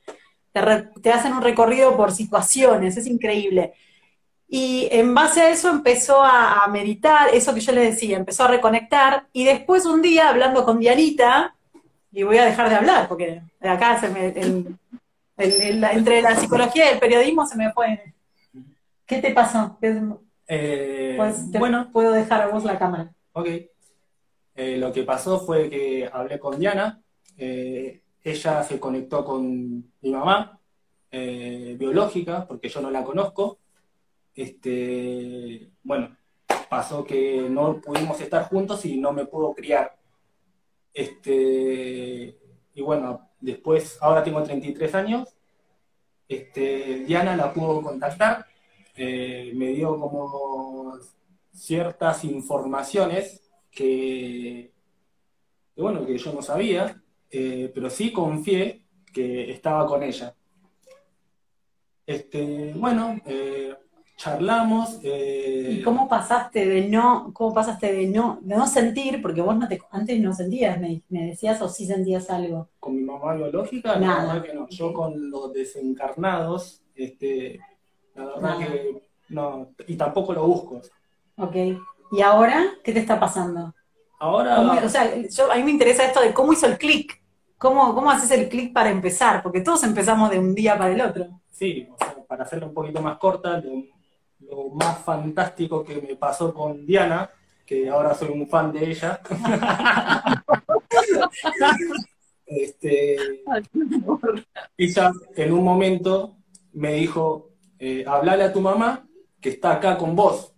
te, 1.01 1.11
hacen 1.11 1.33
un 1.33 1.41
recorrido 1.41 1.95
por 1.95 2.11
situaciones, 2.11 2.97
es 2.97 3.07
increíble. 3.07 3.73
Y 4.47 4.87
en 4.91 5.13
base 5.13 5.41
a 5.41 5.49
eso 5.49 5.69
empezó 5.69 6.23
a, 6.23 6.65
meditar, 6.67 7.29
eso 7.33 7.53
que 7.53 7.59
yo 7.59 7.71
le 7.73 7.81
decía, 7.81 8.17
empezó 8.17 8.45
a 8.45 8.49
reconectar, 8.49 9.27
y 9.33 9.43
después 9.43 9.85
un 9.85 10.01
día 10.01 10.29
hablando 10.29 10.63
con 10.63 10.79
Dianita, 10.79 11.55
y 12.11 12.23
voy 12.23 12.37
a 12.37 12.45
dejar 12.45 12.69
de 12.69 12.75
hablar, 12.75 13.07
porque 13.07 13.41
de 13.59 13.69
acá 13.69 13.99
se 13.99 14.09
me, 14.09 14.33
entre 15.37 16.21
la 16.21 16.35
psicología 16.35 16.85
y 16.85 16.93
el 16.93 16.99
periodismo 16.99 17.45
se 17.45 17.57
me 17.57 17.71
fue. 17.73 18.13
¿Qué 19.05 19.21
te 19.21 19.31
pasó? 19.31 19.77
Eh, 20.47 21.13
pues 21.17 21.51
bueno, 21.51 21.89
puedo 21.91 22.11
dejar 22.11 22.41
a 22.41 22.47
vos 22.47 22.63
la 22.63 22.79
cámara. 22.79 23.11
Ok. 23.33 23.47
Eh, 24.55 24.77
lo 24.77 24.91
que 24.91 25.03
pasó 25.03 25.39
fue 25.39 25.69
que 25.69 26.09
hablé 26.11 26.39
con 26.39 26.59
Diana. 26.59 26.99
Eh, 27.37 28.01
ella 28.31 28.63
se 28.63 28.79
conectó 28.79 29.23
con 29.25 29.91
mi 30.01 30.11
mamá, 30.11 30.59
biológica, 31.11 32.45
porque 32.47 32.69
yo 32.69 32.81
no 32.81 32.91
la 32.91 33.03
conozco. 33.03 33.59
Este, 34.35 35.71
bueno, 35.83 36.15
pasó 36.69 37.03
que 37.03 37.47
no 37.49 37.81
pudimos 37.81 38.19
estar 38.21 38.47
juntos 38.49 38.85
y 38.85 38.97
no 38.97 39.13
me 39.13 39.25
pudo 39.25 39.53
criar. 39.55 39.97
Este, 40.93 42.37
y 42.75 42.81
bueno, 42.81 43.27
Después, 43.39 43.97
ahora 44.01 44.23
tengo 44.23 44.41
33 44.43 44.95
años. 44.95 45.35
Este, 46.27 47.05
Diana 47.05 47.35
la 47.37 47.53
pudo 47.53 47.81
contactar, 47.81 48.45
eh, 48.95 49.53
me 49.55 49.67
dio 49.67 49.97
como 49.97 50.97
ciertas 51.53 52.25
informaciones 52.25 53.41
que, 53.71 54.73
bueno, 55.77 56.05
que 56.05 56.17
yo 56.17 56.33
no 56.33 56.41
sabía, 56.41 57.01
eh, 57.31 57.71
pero 57.73 57.89
sí 57.89 58.11
confié 58.11 58.83
que 59.13 59.51
estaba 59.51 59.85
con 59.85 60.03
ella. 60.03 60.33
este, 62.05 62.73
bueno, 62.75 63.17
eh, 63.25 63.75
charlamos. 64.17 64.99
Eh, 65.03 65.77
¿Y 65.79 65.81
cómo 65.83 66.09
pasaste 66.09 66.65
de 66.65 66.89
no, 66.89 67.31
cómo 67.33 67.53
pasaste 67.53 67.93
de 67.93 68.07
no, 68.07 68.39
de 68.41 68.55
no 68.55 68.67
sentir, 68.67 69.21
porque 69.21 69.41
vos 69.41 69.55
no 69.55 69.67
te, 69.67 69.79
antes 69.91 70.19
no 70.19 70.33
sentías, 70.33 70.79
me, 70.79 71.01
decías 71.09 71.61
o 71.61 71.69
sí 71.69 71.85
sentías 71.85 72.29
algo? 72.29 72.69
Con 72.79 72.95
mi 72.95 73.03
mamá 73.03 73.35
biológica, 73.35 73.97
Nada. 73.97 74.41
que 74.41 74.53
no. 74.53 74.67
Yo 74.69 74.93
con 74.93 75.29
los 75.29 75.53
desencarnados, 75.53 76.81
este, 76.95 77.59
la 78.15 78.25
verdad 78.25 78.57
que 78.59 79.01
no, 79.29 79.69
y 79.87 79.95
tampoco 79.95 80.33
lo 80.33 80.47
busco. 80.47 80.81
Ok. 81.37 81.55
¿Y 82.11 82.21
ahora 82.21 82.65
qué 82.83 82.93
te 82.93 82.99
está 82.99 83.19
pasando? 83.19 83.73
Ahora. 84.19 84.61
o 84.83 84.89
sea, 84.89 85.15
yo, 85.15 85.51
a 85.51 85.55
mí 85.55 85.63
me 85.63 85.71
interesa 85.71 86.05
esto 86.05 86.21
de 86.21 86.33
cómo 86.33 86.53
hizo 86.53 86.65
el 86.65 86.77
clic. 86.77 87.21
¿Cómo, 87.57 87.95
¿Cómo 87.95 88.11
haces 88.11 88.31
el 88.31 88.49
clic 88.49 88.71
para 88.71 88.89
empezar? 88.89 89.41
Porque 89.41 89.61
todos 89.61 89.83
empezamos 89.83 90.29
de 90.29 90.37
un 90.37 90.53
día 90.53 90.77
para 90.77 90.91
el 90.91 91.01
otro. 91.01 91.41
Sí, 91.51 91.87
o 91.91 91.97
sea, 91.97 92.15
para 92.27 92.43
hacerlo 92.43 92.67
un 92.67 92.73
poquito 92.73 93.01
más 93.01 93.17
corta, 93.17 93.61
lo 94.39 94.69
más 94.69 94.99
fantástico 94.99 95.83
que 95.83 95.99
me 95.99 96.15
pasó 96.15 96.53
con 96.53 96.85
Diana, 96.85 97.29
que 97.65 97.89
ahora 97.89 98.13
soy 98.13 98.29
un 98.29 98.47
fan 98.47 98.71
de 98.71 98.91
ella. 98.91 99.19
este, 102.45 103.17
ella 104.77 105.11
en 105.35 105.51
un 105.51 105.63
momento 105.63 106.37
me 106.73 106.93
dijo, 106.93 107.49
eh, 107.79 108.05
hablale 108.07 108.43
a 108.43 108.53
tu 108.53 108.61
mamá 108.61 109.07
que 109.41 109.49
está 109.49 109.73
acá 109.73 109.97
con 109.97 110.15
vos. 110.15 110.53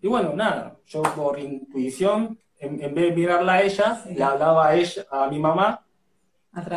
Y 0.00 0.06
bueno, 0.06 0.32
nada, 0.34 0.78
yo 0.86 1.02
por 1.02 1.38
intuición, 1.38 2.38
en, 2.64 2.94
vez 2.94 3.10
de 3.10 3.12
mirarla 3.12 3.54
a 3.54 3.62
ella, 3.62 4.02
le 4.10 4.22
hablaba 4.22 4.68
a 4.68 4.76
ella, 4.76 5.04
a 5.10 5.28
mi 5.28 5.38
mamá, 5.38 5.84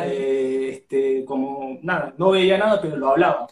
eh, 0.04 0.70
este, 0.72 1.24
como 1.24 1.78
nada, 1.82 2.14
no 2.18 2.30
veía 2.30 2.58
nada, 2.58 2.80
pero 2.80 2.96
lo 2.96 3.10
hablaba. 3.10 3.46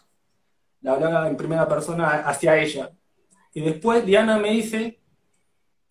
Le 0.80 0.91
hablaba 0.91 1.28
en 1.28 1.37
primera 1.37 1.68
persona 1.68 2.09
hacia 2.28 2.59
ella. 2.59 2.91
Y 3.55 3.61
después 3.61 4.05
Diana 4.05 4.39
me 4.39 4.51
dice, 4.51 5.01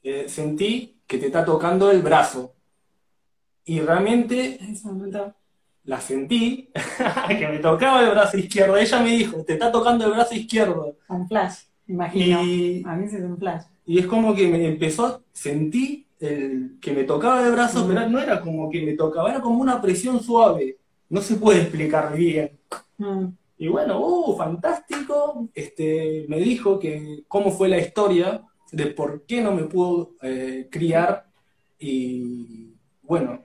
eh, 0.03 0.25
sentí 0.27 1.01
que 1.07 1.17
te 1.17 1.27
está 1.27 1.43
tocando 1.43 1.89
el 1.89 2.01
brazo. 2.01 2.53
Y 3.63 3.79
realmente 3.79 4.59
la 5.83 5.99
sentí, 6.01 6.71
que 7.27 7.47
me 7.47 7.59
tocaba 7.59 8.01
el 8.01 8.11
brazo 8.11 8.37
izquierdo. 8.37 8.77
Ella 8.77 8.99
me 8.99 9.11
dijo, 9.11 9.43
te 9.43 9.53
está 9.53 9.71
tocando 9.71 10.05
el 10.05 10.11
brazo 10.11 10.35
izquierdo. 10.35 10.97
Un 11.07 11.27
flash, 11.27 11.63
imagino. 11.87 12.43
Y, 12.43 12.83
A 12.85 12.95
mí 12.95 13.07
sí 13.07 13.15
es 13.15 13.23
un 13.23 13.37
flash. 13.37 13.63
Y 13.85 13.99
es 13.99 14.07
como 14.07 14.35
que 14.35 14.47
me 14.47 14.65
empezó, 14.65 15.23
sentí 15.31 16.04
el, 16.25 16.77
que 16.81 16.91
me 16.91 17.03
tocaba 17.03 17.45
el 17.45 17.51
brazo, 17.51 17.85
pero 17.87 18.07
no 18.09 18.19
era 18.19 18.41
como 18.41 18.69
que 18.69 18.81
me 18.81 18.93
tocaba, 18.93 19.29
era 19.29 19.41
como 19.41 19.61
una 19.61 19.81
presión 19.81 20.21
suave. 20.21 20.77
No 21.09 21.21
se 21.21 21.35
puede 21.35 21.61
explicar 21.61 22.15
bien. 22.15 22.59
Mm. 22.97 23.27
Y 23.57 23.67
bueno, 23.67 23.99
uh, 23.99 24.35
fantástico. 24.37 25.47
Este, 25.53 26.25
me 26.27 26.39
dijo 26.39 26.79
que 26.79 27.23
cómo 27.27 27.51
fue 27.51 27.69
la 27.69 27.77
historia 27.77 28.43
de 28.71 28.87
por 28.87 29.25
qué 29.25 29.41
no 29.41 29.51
me 29.51 29.63
pudo 29.63 30.11
eh, 30.21 30.67
criar. 30.69 31.25
Y 31.79 32.73
bueno, 33.03 33.39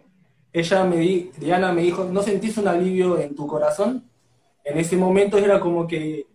ella 0.52 0.84
me 0.84 0.96
di, 0.96 1.30
Diana 1.38 1.72
me 1.72 1.82
dijo, 1.82 2.04
¿no 2.04 2.22
sentís 2.22 2.56
un 2.58 2.68
alivio 2.68 3.18
en 3.18 3.34
tu 3.34 3.46
corazón? 3.46 4.04
En 4.64 4.78
ese 4.78 4.96
momento 4.96 5.38
era 5.38 5.60
como 5.60 5.86
que 5.86 6.26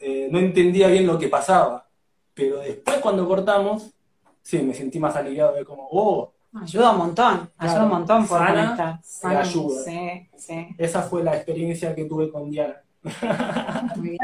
eh, 0.00 0.28
no 0.30 0.38
entendía 0.38 0.88
bien 0.88 1.06
lo 1.06 1.18
que 1.18 1.28
pasaba. 1.28 1.88
Pero 2.34 2.58
después 2.58 2.98
cuando 2.98 3.26
cortamos, 3.26 3.94
sí, 4.44 4.62
me 4.62 4.74
sentí 4.74 5.00
más 5.00 5.16
aliviado 5.16 5.54
de 5.54 5.64
como, 5.64 5.88
oh. 5.90 6.30
Ayuda 6.62 6.92
un 6.92 6.98
montón, 6.98 7.50
ayuda 7.58 7.82
un 7.82 7.88
montón 7.88 8.28
por 8.28 8.38
sana, 8.38 9.00
ayuda. 9.24 9.82
Sí, 9.82 10.28
sí. 10.36 10.68
Esa 10.78 11.02
fue 11.02 11.24
la 11.24 11.34
experiencia 11.34 11.92
que 11.92 12.04
tuve 12.04 12.30
con 12.30 12.48
Diana. 12.48 12.76
Muy 13.96 14.16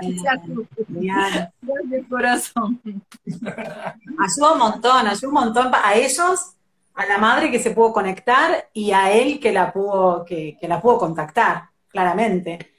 corazón. 2.08 2.80
Ayuda 3.26 4.52
un 4.52 4.58
montón, 4.58 5.06
ayuda 5.06 5.28
un 5.28 5.34
montón 5.34 5.72
a 5.74 5.94
ellos, 5.94 6.54
a 6.94 7.06
la 7.06 7.18
madre 7.18 7.50
que 7.50 7.58
se 7.58 7.72
pudo 7.72 7.92
conectar 7.92 8.68
y 8.72 8.92
a 8.92 9.10
él 9.12 9.40
que 9.40 9.52
la 9.52 9.72
pudo, 9.72 10.24
que, 10.24 10.56
la 10.62 10.80
pudo 10.80 10.98
contactar, 10.98 11.64
claramente. 11.88 12.70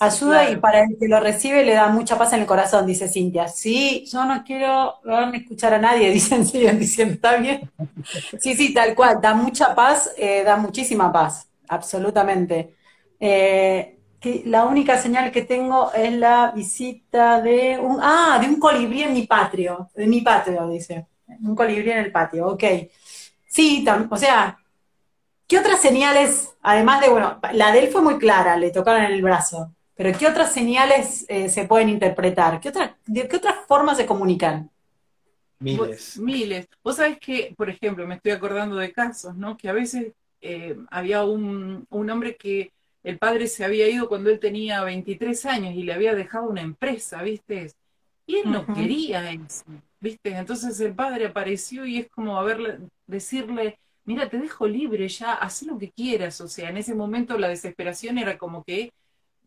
Ayuda 0.00 0.48
y 0.48 0.56
para 0.56 0.84
el 0.84 0.96
que 0.98 1.08
lo 1.08 1.18
recibe 1.18 1.64
le 1.64 1.74
da 1.74 1.88
mucha 1.88 2.16
paz 2.16 2.32
en 2.32 2.40
el 2.40 2.46
corazón, 2.46 2.86
dice 2.86 3.08
Cintia. 3.08 3.48
Sí, 3.48 4.04
yo 4.10 4.24
no 4.24 4.44
quiero 4.44 4.94
escuchar 5.34 5.74
a 5.74 5.78
nadie, 5.78 6.10
dicen, 6.12 6.46
siguen 6.46 6.78
diciendo, 6.78 7.14
está 7.14 7.36
bien. 7.36 7.68
Sí, 8.38 8.54
sí, 8.54 8.72
tal 8.72 8.94
cual, 8.94 9.20
da 9.20 9.34
mucha 9.34 9.74
paz, 9.74 10.12
eh, 10.16 10.44
da 10.44 10.56
muchísima 10.56 11.12
paz, 11.12 11.48
absolutamente. 11.68 12.74
Eh, 13.18 13.98
que 14.20 14.42
la 14.46 14.64
única 14.64 14.98
señal 14.98 15.30
que 15.32 15.42
tengo 15.42 15.92
es 15.92 16.12
la 16.12 16.52
visita 16.54 17.40
de 17.40 17.78
un, 17.78 17.98
ah, 18.00 18.38
de 18.40 18.48
un 18.48 18.58
colibrí 18.58 19.02
en 19.02 19.12
mi 19.12 19.26
patio, 19.26 19.90
de 19.94 20.06
mi 20.06 20.20
patio, 20.20 20.68
dice. 20.68 21.06
Un 21.42 21.54
colibrí 21.54 21.90
en 21.90 21.98
el 21.98 22.12
patio, 22.12 22.48
ok. 22.48 22.64
Sí, 23.46 23.84
o 24.10 24.16
sea, 24.16 24.58
¿qué 25.46 25.58
otras 25.58 25.80
señales, 25.80 26.54
además 26.62 27.00
de, 27.00 27.08
bueno, 27.08 27.40
la 27.52 27.72
de 27.72 27.80
él 27.80 27.88
fue 27.88 28.02
muy 28.02 28.18
clara, 28.18 28.56
le 28.56 28.70
tocaron 28.70 29.02
en 29.02 29.12
el 29.12 29.22
brazo, 29.22 29.72
pero 29.98 30.16
¿qué 30.16 30.28
otras 30.28 30.54
señales 30.54 31.26
eh, 31.28 31.48
se 31.48 31.64
pueden 31.64 31.88
interpretar? 31.88 32.60
¿Qué 32.60 32.70
¿De 33.04 33.26
qué 33.26 33.36
otras 33.36 33.56
formas 33.66 33.96
se 33.96 34.06
comunican? 34.06 34.70
Miles. 35.58 36.16
Miles. 36.18 36.68
Vos 36.84 36.98
sabés 36.98 37.18
que, 37.18 37.52
por 37.56 37.68
ejemplo, 37.68 38.06
me 38.06 38.14
estoy 38.14 38.30
acordando 38.30 38.76
de 38.76 38.92
casos, 38.92 39.34
¿no? 39.34 39.56
Que 39.56 39.68
a 39.68 39.72
veces 39.72 40.12
eh, 40.40 40.76
había 40.88 41.24
un, 41.24 41.84
un 41.90 42.10
hombre 42.10 42.36
que 42.36 42.70
el 43.02 43.18
padre 43.18 43.48
se 43.48 43.64
había 43.64 43.88
ido 43.88 44.08
cuando 44.08 44.30
él 44.30 44.38
tenía 44.38 44.84
23 44.84 45.46
años 45.46 45.74
y 45.74 45.82
le 45.82 45.94
había 45.94 46.14
dejado 46.14 46.48
una 46.48 46.60
empresa, 46.60 47.20
¿viste? 47.24 47.72
Y 48.24 48.36
él 48.36 48.52
no 48.52 48.66
quería 48.66 49.32
eso, 49.32 49.64
¿viste? 49.98 50.30
Entonces 50.30 50.78
el 50.78 50.94
padre 50.94 51.26
apareció 51.26 51.84
y 51.84 51.98
es 51.98 52.08
como 52.08 52.38
a 52.38 52.44
verle, 52.44 52.78
decirle, 53.08 53.80
mira, 54.04 54.28
te 54.28 54.38
dejo 54.38 54.68
libre 54.68 55.08
ya, 55.08 55.34
haz 55.34 55.64
lo 55.64 55.76
que 55.76 55.90
quieras. 55.90 56.40
O 56.40 56.46
sea, 56.46 56.70
en 56.70 56.76
ese 56.76 56.94
momento 56.94 57.36
la 57.36 57.48
desesperación 57.48 58.18
era 58.18 58.38
como 58.38 58.62
que 58.62 58.92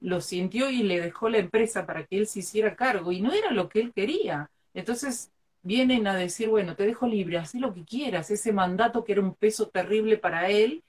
lo 0.01 0.21
sintió 0.21 0.69
y 0.69 0.83
le 0.83 0.99
dejó 0.99 1.29
la 1.29 1.37
empresa 1.37 1.85
para 1.85 2.05
que 2.05 2.17
él 2.17 2.27
se 2.27 2.39
hiciera 2.39 2.75
cargo 2.75 3.11
y 3.11 3.21
no 3.21 3.31
era 3.33 3.51
lo 3.51 3.69
que 3.69 3.79
él 3.79 3.93
quería. 3.93 4.49
Entonces 4.73 5.31
vienen 5.63 6.07
a 6.07 6.15
decir, 6.15 6.49
bueno, 6.49 6.75
te 6.75 6.85
dejo 6.85 7.07
libre, 7.07 7.37
haz 7.37 7.53
lo 7.55 7.73
que 7.73 7.85
quieras. 7.85 8.31
Ese 8.31 8.51
mandato 8.51 9.03
que 9.03 9.13
era 9.13 9.21
un 9.21 9.35
peso 9.35 9.69
terrible 9.69 10.17
para 10.17 10.49
él, 10.49 10.83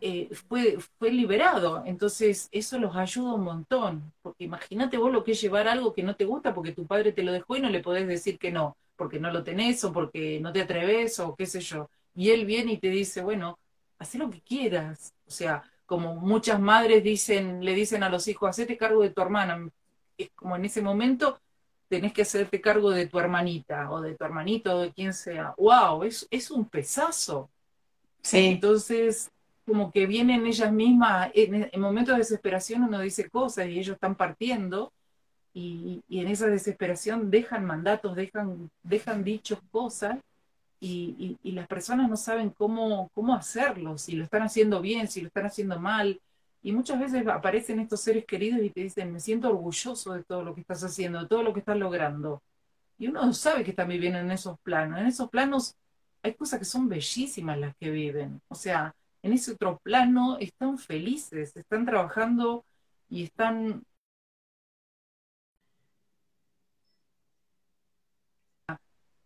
eh, 0.00 0.28
fue, 0.48 0.78
fue 0.98 1.10
liberado. 1.10 1.82
Entonces, 1.86 2.48
eso 2.52 2.78
los 2.78 2.94
ayuda 2.96 3.34
un 3.34 3.44
montón. 3.44 4.12
Porque 4.22 4.44
imagínate 4.44 4.98
vos 4.98 5.12
lo 5.12 5.24
que 5.24 5.32
es 5.32 5.40
llevar 5.40 5.68
algo 5.68 5.94
que 5.94 6.02
no 6.02 6.16
te 6.16 6.24
gusta 6.26 6.54
porque 6.54 6.72
tu 6.72 6.86
padre 6.86 7.12
te 7.12 7.22
lo 7.22 7.32
dejó 7.32 7.56
y 7.56 7.60
no 7.60 7.70
le 7.70 7.80
podés 7.80 8.06
decir 8.06 8.38
que 8.38 8.50
no, 8.50 8.76
porque 8.96 9.18
no 9.18 9.30
lo 9.32 9.42
tenés 9.44 9.82
o 9.84 9.92
porque 9.92 10.40
no 10.40 10.52
te 10.52 10.62
atreves 10.62 11.18
o 11.20 11.34
qué 11.34 11.46
sé 11.46 11.60
yo. 11.60 11.88
Y 12.14 12.30
él 12.30 12.44
viene 12.44 12.72
y 12.74 12.78
te 12.78 12.88
dice, 12.90 13.22
bueno, 13.22 13.58
haz 13.98 14.14
lo 14.16 14.30
que 14.30 14.40
quieras. 14.42 15.14
O 15.26 15.30
sea, 15.30 15.62
como 15.86 16.16
muchas 16.16 16.60
madres 16.60 17.02
dicen, 17.02 17.64
le 17.64 17.74
dicen 17.74 18.02
a 18.02 18.08
los 18.08 18.26
hijos, 18.28 18.50
hacete 18.50 18.76
cargo 18.76 19.02
de 19.02 19.10
tu 19.10 19.20
hermana. 19.20 19.68
Es 20.16 20.30
como 20.34 20.56
en 20.56 20.64
ese 20.64 20.82
momento 20.82 21.38
tenés 21.88 22.12
que 22.12 22.22
hacerte 22.22 22.60
cargo 22.60 22.90
de 22.90 23.06
tu 23.06 23.18
hermanita 23.18 23.90
o 23.90 24.00
de 24.00 24.14
tu 24.14 24.24
hermanito 24.24 24.76
o 24.76 24.80
de 24.80 24.92
quien 24.92 25.12
sea. 25.12 25.54
¡Wow! 25.58 26.04
Es, 26.04 26.26
es 26.30 26.50
un 26.50 26.68
pesazo. 26.68 27.50
Sí. 28.22 28.38
Entonces, 28.38 29.30
como 29.66 29.90
que 29.90 30.06
vienen 30.06 30.46
ellas 30.46 30.72
mismas, 30.72 31.30
en, 31.34 31.80
momentos 31.80 32.14
de 32.14 32.18
desesperación 32.18 32.84
uno 32.84 33.00
dice 33.00 33.28
cosas 33.30 33.68
y 33.68 33.78
ellos 33.78 33.94
están 33.94 34.14
partiendo 34.14 34.92
y, 35.52 36.02
en 36.10 36.28
esa 36.28 36.46
desesperación 36.46 37.30
dejan 37.30 37.64
mandatos, 37.64 38.16
dejan, 38.16 38.70
dejan 38.82 39.24
dichos 39.24 39.58
cosas 39.70 40.18
y, 40.80 41.38
las 41.42 41.66
personas 41.66 42.10
no 42.10 42.16
saben 42.16 42.50
cómo, 42.50 43.10
cómo 43.14 43.34
hacerlo, 43.34 43.96
si 43.96 44.16
lo 44.16 44.24
están 44.24 44.42
haciendo 44.42 44.80
bien, 44.80 45.08
si 45.08 45.20
lo 45.20 45.28
están 45.28 45.46
haciendo 45.46 45.78
mal. 45.80 46.20
Y 46.62 46.72
muchas 46.72 46.98
veces 46.98 47.26
aparecen 47.26 47.80
estos 47.80 48.00
seres 48.00 48.24
queridos 48.26 48.60
y 48.62 48.70
te 48.70 48.80
dicen, 48.82 49.12
me 49.12 49.20
siento 49.20 49.48
orgulloso 49.48 50.14
de 50.14 50.24
todo 50.24 50.42
lo 50.42 50.54
que 50.54 50.62
estás 50.62 50.82
haciendo, 50.82 51.20
de 51.20 51.28
todo 51.28 51.42
lo 51.42 51.52
que 51.52 51.60
estás 51.60 51.76
logrando. 51.76 52.42
Y 52.98 53.08
uno 53.08 53.32
sabe 53.32 53.64
que 53.64 53.70
están 53.70 53.88
viviendo 53.88 54.18
en 54.18 54.30
esos 54.30 54.58
planos. 54.60 54.98
En 55.00 55.06
esos 55.06 55.28
planos 55.30 55.74
hay 56.22 56.34
cosas 56.34 56.58
que 56.58 56.64
son 56.64 56.88
bellísimas 56.88 57.58
las 57.58 57.76
que 57.76 57.90
viven. 57.90 58.40
O 58.48 58.54
sea, 58.54 58.94
en 59.22 59.32
ese 59.32 59.52
otro 59.52 59.78
plano 59.82 60.38
están 60.38 60.78
felices, 60.78 61.56
están 61.56 61.86
trabajando 61.86 62.64
y 63.08 63.24
están 63.24 63.84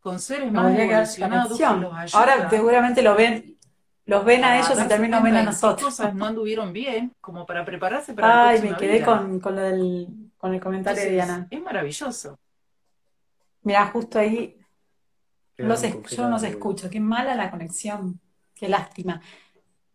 con 0.08 0.18
seres 0.18 0.50
más 0.50 0.74
evolucionados 0.74 1.60
Ahora 2.14 2.48
seguramente 2.48 3.02
lo 3.02 3.14
ven, 3.14 3.58
los 4.06 4.24
ven 4.24 4.42
a 4.42 4.58
ellos 4.58 4.72
y 4.72 4.88
también 4.88 5.10
nos 5.10 5.22
ven 5.22 5.36
a 5.36 5.42
nosotros. 5.42 5.84
cosas 5.84 6.14
no 6.14 6.24
anduvieron 6.24 6.72
bien 6.72 7.14
como 7.20 7.44
para 7.44 7.62
prepararse 7.62 8.14
para 8.14 8.48
Ay, 8.48 8.62
me 8.62 8.74
quedé 8.74 9.04
con, 9.04 9.38
con, 9.38 9.56
con 10.38 10.54
el 10.54 10.60
comentario 10.60 11.02
de 11.02 11.10
Diana. 11.10 11.46
Es 11.50 11.60
maravilloso. 11.60 12.38
Mira, 13.62 13.86
justo 13.88 14.18
ahí 14.18 14.56
los 15.58 15.82
yo 15.82 16.28
no 16.30 16.38
se 16.38 16.48
escucho. 16.48 16.88
Qué 16.88 17.00
mala 17.00 17.34
la 17.34 17.50
conexión. 17.50 18.18
Qué 18.54 18.66
lástima. 18.66 19.20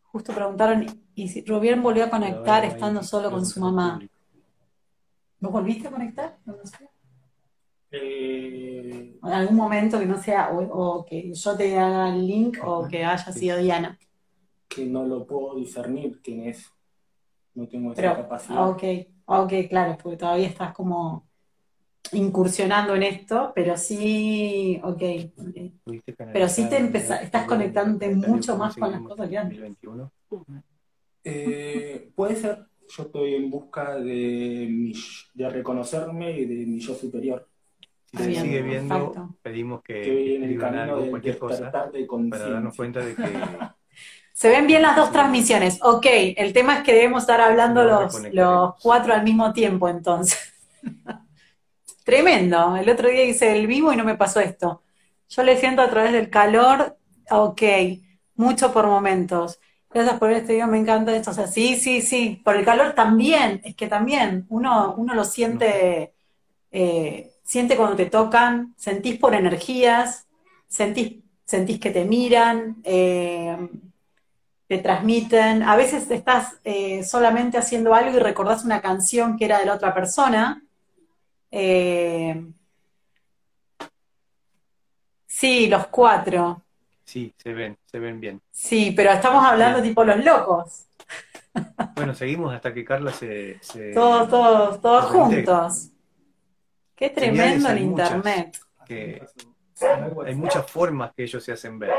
Justo 0.03 0.31
preguntaron, 0.31 0.85
¿y 1.15 1.27
si 1.27 1.43
Rubén 1.43 1.81
volvió 1.81 2.03
a 2.05 2.09
conectar 2.11 2.63
estando 2.65 3.01
solo 3.01 3.31
con 3.31 3.47
su 3.47 3.59
mamá? 3.59 3.99
¿No 5.39 5.49
volviste 5.49 5.87
a 5.87 5.91
conectar? 5.91 6.37
No, 6.45 6.53
sé. 6.65 6.87
Eh, 7.95 9.19
en 9.23 9.33
algún 9.33 9.55
momento 9.55 9.99
que 9.99 10.07
no 10.07 10.21
sea, 10.21 10.51
o, 10.51 11.05
que 11.05 11.31
yo 11.31 11.55
te 11.55 11.77
haga 11.77 12.09
el 12.09 12.25
link 12.25 12.57
o 12.63 12.87
que 12.87 13.05
haya 13.05 13.31
sido 13.31 13.57
Diana. 13.59 13.97
Que 14.67 14.85
no 14.85 15.05
lo 15.05 15.27
puedo 15.27 15.55
discernir 15.55 16.19
quién 16.23 16.45
es. 16.45 16.71
No 17.53 17.67
tengo 17.67 17.93
esa 17.93 18.15
capacidad. 18.15 18.67
Ok, 18.67 18.83
ok, 19.25 19.53
claro, 19.69 19.95
porque 20.01 20.17
todavía 20.17 20.47
estás 20.47 20.73
como 20.73 21.27
incursionando 22.11 22.95
en 22.95 23.03
esto, 23.03 23.51
pero 23.53 23.77
sí, 23.77 24.79
ok, 24.83 25.01
Pero 26.33 26.49
sí 26.49 26.67
te 26.67 26.97
estás 26.97 27.45
conectándote 27.45 28.09
mucho 28.15 28.57
más 28.57 28.75
con 28.75 28.91
las 28.91 29.01
cosas 29.01 29.29
que 29.29 29.37
antes. 29.37 29.59
Eh, 31.23 32.11
puede 32.15 32.35
ser, 32.35 32.65
yo 32.89 33.03
estoy 33.03 33.35
en 33.35 33.51
busca 33.51 33.95
de, 33.99 34.93
de 35.35 35.49
reconocerme 35.49 36.39
y 36.39 36.45
de 36.45 36.65
mi 36.65 36.79
yo 36.79 36.95
superior. 36.95 37.47
Si 38.15 38.23
se 38.23 38.41
sigue 38.41 38.61
viendo, 38.61 39.35
pedimos 39.41 39.81
que, 39.81 40.35
escriban 40.35 40.75
algo, 40.75 41.09
cualquier 41.09 41.37
cosa, 41.37 41.71
para 41.71 42.49
darnos 42.49 42.75
cuenta 42.75 42.99
de 42.99 43.15
que... 43.15 43.23
Se 44.33 44.49
ven 44.49 44.65
bien 44.65 44.81
las 44.81 44.95
dos 44.95 45.11
transmisiones. 45.11 45.79
Ok, 45.83 46.07
el 46.09 46.53
tema 46.53 46.77
es 46.77 46.83
que 46.83 46.93
debemos 46.93 47.21
estar 47.21 47.39
hablando 47.39 47.83
los, 47.83 48.19
los 48.33 48.73
cuatro 48.81 49.13
al 49.13 49.23
mismo 49.23 49.53
tiempo 49.53 49.87
entonces. 49.87 50.39
Tremendo. 52.03 52.75
El 52.75 52.89
otro 52.89 53.09
día 53.09 53.23
hice 53.23 53.55
el 53.55 53.67
vivo 53.67 53.93
y 53.93 53.95
no 53.95 54.03
me 54.03 54.15
pasó 54.17 54.39
esto. 54.39 54.81
Yo 55.29 55.43
le 55.43 55.57
siento 55.57 55.81
a 55.81 55.89
través 55.89 56.11
del 56.11 56.29
calor, 56.29 56.97
ok, 57.29 57.61
mucho 58.35 58.73
por 58.73 58.87
momentos. 58.87 59.59
Gracias 59.91 60.17
por 60.17 60.31
este 60.31 60.53
video, 60.53 60.67
me 60.67 60.79
encanta 60.79 61.15
esto. 61.15 61.31
O 61.31 61.33
sea, 61.33 61.47
sí, 61.47 61.75
sí, 61.77 62.01
sí. 62.01 62.41
Por 62.43 62.55
el 62.55 62.65
calor 62.65 62.93
también, 62.93 63.61
es 63.63 63.75
que 63.75 63.87
también 63.87 64.45
uno, 64.49 64.95
uno 64.97 65.13
lo 65.13 65.23
siente, 65.23 66.13
eh, 66.71 67.32
siente 67.53 67.77
cuando 67.77 67.95
te 67.95 68.07
tocan, 68.07 68.73
sentís 68.77 69.19
por 69.19 69.35
energías, 69.35 70.25
sentís, 70.67 71.19
sentís 71.45 71.79
que 71.79 71.91
te 71.91 72.03
miran, 72.03 72.77
eh, 72.83 73.69
te 74.67 74.79
transmiten. 74.79 75.61
A 75.61 75.75
veces 75.75 76.09
estás 76.09 76.59
eh, 76.63 77.03
solamente 77.03 77.59
haciendo 77.59 77.93
algo 77.93 78.17
y 78.17 78.19
recordás 78.19 78.65
una 78.65 78.81
canción 78.81 79.37
que 79.37 79.45
era 79.45 79.59
de 79.59 79.67
la 79.67 79.75
otra 79.75 79.93
persona. 79.93 80.63
sí, 85.27 85.67
los 85.67 85.85
cuatro. 85.91 86.63
Sí, 87.03 87.35
se 87.37 87.53
ven, 87.53 87.77
se 87.85 87.99
ven 87.99 88.19
bien. 88.19 88.41
Sí, 88.49 88.93
pero 88.95 89.11
estamos 89.11 89.45
hablando 89.45 89.79
tipo 89.79 90.03
los 90.03 90.25
locos. 90.25 90.85
Bueno, 91.93 92.15
seguimos 92.15 92.51
hasta 92.51 92.73
que 92.73 92.83
Carla 92.83 93.11
se... 93.11 93.59
todos, 93.93 94.27
todos, 94.27 94.81
todos 94.81 95.05
juntos. 95.05 95.92
Qué 97.03 97.09
tremendo 97.09 97.69
el 97.69 97.79
Internet. 97.79 98.57
hay 100.25 100.35
muchas 100.35 100.71
formas 100.71 101.11
que 101.13 101.23
ellos 101.23 101.43
se 101.43 101.51
hacen 101.51 101.77
ver, 101.77 101.91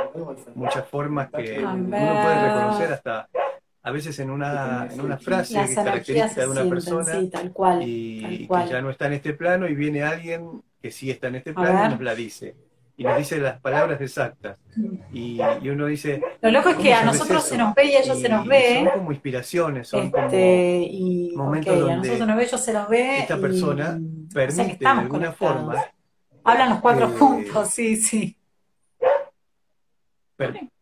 muchas 0.55 0.89
formas 0.89 1.29
que 1.29 1.59
uno 1.59 1.91
puede 1.91 2.49
reconocer 2.49 2.93
hasta 2.95 3.29
a 3.83 3.91
veces 3.91 4.19
en 4.21 4.31
una, 4.31 4.89
en 4.91 4.99
una 5.03 5.19
frase 5.19 5.63
que 5.63 5.75
caracteriza 5.75 6.41
de 6.41 6.49
una 6.49 6.65
persona 6.65 7.21
y 7.83 8.49
que 8.49 8.67
ya 8.71 8.81
no 8.81 8.89
está 8.89 9.09
en 9.09 9.13
este 9.13 9.35
plano 9.35 9.69
y 9.69 9.75
viene 9.75 10.03
alguien 10.03 10.63
que 10.81 10.91
sí 10.91 11.11
está 11.11 11.29
en 11.29 11.35
este 11.35 11.53
plano 11.53 11.85
y 11.85 11.89
nos 11.91 12.01
la 12.01 12.15
dice 12.15 12.57
y 12.97 13.05
nos 13.05 13.19
dice 13.19 13.39
las 13.39 13.61
palabras 13.61 14.01
exactas. 14.01 14.59
Y, 15.13 15.41
uno 15.69 15.87
dice... 15.87 16.23
Lo 16.41 16.51
loco 16.51 16.71
es 16.71 16.77
que 16.77 16.95
a 16.95 17.05
nosotros 17.05 17.45
se 17.45 17.59
nos 17.59 17.75
ve 17.75 17.85
y 17.87 17.95
a 17.95 18.01
ellos 18.01 18.21
se 18.21 18.29
nos 18.29 18.47
ve. 18.47 18.83
Son 18.85 18.99
como 18.99 19.13
inspiraciones, 19.13 19.89
son 19.89 20.11
como 20.11 20.25
este, 20.27 21.31
momentos 21.35 21.79
donde 21.79 21.93
a 21.93 21.97
nosotros 21.97 22.21
se 22.21 22.27
nos 22.27 22.37
ve, 22.37 22.45
ellos 22.45 22.61
se 22.61 22.73
nos 22.73 22.89
ve. 22.89 23.19
Esta 23.19 23.39
persona 23.39 24.01
permite 24.33 24.77
de 24.79 24.87
alguna 24.87 25.33
forma... 25.33 25.85
Hablan 26.45 26.71
los 26.71 26.81
cuatro 26.81 27.09
juntos, 27.09 27.71
sí, 27.71 27.97
sí. 27.97 28.37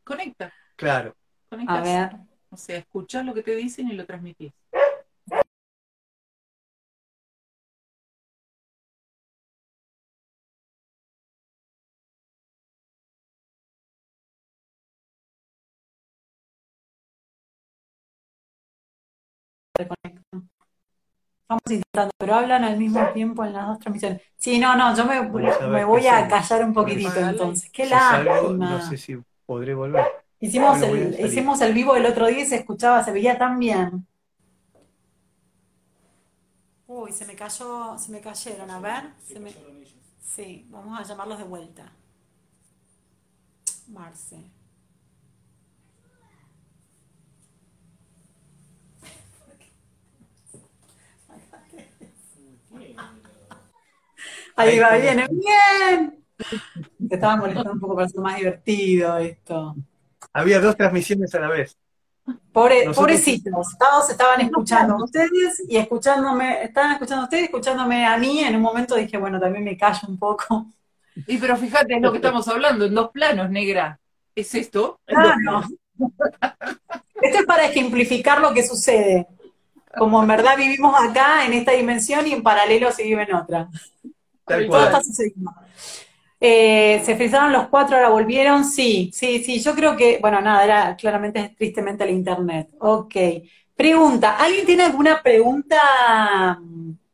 Conecta. 0.05 0.53
Claro. 0.77 1.15
A 1.67 1.81
ver. 1.81 2.11
O 2.51 2.57
sea, 2.57 2.77
escuchás 2.77 3.25
lo 3.25 3.33
que 3.33 3.43
te 3.43 3.55
dicen 3.55 3.89
y 3.89 3.93
lo 3.93 4.05
transmitís. 4.05 4.53
Estamos 21.57 21.83
intentando, 21.83 22.11
pero 22.19 22.35
hablan 22.35 22.65
al 22.65 22.79
mismo 22.79 23.07
tiempo 23.13 23.45
en 23.45 23.53
las 23.53 23.67
dos 23.67 23.79
transmisiones. 23.79 24.23
Sí, 24.37 24.59
no, 24.59 24.77
no, 24.77 24.97
yo 24.97 25.05
me, 25.05 25.85
voy 25.85 26.07
a 26.07 26.27
callar 26.29 26.65
un 26.65 26.73
poquitito 26.73 27.19
entonces. 27.21 27.71
Qué 27.71 27.87
lástima. 27.87 28.71
no 28.71 28.89
sé 28.89 28.97
si 28.97 29.19
podré 29.45 29.75
volver. 29.75 30.07
Hicimos, 30.41 30.81
el, 30.83 31.21
hicimos 31.21 31.61
el 31.61 31.73
vivo 31.73 31.95
el 31.95 32.07
otro 32.07 32.27
día 32.27 32.41
y 32.41 32.47
se 32.47 32.57
escuchaba, 32.57 33.05
se 33.05 33.13
veía 33.13 33.39
tan 33.39 33.59
bien. 33.59 34.07
Uy, 36.87 37.13
se 37.13 37.27
me 37.27 37.35
cayó, 37.35 37.97
se 37.97 38.11
me 38.11 38.21
cayeron, 38.21 38.71
a 38.71 38.81
ver. 38.81 39.11
Sí, 40.21 40.67
vamos 40.71 40.99
a 40.99 41.03
llamarlos 41.05 41.39
de 41.39 41.45
vuelta. 41.45 41.93
Marce. 43.89 44.51
Ahí 54.63 54.79
va, 54.79 54.97
viene, 54.97 55.27
bien. 55.31 56.25
Te 57.09 57.15
estaba 57.15 57.37
molestando 57.37 57.73
un 57.73 57.81
poco 57.81 57.95
para 57.97 58.09
ser 58.09 58.21
más 58.21 58.37
divertido 58.37 59.19
esto. 59.19 59.75
Había 60.33 60.61
dos 60.61 60.77
transmisiones 60.77 61.35
a 61.35 61.41
la 61.41 61.49
vez. 61.49 61.77
pobrecitos, 62.53 63.77
todos 63.79 64.11
estaban 64.11 64.41
escuchando 64.41 64.95
a 64.95 65.05
ustedes 65.05 65.63
y 65.69 65.77
escuchándome, 65.77 66.63
estaban 66.65 66.93
escuchando 66.93 67.23
a 67.23 67.25
ustedes, 67.25 67.45
escuchándome 67.45 68.07
a 68.07 68.17
mí. 68.17 68.41
En 68.41 68.57
un 68.57 68.63
momento 68.63 68.95
dije, 68.95 69.19
bueno, 69.19 69.41
también 69.41 69.65
me 69.65 69.77
callo 69.77 70.09
un 70.09 70.19
poco. 70.19 70.67
Y 71.27 71.39
pero 71.39 71.57
fíjate, 71.57 71.97
es 71.97 72.03
lo 72.03 72.11
que 72.11 72.19
estamos 72.19 72.47
hablando, 72.49 72.87
en 72.87 72.95
dos 72.95 73.11
planos, 73.11 73.51
negra. 73.51 73.99
¿Es 74.35 74.55
esto? 74.55 75.01
Claro. 75.05 75.63
Esto 77.21 77.39
es 77.39 77.47
para 77.47 77.67
ejemplificar 77.67 78.41
lo 78.41 78.53
que 78.55 78.67
sucede. 78.67 79.27
Como 79.97 80.23
en 80.23 80.29
verdad 80.29 80.57
vivimos 80.57 80.95
acá, 80.99 81.45
en 81.45 81.53
esta 81.53 81.73
dimensión, 81.73 82.27
y 82.27 82.33
en 82.33 82.43
paralelo 82.43 82.91
se 82.91 83.03
vive 83.03 83.25
en 83.25 83.35
otra. 83.35 83.69
Eh, 86.45 87.01
se 87.05 87.15
frisaron 87.15 87.53
los 87.53 87.69
cuatro, 87.69 87.97
ahora 87.97 88.09
volvieron. 88.09 88.65
Sí, 88.65 89.11
sí, 89.15 89.45
sí. 89.45 89.61
Yo 89.61 89.75
creo 89.75 89.97
que, 89.97 90.19
bueno, 90.21 90.41
nada, 90.41 90.65
era 90.65 90.97
claramente 90.97 91.55
tristemente 91.57 92.03
el 92.03 92.11
internet. 92.11 92.71
Ok. 92.81 93.15
Pregunta, 93.77 94.37
¿alguien 94.37 94.67
tiene 94.67 94.83
alguna 94.85 95.23
pregunta, 95.23 96.61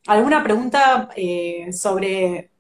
alguna 0.07 0.43
pregunta 0.43 1.09
eh, 1.15 1.73
sobre 1.73 2.51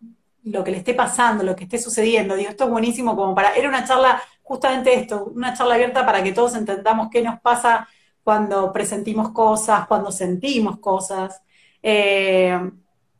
lo 0.44 0.62
que 0.62 0.70
le 0.70 0.78
esté 0.78 0.94
pasando, 0.94 1.42
lo 1.42 1.56
que 1.56 1.64
esté 1.64 1.78
sucediendo? 1.78 2.36
Digo, 2.36 2.50
esto 2.50 2.64
es 2.64 2.70
buenísimo 2.70 3.16
como 3.16 3.34
para, 3.34 3.54
era 3.54 3.68
una 3.68 3.84
charla, 3.84 4.22
justamente 4.42 4.94
esto, 4.94 5.24
una 5.34 5.54
charla 5.54 5.74
abierta 5.74 6.06
para 6.06 6.22
que 6.22 6.32
todos 6.32 6.54
entendamos 6.54 7.08
qué 7.10 7.22
nos 7.22 7.40
pasa 7.40 7.88
cuando 8.22 8.72
presentimos 8.72 9.32
cosas, 9.32 9.86
cuando 9.86 10.12
sentimos 10.12 10.78
cosas. 10.80 11.42
Eh, 11.82 12.58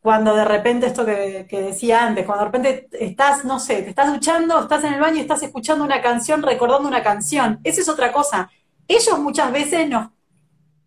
cuando 0.09 0.35
de 0.35 0.47
repente 0.47 0.87
esto 0.87 1.05
que, 1.05 1.47
decía 1.51 2.07
antes, 2.07 2.25
cuando 2.25 2.47
de 2.47 2.51
repente 2.51 2.89
estás, 2.93 3.45
no 3.45 3.61
sé, 3.61 3.83
te 3.83 3.91
estás 3.91 4.11
duchando, 4.11 4.59
estás 4.63 4.83
en 4.85 4.95
el 4.95 5.01
baño 5.01 5.19
y 5.19 5.21
estás 5.21 5.43
escuchando 5.43 5.85
una 5.85 6.01
canción, 6.01 6.43
recordando 6.43 6.89
una 6.89 7.03
canción. 7.03 7.61
Esa 7.63 7.83
es 7.83 7.91
otra 7.91 8.11
cosa. 8.11 8.51
Ellos 8.89 9.19
muchas 9.19 9.53
veces 9.53 9.87
nos 9.87 10.09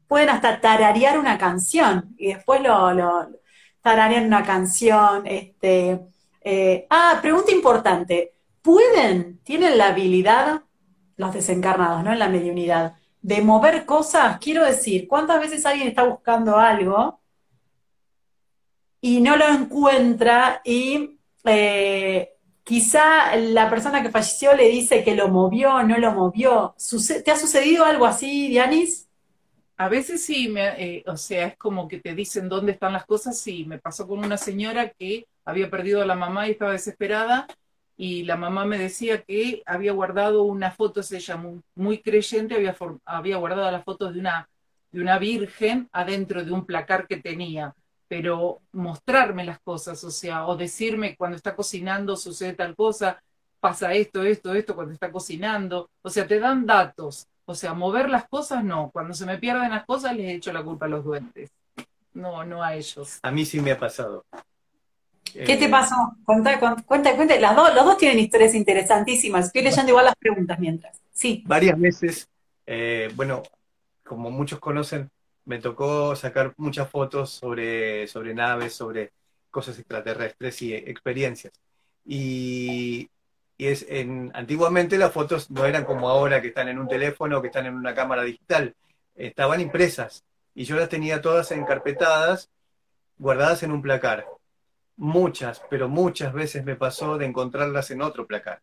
pueden 0.07 0.31
hasta 0.31 0.59
tararear 0.59 1.19
una 1.19 1.37
canción 1.37 2.15
y 2.17 2.33
después 2.33 2.61
lo, 2.61 2.93
lo 2.93 3.29
tararean 3.83 4.25
una 4.25 4.43
canción. 4.43 5.21
Este, 5.27 5.99
eh, 6.41 6.87
ah, 6.89 7.19
pregunta 7.21 7.51
importante. 7.51 8.33
¿Pueden, 8.63 9.37
tienen 9.43 9.77
la 9.77 9.89
habilidad, 9.89 10.63
los 11.17 11.31
desencarnados, 11.31 12.03
¿no? 12.03 12.11
En 12.11 12.17
la 12.17 12.27
mediunidad, 12.27 12.95
de 13.21 13.43
mover 13.43 13.85
cosas? 13.85 14.39
Quiero 14.39 14.65
decir, 14.65 15.07
¿cuántas 15.07 15.39
veces 15.39 15.63
alguien 15.63 15.89
está 15.89 16.05
buscando 16.05 16.57
algo? 16.57 17.20
Y 19.01 19.19
no 19.19 19.35
lo 19.35 19.47
encuentra 19.47 20.61
y 20.63 21.17
eh, 21.43 22.33
quizá 22.63 23.35
la 23.35 23.69
persona 23.69 24.01
que 24.03 24.11
falleció 24.11 24.55
le 24.55 24.69
dice 24.69 25.03
que 25.03 25.15
lo 25.15 25.27
movió, 25.27 25.83
no 25.83 25.97
lo 25.97 26.11
movió. 26.13 26.75
¿Te 27.25 27.31
ha 27.31 27.35
sucedido 27.35 27.83
algo 27.83 28.05
así, 28.05 28.47
Dianis? 28.47 29.07
A 29.77 29.89
veces 29.89 30.23
sí, 30.23 30.47
me, 30.47 30.67
eh, 30.77 31.03
o 31.07 31.17
sea, 31.17 31.47
es 31.47 31.57
como 31.57 31.87
que 31.87 31.99
te 31.99 32.13
dicen 32.13 32.47
dónde 32.47 32.73
están 32.73 32.93
las 32.93 33.05
cosas. 33.05 33.39
Sí, 33.39 33.65
me 33.65 33.79
pasó 33.79 34.07
con 34.07 34.19
una 34.19 34.37
señora 34.37 34.89
que 34.89 35.25
había 35.43 35.71
perdido 35.71 36.03
a 36.03 36.05
la 36.05 36.15
mamá 36.15 36.47
y 36.47 36.51
estaba 36.51 36.71
desesperada 36.71 37.47
y 37.97 38.23
la 38.23 38.35
mamá 38.35 38.65
me 38.65 38.77
decía 38.77 39.21
que 39.23 39.63
había 39.65 39.91
guardado 39.91 40.43
una 40.43 40.71
foto, 40.71 41.01
es 41.01 41.11
ella 41.11 41.37
muy, 41.37 41.61
muy 41.75 42.01
creyente, 42.01 42.55
había, 42.55 42.75
había 43.05 43.37
guardado 43.37 43.69
las 43.71 43.83
fotos 43.83 44.13
de 44.13 44.19
una, 44.19 44.49
de 44.91 45.01
una 45.01 45.19
virgen 45.19 45.89
adentro 45.91 46.43
de 46.43 46.51
un 46.51 46.65
placar 46.65 47.07
que 47.07 47.17
tenía 47.17 47.75
pero 48.11 48.59
mostrarme 48.73 49.45
las 49.45 49.61
cosas, 49.61 50.03
o 50.03 50.11
sea, 50.11 50.45
o 50.45 50.57
decirme 50.57 51.15
cuando 51.15 51.37
está 51.37 51.55
cocinando 51.55 52.17
sucede 52.17 52.51
tal 52.51 52.75
cosa, 52.75 53.23
pasa 53.61 53.93
esto, 53.93 54.21
esto, 54.21 54.53
esto 54.53 54.75
cuando 54.75 54.91
está 54.91 55.09
cocinando, 55.13 55.89
o 56.01 56.09
sea, 56.09 56.27
te 56.27 56.37
dan 56.37 56.65
datos, 56.65 57.25
o 57.45 57.55
sea, 57.55 57.73
mover 57.73 58.09
las 58.09 58.27
cosas 58.27 58.65
no, 58.65 58.89
cuando 58.91 59.13
se 59.13 59.25
me 59.25 59.37
pierden 59.37 59.69
las 59.69 59.85
cosas 59.85 60.13
les 60.13 60.35
echo 60.35 60.51
la 60.51 60.61
culpa 60.61 60.87
a 60.87 60.89
los 60.89 61.05
duendes, 61.05 61.51
no, 62.13 62.43
no 62.43 62.61
a 62.61 62.75
ellos. 62.75 63.17
A 63.23 63.31
mí 63.31 63.45
sí 63.45 63.61
me 63.61 63.71
ha 63.71 63.79
pasado. 63.79 64.25
¿Qué 65.31 65.55
te 65.55 65.63
eh, 65.63 65.69
pasó? 65.69 65.95
Cuenta, 66.25 66.59
cuenta, 66.85 67.15
cuenta. 67.15 67.39
Las 67.39 67.55
dos, 67.55 67.73
los 67.73 67.85
dos 67.85 67.97
tienen 67.97 68.19
historias 68.19 68.53
interesantísimas. 68.55 69.45
Estoy 69.45 69.61
leyendo 69.61 69.91
igual 69.91 70.03
las 70.03 70.15
preguntas 70.17 70.59
mientras. 70.59 70.99
Sí. 71.13 71.45
Varias 71.47 71.79
veces, 71.79 72.27
eh, 72.65 73.09
bueno, 73.15 73.41
como 74.03 74.29
muchos 74.29 74.59
conocen, 74.59 75.09
me 75.45 75.59
tocó 75.59 76.15
sacar 76.15 76.53
muchas 76.57 76.89
fotos 76.89 77.31
sobre, 77.31 78.07
sobre 78.07 78.33
naves, 78.33 78.73
sobre 78.73 79.11
cosas 79.49 79.77
extraterrestres 79.77 80.61
y 80.61 80.73
experiencias. 80.73 81.53
Y, 82.05 83.09
es 83.57 83.85
en, 83.89 84.31
antiguamente 84.33 84.97
las 84.97 85.11
fotos 85.11 85.51
no 85.51 85.65
eran 85.65 85.85
como 85.85 86.09
ahora, 86.09 86.41
que 86.41 86.47
están 86.47 86.67
en 86.67 86.79
un 86.79 86.87
teléfono, 86.87 87.41
que 87.41 87.47
están 87.47 87.67
en 87.67 87.75
una 87.75 87.93
cámara 87.93 88.23
digital, 88.23 88.75
estaban 89.15 89.61
impresas 89.61 90.23
y 90.55 90.63
yo 90.63 90.77
las 90.77 90.89
tenía 90.89 91.21
todas 91.21 91.51
encarpetadas, 91.51 92.49
guardadas 93.17 93.61
en 93.61 93.71
un 93.71 93.81
placar. 93.81 94.25
Muchas, 94.97 95.61
pero 95.69 95.87
muchas 95.87 96.33
veces 96.33 96.65
me 96.65 96.75
pasó 96.75 97.17
de 97.17 97.25
encontrarlas 97.25 97.91
en 97.91 98.01
otro 98.01 98.25
placar. 98.25 98.61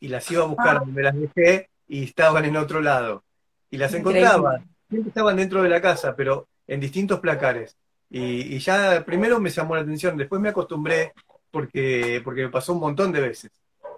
Y 0.00 0.08
las 0.08 0.30
iba 0.30 0.42
a 0.42 0.46
buscar 0.46 0.76
ah. 0.76 0.80
donde 0.80 1.02
las 1.02 1.14
dejé 1.14 1.70
y 1.88 2.04
estaban 2.04 2.44
en 2.44 2.56
otro 2.56 2.80
lado. 2.80 3.24
Y 3.70 3.78
las 3.78 3.94
encontraba. 3.94 4.62
Siempre 4.92 5.08
estaban 5.08 5.36
dentro 5.36 5.62
de 5.62 5.70
la 5.70 5.80
casa, 5.80 6.14
pero 6.14 6.48
en 6.66 6.78
distintos 6.78 7.18
placares. 7.18 7.78
Y, 8.10 8.58
ya 8.58 9.02
primero 9.06 9.40
me 9.40 9.48
llamó 9.48 9.74
la 9.74 9.80
atención, 9.80 10.18
después 10.18 10.38
me 10.38 10.50
acostumbré 10.50 11.14
porque, 11.50 12.20
porque 12.22 12.42
me 12.42 12.50
pasó 12.50 12.74
un 12.74 12.80
montón 12.80 13.10
de 13.10 13.22
veces. 13.22 13.50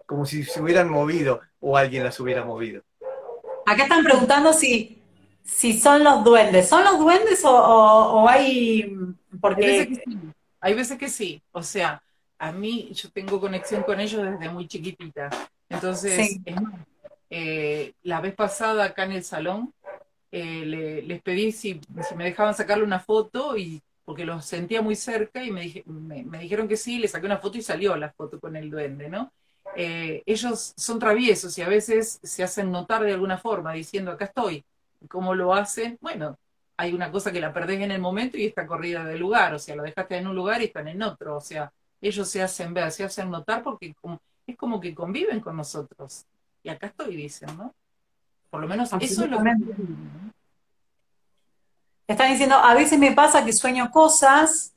Como 0.07 0.25
si 0.25 0.45
se 0.45 0.63
hubieran 0.63 0.89
movido 0.89 1.41
o 1.59 1.77
alguien 1.77 2.05
las 2.05 2.21
hubiera 2.21 2.45
movido. 2.45 2.83
Acá 3.67 3.83
están 3.83 4.05
preguntando 4.05 4.53
si, 4.53 5.03
si 5.43 5.81
son 5.81 6.05
los 6.05 6.23
duendes. 6.23 6.69
¿Son 6.69 6.85
los 6.85 6.97
duendes 6.97 7.43
o, 7.45 8.29
hay...? 8.29 8.97
Porque... 9.41 9.65
Hay 9.67 9.79
veces, 9.79 9.89
que 9.89 10.05
sí. 10.05 10.19
hay 10.61 10.75
veces 10.75 10.99
que 10.99 11.09
sí. 11.09 11.43
O 11.51 11.63
sea, 11.65 12.01
a 12.39 12.53
mí 12.53 12.93
yo 12.93 13.11
tengo 13.11 13.41
conexión 13.41 13.83
con 13.83 13.99
ellos 13.99 14.23
desde 14.23 14.49
muy 14.49 14.69
chiquitita. 14.69 15.29
Entonces, 15.69 16.39
eh, 17.31 17.95
la 18.05 18.21
vez 18.21 18.37
pasada 18.37 18.85
acá 18.85 19.03
en 19.03 19.13
el 19.13 19.25
salón 19.25 19.75
eh, 20.37 21.03
les 21.07 21.23
pedí 21.23 21.53
si, 21.53 21.81
me 22.17 22.25
dejaban 22.25 22.55
sacarle 22.55 22.83
una 22.83 22.99
foto 22.99 23.57
y 23.57 23.81
porque 24.05 24.25
los 24.25 24.45
sentía 24.45 24.83
muy 24.83 24.97
cerca 24.97 25.45
y 25.45 25.53
me, 25.53 25.85
me, 25.87 26.39
dijeron 26.41 26.67
que 26.67 26.77
sí, 26.77 26.99
le 26.99 27.07
saqué 27.07 27.27
una 27.27 27.39
foto 27.39 27.57
y 27.57 27.63
salió 27.63 27.95
la 27.97 28.11
foto 28.11 28.41
con 28.41 28.57
el 28.57 28.69
duende, 28.69 29.09
¿no? 29.09 29.33
Eh, 29.77 30.25
ellos 30.27 30.75
son 30.77 30.99
traviesos 30.99 31.57
y 31.57 31.63
a 31.63 31.69
veces 31.69 32.19
se 32.21 32.43
hacen 32.43 32.73
notar 32.73 33.05
de 33.05 33.13
alguna 33.13 33.39
forma 33.39 33.75
diciendo 33.75 34.11
acá 34.11 34.25
estoy. 34.25 34.65
¿Cómo 35.09 35.37
lo 35.37 35.55
hacen? 35.55 35.99
Bueno, 36.01 36.37
hay 36.77 36.93
una 36.95 37.13
cosa 37.13 37.31
que 37.31 37.41
la 37.41 37.53
perdés 37.53 37.81
en 37.83 37.93
el 37.93 38.01
momento 38.01 38.37
y 38.37 38.47
está 38.47 38.67
corrida 38.67 39.05
del 39.05 39.21
lugar, 39.21 39.55
o 39.55 39.61
sea, 39.61 39.77
lo 39.77 39.85
dejaste 39.85 40.17
en 40.17 40.27
un 40.27 40.35
lugar 40.35 40.61
y 40.63 40.65
están 40.65 40.89
en 40.89 41.01
otro, 41.01 41.37
o 41.37 41.41
sea, 41.41 41.73
ellos 42.01 42.29
se 42.29 42.43
hacen 42.43 42.75
ver, 42.75 42.91
se 42.91 43.05
hacen 43.05 43.31
notar 43.31 43.63
porque 43.63 43.95
es 44.49 44.57
como 44.57 44.81
que 44.81 44.95
conviven 44.97 45.39
con 45.39 45.57
nosotros. 45.57 46.27
Y 46.65 46.71
acá 46.71 46.89
estoy, 46.89 47.15
dicen, 47.15 47.57
¿no? 47.57 47.73
Por 48.55 48.61
lo 48.61 48.69
menos 48.69 48.93
eso 49.01 49.25
es 49.25 49.31
lo 49.31 49.43
que... 49.43 49.51
Están 52.07 52.31
diciendo, 52.31 52.57
a 52.57 52.75
veces 52.75 52.99
me 52.99 53.13
pasa 53.13 53.45
que 53.45 53.53
sueño 53.53 53.91
cosas 53.91 54.75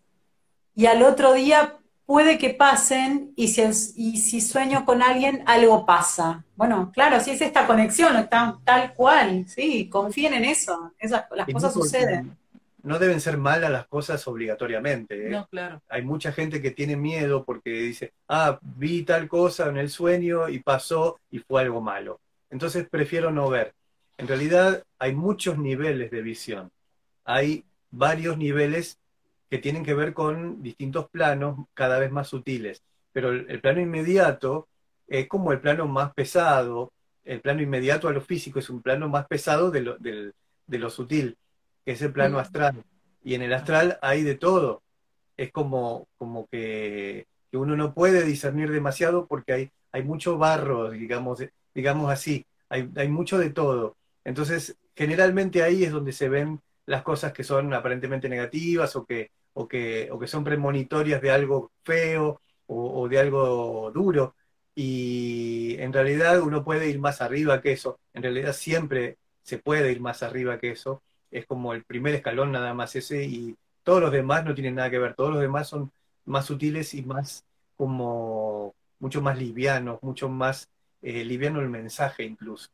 y 0.76 0.86
al 0.86 1.04
otro 1.04 1.34
día 1.34 1.78
puede 2.08 2.38
que 2.38 2.52
pasen 2.52 3.34
y 3.36 3.50
si, 3.50 3.62
y 3.96 4.18
si 4.18 4.42
sueño 4.42 4.86
con 4.86 5.04
alguien, 5.04 5.44
algo 5.46 5.86
pasa. 5.86 6.46
Bueno, 6.56 6.90
claro, 6.94 7.20
si 7.20 7.32
es 7.32 7.42
esta 7.42 7.68
conexión, 7.68 8.16
está 8.16 8.58
tal 8.64 8.94
cual, 8.94 9.46
sí, 9.48 9.90
confíen 9.90 10.34
en 10.34 10.46
eso, 10.46 10.94
Esas, 10.98 11.26
las 11.36 11.48
cosas 11.50 11.74
suceden. 11.74 12.36
No 12.82 12.98
deben 12.98 13.20
ser 13.20 13.38
malas 13.38 13.70
las 13.70 13.88
cosas 13.88 14.26
obligatoriamente. 14.28 15.28
¿eh? 15.28 15.30
No, 15.30 15.46
claro. 15.48 15.82
Hay 15.90 16.04
mucha 16.04 16.32
gente 16.32 16.62
que 16.62 16.72
tiene 16.72 16.96
miedo 16.96 17.44
porque 17.44 17.72
dice, 17.72 18.14
ah, 18.30 18.58
vi 18.62 19.04
tal 19.04 19.28
cosa 19.28 19.68
en 19.68 19.76
el 19.76 19.90
sueño 19.90 20.48
y 20.48 20.60
pasó 20.60 21.20
y 21.30 21.40
fue 21.40 21.64
algo 21.64 21.82
malo. 21.82 22.22
Entonces 22.50 22.88
prefiero 22.90 23.32
no 23.32 23.50
ver. 23.50 23.74
En 24.18 24.30
realidad 24.30 24.82
hay 24.98 25.14
muchos 25.14 25.58
niveles 25.58 26.10
de 26.10 26.22
visión. 26.22 26.72
Hay 27.28 27.66
varios 27.92 28.38
niveles 28.38 29.00
que 29.50 29.60
tienen 29.60 29.84
que 29.84 29.94
ver 29.94 30.14
con 30.14 30.64
distintos 30.64 31.10
planos 31.10 31.68
cada 31.74 32.00
vez 32.00 32.12
más 32.12 32.28
sutiles. 32.28 32.82
Pero 33.14 33.32
el, 33.32 33.62
plano 33.62 33.82
inmediato 33.82 34.68
es 35.08 35.28
como 35.28 35.52
el 35.52 35.60
plano 35.60 35.88
más 35.88 36.14
pesado. 36.14 36.92
El 37.24 37.42
plano 37.42 37.62
inmediato 37.62 38.08
a 38.08 38.14
lo 38.14 38.22
físico 38.22 38.60
es 38.60 38.70
un 38.70 38.82
plano 38.82 39.10
más 39.10 39.28
pesado 39.28 39.70
de 39.70 39.82
lo, 39.82 39.98
de 39.98 40.80
lo 40.80 40.90
sutil, 40.90 41.38
que 41.86 41.92
es 41.92 42.02
el 42.02 42.12
plano 42.12 42.38
mm. 42.38 42.40
astral. 42.40 42.84
Y 43.24 43.36
en 43.36 43.42
el 43.42 43.54
astral 43.54 44.00
hay 44.02 44.24
de 44.24 44.36
todo. 44.36 44.82
Es 45.36 45.52
como, 45.52 46.08
como 46.18 46.48
que, 46.48 47.28
que 47.52 47.58
uno 47.58 47.76
no 47.76 47.94
puede 47.94 48.24
discernir 48.24 48.72
demasiado 48.72 49.28
porque 49.28 49.54
hay, 49.54 49.72
hay 49.92 50.04
mucho 50.04 50.38
barro, 50.38 50.90
digamos, 50.90 51.44
digamos 51.76 52.12
así 52.12 52.46
hay, 52.70 52.90
hay 52.96 53.08
mucho 53.08 53.38
de 53.38 53.50
todo. 53.50 53.98
Entonces, 54.24 54.78
generalmente 54.96 55.64
ahí 55.64 55.84
es 55.84 55.92
donde 55.92 56.12
se 56.12 56.30
ven 56.30 56.60
las 56.88 57.04
cosas 57.04 57.34
que 57.34 57.44
son 57.44 57.74
aparentemente 57.74 58.30
negativas 58.30 58.96
o 58.96 59.06
que, 59.06 59.32
o 59.54 59.68
que, 59.68 60.10
o 60.12 60.20
que 60.20 60.28
son 60.28 60.44
premonitorias 60.44 61.22
de 61.22 61.32
algo 61.32 61.72
feo 61.84 62.42
o, 62.68 63.08
de 63.10 63.20
algo 63.20 63.92
duro. 63.94 64.36
Y 64.76 65.76
en 65.80 65.94
realidad 65.94 66.42
uno 66.42 66.64
puede 66.64 66.90
ir 66.90 67.00
más 67.00 67.22
arriba 67.22 67.62
que 67.62 67.74
eso. 67.74 68.00
En 68.14 68.24
realidad 68.24 68.54
siempre 68.54 69.18
se 69.44 69.60
puede 69.60 69.92
ir 69.92 70.02
más 70.02 70.24
arriba 70.24 70.60
que 70.60 70.72
eso. 70.72 71.04
Es 71.32 71.46
como 71.46 71.74
el 71.74 71.84
primer 71.84 72.16
escalón 72.16 72.52
nada 72.52 72.74
más 72.74 72.96
ese 72.96 73.24
y 73.26 73.56
todos 73.84 74.02
los 74.02 74.12
demás 74.12 74.46
no 74.46 74.56
tienen 74.56 74.76
nada 74.76 74.90
que 74.90 75.00
ver. 75.00 75.14
Todos 75.16 75.32
los 75.32 75.42
demás 75.42 75.68
son 75.70 75.92
más 76.26 76.46
sutiles 76.46 76.94
y 76.94 77.04
más 77.04 77.46
como 77.76 78.76
mucho 79.00 79.22
más 79.22 79.38
livianos, 79.38 80.02
mucho 80.04 80.30
más 80.30 80.70
eh, 81.02 81.24
liviano 81.26 81.60
el 81.62 81.70
mensaje 81.70 82.24
incluso. 82.24 82.70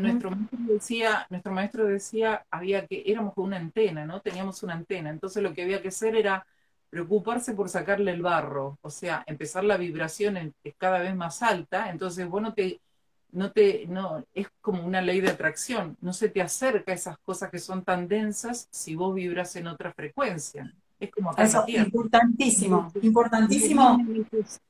Nuestro 0.00 0.30
maestro 0.30 0.58
decía, 0.68 1.26
nuestro 1.30 1.52
maestro 1.52 1.86
decía, 1.86 2.44
había 2.50 2.86
que, 2.86 3.02
éramos 3.06 3.34
con 3.34 3.44
una 3.46 3.56
antena, 3.56 4.04
¿no? 4.04 4.20
Teníamos 4.20 4.62
una 4.62 4.74
antena. 4.74 5.10
Entonces 5.10 5.42
lo 5.42 5.54
que 5.54 5.62
había 5.62 5.82
que 5.82 5.88
hacer 5.88 6.16
era 6.16 6.46
preocuparse 6.92 7.54
por 7.54 7.70
sacarle 7.70 8.10
el 8.12 8.20
barro, 8.20 8.78
o 8.82 8.90
sea, 8.90 9.24
empezar 9.26 9.64
la 9.64 9.78
vibración 9.78 10.36
en, 10.36 10.54
es 10.62 10.74
cada 10.76 10.98
vez 10.98 11.16
más 11.16 11.42
alta, 11.42 11.88
entonces 11.88 12.28
bueno 12.28 12.52
te, 12.52 12.82
no 13.30 13.50
te, 13.50 13.86
no, 13.86 14.26
es 14.34 14.48
como 14.60 14.84
una 14.84 15.00
ley 15.00 15.22
de 15.22 15.30
atracción, 15.30 15.96
no 16.02 16.12
se 16.12 16.28
te 16.28 16.42
acerca 16.42 16.92
a 16.92 16.94
esas 16.94 17.16
cosas 17.20 17.50
que 17.50 17.58
son 17.58 17.82
tan 17.82 18.08
densas 18.08 18.68
si 18.70 18.94
vos 18.94 19.14
vibras 19.14 19.56
en 19.56 19.68
otra 19.68 19.90
frecuencia. 19.94 20.70
Es 21.02 21.10
como 21.10 21.32
Eso, 21.36 21.64
importantísimo, 21.66 22.92
importantísimo. 23.02 23.98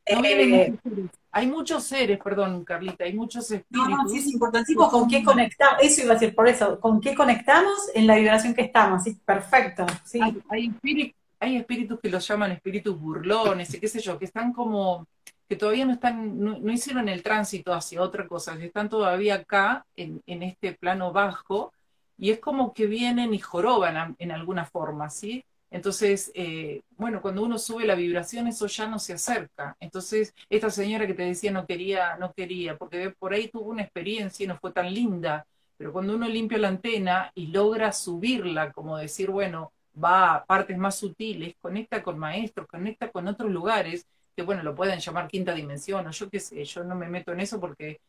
Eh, 0.06 0.74
hay 1.30 1.46
muchos 1.46 1.84
seres, 1.84 2.18
perdón, 2.24 2.64
Carlita, 2.64 3.04
hay 3.04 3.12
muchos 3.12 3.50
espíritus. 3.50 3.90
No, 3.90 4.02
no, 4.02 4.08
sí 4.08 4.16
es 4.16 4.26
importantísimo 4.28 4.88
con 4.88 5.06
qué 5.08 5.22
conectamos, 5.22 5.82
eso 5.82 6.04
iba 6.04 6.12
a 6.12 6.14
decir 6.14 6.34
por 6.34 6.48
eso, 6.48 6.80
con 6.80 7.02
qué 7.02 7.14
conectamos 7.14 7.74
en 7.94 8.06
la 8.06 8.16
vibración 8.16 8.54
que 8.54 8.62
estamos, 8.62 9.02
sí, 9.02 9.14
perfecto. 9.22 9.84
Sí. 10.04 10.20
Hay, 10.48 11.56
espíritus, 11.56 12.00
que 12.00 12.08
los 12.08 12.26
llaman 12.26 12.52
espíritus 12.52 12.98
burlones 12.98 13.74
y 13.74 13.80
qué 13.80 13.88
sé 13.88 14.00
yo, 14.00 14.18
que 14.18 14.24
están 14.24 14.54
como, 14.54 15.06
que 15.46 15.56
todavía 15.56 15.84
no 15.84 15.92
están, 15.92 16.40
no, 16.40 16.72
hicieron 16.72 17.10
el 17.10 17.22
tránsito 17.22 17.74
hacia 17.74 18.00
otra 18.00 18.26
cosa, 18.26 18.56
que 18.56 18.64
están 18.64 18.88
todavía 18.88 19.34
acá, 19.34 19.84
en, 19.96 20.22
en 20.26 20.44
este 20.44 20.72
plano 20.72 21.12
bajo, 21.12 21.74
y 22.16 22.30
es 22.30 22.38
como 22.38 22.72
que 22.72 22.86
vienen 22.86 23.34
y 23.34 23.38
joroban 23.38 24.16
en 24.18 24.32
alguna 24.32 24.64
forma, 24.64 25.10
¿sí? 25.10 25.44
Entonces, 25.72 26.30
eh, 26.34 26.82
bueno, 26.98 27.22
cuando 27.22 27.42
uno 27.42 27.58
sube 27.58 27.86
la 27.86 27.94
vibración, 27.94 28.46
eso 28.46 28.66
ya 28.66 28.86
no 28.86 28.98
se 28.98 29.14
acerca. 29.14 29.74
Entonces, 29.80 30.34
esta 30.50 30.68
señora 30.70 31.06
que 31.06 31.14
te 31.14 31.22
decía 31.22 31.50
no 31.50 31.66
quería, 31.66 32.16
no 32.16 32.32
quería, 32.34 32.76
porque 32.76 33.10
por 33.18 33.32
ahí 33.32 33.48
tuvo 33.48 33.70
una 33.70 33.82
experiencia 33.82 34.44
y 34.44 34.46
no 34.46 34.58
fue 34.58 34.72
tan 34.72 34.92
linda. 34.92 35.46
Pero 35.78 35.92
cuando 35.92 36.14
uno 36.14 36.28
limpia 36.28 36.58
la 36.58 36.68
antena 36.68 37.32
y 37.34 37.46
logra 37.48 37.90
subirla, 37.92 38.70
como 38.72 38.98
decir, 38.98 39.30
bueno, 39.30 39.72
va 40.02 40.34
a 40.34 40.44
partes 40.44 40.76
más 40.76 40.96
sutiles, 40.98 41.54
conecta 41.60 42.02
con 42.02 42.18
maestros, 42.18 42.66
conecta 42.68 43.10
con 43.10 43.26
otros 43.26 43.50
lugares, 43.50 44.06
que 44.36 44.42
bueno, 44.42 44.62
lo 44.62 44.74
pueden 44.74 45.00
llamar 45.00 45.28
quinta 45.28 45.54
dimensión, 45.54 46.06
o 46.06 46.10
yo 46.10 46.28
qué 46.30 46.38
sé, 46.40 46.64
yo 46.64 46.84
no 46.84 46.94
me 46.94 47.08
meto 47.08 47.32
en 47.32 47.40
eso 47.40 47.58
porque 47.58 48.00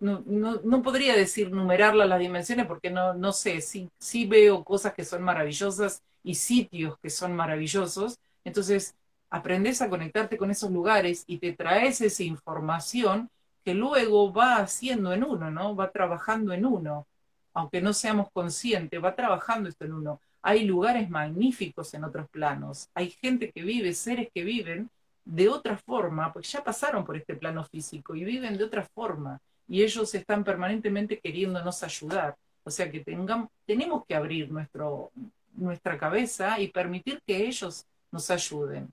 no, 0.00 0.22
no, 0.26 0.60
no, 0.62 0.82
podría 0.82 1.16
decir 1.16 1.50
numerarlas 1.50 2.08
las 2.08 2.18
dimensiones 2.18 2.66
porque 2.66 2.90
no, 2.90 3.14
no 3.14 3.32
sé, 3.32 3.60
sí, 3.60 3.90
sí 3.98 4.26
veo 4.26 4.64
cosas 4.64 4.94
que 4.94 5.04
son 5.04 5.22
maravillosas 5.22 6.02
y 6.22 6.34
sitios 6.34 6.98
que 6.98 7.10
son 7.10 7.34
maravillosos, 7.34 8.18
entonces 8.44 8.94
aprendes 9.30 9.82
a 9.82 9.88
conectarte 9.88 10.36
con 10.36 10.50
esos 10.50 10.70
lugares 10.70 11.24
y 11.26 11.38
te 11.38 11.52
traes 11.52 12.00
esa 12.00 12.22
información 12.22 13.30
que 13.64 13.74
luego 13.74 14.32
va 14.32 14.56
haciendo 14.58 15.12
en 15.12 15.24
uno, 15.24 15.50
¿no? 15.50 15.74
Va 15.74 15.90
trabajando 15.90 16.52
en 16.52 16.66
uno, 16.66 17.06
aunque 17.54 17.80
no 17.80 17.92
seamos 17.92 18.30
conscientes, 18.32 19.02
va 19.02 19.14
trabajando 19.16 19.68
esto 19.68 19.84
en 19.84 19.94
uno. 19.94 20.20
hay 20.42 20.64
lugares 20.64 21.10
magníficos 21.10 21.92
en 21.94 22.04
otros 22.04 22.28
planos, 22.30 22.88
hay 22.94 23.10
gente 23.10 23.50
que 23.50 23.62
vive, 23.62 23.92
seres 23.94 24.28
que 24.32 24.44
viven 24.44 24.90
de 25.26 25.48
otra 25.48 25.76
forma, 25.76 26.32
porque 26.32 26.48
ya 26.48 26.62
pasaron 26.62 27.04
por 27.04 27.16
este 27.16 27.34
plano 27.34 27.64
físico 27.64 28.14
y 28.14 28.24
viven 28.24 28.56
de 28.56 28.64
otra 28.64 28.86
forma, 28.94 29.40
y 29.68 29.82
ellos 29.82 30.14
están 30.14 30.44
permanentemente 30.44 31.18
queriéndonos 31.18 31.82
ayudar. 31.82 32.36
O 32.62 32.70
sea 32.70 32.90
que 32.90 33.00
tengamos, 33.00 33.48
tenemos 33.66 34.06
que 34.06 34.14
abrir 34.14 34.50
nuestro, 34.50 35.10
nuestra 35.54 35.98
cabeza 35.98 36.58
y 36.60 36.68
permitir 36.68 37.20
que 37.26 37.44
ellos 37.44 37.84
nos 38.12 38.30
ayuden. 38.30 38.88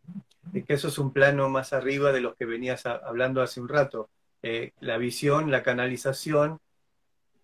Es 0.53 0.65
que 0.65 0.73
eso 0.73 0.88
es 0.88 0.97
un 0.97 1.13
plano 1.13 1.49
más 1.49 1.71
arriba 1.71 2.11
de 2.11 2.21
los 2.21 2.36
que 2.36 2.45
venías 2.45 2.86
hablando 2.86 3.41
hace 3.41 3.61
un 3.61 3.69
rato. 3.69 4.09
Eh, 4.41 4.71
la 4.79 4.97
visión, 4.97 5.51
la 5.51 5.61
canalización. 5.61 6.59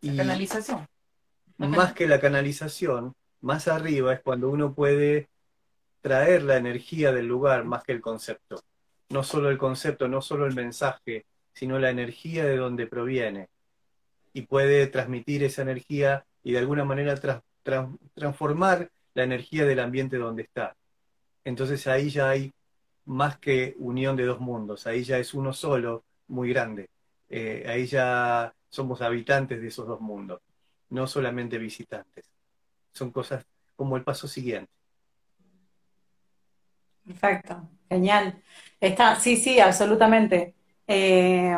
La 0.02 0.16
canalización. 0.16 0.88
más 1.58 1.94
que 1.94 2.08
la 2.08 2.20
canalización, 2.20 3.14
más 3.42 3.68
arriba 3.68 4.14
es 4.14 4.22
cuando 4.22 4.50
uno 4.50 4.74
puede 4.74 5.30
traer 6.02 6.44
la 6.44 6.58
energía 6.58 7.12
del 7.12 7.28
lugar 7.28 7.66
más 7.66 7.84
que 7.84 7.92
el 7.92 8.02
concepto. 8.02 8.62
No 9.10 9.24
solo 9.24 9.49
el 9.49 9.57
concepto, 9.57 10.07
no 10.07 10.22
solo 10.22 10.45
el 10.45 10.55
mensaje, 10.55 11.26
sino 11.53 11.80
la 11.80 11.89
energía 11.89 12.45
de 12.45 12.57
donde 12.57 12.88
proviene. 12.88 13.49
Y 14.34 14.43
puede 14.43 14.88
transmitir 14.88 15.43
esa 15.43 15.64
energía 15.64 16.26
y 16.43 16.53
de 16.53 16.60
alguna 16.60 16.86
manera 16.86 17.20
transformar 18.14 18.89
la 19.14 19.24
energía 19.24 19.66
del 19.66 19.80
ambiente 19.80 20.18
donde 20.18 20.43
está. 20.43 20.76
Entonces 21.43 21.88
ahí 21.88 22.10
ya 22.10 22.30
hay 22.30 22.53
más 23.05 23.39
que 23.39 23.76
unión 23.80 24.16
de 24.16 24.26
dos 24.26 24.39
mundos, 24.39 24.86
ahí 24.86 25.03
ya 25.03 25.18
es 25.18 25.34
uno 25.34 25.51
solo, 25.51 26.03
muy 26.28 26.49
grande. 26.49 26.89
Eh, 27.28 27.66
ahí 27.68 27.88
ya 27.88 28.53
somos 28.70 29.01
habitantes 29.01 29.62
de 29.62 29.68
esos 29.68 29.88
dos 29.88 29.99
mundos, 29.99 30.39
no 30.89 31.07
solamente 31.07 31.57
visitantes 31.57 32.30
son 32.91 33.12
cosas 33.12 33.45
como 33.76 33.97
el 33.97 34.03
paso 34.03 34.28
siguiente. 34.28 34.72
Perfecto, 37.05 37.68
genial. 37.90 38.42
Está, 38.80 39.20
sí, 39.20 39.36
sí, 39.36 39.60
absolutamente. 39.60 40.54
Eh, 40.88 41.58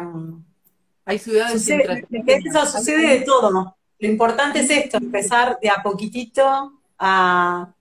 Hay 1.06 1.20
ciudades 1.20 1.54
sucede, 1.54 2.08
eso 2.26 2.66
sucede 2.66 3.20
de 3.20 3.22
todo. 3.22 3.76
Lo 4.00 4.08
importante 4.08 4.62
es 4.62 4.70
esto, 4.70 4.98
empezar 4.98 5.60
de 5.62 5.70
a 5.70 5.84
poquitito 5.84 6.82
a, 6.98 7.72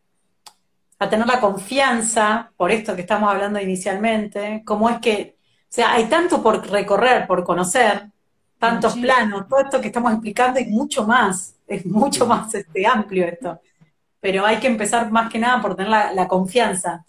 a 0.98 1.09
tener 1.09 1.26
la 1.26 1.40
confianza, 1.40 2.53
por 2.57 2.70
esto 2.70 2.94
que 2.94 3.01
estamos 3.01 3.30
hablando 3.30 3.59
inicialmente, 3.59 4.62
como 4.66 4.90
es 4.90 4.98
que, 4.98 5.36
o 5.62 5.72
sea, 5.72 5.92
hay 5.92 6.05
tanto 6.07 6.42
por 6.42 6.68
recorrer, 6.70 7.26
por 7.26 7.42
conocer, 7.42 8.11
tantos 8.61 8.94
planos, 8.98 9.48
todo 9.48 9.61
esto 9.61 9.80
que 9.80 9.86
estamos 9.86 10.12
explicando 10.12 10.61
y 10.61 10.66
mucho 10.66 11.07
más, 11.07 11.57
es 11.66 11.86
mucho 11.86 12.26
más 12.26 12.55
este, 12.55 12.86
amplio 12.86 13.24
esto. 13.26 13.59
Pero 14.20 14.44
hay 14.44 14.59
que 14.59 14.66
empezar 14.66 15.11
más 15.11 15.32
que 15.32 15.38
nada 15.38 15.62
por 15.62 15.74
tener 15.74 15.90
la, 15.90 16.28
confianza. 16.28 17.07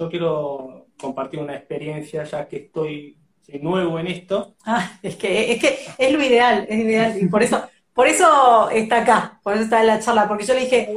Yo 0.00 0.08
quiero 0.08 0.86
compartir 0.98 1.38
una 1.38 1.54
experiencia 1.54 2.24
ya 2.24 2.48
que 2.48 2.56
estoy 2.56 3.16
nuevo 3.60 3.98
en 3.98 4.06
esto. 4.06 4.54
Ah, 4.64 4.98
es 5.02 5.14
que, 5.16 5.52
es 5.52 5.60
que 5.60 5.78
es 5.98 6.12
lo 6.12 6.22
ideal, 6.22 6.66
es 6.68 6.78
ideal. 6.78 7.22
Y 7.22 7.26
por 7.26 7.42
eso, 7.42 7.62
por 7.92 8.06
eso 8.06 8.70
está 8.70 9.02
acá, 9.02 9.38
por 9.42 9.54
eso 9.54 9.64
está 9.64 9.80
en 9.80 9.86
la 9.88 10.00
charla, 10.00 10.26
porque 10.26 10.46
yo 10.46 10.54
le 10.54 10.60
dije, 10.60 10.94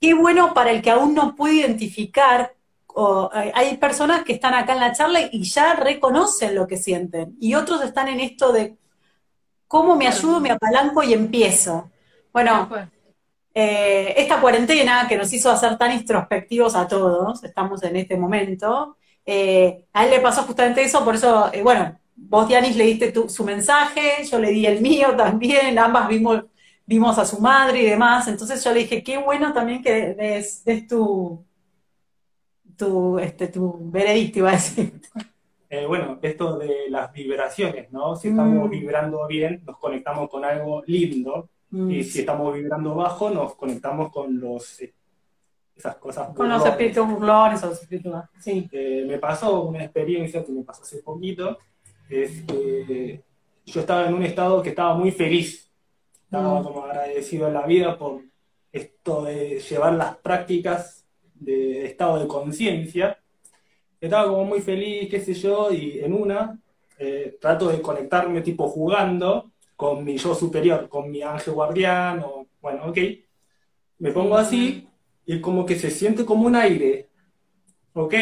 qué 0.00 0.14
bueno 0.14 0.54
para 0.54 0.70
el 0.70 0.80
que 0.80 0.90
aún 0.90 1.14
no 1.14 1.36
puede 1.36 1.56
identificar 1.56 2.54
o, 2.86 3.30
eh, 3.34 3.52
hay 3.54 3.76
personas 3.76 4.24
que 4.24 4.32
están 4.32 4.54
acá 4.54 4.72
en 4.72 4.80
la 4.80 4.92
charla 4.92 5.20
y 5.30 5.42
ya 5.42 5.74
reconocen 5.74 6.56
lo 6.56 6.66
que 6.66 6.76
sienten, 6.76 7.36
y 7.40 7.54
otros 7.54 7.84
están 7.84 8.08
en 8.08 8.18
esto 8.18 8.52
de 8.52 8.76
¿Cómo 9.70 9.94
me 9.94 10.08
ayudo, 10.08 10.40
me 10.40 10.50
apalanco 10.50 11.00
y 11.04 11.12
empiezo? 11.12 11.92
Bueno, 12.32 12.68
eh, 13.52 14.14
esta 14.16 14.40
cuarentena 14.40 15.06
que 15.08 15.16
nos 15.16 15.32
hizo 15.32 15.50
hacer 15.50 15.76
tan 15.76 15.92
introspectivos 15.92 16.76
a 16.76 16.86
todos, 16.86 17.42
estamos 17.42 17.82
en 17.82 17.96
este 17.96 18.16
momento, 18.16 18.96
eh, 19.26 19.86
a 19.92 20.04
él 20.04 20.10
le 20.10 20.20
pasó 20.20 20.42
justamente 20.42 20.82
eso, 20.82 21.04
por 21.04 21.14
eso, 21.14 21.50
eh, 21.52 21.62
bueno, 21.62 21.98
vos, 22.16 22.48
Dianis, 22.48 22.76
le 22.76 22.84
diste 22.84 23.12
su 23.28 23.44
mensaje, 23.44 24.24
yo 24.24 24.38
le 24.38 24.50
di 24.50 24.66
el 24.66 24.80
mío 24.80 25.14
también, 25.16 25.78
ambas 25.78 26.08
vimos, 26.08 26.44
vimos 26.86 27.18
a 27.18 27.24
su 27.24 27.40
madre 27.40 27.80
y 27.80 27.86
demás, 27.86 28.28
entonces 28.28 28.62
yo 28.62 28.72
le 28.72 28.80
dije, 28.80 29.02
qué 29.02 29.18
bueno 29.18 29.52
también 29.52 29.82
que 29.82 30.14
des, 30.14 30.62
tu, 30.88 31.44
tu, 32.76 33.18
este, 33.18 33.48
tu 33.48 33.90
veredicto, 33.90 34.40
iba 34.40 34.50
a 34.50 34.52
decir. 34.52 35.00
Eh, 35.68 35.86
bueno, 35.86 36.18
esto 36.22 36.58
de 36.58 36.90
las 36.90 37.12
vibraciones, 37.12 37.92
¿no? 37.92 38.16
Si 38.16 38.28
estamos 38.28 38.66
mm. 38.66 38.70
vibrando 38.70 39.26
bien, 39.28 39.62
nos 39.64 39.78
conectamos 39.78 40.28
con 40.28 40.44
algo 40.44 40.82
lindo, 40.86 41.48
mm. 41.70 41.90
y 41.90 42.04
si 42.04 42.20
estamos 42.20 42.54
vibrando 42.54 42.94
bajo, 42.94 43.30
nos 43.30 43.54
conectamos 43.54 44.10
con 44.12 44.38
los 44.38 44.80
eh, 44.80 44.94
esas 45.76 45.96
cosas 45.96 46.34
Con 46.34 46.48
los 46.48 46.64
espíritus 46.64 47.08
burlones 47.08 47.62
los 47.62 47.80
espíritus, 47.80 48.14
sí. 48.38 48.68
Eh, 48.70 49.04
me 49.06 49.18
pasó 49.18 49.62
una 49.62 49.84
experiencia 49.84 50.44
que 50.44 50.52
me 50.52 50.62
pasó 50.62 50.82
hace 50.82 51.02
poquito, 51.02 51.58
es 52.08 52.42
que 52.42 53.22
yo 53.64 53.80
estaba 53.80 54.06
en 54.06 54.14
un 54.14 54.22
estado 54.22 54.62
que 54.62 54.70
estaba 54.70 54.94
muy 54.94 55.10
feliz, 55.10 55.70
estaba 56.24 56.60
mm. 56.60 56.64
como 56.64 56.84
agradecido 56.84 57.46
a 57.46 57.50
la 57.50 57.66
vida 57.66 57.96
por 57.98 58.20
esto 58.72 59.24
de 59.24 59.58
llevar 59.60 59.94
las 59.94 60.16
prácticas 60.16 61.06
de 61.34 61.86
estado 61.86 62.18
de 62.18 62.28
conciencia, 62.28 63.18
estaba 64.00 64.28
como 64.28 64.44
muy 64.44 64.60
feliz, 64.60 65.08
qué 65.10 65.20
sé 65.20 65.34
yo, 65.34 65.72
y 65.72 66.00
en 66.00 66.14
una 66.14 66.58
eh, 66.98 67.38
trato 67.40 67.68
de 67.68 67.80
conectarme 67.80 68.42
tipo 68.42 68.68
jugando 68.68 69.49
con 69.80 70.04
mi 70.04 70.18
yo 70.18 70.34
superior, 70.34 70.90
con 70.90 71.10
mi 71.10 71.22
ángel 71.22 71.54
guardián, 71.54 72.22
o 72.22 72.46
bueno, 72.60 72.90
ok, 72.90 72.98
me 74.00 74.12
pongo 74.12 74.36
así 74.36 74.86
y 75.24 75.40
como 75.40 75.64
que 75.64 75.78
se 75.78 75.90
siente 75.90 76.26
como 76.26 76.46
un 76.46 76.54
aire, 76.54 77.08
ok, 77.94 78.14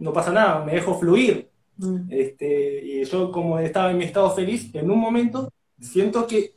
no 0.00 0.12
pasa 0.12 0.32
nada, 0.32 0.64
me 0.64 0.72
dejo 0.72 0.98
fluir. 0.98 1.48
Mm. 1.76 2.08
Este, 2.10 2.84
y 2.84 3.04
yo 3.04 3.30
como 3.30 3.60
estaba 3.60 3.92
en 3.92 3.98
mi 3.98 4.04
estado 4.04 4.28
feliz, 4.32 4.74
en 4.74 4.90
un 4.90 4.98
momento 4.98 5.48
siento 5.78 6.26
que 6.26 6.54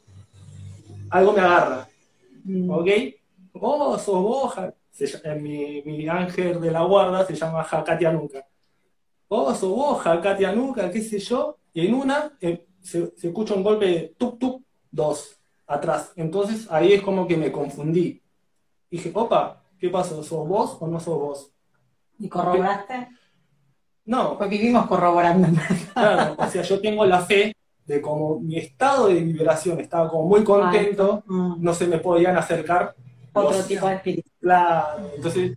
algo 1.12 1.34
me 1.34 1.42
agarra, 1.42 1.88
mm. 2.44 2.72
ok, 2.72 2.88
oh, 3.54 4.00
sos 4.00 4.24
vos, 4.24 4.56
mi, 5.40 5.84
mi, 5.84 6.08
ángel 6.08 6.60
de 6.60 6.72
la 6.72 6.82
guarda 6.82 7.24
se 7.24 7.36
llama 7.36 7.64
Jakatia 7.64 8.12
Nuca. 8.12 8.48
Oh, 9.28 9.54
sos 9.54 9.70
vos, 9.70 10.02
Jakatia 10.02 10.54
Nuca, 10.54 10.90
qué 10.90 11.04
sé 11.04 11.20
yo. 11.20 11.60
Y 11.72 11.86
en 11.86 11.94
una 11.94 12.36
eh, 12.42 12.67
se, 12.88 13.14
escucha 13.22 13.54
un 13.54 13.64
golpe 13.64 13.86
de 13.86 14.16
tuk 14.18 14.40
tuk, 14.40 14.64
dos, 14.90 15.40
atrás. 15.66 16.14
Entonces 16.16 16.68
ahí 16.72 16.94
es 16.94 17.02
como 17.02 17.28
que 17.28 17.38
me 17.38 17.52
confundí. 17.52 18.22
Dije, 18.90 19.12
opa, 19.14 19.64
¿qué 19.78 19.90
pasó? 19.90 20.24
¿Sos 20.24 20.48
vos 20.48 20.78
o 20.80 20.88
no 20.88 21.00
sos 21.00 21.20
vos? 21.20 21.52
¿Y 22.20 22.30
corroboraste? 22.30 23.10
No. 24.06 24.38
Pues 24.38 24.50
vivimos 24.50 24.88
corroborando. 24.88 25.48
Claro, 25.94 26.36
o 26.40 26.48
sea, 26.48 26.62
yo 26.62 26.80
tengo 26.80 27.06
la 27.06 27.20
fe 27.22 27.54
de 27.86 28.02
como 28.02 28.40
mi 28.40 28.58
estado 28.58 29.08
de 29.08 29.16
vibración 29.16 29.80
estaba 29.80 30.10
como 30.10 30.26
muy 30.26 30.44
contento, 30.44 31.24
mm. 31.26 31.56
no 31.60 31.74
se 31.74 31.88
me 31.88 32.00
podían 32.00 32.36
acercar 32.36 32.96
otro 33.34 33.64
tipo 33.64 33.88
de 33.88 33.96
espíritu. 33.96 34.30
Claro, 34.42 35.12
entonces 35.16 35.54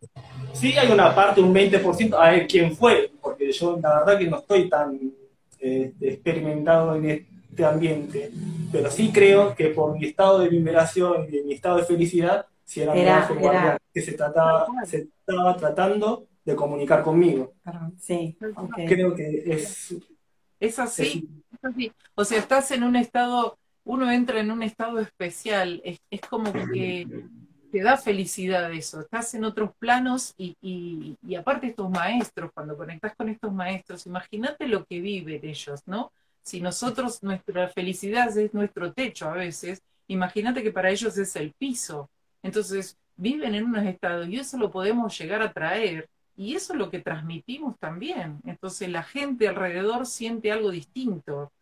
sí 0.53 0.77
hay 0.77 0.91
una 0.93 1.15
parte, 1.15 1.41
un 1.41 1.55
20%, 1.55 2.15
a 2.15 2.31
ver 2.31 2.47
quién 2.47 2.77
fue, 2.77 3.11
porque 3.21 3.51
yo 3.51 3.79
la 3.81 4.01
verdad 4.01 4.19
que 4.19 4.27
no 4.29 4.39
estoy 4.39 4.69
tan 4.69 5.13
eh, 5.61 5.93
experimentado 6.01 6.97
en 6.97 7.11
este 7.11 7.65
ambiente, 7.65 8.31
pero 8.73 8.91
sí 8.91 9.11
creo 9.13 9.55
que 9.55 9.69
por 9.69 9.99
mi 9.99 10.07
estado 10.07 10.39
de 10.39 10.49
vibración 10.49 11.27
y 11.29 11.33
de 11.33 11.43
mi 11.45 11.55
estado 11.55 11.79
de 11.79 11.85
felicidad, 11.85 12.47
si 12.65 12.83
era, 12.83 12.95
era, 12.95 13.79
que 13.93 14.01
se 14.01 14.13
trataba, 14.13 14.67
se 14.87 15.09
estaba 15.27 15.57
tratando 15.57 16.27
de 16.45 16.55
comunicar 16.55 17.03
conmigo. 17.03 17.53
Sí, 17.99 18.37
creo 18.87 19.15
que 19.15 19.43
es... 19.47 19.95
Es 20.59 20.79
así, 20.79 21.27
es 21.53 21.65
así. 21.65 21.93
O 22.15 22.25
sea, 22.25 22.39
estás 22.39 22.71
en 22.71 22.83
un 22.85 22.95
estado, 22.95 23.59
uno 23.85 24.13
entra 24.13 24.41
en 24.41 24.51
un 24.51 24.63
estado 24.63 24.99
especial, 24.99 25.81
es, 25.85 25.99
es 26.11 26.21
como 26.21 26.53
que 26.53 27.07
te 27.71 27.83
da 27.83 27.97
felicidad 27.97 28.73
eso, 28.73 29.01
estás 29.01 29.35
en 29.35 29.45
otros 29.45 29.71
planos 29.79 30.35
y, 30.37 30.57
y, 30.61 31.35
aparte 31.35 31.69
estos 31.69 31.91
maestros, 31.91 32.51
cuando 32.53 32.77
conectas 32.77 33.15
con 33.17 33.29
estos 33.29 33.53
maestros, 33.53 34.07
imagínate 34.07 34.67
lo 34.67 34.85
que 34.85 35.01
viven 35.01 35.41
ellos, 35.45 35.83
¿no? 35.87 36.13
Si 36.43 36.61
nosotros, 36.61 37.23
nuestra 37.23 37.69
felicidad 37.69 38.37
es 38.37 38.55
nuestro 38.55 38.93
techo 38.93 39.29
a 39.29 39.35
veces, 39.35 39.83
imagínate 40.09 40.63
que 40.63 40.73
para 40.73 40.91
ellos 40.91 41.17
es 41.17 41.37
el 41.37 41.53
piso. 41.53 42.11
Entonces, 42.43 42.97
viven 43.17 43.55
en 43.55 43.65
unos 43.65 43.85
estados 43.85 44.29
y 44.29 44.39
eso 44.39 44.57
lo 44.59 44.71
podemos 44.71 45.17
llegar 45.19 45.43
a 45.43 45.53
traer 45.53 46.09
y 46.37 46.55
eso 46.57 46.73
es 46.73 46.79
lo 46.79 46.91
que 46.91 47.01
transmitimos 47.01 47.79
también. 47.79 48.41
Entonces, 48.45 48.89
la 48.89 49.03
gente 49.03 49.47
alrededor 49.47 50.07
siente 50.07 50.51
algo 50.51 50.71
distinto. 50.71 51.53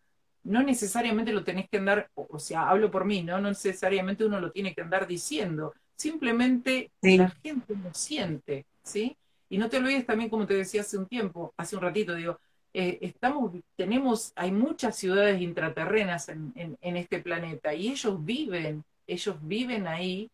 No 0.43 0.63
necesariamente 0.63 1.33
lo 1.33 1.43
tenés 1.43 1.69
que 1.69 1.77
andar, 1.77 2.09
o 2.15 2.39
sea, 2.39 2.69
hablo 2.69 2.89
por 2.89 3.05
mí, 3.05 3.21
¿no? 3.21 3.39
No 3.41 3.49
necesariamente 3.49 4.25
uno 4.25 4.39
lo 4.39 4.51
tiene 4.51 4.73
que 4.73 4.81
andar 4.81 5.05
diciendo, 5.05 5.73
simplemente 5.99 6.91
la 7.01 7.29
gente 7.43 7.75
lo 7.75 7.93
siente, 7.93 8.65
¿sí? 8.83 9.17
Y 9.49 9.57
no 9.57 9.69
te 9.69 9.77
olvides 9.77 10.05
también, 10.05 10.29
como 10.29 10.47
te 10.47 10.53
decía 10.53 10.81
hace 10.81 10.97
un 10.97 11.07
tiempo, 11.07 11.53
hace 11.57 11.75
un 11.75 11.81
ratito, 11.81 12.15
digo, 12.15 12.39
eh, 12.73 12.99
estamos, 13.01 13.51
tenemos, 13.75 14.31
hay 14.35 14.51
muchas 14.51 14.95
ciudades 14.95 15.41
intraterrenas 15.41 16.29
en, 16.29 16.53
en, 16.55 16.97
este 16.97 17.19
planeta 17.19 17.73
y 17.73 17.89
ellos 17.89 18.23
viven, 18.23 18.83
ellos 19.07 19.35
viven 19.41 19.87
ahí 19.87 20.29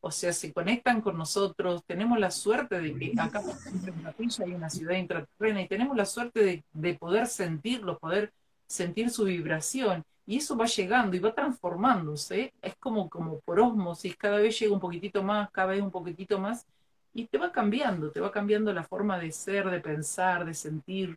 o 0.00 0.10
sea, 0.10 0.32
se 0.32 0.52
conectan 0.52 1.00
con 1.00 1.18
nosotros, 1.18 1.82
tenemos 1.84 2.18
la 2.20 2.30
suerte 2.30 2.80
de 2.80 2.94
que 2.94 3.12
acá 3.18 3.42
en 3.66 4.02
Capilla 4.02 4.44
hay 4.44 4.52
una 4.52 4.70
ciudad 4.70 4.94
intraterrena 4.94 5.62
y 5.62 5.68
tenemos 5.68 5.96
la 5.96 6.06
suerte 6.06 6.44
de, 6.44 6.64
de 6.72 6.94
poder 6.94 7.26
sentirlo, 7.26 7.98
poder 7.98 8.32
sentir 8.68 9.10
su 9.10 9.24
vibración. 9.24 10.04
Y 10.26 10.38
eso 10.38 10.56
va 10.56 10.66
llegando 10.66 11.16
y 11.16 11.20
va 11.20 11.32
transformándose, 11.32 12.52
es 12.60 12.74
como, 12.76 13.08
como 13.08 13.38
por 13.40 13.60
osmosis, 13.60 14.16
cada 14.16 14.38
vez 14.38 14.58
llega 14.58 14.74
un 14.74 14.80
poquitito 14.80 15.22
más, 15.22 15.50
cada 15.50 15.68
vez 15.68 15.80
un 15.80 15.90
poquitito 15.90 16.38
más, 16.38 16.66
y 17.14 17.26
te 17.26 17.38
va 17.38 17.52
cambiando, 17.52 18.10
te 18.10 18.20
va 18.20 18.30
cambiando 18.30 18.72
la 18.72 18.82
forma 18.82 19.18
de 19.18 19.32
ser, 19.32 19.70
de 19.70 19.80
pensar, 19.80 20.44
de 20.44 20.52
sentir. 20.52 21.16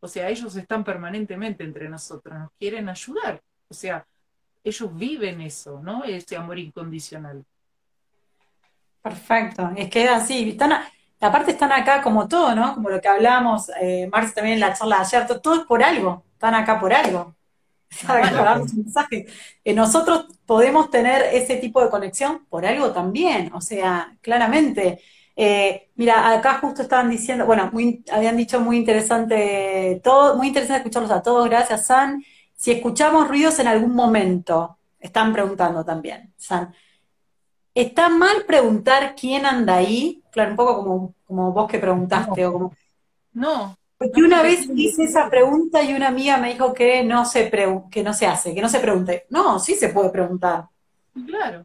O 0.00 0.06
sea, 0.06 0.28
ellos 0.28 0.54
están 0.54 0.84
permanentemente 0.84 1.64
entre 1.64 1.88
nosotros, 1.88 2.38
nos 2.38 2.50
quieren 2.58 2.88
ayudar. 2.88 3.40
O 3.68 3.74
sea, 3.74 4.06
ellos 4.62 4.96
viven 4.96 5.40
eso, 5.40 5.80
¿no? 5.82 6.04
Ese 6.04 6.36
amor 6.36 6.58
incondicional. 6.58 7.44
Perfecto, 9.02 9.72
es 9.76 9.90
que 9.90 10.08
así. 10.08 10.50
Están 10.50 10.72
aparte 11.20 11.52
están 11.52 11.72
acá 11.72 12.02
como 12.02 12.28
todo, 12.28 12.54
¿no? 12.54 12.74
Como 12.74 12.90
lo 12.90 13.00
que 13.00 13.08
hablamos, 13.08 13.70
eh, 13.80 14.08
Marx 14.10 14.34
también 14.34 14.54
en 14.54 14.60
la 14.60 14.74
charla 14.74 14.96
de 14.98 15.02
ayer, 15.02 15.40
todo, 15.40 15.54
es 15.54 15.66
por 15.66 15.82
algo, 15.82 16.24
están 16.32 16.54
acá 16.54 16.78
por 16.78 16.92
algo. 16.92 17.34
Nosotros 19.74 20.26
podemos 20.46 20.90
tener 20.90 21.22
ese 21.34 21.56
tipo 21.56 21.82
de 21.82 21.90
conexión 21.90 22.46
por 22.48 22.64
algo 22.66 22.92
también, 22.92 23.52
o 23.52 23.60
sea, 23.60 24.16
claramente. 24.20 25.00
Eh, 25.34 25.90
mira, 25.94 26.30
acá 26.32 26.58
justo 26.58 26.82
estaban 26.82 27.08
diciendo, 27.08 27.46
bueno, 27.46 27.70
habían 28.12 28.36
dicho 28.36 28.60
muy 28.60 28.76
interesante 28.76 30.00
todo, 30.04 30.36
muy 30.36 30.48
interesante 30.48 30.78
escucharlos 30.78 31.10
a 31.10 31.22
todos, 31.22 31.48
gracias 31.48 31.86
San. 31.86 32.22
Si 32.54 32.70
escuchamos 32.70 33.28
ruidos 33.28 33.58
en 33.58 33.68
algún 33.68 33.94
momento, 33.94 34.78
están 35.00 35.32
preguntando 35.32 35.84
también, 35.84 36.32
San. 36.36 36.74
¿Está 37.74 38.10
mal 38.10 38.44
preguntar 38.46 39.14
quién 39.18 39.46
anda 39.46 39.76
ahí? 39.76 40.22
Claro, 40.30 40.50
un 40.50 40.56
poco 40.56 40.76
como, 40.76 41.14
como 41.24 41.52
vos 41.52 41.70
que 41.70 41.78
preguntaste, 41.78 42.46
o 42.46 42.52
como. 42.52 42.76
No. 43.32 43.76
Porque 44.02 44.20
una 44.20 44.42
vez 44.42 44.68
hice 44.74 45.04
esa 45.04 45.30
pregunta 45.30 45.80
y 45.84 45.94
una 45.94 46.08
amiga 46.08 46.36
me 46.36 46.52
dijo 46.52 46.74
que 46.74 47.04
no 47.04 47.24
se 47.24 47.48
que 47.88 48.02
no 48.02 48.12
se 48.12 48.26
hace, 48.26 48.52
que 48.52 48.60
no 48.60 48.68
se 48.68 48.80
pregunte. 48.80 49.26
No, 49.30 49.60
sí 49.60 49.76
se 49.76 49.90
puede 49.90 50.10
preguntar. 50.10 50.64
Claro. 51.24 51.64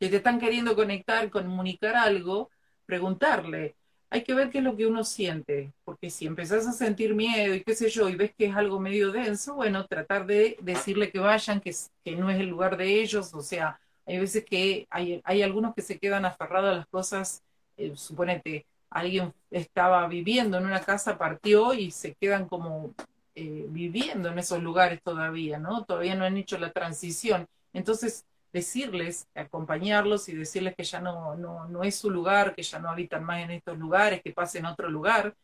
Si 0.00 0.08
te 0.08 0.16
están 0.16 0.40
queriendo 0.40 0.74
conectar, 0.74 1.28
comunicar 1.28 1.94
algo, 1.94 2.50
preguntarle. 2.86 3.76
Hay 4.08 4.22
que 4.22 4.32
ver 4.32 4.48
qué 4.48 4.58
es 4.58 4.64
lo 4.64 4.74
que 4.74 4.86
uno 4.86 5.04
siente, 5.04 5.74
porque 5.84 6.08
si 6.08 6.24
empezás 6.24 6.66
a 6.66 6.72
sentir 6.72 7.14
miedo 7.14 7.54
y 7.54 7.62
qué 7.62 7.74
sé 7.74 7.90
yo, 7.90 8.08
y 8.08 8.16
ves 8.16 8.32
que 8.34 8.46
es 8.46 8.56
algo 8.56 8.80
medio 8.80 9.12
denso, 9.12 9.56
bueno, 9.56 9.86
tratar 9.86 10.24
de 10.24 10.56
decirle 10.62 11.10
que 11.10 11.18
vayan, 11.18 11.60
que, 11.60 11.74
no 12.16 12.30
es 12.30 12.40
el 12.40 12.46
lugar 12.48 12.78
de 12.78 13.02
ellos, 13.02 13.34
o 13.34 13.42
sea, 13.42 13.78
hay 14.06 14.18
veces 14.18 14.46
que 14.46 14.86
hay, 14.88 15.20
hay 15.24 15.42
algunos 15.42 15.74
que 15.74 15.82
se 15.82 15.98
quedan 15.98 16.24
aferrados 16.24 16.72
a 16.72 16.76
las 16.78 16.86
cosas, 16.86 17.42
eh, 17.76 17.92
suponete, 17.96 18.64
alguien 18.90 19.32
estaba 19.50 20.06
viviendo 20.08 20.58
en 20.58 20.66
una 20.66 20.80
casa, 20.80 21.18
partió 21.18 21.74
y 21.74 21.90
se 21.90 22.14
quedan 22.14 22.48
como 22.48 22.94
eh, 23.34 23.66
viviendo 23.68 24.30
en 24.30 24.38
esos 24.38 24.62
lugares 24.62 25.02
todavía, 25.02 25.58
¿no? 25.58 25.84
Todavía 25.84 26.14
no 26.14 26.24
han 26.24 26.36
hecho 26.36 26.58
la 26.58 26.72
transición. 26.72 27.46
Entonces, 27.72 28.24
decirles, 28.52 29.28
acompañarlos 29.34 30.28
y 30.28 30.34
decirles 30.34 30.74
que 30.74 30.84
ya 30.84 31.00
no, 31.00 31.36
no, 31.36 31.66
no 31.68 31.82
es 31.82 31.96
su 31.96 32.10
lugar, 32.10 32.54
que 32.54 32.62
ya 32.62 32.78
no 32.78 32.88
habitan 32.88 33.24
más 33.24 33.42
en 33.42 33.50
estos 33.50 33.76
lugares, 33.78 34.22
que 34.22 34.32
pasen 34.32 34.64
a 34.64 34.72
otro 34.72 34.88
lugar. 34.88 35.34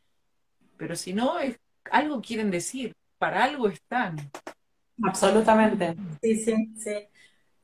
Pero 0.78 0.96
si 0.96 1.12
no, 1.12 1.38
es, 1.38 1.58
algo 1.90 2.22
quieren 2.22 2.50
decir, 2.50 2.94
para 3.18 3.44
algo 3.44 3.68
están. 3.68 4.16
Absolutamente. 5.02 5.94
Sí, 6.22 6.36
sí, 6.36 6.72
sí. 6.78 6.90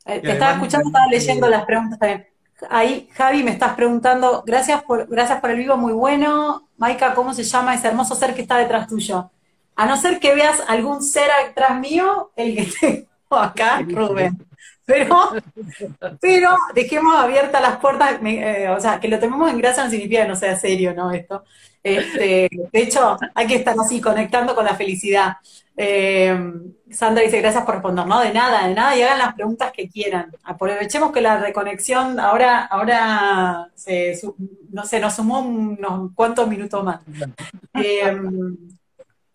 Eh, 0.04 0.20
te 0.20 0.32
estaba 0.32 0.52
escuchando, 0.52 0.88
estaba 0.88 1.06
leyendo 1.06 1.48
las 1.48 1.64
preguntas 1.64 1.98
también. 1.98 2.26
Ahí, 2.70 3.08
Javi, 3.14 3.42
me 3.42 3.52
estás 3.52 3.74
preguntando, 3.74 4.42
gracias 4.44 4.82
por, 4.82 5.06
gracias 5.08 5.40
por 5.40 5.50
el 5.50 5.58
vivo, 5.58 5.76
muy 5.76 5.92
bueno. 5.92 6.68
Maika, 6.76 7.14
¿cómo 7.14 7.32
se 7.32 7.44
llama 7.44 7.74
ese 7.74 7.88
hermoso 7.88 8.14
ser 8.14 8.34
que 8.34 8.42
está 8.42 8.58
detrás 8.58 8.88
tuyo? 8.88 9.30
A 9.76 9.86
no 9.86 9.96
ser 9.96 10.18
que 10.18 10.34
veas 10.34 10.62
algún 10.66 11.02
ser 11.02 11.30
atrás 11.30 11.78
mío, 11.78 12.32
el 12.34 12.56
que 12.56 12.68
tengo 12.80 13.42
acá, 13.42 13.80
Rubén. 13.88 14.44
Pero, 14.84 15.32
pero 16.20 16.56
dejemos 16.74 17.14
abiertas 17.14 17.60
las 17.60 17.76
puertas, 17.76 18.18
eh, 18.24 18.68
o 18.70 18.80
sea, 18.80 18.98
que 18.98 19.08
lo 19.08 19.20
tomemos 19.20 19.50
en 19.50 19.58
gracia 19.58 19.84
no 19.84 19.90
significa 19.90 20.22
que 20.22 20.28
no 20.28 20.34
sea 20.36 20.58
serio, 20.58 20.94
¿no? 20.94 21.12
Esto. 21.12 21.44
Este, 21.82 22.48
de 22.72 22.82
hecho, 22.82 23.16
hay 23.34 23.46
que 23.46 23.56
estar 23.56 23.76
así, 23.78 24.00
conectando 24.00 24.54
con 24.54 24.64
la 24.64 24.74
felicidad. 24.74 25.36
Eh, 25.80 26.36
Sandra 26.90 27.22
dice, 27.22 27.40
gracias 27.40 27.64
por 27.64 27.74
responder. 27.74 28.06
No, 28.06 28.20
de 28.20 28.32
nada, 28.32 28.66
de 28.66 28.74
nada, 28.74 28.96
y 28.96 29.02
hagan 29.02 29.18
las 29.18 29.34
preguntas 29.34 29.70
que 29.72 29.88
quieran. 29.88 30.32
Aprovechemos 30.42 31.12
que 31.12 31.20
la 31.20 31.38
reconexión 31.38 32.18
ahora, 32.18 32.64
ahora 32.64 33.70
se, 33.74 34.18
no 34.70 34.84
sé, 34.84 34.98
nos 34.98 35.14
sumó 35.14 35.40
unos 35.40 36.10
cuantos 36.14 36.48
minutos 36.48 36.84
más. 36.84 37.00
Eh, 37.80 38.12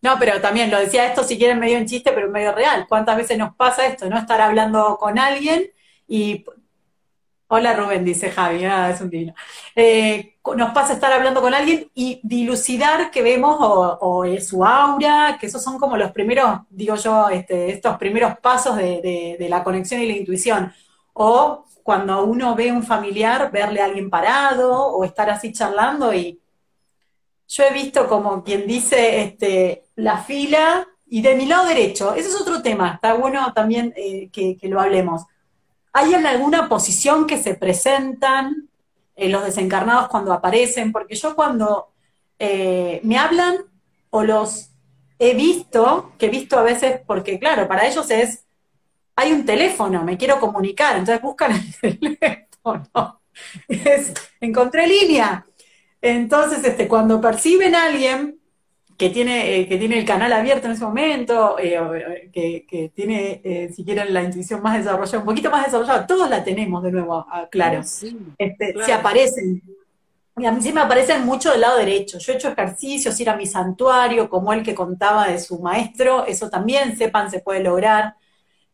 no, 0.01 0.19
pero 0.19 0.41
también 0.41 0.69
lo 0.69 0.77
decía 0.77 1.07
esto 1.07 1.23
si 1.23 1.37
quieren 1.37 1.59
medio 1.59 1.77
en 1.77 1.85
chiste, 1.85 2.11
pero 2.11 2.29
medio 2.29 2.53
real. 2.53 2.85
¿Cuántas 2.89 3.15
veces 3.15 3.37
nos 3.37 3.55
pasa 3.55 3.85
esto? 3.85 4.09
No 4.09 4.17
estar 4.17 4.41
hablando 4.41 4.97
con 4.99 5.17
alguien 5.17 5.71
y 6.09 6.43
Hola 7.47 7.75
Rubén, 7.75 8.03
dice 8.03 8.31
Javi, 8.31 8.65
ah, 8.65 8.89
es 8.89 8.99
un 8.99 9.11
divino. 9.11 9.35
Eh, 9.75 10.32
nos 10.55 10.71
pasa 10.71 10.93
estar 10.93 11.11
hablando 11.11 11.41
con 11.41 11.53
alguien 11.53 11.89
y 11.93 12.19
dilucidar 12.23 13.11
que 13.11 13.21
vemos 13.21 13.57
o, 13.59 14.25
es 14.25 14.47
su 14.47 14.65
aura, 14.65 15.37
que 15.39 15.47
esos 15.47 15.63
son 15.63 15.79
como 15.79 15.95
los 15.95 16.11
primeros, 16.11 16.61
digo 16.69 16.95
yo, 16.95 17.29
este, 17.29 17.71
estos 17.71 17.97
primeros 17.97 18.37
pasos 18.39 18.75
de, 18.75 19.37
la 19.49 19.63
conexión 19.63 20.01
y 20.01 20.07
la 20.07 20.17
intuición. 20.17 20.73
O 21.13 21.65
cuando 21.83 22.25
uno 22.25 22.55
ve 22.55 22.71
un 22.71 22.83
familiar, 22.83 23.51
verle 23.51 23.81
a 23.81 23.85
alguien 23.85 24.09
parado 24.09 24.87
o 24.87 25.03
estar 25.03 25.29
así 25.29 25.53
charlando 25.53 26.13
y 26.13 26.39
yo 27.47 27.63
he 27.63 27.73
visto 27.73 28.07
como 28.07 28.43
quien 28.43 28.67
dice 28.67 29.21
este, 29.21 29.85
la 29.95 30.17
fila 30.17 30.87
y 31.07 31.21
de 31.21 31.35
mi 31.35 31.45
lado 31.45 31.67
derecho, 31.67 32.13
ese 32.15 32.29
es 32.29 32.41
otro 32.41 32.61
tema, 32.61 32.93
está 32.95 33.13
bueno 33.13 33.53
también 33.53 33.93
eh, 33.95 34.29
que 34.31 34.57
lo 34.63 34.81
hablemos 34.81 35.25
¿Hay 35.95 36.15
alguna 36.15 36.67
posición 36.67 37.27
que 37.27 37.37
se 37.37 37.53
presentan 37.53 38.67
eh, 39.15 39.29
los 39.29 39.43
desencarnados 39.43 40.09
cuando 40.09 40.33
aparecen? 40.33 40.91
Porque 40.91 41.15
yo 41.15 41.35
cuando 41.35 41.89
eh, 42.39 42.99
me 43.03 43.17
hablan 43.17 43.57
o 44.09 44.23
los 44.23 44.69
he 45.19 45.33
visto, 45.33 46.11
que 46.17 46.27
he 46.27 46.29
visto 46.29 46.57
a 46.57 46.63
veces, 46.63 47.01
porque 47.05 47.39
claro, 47.39 47.67
para 47.67 47.87
ellos 47.87 48.09
es, 48.11 48.45
hay 49.15 49.31
un 49.31 49.45
teléfono, 49.45 50.03
me 50.03 50.17
quiero 50.17 50.39
comunicar, 50.39 50.97
entonces 50.97 51.21
buscan 51.21 51.51
el 51.81 52.17
teléfono. 52.19 53.21
encontré 54.39 54.87
línea. 54.87 55.45
Entonces, 56.01 56.63
este, 56.63 56.87
cuando 56.87 57.21
perciben 57.21 57.75
a 57.75 57.85
alguien, 57.85 58.39
que 58.97 59.09
tiene, 59.09 59.59
eh, 59.59 59.67
que 59.67 59.77
tiene 59.77 59.97
el 59.97 60.05
canal 60.05 60.31
abierto 60.33 60.67
en 60.67 60.73
ese 60.73 60.83
momento, 60.83 61.57
eh, 61.59 62.29
que, 62.31 62.91
tiene, 62.95 63.41
eh, 63.43 63.71
si 63.73 63.83
quieren, 63.83 64.13
la 64.13 64.23
intuición 64.23 64.61
más 64.61 64.77
desarrollada, 64.77 65.19
un 65.19 65.25
poquito 65.25 65.49
más 65.49 65.65
desarrollada, 65.65 66.05
todos 66.05 66.29
la 66.29 66.43
tenemos 66.43 66.83
de 66.83 66.91
nuevo, 66.91 67.25
ah, 67.29 67.47
claro. 67.49 67.81
este, 67.81 68.75
Se 68.85 68.93
aparecen. 68.93 69.61
Y 70.35 70.45
a 70.45 70.51
mí 70.51 70.61
sí 70.61 70.73
me 70.73 70.81
aparecen 70.81 71.25
mucho 71.25 71.51
del 71.51 71.61
lado 71.61 71.77
derecho. 71.77 72.17
Yo 72.17 72.33
he 72.33 72.35
hecho 72.35 72.49
ejercicios, 72.49 73.19
ir 73.19 73.29
a 73.29 73.35
mi 73.35 73.45
santuario, 73.45 74.29
como 74.29 74.51
el 74.51 74.63
que 74.63 74.73
contaba 74.73 75.27
de 75.27 75.39
su 75.39 75.59
maestro, 75.59 76.25
eso 76.25 76.49
también, 76.49 76.97
sepan, 76.97 77.29
se 77.29 77.39
puede 77.39 77.61
lograr. 77.61 78.15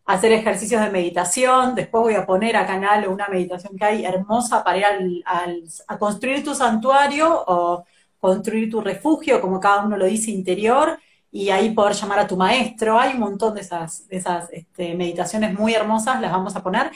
Hacer 0.05 0.31
ejercicios 0.31 0.81
de 0.81 0.89
meditación, 0.89 1.75
después 1.75 2.01
voy 2.01 2.15
a 2.15 2.25
poner 2.25 2.55
a 2.55 2.65
canal 2.65 3.07
una 3.07 3.27
meditación 3.27 3.77
que 3.77 3.85
hay 3.85 4.05
hermosa 4.05 4.63
para 4.63 4.77
ir 4.77 4.85
al, 5.25 5.63
a 5.87 5.99
construir 5.99 6.43
tu 6.43 6.55
santuario 6.55 7.43
o 7.45 7.85
construir 8.19 8.69
tu 8.69 8.81
refugio, 8.81 9.41
como 9.41 9.59
cada 9.59 9.85
uno 9.85 9.97
lo 9.97 10.05
dice, 10.05 10.31
interior, 10.31 10.99
y 11.31 11.49
ahí 11.49 11.71
poder 11.71 11.93
llamar 11.93 12.19
a 12.19 12.27
tu 12.27 12.37
maestro. 12.37 12.99
Hay 12.99 13.13
un 13.13 13.19
montón 13.19 13.55
de 13.55 13.61
esas, 13.61 14.05
esas 14.09 14.49
este, 14.51 14.95
meditaciones 14.95 15.53
muy 15.53 15.73
hermosas, 15.73 16.19
las 16.21 16.31
vamos 16.31 16.55
a 16.55 16.63
poner. 16.63 16.91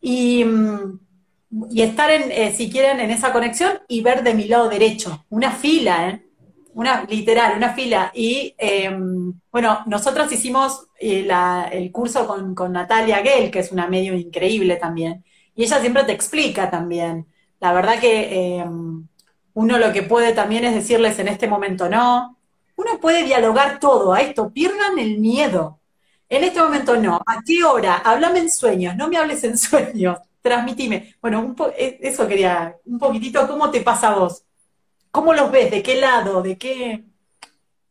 Y, 0.00 0.44
mm, 0.44 1.00
estar, 1.76 2.10
en, 2.10 2.30
eh, 2.32 2.52
si 2.52 2.70
quieren, 2.70 3.00
en 3.00 3.10
esa 3.10 3.32
conexión 3.32 3.72
y 3.88 4.02
ver 4.02 4.22
de 4.22 4.34
mi 4.34 4.44
lado 4.48 4.68
derecho, 4.68 5.24
una 5.30 5.52
fila, 5.52 6.08
¿eh? 6.08 6.26
Una, 6.74 7.04
literal, 7.04 7.56
una 7.56 7.74
fila. 7.74 8.10
Y 8.14 8.54
em, 8.56 9.34
bueno, 9.50 9.80
nosotros 9.86 10.32
hicimos 10.32 10.86
eh, 10.98 11.28
el 11.72 11.92
curso 11.92 12.26
con, 12.26 12.54
con 12.54 12.72
Natalia 12.72 13.18
Gell, 13.18 13.50
que 13.50 13.58
es 13.58 13.72
una 13.72 13.88
medio 13.88 14.14
increíble 14.14 14.76
también. 14.76 15.24
Y 15.54 15.64
ella 15.64 15.80
siempre 15.80 16.04
te 16.04 16.12
explica 16.12 16.70
también. 16.70 17.26
La 17.60 17.72
verdad 17.72 18.00
que 18.00 18.58
em, 18.58 19.06
uno 19.54 19.78
lo 19.78 19.92
que 19.92 20.02
puede 20.02 20.32
también 20.32 20.64
es 20.64 20.74
decirles 20.74 21.18
en 21.18 21.28
este 21.28 21.48
momento 21.48 21.88
no. 21.88 22.38
Uno 22.76 22.98
puede 23.00 23.24
dialogar 23.24 23.78
todo 23.78 24.12
a 24.12 24.20
esto, 24.20 24.50
pierdan 24.50 24.98
el 24.98 25.18
miedo. 25.18 25.78
En 26.28 26.44
este 26.44 26.60
momento 26.60 26.96
no. 26.96 27.16
¿A 27.26 27.42
qué 27.44 27.62
hora? 27.62 27.96
Háblame 27.98 28.38
en 28.40 28.50
sueños, 28.50 28.96
no 28.96 29.08
me 29.08 29.18
hables 29.18 29.44
en 29.44 29.58
sueños. 29.58 30.18
Transmitime. 30.40 31.14
Bueno, 31.20 31.54
e, 31.76 31.98
eso 32.00 32.26
quería, 32.26 32.74
un 32.86 32.98
poquitito, 32.98 33.46
¿cómo 33.46 33.70
te 33.70 33.82
pasa 33.82 34.08
a 34.08 34.18
vos? 34.18 34.44
¿Cómo 35.10 35.34
los 35.34 35.50
ves? 35.50 35.70
¿De 35.70 35.82
qué 35.82 36.00
lado? 36.00 36.42
¿De 36.42 36.56
qué? 36.56 37.04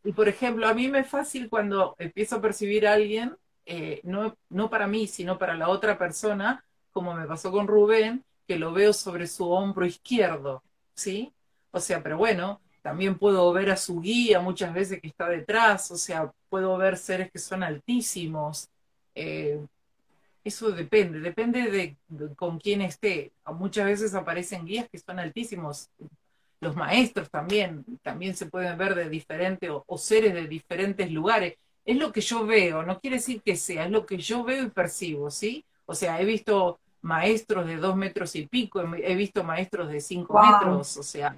Y 0.03 0.11
por 0.13 0.27
ejemplo, 0.27 0.67
a 0.67 0.73
mí 0.73 0.87
me 0.87 0.99
es 0.99 1.07
fácil 1.07 1.49
cuando 1.49 1.95
empiezo 1.99 2.37
a 2.37 2.41
percibir 2.41 2.87
a 2.87 2.93
alguien, 2.93 3.37
eh, 3.65 4.01
no, 4.03 4.35
no 4.49 4.69
para 4.69 4.87
mí, 4.87 5.07
sino 5.07 5.37
para 5.37 5.53
la 5.55 5.69
otra 5.69 5.97
persona, 5.97 6.65
como 6.91 7.13
me 7.13 7.27
pasó 7.27 7.51
con 7.51 7.67
Rubén, 7.67 8.25
que 8.47 8.57
lo 8.57 8.73
veo 8.73 8.91
sobre 8.91 9.27
su 9.27 9.49
hombro 9.49 9.85
izquierdo, 9.85 10.63
¿sí? 10.95 11.31
O 11.71 11.79
sea, 11.79 12.03
pero 12.03 12.17
bueno, 12.17 12.59
también 12.81 13.17
puedo 13.17 13.51
ver 13.53 13.69
a 13.69 13.77
su 13.77 14.01
guía 14.01 14.39
muchas 14.39 14.73
veces 14.73 15.01
que 15.01 15.07
está 15.07 15.29
detrás, 15.29 15.91
o 15.91 15.97
sea, 15.97 16.31
puedo 16.49 16.77
ver 16.77 16.97
seres 16.97 17.31
que 17.31 17.39
son 17.39 17.63
altísimos. 17.63 18.69
Eh, 19.15 19.59
eso 20.43 20.71
depende, 20.71 21.19
depende 21.19 21.69
de, 21.69 22.35
con 22.35 22.59
quién 22.59 22.81
esté. 22.81 23.31
Muchas 23.45 23.85
veces 23.85 24.15
aparecen 24.15 24.65
guías 24.65 24.89
que 24.89 24.97
son 24.97 25.19
altísimos. 25.19 25.89
Los 26.59 26.75
maestros 26.75 27.29
también, 27.29 27.85
también 28.01 28.35
se 28.35 28.47
pueden 28.47 28.77
ver 28.77 28.95
de 28.95 29.09
diferentes, 29.09 29.69
o, 29.71 29.97
seres 29.97 30.33
de 30.33 30.47
diferentes 30.47 31.11
lugares. 31.11 31.55
Es 31.85 31.97
lo 31.97 32.11
que 32.11 32.21
yo 32.21 32.45
veo, 32.45 32.83
no 32.83 32.99
quiere 32.99 33.17
decir 33.17 33.41
que 33.41 33.55
sea, 33.55 33.85
es 33.85 33.91
lo 33.91 34.05
que 34.05 34.17
yo 34.17 34.43
veo 34.43 34.63
y 34.63 34.69
percibo, 34.69 35.31
¿sí? 35.31 35.65
O 35.85 35.95
sea, 35.95 36.21
he 36.21 36.25
visto 36.25 36.79
maestros 37.01 37.65
de 37.65 37.77
dos 37.77 37.95
metros 37.95 38.35
y 38.35 38.45
pico, 38.47 38.81
he 38.81 39.15
visto 39.15 39.43
maestros 39.43 39.89
de 39.89 39.99
cinco 39.99 40.39
metros, 40.39 40.97
o 40.97 41.03
sea, 41.03 41.35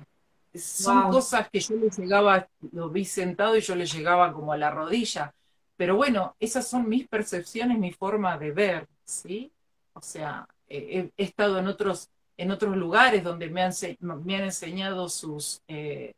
son 0.53 1.09
cosas 1.09 1.49
que 1.49 1.59
yo 1.59 1.75
le 1.75 1.89
llegaba, 1.89 2.47
lo 2.71 2.89
vi 2.89 3.05
sentado 3.05 3.57
y 3.57 3.61
yo 3.61 3.75
le 3.75 3.85
llegaba 3.85 4.33
como 4.33 4.53
a 4.53 4.57
la 4.57 4.69
rodilla. 4.69 5.33
Pero 5.75 5.95
bueno, 5.95 6.35
esas 6.39 6.67
son 6.67 6.87
mis 6.87 7.07
percepciones, 7.07 7.79
mi 7.79 7.91
forma 7.91 8.37
de 8.37 8.51
ver. 8.51 8.87
¿sí? 9.05 9.51
O 9.93 10.01
sea, 10.01 10.47
he, 10.69 11.09
estado 11.17 11.59
en 11.59 11.67
otros, 11.67 12.09
en 12.37 12.51
otros 12.51 12.75
lugares 12.77 13.23
donde 13.23 13.49
me 13.49 13.63
han, 13.63 13.73
me 13.99 14.35
han 14.35 14.43
enseñado 14.43 15.09
sus, 15.09 15.61
eh, 15.67 16.13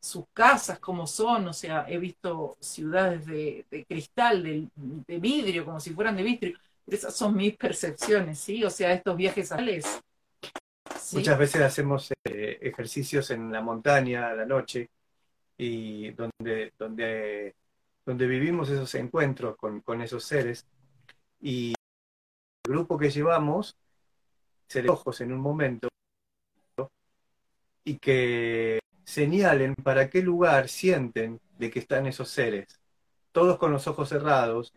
sus 0.00 0.24
casas, 0.32 0.78
como 0.78 1.06
son, 1.06 1.48
o 1.48 1.52
sea, 1.52 1.86
he 1.88 1.98
visto 1.98 2.56
ciudades 2.60 3.26
de, 3.26 3.66
cristal, 3.88 4.42
de, 4.42 5.18
vidrio, 5.18 5.64
como 5.64 5.80
si 5.80 5.90
fueran 5.90 6.16
de 6.16 6.22
vidrio. 6.22 6.58
Esas 6.86 7.16
son 7.16 7.34
mis 7.34 7.56
percepciones, 7.56 8.38
¿sí? 8.38 8.62
O 8.64 8.70
sea, 8.70 8.92
estos 8.92 9.16
viajes 9.16 9.50
a 9.50 9.60
Muchas 11.12 11.38
veces 11.38 11.62
hacemos 11.62 12.12
eh, 12.24 12.58
ejercicios 12.62 13.30
en 13.30 13.52
la 13.52 13.60
montaña 13.60 14.28
a 14.28 14.34
la 14.34 14.44
noche 14.44 14.90
y 15.56 16.10
donde, 16.10 16.72
donde, 16.78 17.54
donde 18.04 18.26
vivimos 18.26 18.68
esos 18.68 18.94
encuentros 18.94 19.56
con, 19.56 19.80
con 19.80 20.02
esos 20.02 20.24
seres 20.24 20.66
y 21.40 21.74
grupo 22.64 22.98
que 22.98 23.10
llevamos 23.10 23.76
se 24.68 24.88
ojos 24.88 25.20
en 25.20 25.32
un 25.32 25.40
momento 25.40 25.88
y 27.84 27.98
que 27.98 28.80
señalen 29.04 29.74
para 29.76 30.10
qué 30.10 30.22
lugar 30.22 30.68
sienten 30.68 31.40
de 31.58 31.70
que 31.70 31.78
están 31.78 32.06
esos 32.06 32.28
seres. 32.28 32.80
Todos 33.30 33.58
con 33.58 33.70
los 33.70 33.86
ojos 33.86 34.08
cerrados, 34.08 34.74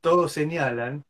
todos 0.00 0.32
señalan 0.32 1.04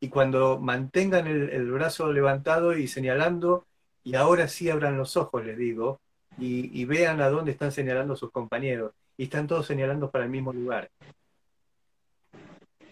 y 0.00 0.08
cuando 0.08 0.58
mantengan 0.58 1.26
el, 1.26 1.70
brazo 1.70 2.10
levantado 2.12 2.76
y 2.76 2.88
señalando, 2.88 3.66
y 4.04 4.14
ahora 4.14 4.48
sí 4.48 4.68
abran 4.70 4.96
los 4.96 5.16
ojos, 5.16 5.44
les 5.44 5.56
digo, 5.56 6.00
y, 6.38 6.80
y, 6.80 6.84
vean 6.84 7.20
a 7.20 7.28
dónde 7.28 7.52
están 7.52 7.72
señalando 7.72 8.16
sus 8.16 8.30
compañeros. 8.30 8.92
Y 9.16 9.24
están 9.24 9.46
todos 9.46 9.66
señalando 9.66 10.10
para 10.10 10.24
el 10.24 10.30
mismo 10.30 10.52
lugar. 10.52 10.90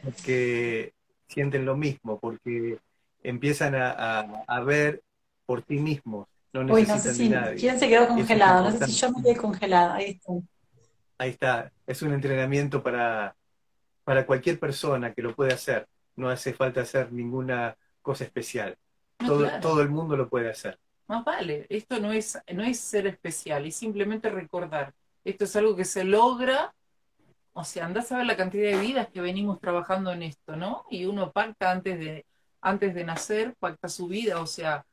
Porque 0.05 0.93
sienten 1.27 1.65
lo 1.65 1.77
mismo, 1.77 2.19
porque 2.19 2.79
empiezan 3.23 3.75
a, 3.77 4.61
ver 4.65 5.03
por 5.47 5.63
ti 5.63 5.79
mismos. 5.79 6.27
No 6.53 6.65
necesitan 6.65 6.97
Uy, 6.97 6.99
no 6.99 7.03
sé 7.03 7.15
si, 7.15 7.29
nadie. 7.29 7.57
¿Quién 7.57 7.79
se 7.79 7.89
quedó 7.89 8.09
congelado? 8.09 8.71
No 8.71 8.77
sé 8.77 8.87
si 8.87 8.93
yo 8.93 9.13
me 9.13 9.23
quedé 9.23 9.37
congelada. 9.37 9.95
Ahí 9.95 10.11
está. 10.11 10.33
Ahí 11.19 11.31
está. 11.31 11.73
Es 11.87 12.03
un 12.03 12.13
entrenamiento 12.13 12.83
para, 12.83 13.37
para 14.05 14.27
cualquier 14.27 14.59
persona 14.59 15.13
que 15.13 15.23
lo 15.23 15.35
puede 15.35 15.53
hacer. 15.53 15.87
No 16.17 16.29
hace 16.29 16.53
falta 16.53 16.81
hacer 16.83 17.13
ninguna 17.13 17.77
cosa 18.03 18.25
especial. 18.25 18.77
todo, 19.19 19.49
todo 19.61 19.81
el 19.81 19.91
mundo 19.91 20.17
lo 20.17 20.29
puede 20.29 20.51
hacer. 20.51 20.79
Más 21.11 21.25
vale. 21.25 21.67
Esto 21.69 21.99
no 22.01 22.13
es, 22.13 22.39
no 22.53 22.63
es 22.63 22.79
ser 22.79 23.07
especial, 23.07 23.67
es 23.67 23.77
simplemente 23.77 24.31
recordar. 24.31 24.95
Esto 25.25 25.45
es 25.45 25.57
algo 25.57 25.77
que 25.77 25.85
se 25.85 26.05
logra 26.05 26.73
o 27.53 27.65
sea, 27.65 27.85
andás 27.85 28.13
a 28.13 28.19
ver 28.19 28.27
la 28.27 28.37
cantidad 28.37 28.71
de 28.71 28.81
vidas 28.81 29.09
que 29.09 29.21
venimos 29.21 29.61
trabajando 29.61 30.13
en 30.13 30.23
esto, 30.23 30.57
¿no? 30.57 30.85
Y 30.89 31.05
uno 31.07 31.33
pacta 31.33 31.71
antes 31.73 31.99
de, 31.99 32.25
antes 32.61 32.95
de 32.95 33.05
nacer, 33.05 33.55
pacta 33.59 33.89
su 33.89 34.07
vida, 34.07 34.41
o 34.41 34.47
sea, 34.47 34.87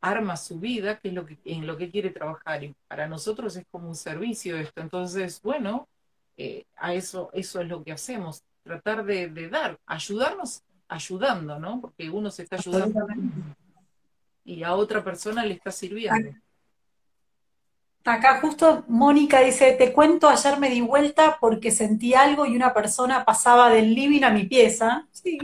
arma 0.00 0.36
su 0.36 0.58
vida, 0.60 0.98
que 0.98 1.08
es 1.08 1.14
lo 1.14 1.26
que, 1.26 1.38
en 1.44 1.66
lo 1.66 1.76
que 1.76 1.90
quiere 1.90 2.10
trabajar. 2.10 2.62
Y 2.64 2.74
para 2.88 3.08
nosotros 3.08 3.56
es 3.56 3.66
como 3.70 3.88
un 3.88 3.96
servicio 3.96 4.56
esto. 4.56 4.80
Entonces, 4.80 5.40
bueno, 5.42 5.88
eh, 6.36 6.64
a 6.76 6.94
eso, 6.94 7.30
eso 7.32 7.60
es 7.60 7.68
lo 7.68 7.82
que 7.82 7.92
hacemos, 7.92 8.42
tratar 8.62 9.04
de, 9.04 9.28
de, 9.28 9.48
dar, 9.48 9.78
ayudarnos 9.86 10.62
ayudando, 10.88 11.58
¿no? 11.58 11.80
Porque 11.80 12.10
uno 12.10 12.30
se 12.30 12.42
está 12.44 12.56
ayudando 12.56 13.06
y 14.44 14.62
a 14.62 14.74
otra 14.74 15.02
persona 15.02 15.44
le 15.44 15.54
está 15.54 15.70
sirviendo. 15.70 16.30
Acá 18.04 18.40
justo 18.40 18.84
Mónica 18.88 19.40
dice, 19.40 19.72
te 19.72 19.92
cuento, 19.92 20.28
ayer 20.28 20.58
me 20.58 20.70
di 20.70 20.80
vuelta 20.80 21.38
porque 21.40 21.70
sentí 21.70 22.14
algo 22.14 22.44
y 22.46 22.56
una 22.56 22.74
persona 22.74 23.24
pasaba 23.24 23.70
del 23.70 23.94
living 23.94 24.24
a 24.24 24.30
mi 24.30 24.44
pieza. 24.44 25.06
Sí. 25.12 25.38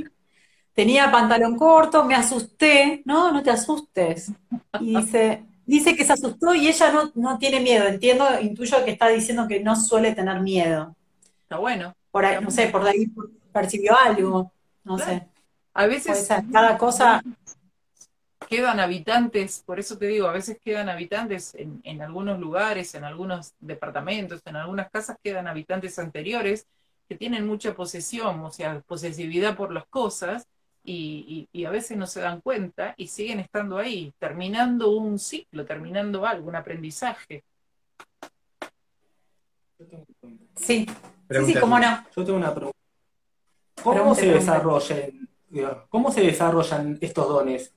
Tenía 0.72 1.10
pantalón 1.10 1.56
corto, 1.56 2.04
me 2.04 2.16
asusté. 2.16 3.02
No, 3.04 3.32
no 3.32 3.42
te 3.42 3.50
asustes. 3.50 4.32
Y 4.80 4.96
dice, 4.96 5.44
dice 5.66 5.94
que 5.94 6.04
se 6.04 6.12
asustó 6.14 6.54
y 6.54 6.66
ella 6.66 6.90
no, 6.92 7.12
no 7.14 7.38
tiene 7.38 7.60
miedo. 7.60 7.86
Entiendo, 7.86 8.26
intuyo 8.40 8.84
que 8.84 8.90
está 8.90 9.08
diciendo 9.08 9.46
que 9.46 9.60
no 9.60 9.76
suele 9.76 10.14
tener 10.14 10.40
miedo. 10.40 10.96
Está 11.42 11.58
bueno. 11.58 11.94
Por 12.10 12.24
ahí, 12.24 12.42
no 12.42 12.50
sé, 12.50 12.66
por 12.68 12.86
ahí 12.86 13.06
percibió 13.52 13.96
algo. 13.96 14.52
No 14.82 14.98
sé. 14.98 15.28
A 15.74 15.86
veces 15.86 16.28
cada 16.52 16.76
cosa 16.76 17.22
quedan 18.48 18.80
habitantes, 18.80 19.62
por 19.64 19.78
eso 19.78 19.98
te 19.98 20.06
digo, 20.06 20.26
a 20.26 20.32
veces 20.32 20.58
quedan 20.64 20.88
habitantes 20.88 21.54
en, 21.54 22.00
algunos 22.00 22.40
lugares, 22.40 22.94
en 22.94 23.04
algunos 23.04 23.52
departamentos, 23.60 24.40
en 24.46 24.56
algunas 24.56 24.90
casas 24.90 25.18
quedan 25.22 25.46
habitantes 25.46 25.98
anteriores 25.98 26.66
que 27.06 27.14
tienen 27.14 27.46
mucha 27.46 27.74
posesión, 27.74 28.40
o 28.40 28.50
sea, 28.50 28.80
posesividad 28.80 29.54
por 29.54 29.70
las 29.70 29.86
cosas, 29.86 30.46
y, 30.82 31.46
a 31.66 31.70
veces 31.70 31.98
no 31.98 32.06
se 32.06 32.20
dan 32.20 32.40
cuenta 32.40 32.94
y 32.96 33.08
siguen 33.08 33.40
estando 33.40 33.76
ahí, 33.76 34.14
terminando 34.18 34.92
un 34.92 35.18
ciclo, 35.18 35.66
terminando 35.66 36.24
algo, 36.24 36.48
un 36.48 36.56
aprendizaje. 36.56 37.44
Sí, 40.56 40.86
sí, 41.30 41.44
sí, 41.44 41.54
cómo 41.60 41.78
no. 41.78 42.06
Yo 42.16 42.24
tengo 42.24 42.38
una 42.38 42.54
pregunta. 42.54 42.78
¿Cómo 43.82 44.14
se 44.14 44.26
desarrollan, 44.26 45.28
cómo 45.90 46.10
se 46.10 46.22
desarrollan 46.22 46.96
estos 47.02 47.28
dones? 47.28 47.74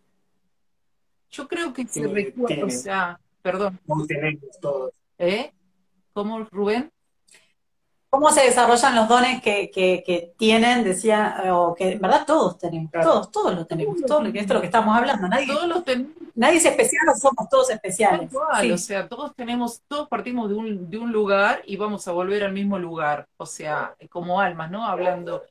Yo 1.32 1.48
creo 1.48 1.74
que 1.74 1.88
se 1.88 2.08
recuerda, 2.08 2.66
o 2.66 2.70
sea, 2.70 3.20
perdón. 3.42 3.80
todos. 4.62 4.92
¿Eh? 5.18 5.52
¿Cómo, 6.14 6.44
Rubén? 6.52 6.92
¿Cómo 8.10 8.30
se 8.32 8.42
desarrollan 8.42 8.94
los 8.94 9.08
dones 9.08 9.42
que, 9.42 9.72
que, 9.72 10.34
tienen, 10.38 10.84
decía, 10.84 11.42
o 11.54 11.74
que 11.74 11.94
en 11.94 12.02
verdad 12.02 12.26
todos 12.28 12.58
tenemos, 12.58 12.92
todos, 12.92 13.32
todos 13.32 13.56
lo 13.56 13.66
tenemos, 13.66 14.02
todos, 14.06 14.28
esto 14.28 14.40
es 14.40 14.50
lo 14.50 14.60
que 14.60 14.66
estamos 14.66 14.98
hablando, 14.98 15.30
nadie, 15.30 15.48
todos 15.48 15.66
los 15.66 15.84
nadie 16.36 16.58
es 16.58 16.66
especial, 16.66 17.06
somos 17.18 17.48
todos 17.50 17.70
especiales. 17.70 18.30
O 18.74 18.78
sea, 18.78 19.08
todos 19.08 19.34
tenemos, 19.34 19.82
todos 19.88 20.10
partimos 20.10 20.50
de 20.50 20.56
un, 20.56 20.90
de 20.90 20.98
un 20.98 21.14
lugar 21.14 21.62
y 21.66 21.78
vamos 21.78 22.06
a 22.10 22.12
volver 22.12 22.44
al 22.44 22.52
mismo 22.52 22.78
lugar, 22.78 23.30
o 23.38 23.46
sea, 23.46 23.96
como 24.10 24.42
almas, 24.42 24.70
¿no? 24.70 24.86
Hablando 24.86 25.44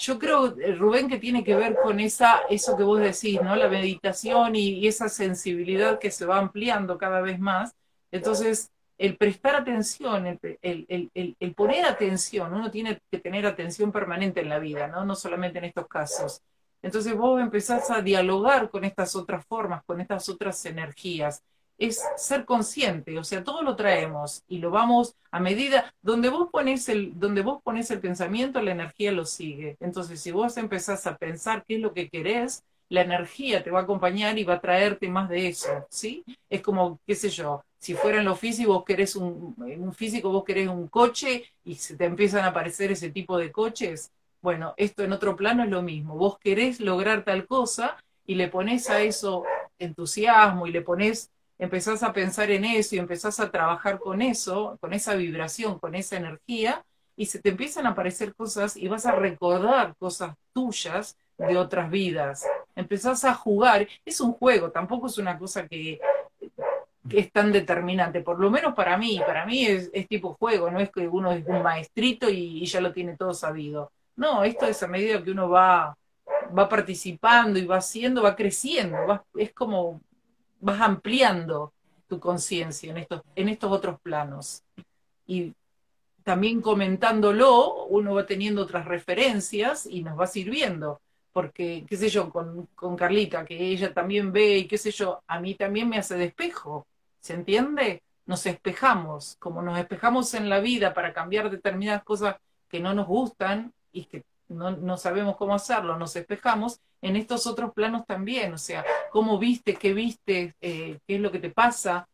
yo 0.00 0.18
creo, 0.18 0.58
eh, 0.58 0.74
Rubén, 0.74 1.08
que 1.08 1.18
tiene 1.18 1.44
que 1.44 1.54
ver 1.54 1.76
con 1.82 2.00
esa, 2.00 2.40
eso 2.48 2.76
que 2.76 2.82
vos 2.82 3.00
decís, 3.00 3.40
¿no? 3.42 3.54
La 3.54 3.68
meditación 3.68 4.56
y, 4.56 4.86
esa 4.86 5.08
sensibilidad 5.08 5.98
que 5.98 6.10
se 6.10 6.26
va 6.26 6.38
ampliando 6.38 6.98
cada 6.98 7.20
vez 7.20 7.38
más. 7.38 7.74
Entonces, 8.10 8.70
el 8.98 9.16
prestar 9.16 9.56
atención, 9.56 10.26
el, 10.26 11.54
poner 11.54 11.84
atención, 11.84 12.52
uno 12.52 12.70
tiene 12.70 13.00
que 13.10 13.18
tener 13.18 13.46
atención 13.46 13.92
permanente 13.92 14.40
en 14.40 14.48
la 14.48 14.58
vida, 14.58 14.88
¿no? 14.88 15.04
No 15.04 15.14
solamente 15.14 15.58
en 15.58 15.66
estos 15.66 15.86
casos. 15.86 16.42
Entonces 16.82 17.14
vos 17.14 17.40
empezás 17.40 17.90
a 17.90 18.00
dialogar 18.02 18.70
con 18.70 18.84
estas 18.84 19.14
otras 19.14 19.44
formas, 19.46 19.82
con 19.84 20.00
estas 20.00 20.28
otras 20.28 20.64
energías 20.66 21.42
es 21.80 22.00
ser 22.16 22.44
consciente, 22.44 23.18
o 23.18 23.24
sea, 23.24 23.42
todo 23.42 23.62
lo 23.62 23.74
traemos 23.74 24.44
y 24.46 24.58
lo 24.58 24.70
vamos 24.70 25.16
a 25.30 25.40
medida, 25.40 25.92
donde 26.02 26.28
vos 26.28 26.50
pones 26.52 26.88
el, 26.90 27.18
donde 27.18 27.40
vos 27.40 27.62
pones 27.62 27.90
el 27.90 28.00
pensamiento, 28.00 28.60
la 28.60 28.72
energía 28.72 29.12
lo 29.12 29.24
sigue. 29.24 29.76
Entonces, 29.80 30.20
si 30.20 30.30
vos 30.30 30.58
empezás 30.58 31.06
a 31.06 31.16
pensar 31.16 31.64
qué 31.66 31.76
es 31.76 31.80
lo 31.80 31.94
que 31.94 32.10
querés, 32.10 32.62
la 32.90 33.00
energía 33.00 33.64
te 33.64 33.70
va 33.70 33.80
a 33.80 33.82
acompañar 33.84 34.38
y 34.38 34.44
va 34.44 34.54
a 34.54 34.60
traerte 34.60 35.08
más 35.08 35.30
de 35.30 35.48
eso, 35.48 35.86
¿sí? 35.88 36.22
Es 36.50 36.60
como, 36.60 37.00
qué 37.06 37.14
sé 37.14 37.30
yo, 37.30 37.62
si 37.78 37.94
fuera 37.94 38.18
en 38.18 38.26
lo 38.26 38.36
físico, 38.36 38.74
vos 38.74 38.84
querés 38.84 39.16
un, 39.16 39.54
un 39.56 39.94
físico 39.94 40.30
vos 40.30 40.44
querés 40.44 40.68
un 40.68 40.86
coche 40.88 41.44
y 41.64 41.76
se 41.76 41.96
te 41.96 42.04
empiezan 42.04 42.44
a 42.44 42.48
aparecer 42.48 42.92
ese 42.92 43.10
tipo 43.10 43.38
de 43.38 43.50
coches, 43.50 44.10
bueno, 44.42 44.74
esto 44.76 45.02
en 45.02 45.12
otro 45.12 45.34
plano 45.34 45.64
es 45.64 45.70
lo 45.70 45.82
mismo. 45.82 46.16
Vos 46.16 46.38
querés 46.38 46.80
lograr 46.80 47.24
tal 47.24 47.46
cosa 47.46 47.96
y 48.26 48.34
le 48.34 48.48
pones 48.48 48.90
a 48.90 49.00
eso 49.02 49.44
entusiasmo 49.78 50.66
y 50.66 50.72
le 50.72 50.82
pones 50.82 51.30
empezás 51.60 52.02
a 52.02 52.12
pensar 52.12 52.50
en 52.50 52.64
eso 52.64 52.96
y 52.96 52.98
empezás 52.98 53.38
a 53.38 53.50
trabajar 53.50 53.98
con 53.98 54.22
eso, 54.22 54.78
con 54.80 54.94
esa 54.94 55.14
vibración, 55.14 55.78
con 55.78 55.94
esa 55.94 56.16
energía, 56.16 56.82
y 57.16 57.26
se 57.26 57.38
te 57.38 57.50
empiezan 57.50 57.86
a 57.86 57.90
aparecer 57.90 58.34
cosas 58.34 58.78
y 58.78 58.88
vas 58.88 59.04
a 59.04 59.12
recordar 59.12 59.94
cosas 59.98 60.34
tuyas 60.54 61.18
de 61.36 61.56
otras 61.58 61.90
vidas. 61.90 62.46
empezás 62.74 63.24
a 63.24 63.34
jugar, 63.34 63.86
es 64.06 64.20
un 64.22 64.32
juego, 64.32 64.70
tampoco 64.70 65.06
es 65.06 65.18
una 65.18 65.38
cosa 65.38 65.68
que, 65.68 66.00
es 67.10 67.32
tan 67.32 67.52
determinante, 67.52 68.22
por 68.22 68.38
lo 68.38 68.50
menos 68.50 68.74
para 68.74 68.96
mí, 68.96 69.20
para 69.26 69.44
mí 69.44 69.66
es, 69.66 69.90
tipo 70.08 70.34
juego, 70.34 70.70
no 70.70 70.80
es 70.80 70.90
que 70.90 71.08
uno 71.08 71.32
es 71.32 71.44
un 71.46 71.62
maestrito 71.62 72.30
y, 72.30 72.64
ya 72.64 72.80
lo 72.80 72.92
tiene 72.92 73.16
todo 73.16 73.34
sabido. 73.34 73.92
No, 74.16 74.44
esto 74.44 74.66
es 74.66 74.82
a 74.82 74.86
medida 74.86 75.22
que 75.22 75.30
uno 75.30 75.48
va, 75.50 75.96
va 76.56 76.68
participando 76.68 77.58
y 77.58 77.66
va 77.66 77.78
haciendo, 77.78 78.22
va 78.22 78.36
creciendo, 78.36 79.24
es 79.34 79.52
como 79.52 80.00
vas 80.60 80.80
ampliando 80.80 81.72
tu 82.06 82.20
conciencia 82.20 82.90
en 82.90 82.98
estos, 82.98 83.22
en 83.34 83.48
estos 83.48 83.70
otros 83.70 84.00
planos. 84.00 84.62
Y 85.26 85.54
también 86.22 86.60
comentándolo, 86.60 87.86
uno 87.86 88.14
va 88.14 88.26
teniendo 88.26 88.62
otras 88.62 88.84
referencias 88.84 89.86
y 89.86 90.02
nos 90.02 90.18
va 90.18 90.26
sirviendo. 90.26 91.00
Porque, 91.32 91.84
qué 91.88 91.96
sé 91.96 92.08
yo, 92.08 92.30
con, 92.30 92.66
con 92.74 92.96
Carlita, 92.96 93.44
que 93.44 93.56
ella 93.56 93.94
también 93.94 94.32
ve 94.32 94.58
y 94.58 94.68
qué 94.68 94.76
sé 94.76 94.90
yo, 94.90 95.22
a 95.26 95.38
mí 95.38 95.54
también 95.54 95.88
me 95.88 95.98
hace 95.98 96.16
despejo. 96.16 96.86
¿Se 97.20 97.34
entiende? 97.34 98.02
Nos 98.26 98.44
espejamos, 98.46 99.36
como 99.38 99.62
nos 99.62 99.78
espejamos 99.78 100.34
en 100.34 100.48
la 100.48 100.60
vida 100.60 100.92
para 100.92 101.12
cambiar 101.12 101.50
determinadas 101.50 102.02
cosas 102.02 102.36
que 102.68 102.80
no 102.80 102.94
nos 102.94 103.06
gustan 103.06 103.72
y 103.92 104.04
que 104.04 104.24
no, 104.50 104.96
sabemos 104.96 105.36
cómo 105.36 105.54
hacerlo, 105.54 105.96
nos 105.96 106.16
espejamos 106.16 106.80
en 107.00 107.16
estos 107.16 107.46
otros 107.46 107.72
planos 107.72 108.04
también, 108.06 108.52
o 108.52 108.58
sea, 108.58 108.84
cómo 109.10 109.38
viste, 109.38 109.74
qué 109.74 109.94
viste, 109.94 110.54
eh, 110.60 110.98
qué 111.06 111.14
es 111.14 111.20
lo 111.20 111.30
que 111.30 111.38
te 111.38 111.50
pasa. 111.50 112.08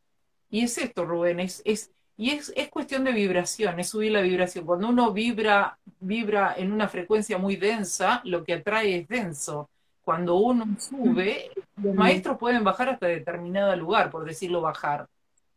Y 0.51 0.62
es 0.62 0.78
esto, 0.78 1.05
Rubén, 1.05 1.41
es, 1.41 1.62
es, 1.64 1.91
y 2.16 2.30
es, 2.30 2.53
es 2.55 2.68
cuestión 2.68 3.05
de 3.05 3.12
vibración, 3.12 3.80
es 3.80 3.89
subir 3.89 4.12
la 4.12 4.20
vibración. 4.20 4.64
Cuando 4.64 4.89
uno 4.89 5.12
vibra, 5.12 5.78
vibra 6.01 6.55
en 6.57 6.72
una 6.72 6.89
frecuencia 6.89 7.39
muy 7.39 7.57
densa, 7.57 8.20
lo 8.24 8.45
que 8.45 8.55
atrae 8.55 9.01
es 9.01 9.09
denso. 9.09 9.68
Cuando 10.03 10.37
uno 10.37 10.66
sube, 10.78 11.51
los 11.82 11.95
maestros 11.95 12.39
pueden 12.39 12.62
bajar 12.62 12.91
hasta 12.91 13.07
determinado 13.07 13.74
lugar, 13.74 14.11
por 14.11 14.24
decirlo 14.24 14.61
bajar. 14.61 15.09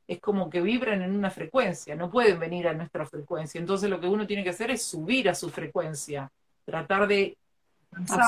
Es 0.07 0.19
como 0.19 0.49
que 0.49 0.61
vibran 0.61 1.03
en 1.03 1.15
una 1.15 1.29
frecuencia, 1.29 1.95
no 1.95 2.09
pueden 2.09 2.39
venir 2.39 2.67
a 2.67 2.73
nuestra 2.73 3.05
frecuencia. 3.05 3.59
Entonces 3.59 3.89
lo 3.89 3.99
que 3.99 4.07
uno 4.07 4.25
tiene 4.25 4.43
que 4.43 4.49
hacer 4.49 4.71
es 4.71 4.81
subir 4.81 5.29
a 5.29 5.35
su 5.35 5.49
frecuencia, 5.51 6.31
tratar 6.69 7.07
de 7.07 7.37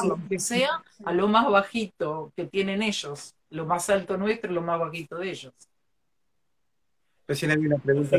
lo 0.07 0.19
que 0.27 0.39
sea 0.39 0.83
a 1.05 1.13
lo 1.13 1.27
más 1.27 1.49
bajito 1.49 2.31
que 2.35 2.45
tienen 2.45 2.81
ellos, 2.81 3.35
lo 3.49 3.65
más 3.65 3.89
alto 3.89 4.17
nuestro 4.17 4.51
y 4.51 4.55
lo 4.55 4.61
más 4.61 4.79
bajito 4.79 5.17
de 5.17 5.29
ellos. 5.29 5.53
Recién 7.27 7.51
había 7.51 7.67
una 7.67 7.77
pregunta, 7.77 8.17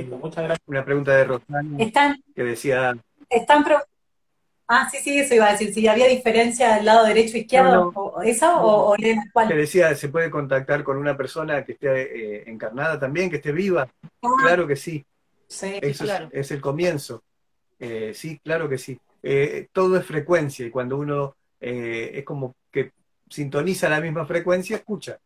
una 0.66 0.84
pregunta 0.84 1.16
de 1.16 1.24
Rosana 1.24 2.16
que 2.34 2.44
decía... 2.44 2.96
Están 3.28 3.64
Ah, 4.74 4.88
sí, 4.90 4.98
sí, 4.98 5.18
eso 5.18 5.34
iba 5.34 5.48
a 5.48 5.52
decir, 5.52 5.74
si 5.74 5.86
había 5.86 6.06
diferencia 6.06 6.76
del 6.76 6.86
lado 6.86 7.04
derecho 7.04 7.36
e 7.36 7.40
izquierdo, 7.40 7.92
o 7.94 8.22
¿eso 8.22 8.48
o, 8.58 8.96
cuál? 9.30 9.48
Que 9.48 9.54
decía, 9.54 9.94
¿se 9.94 10.08
puede 10.08 10.30
contactar 10.30 10.82
con 10.82 10.96
una 10.96 11.14
persona 11.14 11.62
que 11.62 11.72
esté 11.72 12.38
eh, 12.38 12.44
encarnada 12.46 12.98
también, 12.98 13.28
que 13.28 13.36
esté 13.36 13.52
viva? 13.52 13.86
Ah. 14.22 14.28
claro 14.40 14.66
que 14.66 14.76
sí. 14.76 15.04
Sí, 15.46 15.78
Eso 15.82 16.04
claro. 16.04 16.30
es, 16.32 16.50
el 16.52 16.62
comienzo. 16.62 17.22
Eh, 17.78 18.12
sí, 18.14 18.40
claro 18.42 18.66
que 18.66 18.78
sí. 18.78 18.98
Eh, 19.22 19.68
todo 19.72 19.96
es 19.96 20.04
frecuencia 20.04 20.66
y 20.66 20.70
cuando 20.70 20.96
uno 20.98 21.36
es 21.60 22.24
como 22.24 22.56
que 22.72 22.90
sintoniza 23.30 23.88
la 23.88 24.00
misma 24.00 24.26
frecuencia, 24.26 24.76
escucha. 24.76 25.18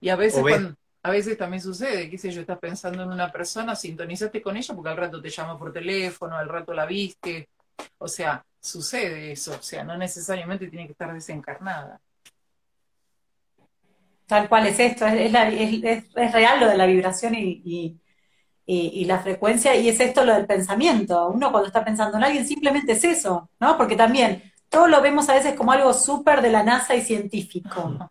Y 0.00 0.08
a 0.08 0.16
veces 0.16 0.40
cuando, 0.40 0.74
a 1.04 1.10
veces 1.10 1.36
también 1.36 1.62
sucede, 1.62 2.08
qué 2.08 2.16
sé 2.16 2.30
yo, 2.30 2.40
estás 2.40 2.58
pensando 2.58 3.02
en 3.02 3.10
una 3.10 3.30
persona, 3.30 3.76
sintonizaste 3.76 4.40
con 4.40 4.56
ella 4.56 4.74
porque 4.74 4.88
al 4.88 4.96
rato 4.96 5.20
te 5.20 5.28
llama 5.28 5.58
por 5.58 5.70
teléfono, 5.70 6.34
al 6.34 6.48
rato 6.48 6.72
la 6.72 6.86
viste, 6.86 7.50
o 7.98 8.08
sea, 8.08 8.42
sucede 8.58 9.32
eso, 9.32 9.54
o 9.54 9.62
sea, 9.62 9.84
no 9.84 9.98
necesariamente 9.98 10.68
tiene 10.68 10.86
que 10.86 10.92
estar 10.92 11.12
desencarnada. 11.12 12.00
Tal 14.26 14.48
cual 14.48 14.66
es 14.66 14.80
esto, 14.80 15.04
es, 15.06 16.32
real 16.32 16.60
lo 16.60 16.68
de 16.68 16.76
la 16.78 16.86
vibración 16.86 17.34
y, 17.34 18.00
la 18.66 19.18
frecuencia, 19.20 19.74
y 19.76 19.88
es 19.88 20.00
esto 20.00 20.24
lo 20.24 20.34
del 20.34 20.46
pensamiento. 20.46 21.28
Uno 21.28 21.50
cuando 21.50 21.68
está 21.68 21.84
pensando 21.84 22.16
en 22.16 22.24
alguien 22.24 22.46
simplemente 22.46 22.92
es 22.92 23.04
eso, 23.04 23.50
¿no? 23.60 23.76
Porque 23.76 23.96
también 23.96 24.42
todo 24.68 24.88
lo 24.88 25.00
vemos 25.00 25.28
a 25.28 25.34
veces 25.34 25.54
como 25.54 25.72
algo 25.72 25.92
súper 25.94 26.42
de 26.42 26.50
la 26.50 26.62
NASA 26.62 26.94
y 26.96 27.02
científico. 27.02 28.10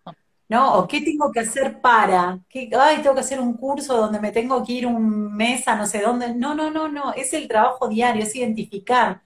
¿no? 0.49 0.76
O 0.76 0.88
qué 0.88 1.01
tengo 1.01 1.32
que 1.32 1.41
hacer 1.41 1.82
para, 1.82 2.39
¿Qué, 2.49 2.70
ay, 2.80 2.97
tengo 3.01 3.16
que 3.16 3.22
hacer 3.22 3.39
un 3.39 3.54
curso 3.56 3.97
donde 3.97 4.20
me 4.20 4.32
tengo 4.32 4.64
que 4.64 4.74
ir 4.74 4.86
un 4.88 5.36
mes 5.36 5.68
a 5.68 5.76
no 5.76 5.86
sé 5.88 6.01
dónde. 6.01 6.34
No, 6.36 6.54
no, 6.56 6.70
no, 6.70 6.88
no, 6.88 7.14
es 7.14 7.34
el 7.34 7.47
trabajo 7.47 7.88
diario, 7.88 8.24
es 8.24 8.36
identificar. 8.36 9.22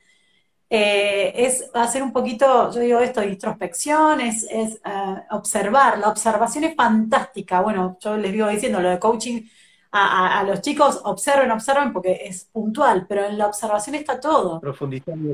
Eh, 0.69 1.33
es 1.35 1.69
hacer 1.73 2.03
un 2.03 2.11
poquito, 2.11 2.71
yo 2.73 2.79
digo 2.81 2.99
esto, 2.99 3.23
introspección, 3.23 4.21
es, 4.21 4.43
es 4.49 4.75
eh, 4.85 5.23
observar. 5.31 5.99
La 5.99 6.09
observación 6.09 6.65
es 6.65 6.75
fantástica. 6.75 7.61
Bueno, 7.61 7.97
yo 8.01 8.17
les 8.17 8.31
digo 8.31 8.47
diciendo 8.47 8.79
lo 8.81 8.89
de 8.89 8.99
coaching 8.99 9.43
a, 9.91 10.43
los 10.43 10.61
chicos, 10.61 11.01
observen, 11.03 11.51
observen, 11.51 11.93
porque 11.93 12.21
es 12.23 12.45
puntual, 12.45 13.05
pero 13.07 13.25
en 13.25 13.37
la 13.37 13.47
observación 13.47 13.95
está 13.95 14.19
todo. 14.19 14.61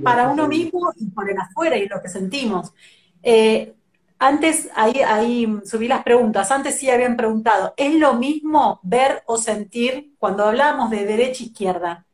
Para 0.03 0.29
uno 0.29 0.47
mismo 0.47 0.91
y 0.95 1.07
por 1.07 1.29
el 1.29 1.37
afuera 1.37 1.77
y 1.77 1.87
lo 1.87 2.01
que 2.01 2.09
sentimos. 2.09 2.73
Eh, 3.21 3.73
antes, 4.19 4.69
ahí, 4.75 5.01
ahí 5.05 5.59
subí 5.65 5.87
las 5.87 6.03
preguntas, 6.03 6.51
antes 6.51 6.77
sí 6.77 6.89
habían 6.89 7.17
preguntado, 7.17 7.73
¿es 7.75 7.95
lo 7.95 8.13
mismo 8.13 8.79
ver 8.83 9.23
o 9.25 9.37
sentir 9.37 10.13
cuando 10.17 10.45
hablamos 10.45 10.89
de 10.89 11.05
derecha 11.05 11.43
e 11.43 11.47
izquierda? 11.47 12.05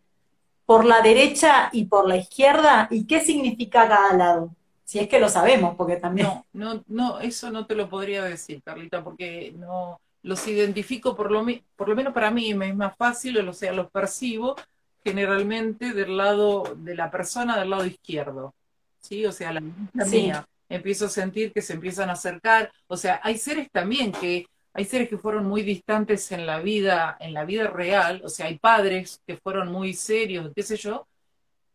¿Por 0.66 0.86
la 0.86 1.02
derecha 1.02 1.70
y 1.72 1.86
por 1.86 2.08
la 2.08 2.18
izquierda? 2.18 2.88
¿Y 2.92 3.06
qué 3.06 3.20
significa 3.20 3.88
cada 3.88 4.14
lado? 4.16 4.56
Si 4.84 4.98
es 4.98 5.08
que 5.08 5.20
lo 5.20 5.30
sabemos, 5.30 5.76
porque 5.76 5.98
también... 5.98 6.28
No, 6.28 6.46
no, 6.54 6.84
no, 6.88 7.20
eso 7.20 7.52
no 7.52 7.68
te 7.68 7.76
lo 7.76 7.90
podría 7.90 8.24
decir, 8.24 8.62
Carlita, 8.64 9.04
porque 9.04 9.54
no 9.56 10.00
los 10.24 10.48
identifico, 10.48 11.16
por 11.16 11.32
lo, 11.32 11.46
por 11.76 11.90
lo 11.90 11.96
menos 11.96 12.14
para 12.14 12.32
mí 12.32 12.54
me 12.54 12.70
es 12.70 12.76
más 12.76 12.96
fácil, 12.98 13.38
o 13.48 13.54
sea, 13.54 13.72
los 13.74 13.90
percibo 13.90 14.56
generalmente 15.04 15.94
del 15.94 16.18
lado 16.18 16.76
de 16.78 16.96
la 16.96 17.10
persona 17.10 17.58
del 17.58 17.70
lado 17.70 17.86
izquierdo, 17.86 18.54
¿sí? 19.00 19.26
O 19.26 19.32
sea, 19.32 19.54
la 19.54 19.62
mía 20.06 20.46
empiezo 20.68 21.06
a 21.06 21.10
sentir 21.10 21.52
que 21.52 21.62
se 21.62 21.74
empiezan 21.74 22.10
a 22.10 22.14
acercar. 22.14 22.72
O 22.88 22.96
sea, 22.96 23.20
hay 23.24 23.38
seres 23.38 23.70
también 23.72 24.12
que, 24.12 24.46
hay 24.74 24.86
seres 24.86 25.10
que 25.10 25.18
fueron 25.18 25.46
muy 25.46 25.64
distantes 25.64 26.32
en 26.32 26.46
la 26.46 26.60
vida, 26.60 27.18
en 27.20 27.34
la 27.34 27.44
vida 27.44 27.68
real, 27.68 28.22
o 28.24 28.30
sea, 28.30 28.46
hay 28.46 28.60
padres 28.60 29.22
que 29.26 29.38
fueron 29.38 29.72
muy 29.72 29.94
serios, 29.94 30.52
qué 30.56 30.64
sé 30.64 30.78
yo, 30.78 31.08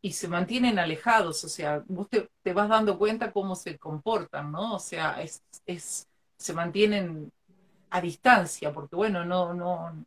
y 0.01 0.12
se 0.12 0.28
mantienen 0.28 0.78
alejados, 0.78 1.42
o 1.45 1.49
sea, 1.49 1.82
vos 1.88 2.09
te, 2.09 2.53
vas 2.53 2.68
dando 2.68 2.99
cuenta 2.99 3.32
cómo 3.32 3.57
se 3.57 3.79
comportan, 3.79 4.53
¿no? 4.53 4.75
O 4.75 4.79
sea, 4.79 5.21
es, 5.22 5.42
es, 5.66 6.07
se 6.37 6.53
mantienen 6.53 7.33
a 7.95 8.00
distancia, 8.00 8.72
porque 8.72 8.96
bueno, 8.96 9.25
no, 9.25 9.54
no, 9.54 10.04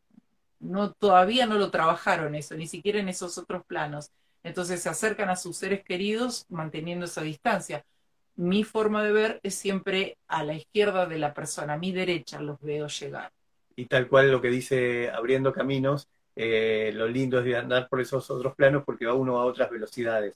no, 0.60 0.92
todavía 0.94 1.46
no 1.46 1.56
lo 1.56 1.72
trabajaron 1.72 2.36
eso, 2.36 2.56
ni 2.56 2.68
siquiera 2.68 3.00
en 3.00 3.10
esos 3.10 3.38
otros 3.38 3.64
planos. 3.66 4.12
Entonces 4.44 4.82
se 4.82 4.90
acercan 4.90 5.30
a 5.30 5.36
sus 5.36 5.58
seres 5.58 5.84
queridos 5.84 6.46
manteniendo 6.50 7.06
esa 7.06 7.22
distancia 7.22 7.84
mi 8.38 8.64
forma 8.64 9.04
de 9.04 9.12
ver 9.12 9.40
es 9.44 9.56
siempre 9.56 10.18
a 10.28 10.44
la 10.44 10.54
izquierda 10.54 11.06
de 11.06 11.18
la 11.18 11.34
persona, 11.34 11.74
a 11.74 11.78
mi 11.78 11.92
derecha 11.92 12.40
los 12.40 12.62
veo 12.62 12.88
llegar. 12.88 13.32
Y 13.76 13.86
tal 13.86 14.08
cual 14.08 14.32
lo 14.32 14.42
que 14.42 14.50
dice 14.50 15.10
Abriendo 15.10 15.52
Caminos, 15.52 16.08
eh, 16.36 16.92
lo 16.94 17.08
lindo 17.08 17.40
es 17.40 17.56
andar 17.56 17.90
por 17.90 18.00
esos 18.00 18.30
otros 18.30 18.56
planos 18.56 18.84
porque 18.86 19.06
va 19.06 19.14
uno 19.14 19.40
a 19.40 19.46
otras 19.46 19.70
velocidades. 19.70 20.36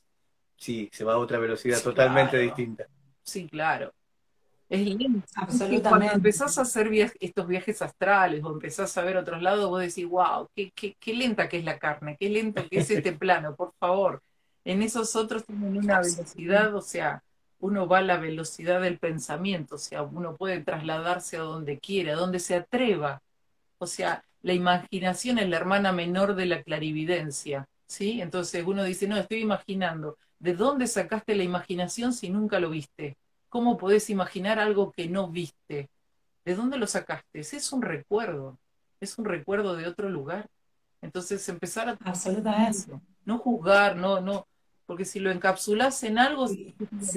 Sí, 0.58 0.90
se 0.92 1.04
va 1.04 1.14
a 1.14 1.18
otra 1.18 1.38
velocidad 1.38 1.82
totalmente 1.82 2.38
distinta. 2.38 2.88
Sí, 3.24 3.48
claro. 3.48 3.94
Es 4.72 4.86
lindo. 4.86 5.22
Absolutamente. 5.36 5.90
Cuando 5.90 6.12
empezás 6.14 6.58
a 6.58 6.62
hacer 6.62 6.90
estos 7.20 7.46
viajes 7.46 7.82
astrales 7.82 8.42
o 8.42 8.54
empezás 8.54 8.98
a 8.98 9.02
ver 9.02 9.18
otros 9.18 9.42
lados, 9.42 9.70
vos 9.70 9.82
decís, 9.82 10.08
wow, 10.08 10.48
qué, 10.56 10.72
qué, 10.74 10.96
qué 10.98 11.14
lenta 11.14 11.50
que 11.50 11.58
es 11.58 11.66
la 11.66 11.78
carne, 11.78 12.16
qué 12.18 12.30
lento 12.30 12.66
que 12.70 12.80
es 12.80 12.90
este 12.90 13.12
plano, 13.12 13.54
por 13.54 13.74
favor. 13.78 14.24
En 14.64 14.82
esos 14.82 15.14
otros 15.18 15.44
tienen 15.44 15.76
una 15.76 16.00
velocidad, 16.00 16.74
o 16.74 16.82
sea, 16.82 17.22
uno 17.60 17.86
va 17.86 17.98
a 17.98 18.02
la 18.02 18.16
velocidad 18.16 18.80
del 18.80 18.98
pensamiento, 18.98 19.76
o 19.76 19.78
sea, 19.78 20.04
uno 20.04 20.38
puede 20.38 20.62
trasladarse 20.62 21.36
a 21.36 21.42
donde 21.42 21.78
quiera, 21.78 22.14
a 22.14 22.16
donde 22.16 22.40
se 22.40 22.56
atreva. 22.56 23.22
O 23.78 23.88
sea, 23.88 24.24
la 24.42 24.54
imaginación 24.54 25.38
es 25.38 25.50
la 25.50 25.58
hermana 25.58 25.92
menor 25.92 26.34
de 26.34 26.46
la 26.46 26.64
clarividencia, 26.64 27.68
¿sí? 27.88 28.22
Entonces 28.22 28.64
uno 28.66 28.86
dice, 28.86 29.06
no, 29.06 29.18
estoy 29.18 29.40
imaginando. 29.40 30.18
¿De 30.40 30.54
dónde 30.54 30.88
sacaste 30.88 31.36
la 31.36 31.44
imaginación 31.44 32.14
si 32.14 32.30
nunca 32.30 32.62
lo 32.62 32.70
viste? 32.70 33.18
¿Cómo 33.52 33.78
podés 33.78 34.10
imaginar 34.10 34.60
algo 34.60 34.94
que 34.94 35.10
no 35.10 35.28
viste? 35.28 35.90
¿De 36.46 36.56
dónde 36.56 36.78
lo 36.78 36.88
sacaste? 36.88 37.42
Es 37.42 37.74
un 37.74 37.82
recuerdo, 37.82 38.58
es 39.02 39.18
un 39.18 39.26
recuerdo 39.26 39.76
de 39.76 39.88
otro 39.88 40.08
lugar. 40.08 40.48
Entonces 41.02 41.48
empezar 41.50 41.90
a... 41.90 41.98
Absolutamente. 42.06 42.98
No 43.26 43.40
juzgar, 43.40 43.98
no, 43.98 44.22
no, 44.22 44.48
porque 44.86 45.04
si 45.04 45.20
lo 45.20 45.32
encapsulas 45.32 46.02
en 46.04 46.18
algo, 46.18 46.48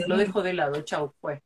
lo 0.09 0.17
dejo 0.17 0.43
de 0.43 0.55
lado, 0.55 0.83
chau, 0.83 1.13
fue. 1.21 1.41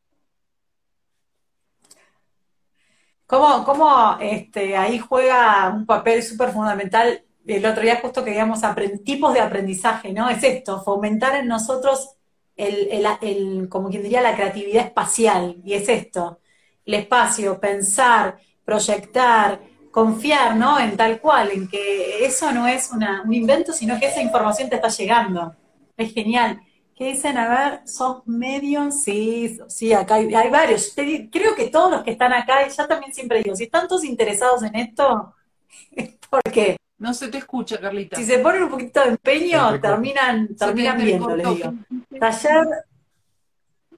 ¿Cómo, 3.27 3.67
cómo 3.67 4.17
este, 4.23 4.75
ahí 4.75 4.99
juega 4.99 5.69
un 5.69 5.85
papel 5.85 6.23
súper 6.23 6.51
fundamental? 6.51 7.27
El 7.47 7.67
otro 7.67 7.83
día 7.83 8.01
justo 8.01 8.25
que 8.25 8.31
digamos 8.31 8.63
tipos 9.05 9.35
de 9.35 9.41
aprendizaje, 9.41 10.15
¿no? 10.15 10.31
Es 10.31 10.43
esto, 10.43 10.83
fomentar 10.83 11.37
en 11.37 11.47
nosotros 11.47 12.18
el, 12.59 13.69
como 13.69 13.89
quien 13.89 14.03
diría, 14.03 14.21
la 14.21 14.35
creatividad 14.37 14.87
espacial, 14.87 15.57
y 15.65 15.75
es 15.75 15.89
esto. 15.89 16.41
el 16.85 16.95
espacio, 16.95 17.61
pensar, 17.61 18.39
proyectar, 18.65 19.61
confiar, 19.91 20.57
¿no? 20.57 20.79
En 20.79 20.97
tal 20.97 21.21
cual, 21.21 21.51
en 21.53 21.69
que 21.69 22.25
eso 22.25 22.53
no 22.53 22.67
es 22.67 22.91
un 22.93 23.33
invento, 23.35 23.73
sino 23.73 23.99
que 23.99 24.07
esa 24.07 24.23
información 24.23 24.69
te 24.69 24.77
está 24.77 24.89
llegando. 24.89 25.55
Es 25.97 26.13
genial. 26.13 26.61
¿Qué 26.99 27.13
dicen? 27.13 27.39
A 27.39 27.49
ver, 27.49 27.81
¿sos 27.87 28.27
medium? 28.27 28.91
Sí, 28.91 29.57
sí, 29.69 29.93
acá 29.93 30.17
hay, 30.17 30.27
varios. 30.51 30.93
creo 31.31 31.55
que 31.55 31.69
todos 31.69 31.93
los 31.93 32.03
que 32.03 32.11
están 32.11 32.33
acá, 32.33 32.67
y 32.67 32.71
ya 32.71 32.89
también 32.89 33.15
siempre 33.15 33.43
digo, 33.43 33.55
si 33.55 33.65
están 33.65 33.87
todos 33.87 34.05
interesados 34.05 34.65
en 34.65 34.75
esto, 34.75 35.33
es 35.93 36.11
porque... 36.29 36.78
No 36.99 37.15
se 37.15 37.29
te 37.29 37.39
escucha, 37.39 37.81
Carlita. 37.81 38.17
Si 38.17 38.25
se 38.25 38.41
ponen 38.41 38.65
un 38.65 38.71
poquito 38.71 39.01
de 39.01 39.11
empeño, 39.11 39.81
terminan, 39.81 40.55
terminan 40.57 40.99
viendo, 40.99 41.37
les 41.37 41.49
digo. 41.49 41.75
Taller... 42.19 42.67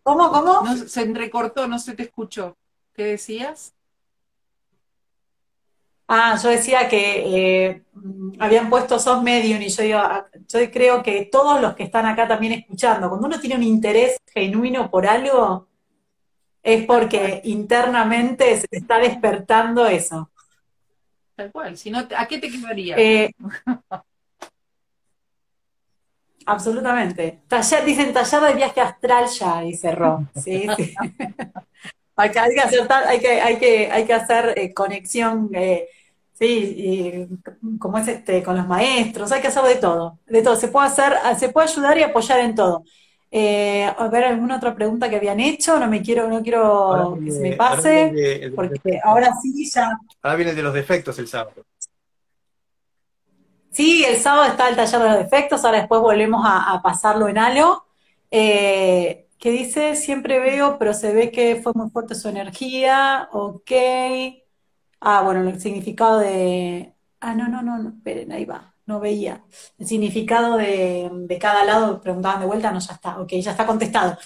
¿Cómo, 0.02 0.31
cómo? 0.31 0.77
se 0.77 1.02
entrecortó, 1.02 1.66
no 1.66 1.78
se 1.78 1.94
te 1.94 2.05
escuchó. 2.05 2.56
¿Qué 2.94 3.05
decías? 3.05 3.74
Ah, 6.09 6.36
yo 6.43 6.48
decía 6.48 6.89
que 6.89 7.68
eh, 7.68 7.82
habían 8.40 8.68
puesto 8.68 8.98
sos 8.98 9.22
medium 9.22 9.62
y 9.62 9.68
yo 9.68 9.82
digo, 9.82 9.98
ah, 9.98 10.27
yo 10.48 10.70
creo 10.72 11.02
que 11.05 11.28
todos 11.31 11.60
los 11.60 11.74
que 11.77 11.85
están 11.85 12.05
acá 12.05 12.27
también 12.27 12.52
escuchando, 12.55 13.09
cuando 13.09 13.28
uno 13.28 13.39
tiene 13.39 13.55
un 13.55 13.62
interés 13.62 14.16
genuino 14.27 14.90
por 14.90 15.06
algo, 15.06 15.68
es 16.62 16.85
porque 16.85 17.40
internamente 17.44 18.59
se 18.59 18.66
está 18.72 18.98
despertando 18.98 19.86
eso. 19.86 20.30
Tal 21.40 21.52
cual, 21.52 21.74
si 21.78 21.90
no, 21.90 22.06
¿a 22.18 22.26
qué 22.28 22.36
te 22.38 22.50
quedaría? 22.50 22.96
Eh, 22.98 23.34
absolutamente. 26.44 27.40
Taller, 27.48 27.82
dicen 27.86 28.12
taller 28.12 28.42
de 28.42 28.54
viaje 28.56 28.78
astral 28.82 29.26
ya, 29.26 29.64
y 29.64 29.74
cerró. 29.74 30.28
Sí, 30.34 30.66
sí. 30.76 30.94
hay, 32.16 32.30
que, 32.30 32.38
hacer, 32.38 32.86
hay, 33.06 33.20
que, 33.20 33.40
hay, 33.40 33.58
que, 33.58 33.90
hay 33.90 34.04
que 34.04 34.12
hacer 34.12 34.52
eh, 34.54 34.74
conexión. 34.74 35.50
Sí, 36.34 36.74
y 36.76 37.78
como 37.78 37.96
es 37.96 38.08
este, 38.08 38.42
con 38.42 38.58
los 38.58 38.68
maestros, 38.68 39.32
hay 39.32 39.40
que 39.40 39.48
hacer 39.48 39.62
de 39.62 39.76
todo, 39.76 40.18
de 40.26 40.42
todo. 40.42 40.56
Se 40.56 40.68
puede 40.68 40.88
hacer, 40.88 41.14
se 41.38 41.48
puede 41.48 41.70
ayudar 41.70 41.96
y 41.96 42.02
apoyar 42.02 42.40
en 42.40 42.54
todo. 42.54 42.84
Eh, 43.32 43.85
a 43.85 44.09
ver, 44.09 44.24
alguna 44.24 44.57
otra 44.57 44.74
pregunta 44.74 45.09
que 45.09 45.16
habían 45.16 45.39
hecho, 45.39 45.78
no 45.78 45.86
me 45.86 46.02
quiero, 46.02 46.28
no 46.28 46.43
quiero 46.43 47.16
que 47.24 47.31
se 47.31 47.40
me 47.40 47.52
pase, 47.52 48.51
porque 48.55 49.01
ahora 49.02 49.32
sí 49.40 49.70
ya. 49.70 49.98
Ahora 50.23 50.36
viene 50.36 50.55
de 50.55 50.62
los 50.62 50.74
defectos 50.74 51.19
el 51.19 51.28
sábado. 51.28 51.65
Sí, 53.70 54.05
el 54.05 54.16
sábado 54.16 54.51
está 54.51 54.69
el 54.69 54.74
taller 54.74 55.01
de 55.01 55.09
los 55.09 55.19
defectos, 55.19 55.65
ahora 55.65 55.78
después 55.78 56.01
volvemos 56.01 56.43
a, 56.44 56.81
pasarlo 56.82 57.28
en 57.28 57.39
algo. 57.39 57.85
Eh, 58.32 59.28
que 59.39 59.51
dice, 59.51 59.97
siempre 59.97 60.39
veo, 60.39 60.77
pero 60.78 60.93
se 60.93 61.12
ve 61.15 61.31
que 61.31 61.57
fue 61.62 61.73
muy 61.74 61.89
fuerte 61.90 62.15
su 62.15 62.28
energía, 62.28 63.28
ok. 63.32 63.70
Ah, 65.01 65.23
bueno, 65.23 65.48
el 65.48 65.61
significado 65.61 66.19
de... 66.19 66.94
Ah, 67.20 67.35
no, 67.35 67.48
no, 67.48 67.62
no, 67.62 67.78
no, 67.78 67.89
esperen, 67.90 68.32
ahí 68.32 68.44
va, 68.44 68.69
no 68.90 69.00
veía. 69.00 69.44
El 69.78 69.86
significado 69.86 70.56
de, 70.56 71.38
cada 71.40 71.64
lado, 71.64 72.00
preguntaban 72.00 72.40
de 72.40 72.46
vuelta, 72.46 72.70
no, 72.72 72.80
ya 72.80 72.94
está, 72.94 73.20
ok, 73.20 73.32
ya 73.40 73.52
está 73.52 73.66
contestado. 73.66 74.18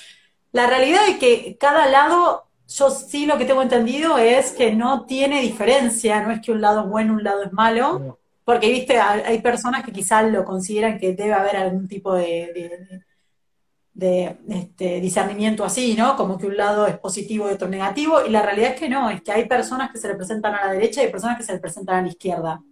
La 0.53 0.67
realidad 0.67 1.09
es 1.09 1.19
que 1.19 1.57
cada 1.59 1.89
lado, 1.89 2.45
yo 2.69 2.91
sí 2.91 3.27
lo 3.27 3.39
que 3.39 3.45
tengo 3.45 3.63
entendido 3.63 4.19
es 4.19 4.53
que 4.53 4.73
no 4.75 5.07
tiene 5.07 5.41
diferencia, 5.41 6.23
no 6.23 6.33
es 6.33 6.41
que 6.41 6.53
un 6.53 6.61
lado 6.61 6.83
es 6.83 6.89
bueno, 6.89 7.15
un 7.15 7.25
lado 7.25 7.43
es 7.45 7.53
malo, 7.53 8.19
porque, 8.45 8.71
viste, 8.71 8.99
hay 9.01 9.41
personas 9.41 9.85
que 9.85 9.93
quizás 9.93 10.31
lo 10.31 10.45
consideran 10.45 10.99
que 10.99 11.15
debe 11.15 11.33
haber 11.33 11.57
algún 11.57 11.89
tipo 11.89 12.15
de 12.15 13.05
de 13.95 14.37
este, 14.49 15.01
discernimiento 15.01 15.65
así, 15.65 15.95
¿no? 15.97 16.17
Como 16.17 16.37
que 16.37 16.47
un 16.47 16.57
lado 16.57 16.87
es 16.87 16.99
positivo 16.99 17.49
y 17.49 17.55
otro 17.55 17.69
negativo, 17.69 18.27
y 18.27 18.31
la 18.31 18.43
realidad 18.43 18.73
es 18.73 18.81
que 18.81 18.89
no, 18.89 19.09
es 19.09 19.23
que 19.23 19.33
hay 19.33 19.47
personas 19.47 19.91
que 19.93 19.99
se 19.99 20.09
representan 20.09 20.55
a 20.55 20.67
la 20.67 20.73
derecha 20.73 21.01
y 21.01 21.07
hay 21.07 21.13
personas 21.13 21.39
que 21.39 21.45
se 21.45 21.53
representan 21.53 21.97
a 21.97 22.03
la 22.03 22.09
izquierda. 22.09 22.63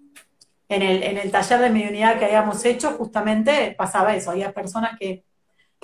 En 0.73 0.83
el, 0.83 1.03
en 1.03 1.19
el 1.19 1.31
taller 1.31 1.61
de 1.61 1.71
mediunidad 1.71 2.19
que 2.19 2.25
habíamos 2.25 2.65
hecho, 2.65 2.93
justamente 2.93 3.75
pasaba 3.77 4.15
eso, 4.15 4.31
había 4.31 4.53
personas 4.53 4.99
que 4.99 5.25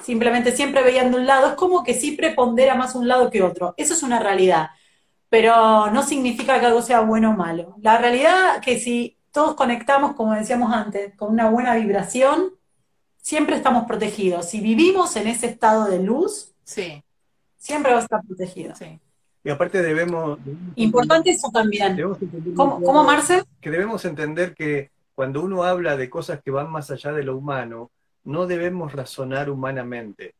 simplemente 0.02 0.52
siempre 0.52 0.82
veían 0.82 1.10
de 1.10 1.18
un 1.18 1.26
lado, 1.26 1.48
es 1.48 1.54
como 1.54 1.84
que 1.84 1.94
sí 1.94 2.12
prepondera 2.12 2.74
más 2.74 2.94
un 2.94 3.06
lado 3.06 3.30
que 3.30 3.42
otro, 3.42 3.74
eso 3.76 3.94
es 3.94 4.02
una 4.02 4.18
realidad, 4.18 4.70
pero 5.28 5.90
no 5.90 6.02
significa 6.02 6.58
que 6.58 6.66
algo 6.66 6.82
sea 6.82 7.00
bueno 7.00 7.30
o 7.30 7.36
malo. 7.36 7.76
La 7.82 7.98
realidad 7.98 8.56
es 8.56 8.60
que 8.62 8.80
si 8.80 9.18
todos 9.32 9.54
conectamos, 9.54 10.14
como 10.14 10.34
decíamos 10.34 10.72
antes, 10.72 11.14
con 11.16 11.32
una 11.32 11.50
buena 11.50 11.74
vibración, 11.74 12.54
siempre 13.18 13.56
estamos 13.56 13.84
protegidos. 13.84 14.48
Si 14.48 14.60
vivimos 14.60 15.16
en 15.16 15.26
ese 15.26 15.46
estado 15.48 15.84
de 15.84 16.02
luz, 16.02 16.54
sí. 16.64 17.04
siempre 17.58 17.92
va 17.92 17.98
a 17.98 18.02
estar 18.02 18.22
protegido. 18.26 18.74
Y 19.44 19.50
aparte 19.50 19.82
debemos... 19.82 20.38
Importante 20.76 21.30
eso 21.30 21.48
también. 21.52 21.98
¿Cómo, 22.54 23.04
Marce? 23.04 23.44
Que 23.60 23.70
debemos 23.70 24.04
entender 24.04 24.54
que 24.54 24.90
cuando 25.14 25.42
uno 25.42 25.64
habla 25.64 25.96
de 25.96 26.10
cosas 26.10 26.42
que 26.42 26.50
van 26.50 26.70
más 26.70 26.90
allá 26.90 27.12
de 27.12 27.22
lo 27.22 27.36
humano, 27.36 27.90
no 28.24 28.46
debemos 28.46 28.92
razonar 28.92 29.48
humanamente, 29.48 30.34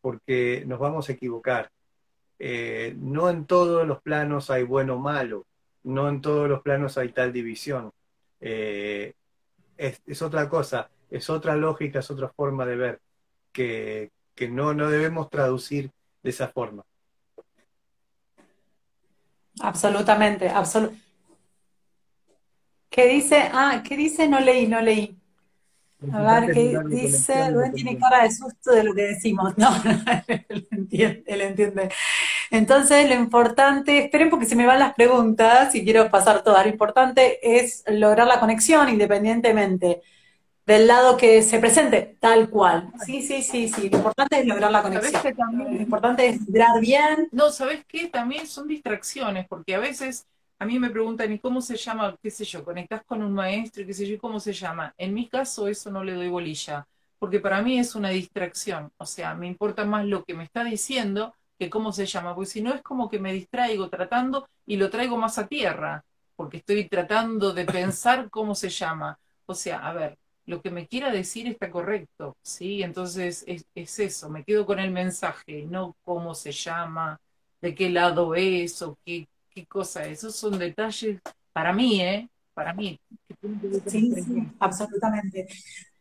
porque 0.00 0.64
nos 0.66 0.78
vamos 0.78 1.08
a 1.08 1.12
equivocar. 1.12 1.70
Eh, 2.38 2.94
no 2.98 3.30
en 3.30 3.44
todos 3.46 3.86
los 3.86 4.00
planos 4.02 4.50
hay 4.50 4.62
bueno 4.62 4.94
o 4.94 4.98
malo, 4.98 5.46
no 5.84 6.08
en 6.08 6.20
todos 6.20 6.48
los 6.48 6.62
planos 6.62 6.98
hay 6.98 7.10
tal 7.10 7.32
división. 7.32 7.90
Eh, 8.40 9.14
es 9.76 10.22
otra 10.22 10.48
cosa 10.48 10.90
es 11.10 11.28
otra 11.28 11.56
lógica, 11.56 11.98
es 11.98 12.10
otra 12.10 12.28
forma 12.28 12.64
de 12.64 12.76
ver, 12.76 13.00
que, 13.52 14.10
no, 14.48 14.72
no 14.72 14.88
debemos 14.88 15.28
traducir 15.28 15.90
de 16.22 16.30
esa 16.30 16.48
forma. 16.48 16.84
Absolutamente, 19.58 20.48
absolutamente. 20.48 21.10
¿Qué 22.88 23.06
dice? 23.06 23.48
Ah, 23.52 23.82
¿qué 23.86 23.96
dice? 23.96 24.28
No 24.28 24.40
leí, 24.40 24.66
no 24.66 24.80
leí. 24.80 25.16
A 26.12 26.40
ver, 26.40 26.52
¿qué 26.52 26.78
dice? 26.88 27.50
Rubén 27.50 27.72
tiene 27.72 27.98
cara 27.98 28.22
de 28.22 28.32
susto 28.32 28.72
de 28.72 28.84
lo 28.84 28.94
que 28.94 29.02
decimos. 29.02 29.54
No, 29.58 29.70
él 30.48 30.66
entiende, 30.70 31.24
él 31.26 31.40
entiende. 31.42 31.90
Entonces, 32.50 33.08
lo 33.08 33.14
importante, 33.14 33.98
esperen 33.98 34.30
porque 34.30 34.46
se 34.46 34.56
me 34.56 34.66
van 34.66 34.80
las 34.80 34.94
preguntas 34.94 35.74
y 35.74 35.84
quiero 35.84 36.10
pasar 36.10 36.42
todas. 36.42 36.64
Lo 36.64 36.72
importante 36.72 37.38
es 37.58 37.84
lograr 37.86 38.26
la 38.26 38.40
conexión 38.40 38.88
independientemente 38.88 40.02
del 40.70 40.86
lado 40.86 41.16
que 41.16 41.42
se 41.42 41.58
presente, 41.58 42.16
tal 42.20 42.48
cual. 42.48 42.92
Sí, 43.04 43.22
sí, 43.22 43.42
sí, 43.42 43.68
sí. 43.68 43.90
Lo 43.90 43.98
importante 43.98 44.38
es 44.38 44.46
lograr 44.46 44.70
la 44.70 44.82
conexión. 44.82 45.22
Lo 45.52 45.70
importante 45.72 46.28
es 46.28 46.46
vibrar 46.46 46.80
bien. 46.80 47.28
No, 47.32 47.50
¿sabes 47.50 47.84
qué? 47.86 48.06
También 48.06 48.46
son 48.46 48.68
distracciones, 48.68 49.48
porque 49.48 49.74
a 49.74 49.80
veces 49.80 50.26
a 50.60 50.66
mí 50.66 50.78
me 50.78 50.90
preguntan, 50.90 51.32
¿y 51.32 51.38
cómo 51.40 51.60
se 51.60 51.76
llama? 51.76 52.16
¿Qué 52.22 52.30
sé 52.30 52.44
yo? 52.44 52.64
¿Conectás 52.64 53.02
con 53.04 53.22
un 53.22 53.32
maestro? 53.32 53.84
¿Qué 53.84 53.92
sé 53.92 54.06
yo? 54.06 54.18
¿Cómo 54.18 54.38
se 54.38 54.52
llama? 54.52 54.94
En 54.96 55.12
mi 55.12 55.28
caso, 55.28 55.66
eso 55.66 55.90
no 55.90 56.04
le 56.04 56.12
doy 56.14 56.28
bolilla, 56.28 56.86
porque 57.18 57.40
para 57.40 57.62
mí 57.62 57.78
es 57.78 57.94
una 57.94 58.10
distracción. 58.10 58.92
O 58.98 59.06
sea, 59.06 59.34
me 59.34 59.48
importa 59.48 59.84
más 59.84 60.04
lo 60.04 60.24
que 60.24 60.34
me 60.34 60.44
está 60.44 60.62
diciendo 60.62 61.34
que 61.58 61.68
cómo 61.68 61.92
se 61.92 62.06
llama, 62.06 62.34
porque 62.34 62.50
si 62.50 62.62
no 62.62 62.72
es 62.72 62.82
como 62.82 63.10
que 63.10 63.18
me 63.18 63.32
distraigo 63.32 63.88
tratando 63.88 64.46
y 64.66 64.76
lo 64.76 64.88
traigo 64.88 65.16
más 65.16 65.36
a 65.38 65.48
tierra, 65.48 66.04
porque 66.36 66.58
estoy 66.58 66.88
tratando 66.88 67.52
de 67.52 67.64
pensar 67.64 68.30
cómo 68.30 68.54
se 68.54 68.68
llama. 68.68 69.18
O 69.46 69.54
sea, 69.54 69.78
a 69.78 69.92
ver, 69.92 70.16
lo 70.50 70.60
que 70.60 70.70
me 70.70 70.88
quiera 70.88 71.12
decir 71.12 71.46
está 71.46 71.70
correcto, 71.70 72.36
¿sí? 72.42 72.82
Entonces 72.82 73.44
es, 73.46 73.64
eso, 73.98 74.28
me 74.28 74.44
quedo 74.44 74.66
con 74.66 74.80
el 74.80 74.90
mensaje, 74.90 75.64
no 75.70 75.96
cómo 76.02 76.34
se 76.34 76.50
llama, 76.50 77.20
de 77.62 77.72
qué 77.74 77.88
lado 77.88 78.34
es 78.34 78.82
o 78.82 78.98
qué, 79.04 79.28
qué 79.48 79.64
cosa 79.66 80.04
es. 80.06 80.18
Esos 80.18 80.34
son 80.34 80.58
detalles 80.58 81.20
para 81.52 81.72
mí, 81.72 82.02
¿eh? 82.02 82.28
Para 82.52 82.74
mí. 82.74 82.98
Sí, 83.86 84.12
sí, 84.12 84.42
absolutamente. 84.58 85.46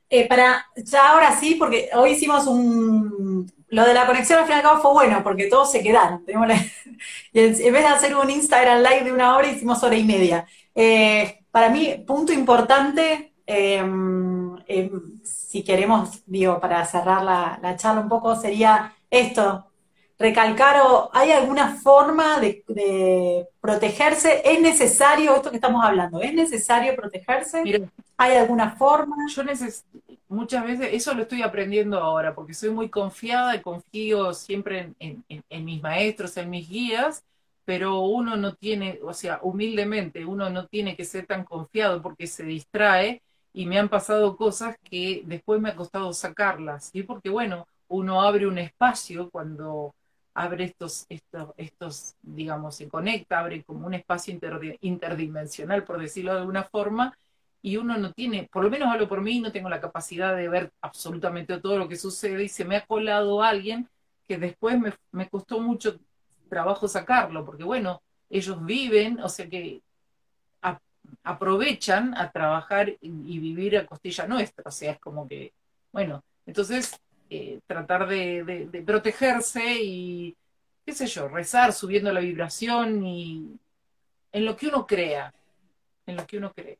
Eh, 0.09 0.27
para, 0.27 0.65
ya 0.75 1.11
ahora 1.11 1.39
sí, 1.39 1.55
porque 1.55 1.89
hoy 1.93 2.11
hicimos 2.11 2.47
un... 2.47 3.51
Lo 3.67 3.85
de 3.85 3.93
la 3.93 4.07
conexión 4.07 4.39
al 4.39 4.45
fin 4.45 4.55
y 4.55 4.57
al 4.57 4.63
cabo 4.63 4.81
fue 4.81 4.93
bueno, 4.93 5.23
porque 5.23 5.45
todos 5.45 5.71
se 5.71 5.83
quedaron. 5.83 6.23
y 7.33 7.39
en, 7.39 7.53
vez 7.53 7.83
de 7.83 7.85
hacer 7.85 8.15
un 8.15 8.31
Instagram 8.31 8.81
live 8.81 9.03
de 9.03 9.11
una 9.11 9.37
hora, 9.37 9.47
hicimos 9.47 9.83
hora 9.83 9.95
y 9.95 10.03
media. 10.03 10.47
Eh, 10.73 11.45
para 11.51 11.69
mí, 11.69 12.03
punto 12.07 12.33
importante, 12.33 13.29
Em, 13.51 14.38
em, 14.67 15.21
si 15.23 15.63
queremos, 15.63 16.23
digo, 16.25 16.59
para 16.59 16.85
cerrar 16.85 17.23
la, 17.23 17.75
charla 17.77 18.01
un 18.01 18.09
poco, 18.09 18.35
sería 18.35 18.93
esto, 19.09 19.65
recalcar 20.17 20.81
o 20.81 21.09
hay 21.13 21.31
alguna 21.31 21.75
forma 21.75 22.39
de, 22.39 23.47
protegerse, 23.61 24.41
es 24.45 24.61
necesario, 24.61 25.35
esto 25.35 25.49
que 25.49 25.57
estamos 25.57 25.83
hablando, 25.83 26.21
es 26.21 26.33
necesario 26.33 26.95
protegerse, 26.95 27.63
hay 28.17 28.37
alguna 28.37 28.71
forma. 28.71 29.15
Yo 29.29 29.43
muchas 30.27 30.65
veces, 30.65 30.89
eso 30.91 31.13
lo 31.13 31.23
estoy 31.23 31.41
aprendiendo 31.41 31.99
ahora, 31.99 32.35
porque 32.35 32.53
soy 32.53 32.69
muy 32.69 32.89
confiada 32.89 33.55
y 33.55 33.61
confío 33.61 34.33
siempre 34.33 34.93
en 34.99 35.65
mis 35.65 35.81
maestros, 35.81 36.35
en 36.37 36.49
mis 36.49 36.69
guías, 36.69 37.23
pero 37.69 37.99
uno 37.99 38.35
no 38.35 38.55
tiene, 38.55 38.99
o 39.03 39.13
sea, 39.13 39.39
humildemente, 39.43 40.25
uno 40.25 40.49
no 40.49 40.65
tiene 40.65 40.95
que 40.95 41.05
ser 41.05 41.27
tan 41.27 41.43
confiado 41.43 42.01
porque 42.01 42.25
se 42.25 42.43
distrae 42.43 43.21
y 43.53 43.65
me 43.65 43.79
han 43.79 43.89
pasado 43.89 44.37
cosas 44.37 44.77
que 44.83 45.23
después 45.25 45.61
me 45.61 45.69
ha 45.69 45.75
costado 45.75 46.13
sacarlas, 46.13 46.85
¿sí? 46.85 47.03
Porque 47.03 47.29
bueno, 47.29 47.67
uno 47.87 48.21
abre 48.21 48.47
un 48.47 48.57
espacio 48.59 49.29
cuando, 49.31 49.93
abre 50.33 50.65
estos, 50.65 51.05
estos, 51.09 51.49
estos, 51.57 52.15
digamos, 52.21 52.75
se 52.75 52.87
conecta, 52.87 53.39
abre 53.39 53.63
como 53.63 53.87
un 53.87 53.93
espacio 53.93 54.37
interdimensional, 54.81 55.83
por 55.83 55.99
decirlo 55.99 56.33
de 56.33 56.39
alguna 56.39 56.63
forma, 56.63 57.13
y 57.61 57.77
uno 57.77 57.97
no 57.97 58.13
tiene, 58.13 58.47
por 58.51 58.63
lo 58.63 58.69
menos 58.69 58.89
hablo 58.89 59.09
por 59.09 59.21
mí, 59.21 59.41
no 59.41 59.51
tengo 59.51 59.69
la 59.69 59.81
capacidad 59.81 60.35
de 60.35 60.47
ver 60.47 60.71
absolutamente 60.81 61.59
todo 61.59 61.77
lo 61.77 61.89
que 61.89 61.97
sucede 61.97 62.43
y 62.45 62.49
se 62.49 62.63
me 62.63 62.77
ha 62.77 62.85
colado 62.85 63.43
alguien 63.43 63.89
que 64.27 64.37
después 64.37 64.79
me, 64.79 64.93
me 65.11 65.27
costó 65.27 65.59
mucho 65.59 65.99
trabajo 66.47 66.87
sacarlo, 66.87 67.45
porque 67.45 67.63
bueno, 67.65 68.01
ellos 68.29 68.63
viven, 68.63 69.19
o 69.19 69.27
sea 69.27 69.49
que 69.49 69.81
aprovechan 71.23 72.15
a 72.17 72.31
trabajar 72.31 72.89
y, 73.01 73.39
vivir 73.39 73.77
a 73.77 73.85
costilla 73.85 74.27
nuestra, 74.27 74.63
o 74.65 74.71
sea, 74.71 74.93
es 74.93 74.99
como 74.99 75.27
que, 75.27 75.53
bueno, 75.91 76.23
entonces 76.45 76.99
eh, 77.29 77.59
tratar 77.67 78.07
de, 78.07 78.83
protegerse 78.85 79.75
y, 79.81 80.35
qué 80.85 80.93
sé 80.93 81.07
yo, 81.07 81.27
rezar 81.27 81.73
subiendo 81.73 82.11
la 82.11 82.19
vibración 82.19 83.05
y 83.05 83.59
en 84.31 84.45
lo 84.45 84.55
que 84.55 84.67
uno 84.67 84.85
crea, 84.85 85.33
en 86.05 86.15
lo 86.15 86.25
que 86.25 86.37
uno 86.37 86.51
cree. 86.53 86.79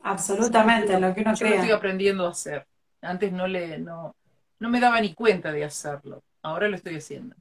Absolutamente, 0.00 0.92
en 0.92 1.00
lo 1.00 1.14
que 1.14 1.22
uno 1.22 1.34
crea. 1.34 1.50
Yo 1.50 1.56
lo 1.56 1.62
estoy 1.62 1.76
aprendiendo 1.76 2.26
a 2.26 2.30
hacer. 2.30 2.66
Antes 3.00 3.32
no 3.32 3.46
le, 3.46 3.78
no, 3.78 4.14
no 4.58 4.68
me 4.68 4.80
daba 4.80 5.00
ni 5.00 5.14
cuenta 5.14 5.50
de 5.50 5.64
hacerlo. 5.64 6.22
Ahora 6.42 6.68
lo 6.68 6.76
estoy 6.76 6.96
haciendo. 6.96 7.34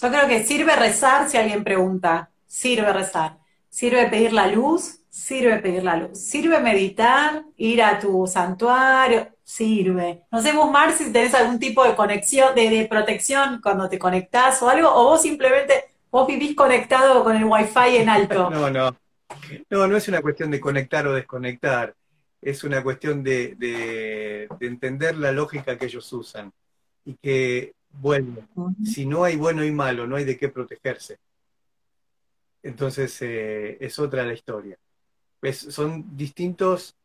Yo 0.00 0.08
creo 0.08 0.28
que 0.28 0.44
sirve 0.44 0.74
rezar 0.76 1.28
si 1.28 1.36
alguien 1.36 1.62
pregunta 1.62 2.29
sirve 2.50 2.92
rezar, 2.92 3.38
sirve 3.68 4.08
pedir 4.08 4.32
la 4.32 4.48
luz, 4.48 5.02
sirve 5.08 5.58
pedir 5.58 5.84
la 5.84 5.94
luz, 5.94 6.18
sirve 6.18 6.58
meditar, 6.58 7.44
ir 7.56 7.80
a 7.80 8.00
tu 8.00 8.26
santuario, 8.26 9.28
sirve. 9.44 10.24
No 10.32 10.42
sé 10.42 10.52
vos, 10.52 10.68
Mar, 10.68 10.92
si 10.92 11.12
tenés 11.12 11.32
algún 11.32 11.60
tipo 11.60 11.84
de 11.84 11.94
conexión, 11.94 12.52
de, 12.56 12.88
protección 12.90 13.60
cuando 13.62 13.88
te 13.88 14.00
conectás 14.00 14.60
o 14.62 14.68
algo, 14.68 14.92
o 14.92 15.04
vos 15.04 15.22
simplemente, 15.22 15.84
vos 16.10 16.26
vivís 16.26 16.56
conectado 16.56 17.22
con 17.22 17.36
el 17.36 17.44
wifi 17.44 17.96
en 17.96 18.08
alto. 18.08 18.50
No, 18.50 18.68
no. 18.68 18.96
No, 19.70 19.86
no 19.86 19.96
es 19.96 20.08
una 20.08 20.20
cuestión 20.20 20.50
de 20.50 20.58
conectar 20.58 21.06
o 21.06 21.12
desconectar, 21.12 21.94
es 22.42 22.64
una 22.64 22.82
cuestión 22.82 23.22
de, 23.22 23.54
de 23.54 24.48
entender 24.66 25.16
la 25.16 25.30
lógica 25.30 25.78
que 25.78 25.86
ellos 25.86 26.12
usan 26.12 26.52
y 27.04 27.14
que, 27.14 27.74
bueno, 27.92 28.38
si 28.84 29.06
no 29.06 29.22
hay 29.22 29.36
bueno 29.36 29.64
y 29.64 29.70
malo, 29.70 30.08
no 30.08 30.16
hay 30.16 30.24
de 30.24 30.36
qué 30.36 30.48
protegerse. 30.48 31.18
Entonces 32.62 33.16
eh, 33.22 33.78
es 33.80 33.98
otra 33.98 34.24
la 34.24 34.34
historia. 34.34 34.76
son 35.52 36.16
distintos, 36.16 36.96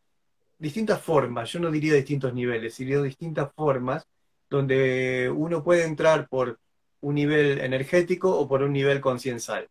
distintas 0.59 1.01
formas, 1.01 1.51
yo 1.51 1.59
no 1.59 1.71
diría 1.71 1.93
distintos 1.93 2.33
niveles, 2.33 2.77
diría 2.77 3.01
distintas 3.01 3.51
formas 3.55 4.05
donde 4.49 5.31
uno 5.35 5.63
puede 5.63 5.85
entrar 5.85 6.27
por 6.27 6.59
un 7.01 7.15
nivel 7.15 7.59
energético 7.61 8.37
o 8.37 8.47
por 8.47 8.63
un 8.63 8.73
nivel 8.73 9.01
conciencial. 9.01 9.69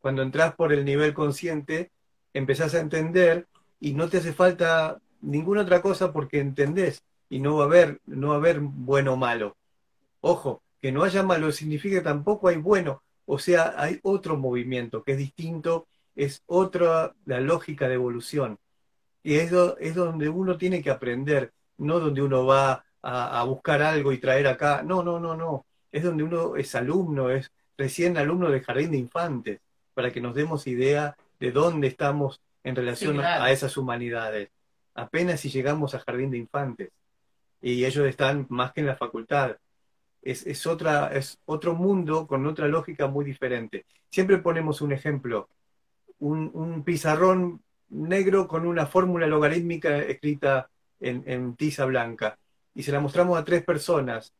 Cuando 0.00 0.22
entras 0.22 0.54
por 0.54 0.72
el 0.72 0.84
nivel 0.84 1.14
consciente, 1.14 1.90
empezás 2.34 2.74
a 2.74 2.80
entender 2.80 3.46
y 3.80 3.94
no 3.94 4.08
te 4.08 4.18
hace 4.18 4.32
falta 4.32 5.00
ninguna 5.20 5.62
otra 5.62 5.80
cosa 5.80 6.12
porque 6.12 6.40
entendés 6.40 7.02
y 7.28 7.38
no 7.40 7.56
va 7.56 7.64
a 7.64 7.66
haber, 7.66 8.00
no 8.06 8.28
va 8.28 8.34
a 8.34 8.38
haber 8.38 8.60
bueno 8.60 9.14
o 9.14 9.16
malo. 9.16 9.56
Ojo, 10.20 10.62
que 10.80 10.92
no 10.92 11.04
haya 11.04 11.22
malo 11.22 11.52
significa 11.52 11.98
que 11.98 12.04
tampoco 12.04 12.48
hay 12.48 12.56
bueno, 12.56 13.02
o 13.32 13.38
sea, 13.38 13.72
hay 13.78 13.98
otro 14.02 14.36
movimiento 14.36 15.02
que 15.02 15.12
es 15.12 15.18
distinto, 15.18 15.88
es 16.14 16.42
otra 16.44 17.14
la 17.24 17.40
lógica 17.40 17.88
de 17.88 17.94
evolución. 17.94 18.58
Y 19.22 19.36
es, 19.36 19.50
es 19.80 19.94
donde 19.94 20.28
uno 20.28 20.58
tiene 20.58 20.82
que 20.82 20.90
aprender, 20.90 21.50
no 21.78 21.98
donde 21.98 22.20
uno 22.20 22.44
va 22.44 22.84
a, 23.00 23.42
buscar 23.44 23.80
algo 23.80 24.12
y 24.12 24.18
traer 24.18 24.48
acá. 24.48 24.82
No, 24.82 25.02
no, 25.02 25.18
no, 25.18 25.34
no. 25.34 25.64
Es 25.90 26.02
donde 26.02 26.24
uno 26.24 26.56
es 26.56 26.74
alumno, 26.74 27.30
es 27.30 27.50
recién 27.78 28.18
alumno 28.18 28.50
de 28.50 28.60
jardín 28.60 28.90
de 28.90 28.98
infantes, 28.98 29.60
para 29.94 30.12
que 30.12 30.20
nos 30.20 30.34
demos 30.34 30.66
idea 30.66 31.16
de 31.40 31.52
dónde 31.52 31.86
estamos 31.86 32.38
en 32.62 32.76
relación 32.76 33.18
a 33.18 33.50
esas 33.50 33.78
humanidades. 33.78 34.50
Apenas 34.94 35.40
si 35.40 35.48
llegamos 35.48 35.94
a 35.94 36.00
jardín 36.00 36.32
de 36.32 36.36
infantes. 36.36 36.90
Y 37.62 37.86
ellos 37.86 38.06
están 38.06 38.44
más 38.50 38.74
que 38.74 38.80
en 38.80 38.88
la 38.88 38.96
facultad 38.96 39.56
es, 40.22 40.66
otra, 40.66 41.08
es 41.12 41.38
otro 41.46 41.74
mundo 41.74 42.26
con 42.26 42.46
otra 42.46 42.68
lógica 42.68 43.08
muy 43.08 43.24
diferente. 43.24 43.86
Siempre 44.10 44.38
ponemos 44.38 44.80
un 44.80 44.92
ejemplo, 44.92 45.48
un, 46.20 46.82
pizarrón 46.84 47.62
negro 47.88 48.46
con 48.46 48.66
una 48.66 48.86
fórmula 48.86 49.26
logarítmica 49.26 49.98
escrita 49.98 50.70
en, 51.00 51.56
tiza 51.56 51.84
blanca 51.84 52.38
y 52.74 52.84
se 52.84 52.92
la 52.92 53.00
mostramos 53.00 53.38
a 53.38 53.44
tres 53.44 53.64
personas. 53.64 54.32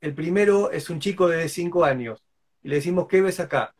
El 0.00 0.14
primero 0.14 0.70
es 0.70 0.88
un 0.90 1.00
chico 1.00 1.28
de 1.28 1.48
cinco 1.48 1.84
años 1.84 2.22
y 2.62 2.68
le 2.68 2.76
decimos, 2.76 3.08
¿qué 3.08 3.20
ves 3.20 3.40
acá? 3.40 3.74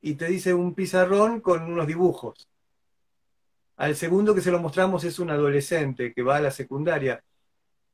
Y 0.00 0.14
te 0.14 0.26
dice 0.26 0.54
un 0.54 0.74
pizarrón 0.74 1.40
con 1.40 1.64
unos 1.64 1.86
dibujos. 1.86 2.48
Al 3.76 3.96
segundo 3.96 4.34
que 4.34 4.40
se 4.40 4.52
lo 4.52 4.60
mostramos 4.60 5.02
es 5.02 5.18
un 5.18 5.30
adolescente 5.30 6.12
que 6.12 6.22
va 6.22 6.36
a 6.36 6.40
la 6.40 6.52
secundaria 6.52 7.24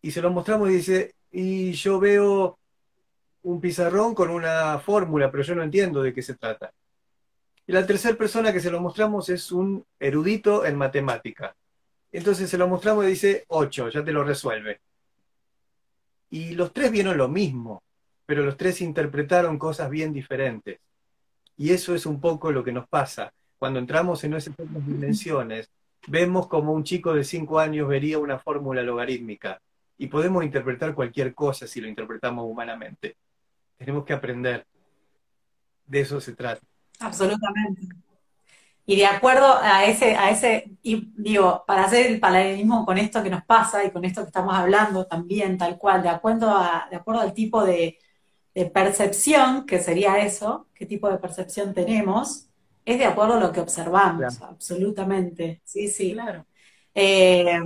y 0.02 0.10
se 0.10 0.20
lo 0.20 0.30
mostramos 0.30 0.68
y 0.70 0.74
dice, 0.74 1.14
y 1.32 1.72
yo 1.72 1.98
veo 2.00 2.58
un 3.42 3.60
pizarrón 3.60 4.14
con 4.14 4.30
una 4.30 4.78
fórmula, 4.78 5.30
pero 5.30 5.42
yo 5.42 5.54
no 5.54 5.62
entiendo 5.62 6.02
de 6.02 6.12
qué 6.12 6.22
se 6.22 6.34
trata. 6.34 6.72
Y 7.66 7.72
la 7.72 7.86
tercera 7.86 8.16
persona 8.16 8.52
que 8.52 8.60
se 8.60 8.70
lo 8.70 8.80
mostramos 8.80 9.28
es 9.28 9.52
un 9.52 9.84
erudito 9.98 10.66
en 10.66 10.76
matemática. 10.76 11.54
Entonces 12.12 12.50
se 12.50 12.58
lo 12.58 12.66
mostramos 12.66 13.04
y 13.04 13.08
dice 13.08 13.44
8, 13.48 13.90
ya 13.90 14.04
te 14.04 14.12
lo 14.12 14.24
resuelve. 14.24 14.80
Y 16.30 16.54
los 16.54 16.72
tres 16.72 16.90
vieron 16.90 17.16
lo 17.16 17.28
mismo, 17.28 17.82
pero 18.26 18.44
los 18.44 18.56
tres 18.56 18.80
interpretaron 18.80 19.58
cosas 19.58 19.88
bien 19.88 20.12
diferentes. 20.12 20.78
Y 21.56 21.72
eso 21.72 21.94
es 21.94 22.06
un 22.06 22.20
poco 22.20 22.50
lo 22.50 22.64
que 22.64 22.72
nos 22.72 22.88
pasa. 22.88 23.32
Cuando 23.58 23.78
entramos 23.78 24.24
en 24.24 24.34
esas 24.34 24.54
dimensiones, 24.86 25.70
vemos 26.08 26.48
como 26.48 26.72
un 26.72 26.82
chico 26.82 27.12
de 27.12 27.24
5 27.24 27.58
años 27.60 27.88
vería 27.88 28.18
una 28.18 28.38
fórmula 28.38 28.82
logarítmica 28.82 29.60
y 30.00 30.06
podemos 30.06 30.42
interpretar 30.42 30.94
cualquier 30.94 31.34
cosa 31.34 31.66
si 31.66 31.78
lo 31.78 31.86
interpretamos 31.86 32.46
humanamente. 32.48 33.18
Tenemos 33.76 34.02
que 34.06 34.14
aprender. 34.14 34.66
De 35.84 36.00
eso 36.00 36.18
se 36.22 36.34
trata. 36.34 36.62
Absolutamente. 37.00 37.82
Y 38.86 38.96
de 38.96 39.04
acuerdo 39.04 39.58
a 39.60 39.84
ese, 39.84 40.16
a 40.16 40.30
ese, 40.30 40.70
y 40.82 41.12
digo, 41.18 41.64
para 41.66 41.84
hacer 41.84 42.06
el 42.06 42.18
paralelismo 42.18 42.86
con 42.86 42.96
esto 42.96 43.22
que 43.22 43.28
nos 43.28 43.44
pasa 43.44 43.84
y 43.84 43.90
con 43.90 44.06
esto 44.06 44.22
que 44.22 44.28
estamos 44.28 44.54
hablando 44.54 45.06
también, 45.06 45.58
tal 45.58 45.76
cual, 45.76 46.02
de 46.02 46.08
acuerdo, 46.08 46.48
a, 46.48 46.88
de 46.90 46.96
acuerdo 46.96 47.20
al 47.20 47.34
tipo 47.34 47.62
de, 47.62 47.98
percepción, 48.72 49.66
que 49.66 49.80
sería 49.80 50.18
eso, 50.18 50.66
qué 50.74 50.86
tipo 50.86 51.10
de 51.10 51.18
percepción 51.18 51.74
tenemos, 51.74 52.48
es 52.86 52.98
de 52.98 53.04
acuerdo 53.04 53.34
a 53.34 53.40
lo 53.40 53.52
que 53.52 53.60
observamos, 53.60 54.40
absolutamente. 54.40 55.60
Sí, 55.62 55.88
sí. 55.88 56.14
Claro. 56.14 56.46
Eh, 56.94 57.60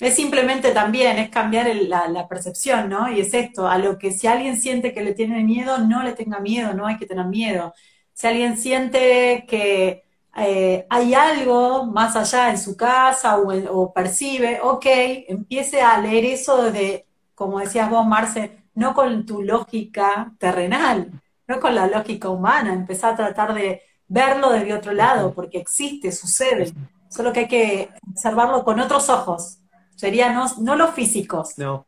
es 0.00 0.16
simplemente 0.16 0.72
también, 0.72 1.18
es 1.18 1.28
cambiar 1.30 1.68
la, 1.76 2.26
percepción, 2.28 2.88
¿no? 2.88 3.10
Y 3.12 3.20
es 3.20 3.34
esto, 3.34 3.68
a 3.68 3.78
lo 3.78 3.98
que 3.98 4.12
si 4.12 4.26
alguien 4.26 4.56
siente 4.60 4.94
que 4.94 5.02
le 5.02 5.12
tiene 5.14 5.44
miedo, 5.44 5.78
no 5.78 6.02
le 6.02 6.12
tenga 6.12 6.40
miedo, 6.40 6.72
no 6.74 6.86
hay 6.86 6.96
que 6.96 7.06
tener 7.06 7.26
miedo. 7.26 7.74
Si 8.14 8.26
alguien 8.26 8.56
siente 8.56 9.44
que 9.46 10.04
eh, 10.36 10.86
hay 10.88 11.14
algo 11.14 11.84
más 11.86 12.16
allá 12.16 12.50
en 12.50 12.58
su 12.58 12.76
casa 12.76 13.38
o, 13.38 13.92
percibe, 13.92 14.60
ok, 14.62 14.86
empiece 15.28 15.82
a 15.82 15.98
leer 16.00 16.24
eso 16.24 16.62
desde, 16.62 17.06
como 17.34 17.58
decías 17.60 17.90
vos, 17.90 18.06
Marce, 18.06 18.64
no 18.74 18.94
con 18.94 19.26
tu 19.26 19.42
lógica 19.42 20.32
terrenal, 20.38 21.10
no 21.46 21.60
con 21.60 21.74
la 21.74 21.86
lógica 21.86 22.30
humana, 22.30 22.72
empezar 22.72 23.14
a 23.14 23.16
tratar 23.16 23.54
de 23.54 23.82
verlo 24.08 24.50
desde 24.50 24.74
otro 24.74 24.92
lado, 24.92 25.34
porque 25.34 25.58
existe, 25.58 26.10
sucede, 26.12 26.72
solo 27.08 27.32
que 27.32 27.40
hay 27.40 27.48
que 27.48 27.90
observarlo 28.10 28.64
con 28.64 28.80
otros 28.80 29.08
ojos, 29.08 29.59
Sería 30.00 30.32
no, 30.32 30.46
no 30.60 30.76
los 30.76 30.94
físicos. 30.94 31.58
No. 31.58 31.86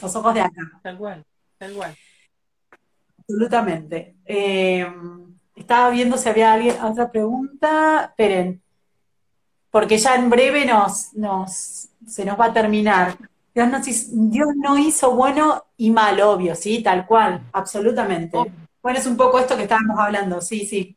Los 0.00 0.14
ojos 0.14 0.32
de 0.32 0.42
acá. 0.42 0.62
Tal 0.80 0.96
cual, 0.96 1.24
tal 1.58 1.72
cual. 1.72 1.96
Absolutamente. 3.18 4.14
Eh, 4.24 4.86
estaba 5.56 5.90
viendo 5.90 6.16
si 6.16 6.28
había 6.28 6.52
alguien, 6.52 6.80
otra 6.80 7.10
pregunta. 7.10 8.04
Esperen. 8.10 8.62
Porque 9.72 9.98
ya 9.98 10.14
en 10.14 10.30
breve 10.30 10.64
nos, 10.66 11.14
nos, 11.14 11.88
se 12.06 12.24
nos 12.24 12.38
va 12.38 12.44
a 12.44 12.52
terminar. 12.52 13.18
Dios, 13.52 13.68
Dios 14.12 14.48
no 14.54 14.78
hizo 14.78 15.16
bueno 15.16 15.64
y 15.76 15.90
mal, 15.90 16.20
obvio, 16.20 16.54
sí, 16.54 16.80
tal 16.80 17.06
cual, 17.06 17.42
absolutamente. 17.52 18.38
Bueno, 18.80 18.98
es 19.00 19.06
un 19.06 19.16
poco 19.16 19.40
esto 19.40 19.56
que 19.56 19.64
estábamos 19.64 19.98
hablando, 19.98 20.40
sí, 20.40 20.64
sí. 20.64 20.96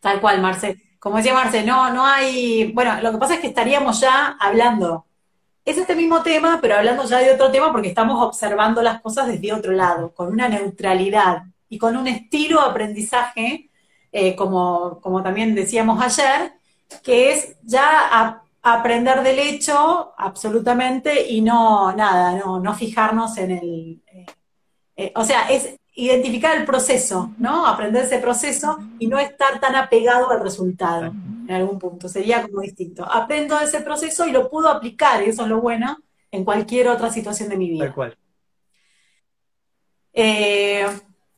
Tal 0.00 0.20
cual, 0.20 0.42
Marce. 0.42 0.96
Como 0.98 1.18
decía 1.18 1.34
Marce, 1.34 1.62
no, 1.62 1.94
no 1.94 2.04
hay. 2.04 2.72
Bueno, 2.72 3.00
lo 3.00 3.12
que 3.12 3.18
pasa 3.18 3.34
es 3.34 3.40
que 3.40 3.46
estaríamos 3.46 4.00
ya 4.00 4.36
hablando 4.40 5.06
es 5.64 5.78
este 5.78 5.94
mismo 5.94 6.22
tema, 6.22 6.58
pero 6.60 6.76
hablando 6.76 7.04
ya 7.04 7.18
de 7.18 7.32
otro 7.32 7.50
tema 7.50 7.72
porque 7.72 7.88
estamos 7.88 8.22
observando 8.24 8.82
las 8.82 9.00
cosas 9.00 9.28
desde 9.28 9.52
otro 9.52 9.72
lado, 9.72 10.12
con 10.14 10.28
una 10.28 10.48
neutralidad 10.48 11.44
y 11.68 11.78
con 11.78 11.96
un 11.96 12.06
estilo 12.06 12.60
de 12.62 12.70
aprendizaje, 12.70 13.70
eh, 14.12 14.34
como, 14.34 15.00
como 15.00 15.22
también 15.22 15.54
decíamos 15.54 16.02
ayer, 16.02 16.52
que 17.02 17.32
es 17.32 17.56
ya 17.62 18.42
aprender 18.62 19.22
del 19.22 19.38
hecho, 19.38 20.12
absolutamente, 20.16 21.28
y 21.28 21.40
no, 21.40 21.92
nada, 21.92 22.32
no, 22.38 22.60
no 22.60 22.74
fijarnos 22.74 23.38
en 23.38 23.50
el... 23.52 24.02
Eh, 24.12 24.26
eh, 24.96 25.12
o 25.14 25.24
sea, 25.24 25.48
es 25.48 25.79
identificar 26.04 26.56
el 26.56 26.64
proceso, 26.64 27.32
¿no? 27.38 27.66
Aprender 27.66 28.04
ese 28.04 28.18
proceso 28.18 28.78
y 28.98 29.06
no 29.06 29.18
estar 29.18 29.60
tan 29.60 29.74
apegado 29.76 30.30
al 30.30 30.40
resultado 30.40 31.06
en 31.06 31.50
algún 31.50 31.78
punto. 31.78 32.08
Sería 32.08 32.42
como 32.42 32.60
distinto. 32.60 33.04
Aprendo 33.04 33.58
ese 33.58 33.80
proceso 33.80 34.26
y 34.26 34.32
lo 34.32 34.48
puedo 34.48 34.68
aplicar, 34.68 35.22
y 35.22 35.30
eso 35.30 35.42
es 35.42 35.48
lo 35.48 35.60
bueno, 35.60 35.98
en 36.30 36.44
cualquier 36.44 36.88
otra 36.88 37.10
situación 37.10 37.48
de 37.48 37.56
mi 37.56 37.70
vida. 37.70 37.86
Tal 37.86 37.94
cual. 37.94 38.16
Eh, 40.12 40.86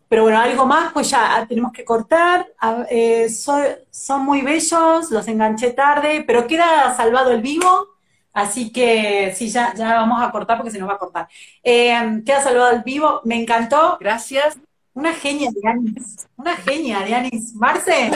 pero 0.09 0.25
bueno, 0.25 0.39
algo 0.39 0.67
más, 0.67 0.93
pues 0.93 1.11
ya 1.11 1.47
tenemos 1.49 1.73
que 1.73 1.85
cortar. 1.85 2.47
Eh, 2.91 3.29
son 3.31 4.25
muy 4.25 4.43
bellos, 4.43 5.11
los 5.11 5.27
enganché 5.29 5.73
tarde, 5.73 6.25
pero 6.27 6.47
queda 6.47 6.95
salvado 6.95 7.31
el 7.31 7.41
vivo. 7.41 7.92
Así 8.33 8.73
que 8.73 9.33
sí, 9.37 9.49
ya, 9.49 9.75
ya 9.75 9.95
vamos 9.95 10.23
a 10.23 10.31
cortar 10.31 10.57
porque 10.57 10.71
se 10.71 10.79
nos 10.79 10.89
va 10.89 10.95
a 10.95 10.99
cortar. 10.99 11.29
Eh, 11.63 12.23
queda 12.25 12.43
salvado 12.43 12.71
el 12.73 12.83
vivo, 12.83 13.21
me 13.25 13.41
encantó. 13.41 13.99
Gracias. 14.01 14.59
Una 14.95 15.13
genia, 15.15 15.51
Dianis. 15.51 16.29
Una 16.37 16.57
genia, 16.57 17.01
Dianis. 17.01 17.55
Marce, 17.55 18.11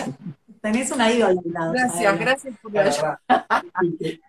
tenés 0.61 0.91
una 0.91 1.11
ídola 1.11 1.41
al 1.45 1.53
lado. 1.53 1.73
Gracias, 1.73 2.19
gracias 2.19 2.55
por 2.63 2.73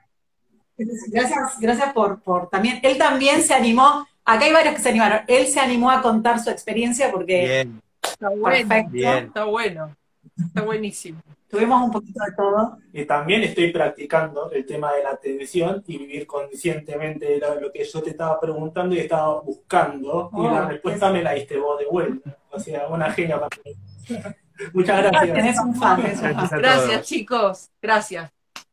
Gracias, 1.08 1.60
gracias 1.60 1.94
por, 1.94 2.22
por 2.22 2.50
también. 2.50 2.80
Él 2.84 2.98
también 3.00 3.42
se 3.42 3.56
animó 3.56 4.06
Acá 4.28 4.44
hay 4.44 4.52
varios 4.52 4.76
que 4.76 4.82
se 4.82 4.90
animaron. 4.90 5.22
Él 5.26 5.48
se 5.48 5.62
animó 5.62 5.90
a 5.90 6.02
contar 6.02 6.44
su 6.44 6.50
experiencia 6.50 7.10
porque. 7.10 7.66
Está 8.04 8.28
bueno, 8.30 8.76
está 8.92 9.46
bueno. 9.46 9.96
Está 10.38 10.64
buenísimo. 10.64 11.22
Tuvimos 11.50 11.82
un 11.82 11.92
poquito 11.92 12.24
de 12.24 12.32
todo. 12.36 12.78
Y 12.92 13.06
también 13.06 13.44
estoy 13.44 13.72
practicando 13.72 14.52
el 14.52 14.66
tema 14.66 14.94
de 14.94 15.04
la 15.04 15.12
atención 15.12 15.84
y 15.88 15.98
vivir 15.98 16.28
conscientemente 16.28 17.38
era 17.38 17.56
lo 17.56 17.72
que 17.72 17.86
yo 17.86 18.04
te 18.04 18.10
estaba 18.10 18.40
preguntando 18.40 18.94
y 18.96 19.00
estaba 19.00 19.40
buscando. 19.42 20.30
y 20.34 20.44
la 20.44 20.66
oh, 20.66 20.68
respuesta 20.68 21.10
me 21.10 21.24
la 21.24 21.34
diste 21.34 21.58
vos 21.58 21.80
de 21.80 21.86
vuelta. 21.86 22.38
O 22.52 22.60
sea, 22.60 22.88
una 22.88 23.12
genia 23.12 23.40
para 23.40 23.58
mí. 23.64 23.74
Muchas 24.74 25.04
gracias. 25.04 25.60
un 25.60 25.76
fan, 25.76 26.04
Gracias, 26.52 27.06
chicos. 27.06 27.70
Gracias. 27.82 28.32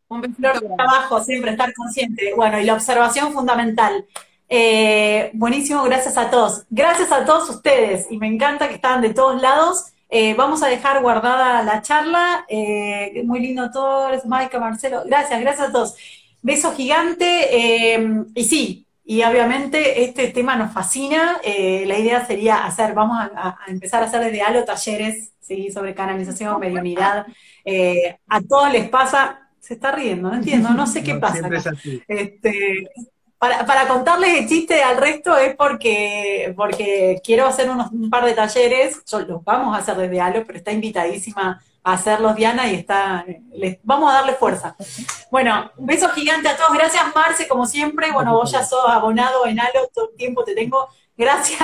Un 0.09 0.21
besito. 0.23 0.51
Trabajo, 0.77 1.23
siempre 1.23 1.53
estar 1.53 1.73
consciente. 1.75 2.33
Bueno, 2.35 2.59
y 2.59 2.65
la 2.65 2.75
observación 2.75 3.33
fundamental. 3.33 4.05
Eh, 4.49 5.31
buenísimo, 5.35 5.83
gracias 5.85 6.17
a 6.17 6.31
todos. 6.31 6.65
Gracias 6.71 7.11
a 7.13 7.25
todos 7.25 7.49
ustedes 7.51 8.07
y 8.11 8.19
me 8.19 8.27
encanta 8.27 8.69
que 8.69 8.75
están 8.75 9.01
de 9.01 9.15
todos 9.15 9.41
lados. 9.41 9.94
Eh, 10.17 10.33
vamos 10.35 10.63
a 10.63 10.69
dejar 10.69 11.03
guardada 11.03 11.65
la 11.65 11.83
charla. 11.83 12.45
Eh, 12.49 13.25
muy 13.25 13.41
lindo 13.41 13.73
todos, 13.73 14.25
Maika, 14.27 14.61
Marcelo. 14.61 15.03
Gracias, 15.05 15.41
gracias 15.41 15.69
a 15.69 15.73
todos. 15.73 15.97
Beso 16.41 16.73
gigante. 16.73 17.99
y 18.33 18.45
sí, 18.45 18.87
y 19.05 19.25
obviamente 19.25 20.05
este 20.05 20.29
tema 20.29 20.55
nos 20.55 20.73
fascina. 20.73 21.41
la 21.45 21.99
idea 21.99 22.25
sería 22.25 22.65
hacer, 22.65 22.95
vamos 22.95 23.19
a, 23.35 23.59
empezar 23.67 24.05
a 24.05 24.07
hacer 24.07 24.21
desde 24.21 24.43
Halo 24.43 24.65
talleres 24.65 25.33
¿sí? 25.41 25.73
sobre 25.73 25.97
canalización, 25.97 26.61
mediunidad. 26.61 27.27
a 28.29 28.41
todos 28.49 28.71
les 28.71 28.89
pasa, 28.89 29.49
se 29.59 29.75
está 29.75 29.91
riendo, 29.91 30.29
no 30.29 30.37
entiendo, 30.37 30.71
no 30.71 30.87
sé 30.87 31.03
qué 31.03 31.17
pasa. 31.17 31.51
Este, 32.07 32.89
para, 33.67 33.89
contarles 33.89 34.39
el 34.39 34.49
chiste 34.49 34.83
al 34.83 34.97
resto 34.97 35.37
es 35.37 35.55
porque, 35.57 36.53
porque 36.57 37.21
quiero 37.25 37.47
hacer 37.47 37.71
unos, 37.71 37.91
un 37.93 38.11
par 38.11 38.25
de 38.25 38.33
talleres, 38.33 39.03
los 39.27 39.45
vamos 39.45 39.75
a 39.75 39.81
hacer 39.81 39.97
desde 39.97 40.21
Halo, 40.21 40.45
pero 40.47 40.59
está 40.59 40.73
invitadísima 40.73 41.63
a 41.83 41.93
hacerlos 41.93 42.35
Diana 42.35 42.71
y 42.71 42.77
está, 42.77 43.25
les, 43.53 43.79
vamos 43.83 44.11
a 44.11 44.17
darle 44.17 44.35
fuerza. 44.35 44.77
Bueno, 45.31 45.71
un 45.77 45.87
beso 45.87 46.09
gigante 46.11 46.49
a 46.49 46.57
todos, 46.57 46.73
gracias 46.73 47.05
Marce, 47.15 47.49
como 47.49 47.67
siempre, 47.67 48.11
bueno, 48.13 48.33
vos 48.33 48.51
ya 48.51 48.65
sos 48.65 48.89
abonado 48.89 49.47
en 49.47 49.61
Halo, 49.61 49.89
todo 49.93 50.11
el 50.11 50.17
tiempo 50.17 50.45
te 50.45 50.55
tengo, 50.55 50.89
gracias. 51.17 51.61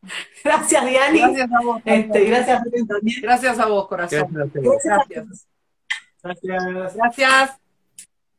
Gracias, 0.44 0.86
Diani. 0.86 1.18
Gracias 1.18 1.50
a 1.52 1.64
vos. 1.64 1.82
Este, 1.84 2.24
gracias 2.24 2.62
también. 2.88 3.20
Gracias 3.20 3.58
a 3.58 3.66
vos, 3.66 3.88
corazón. 3.88 4.28
Gracias. 4.30 5.46
Gracias. 6.22 6.94
Gracias. 6.94 7.60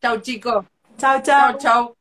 Chao, 0.02 0.22
chicos. 0.22 0.66
Chao, 0.98 1.22
chao. 1.22 1.52
Chao, 1.52 1.58
chao. 1.58 1.99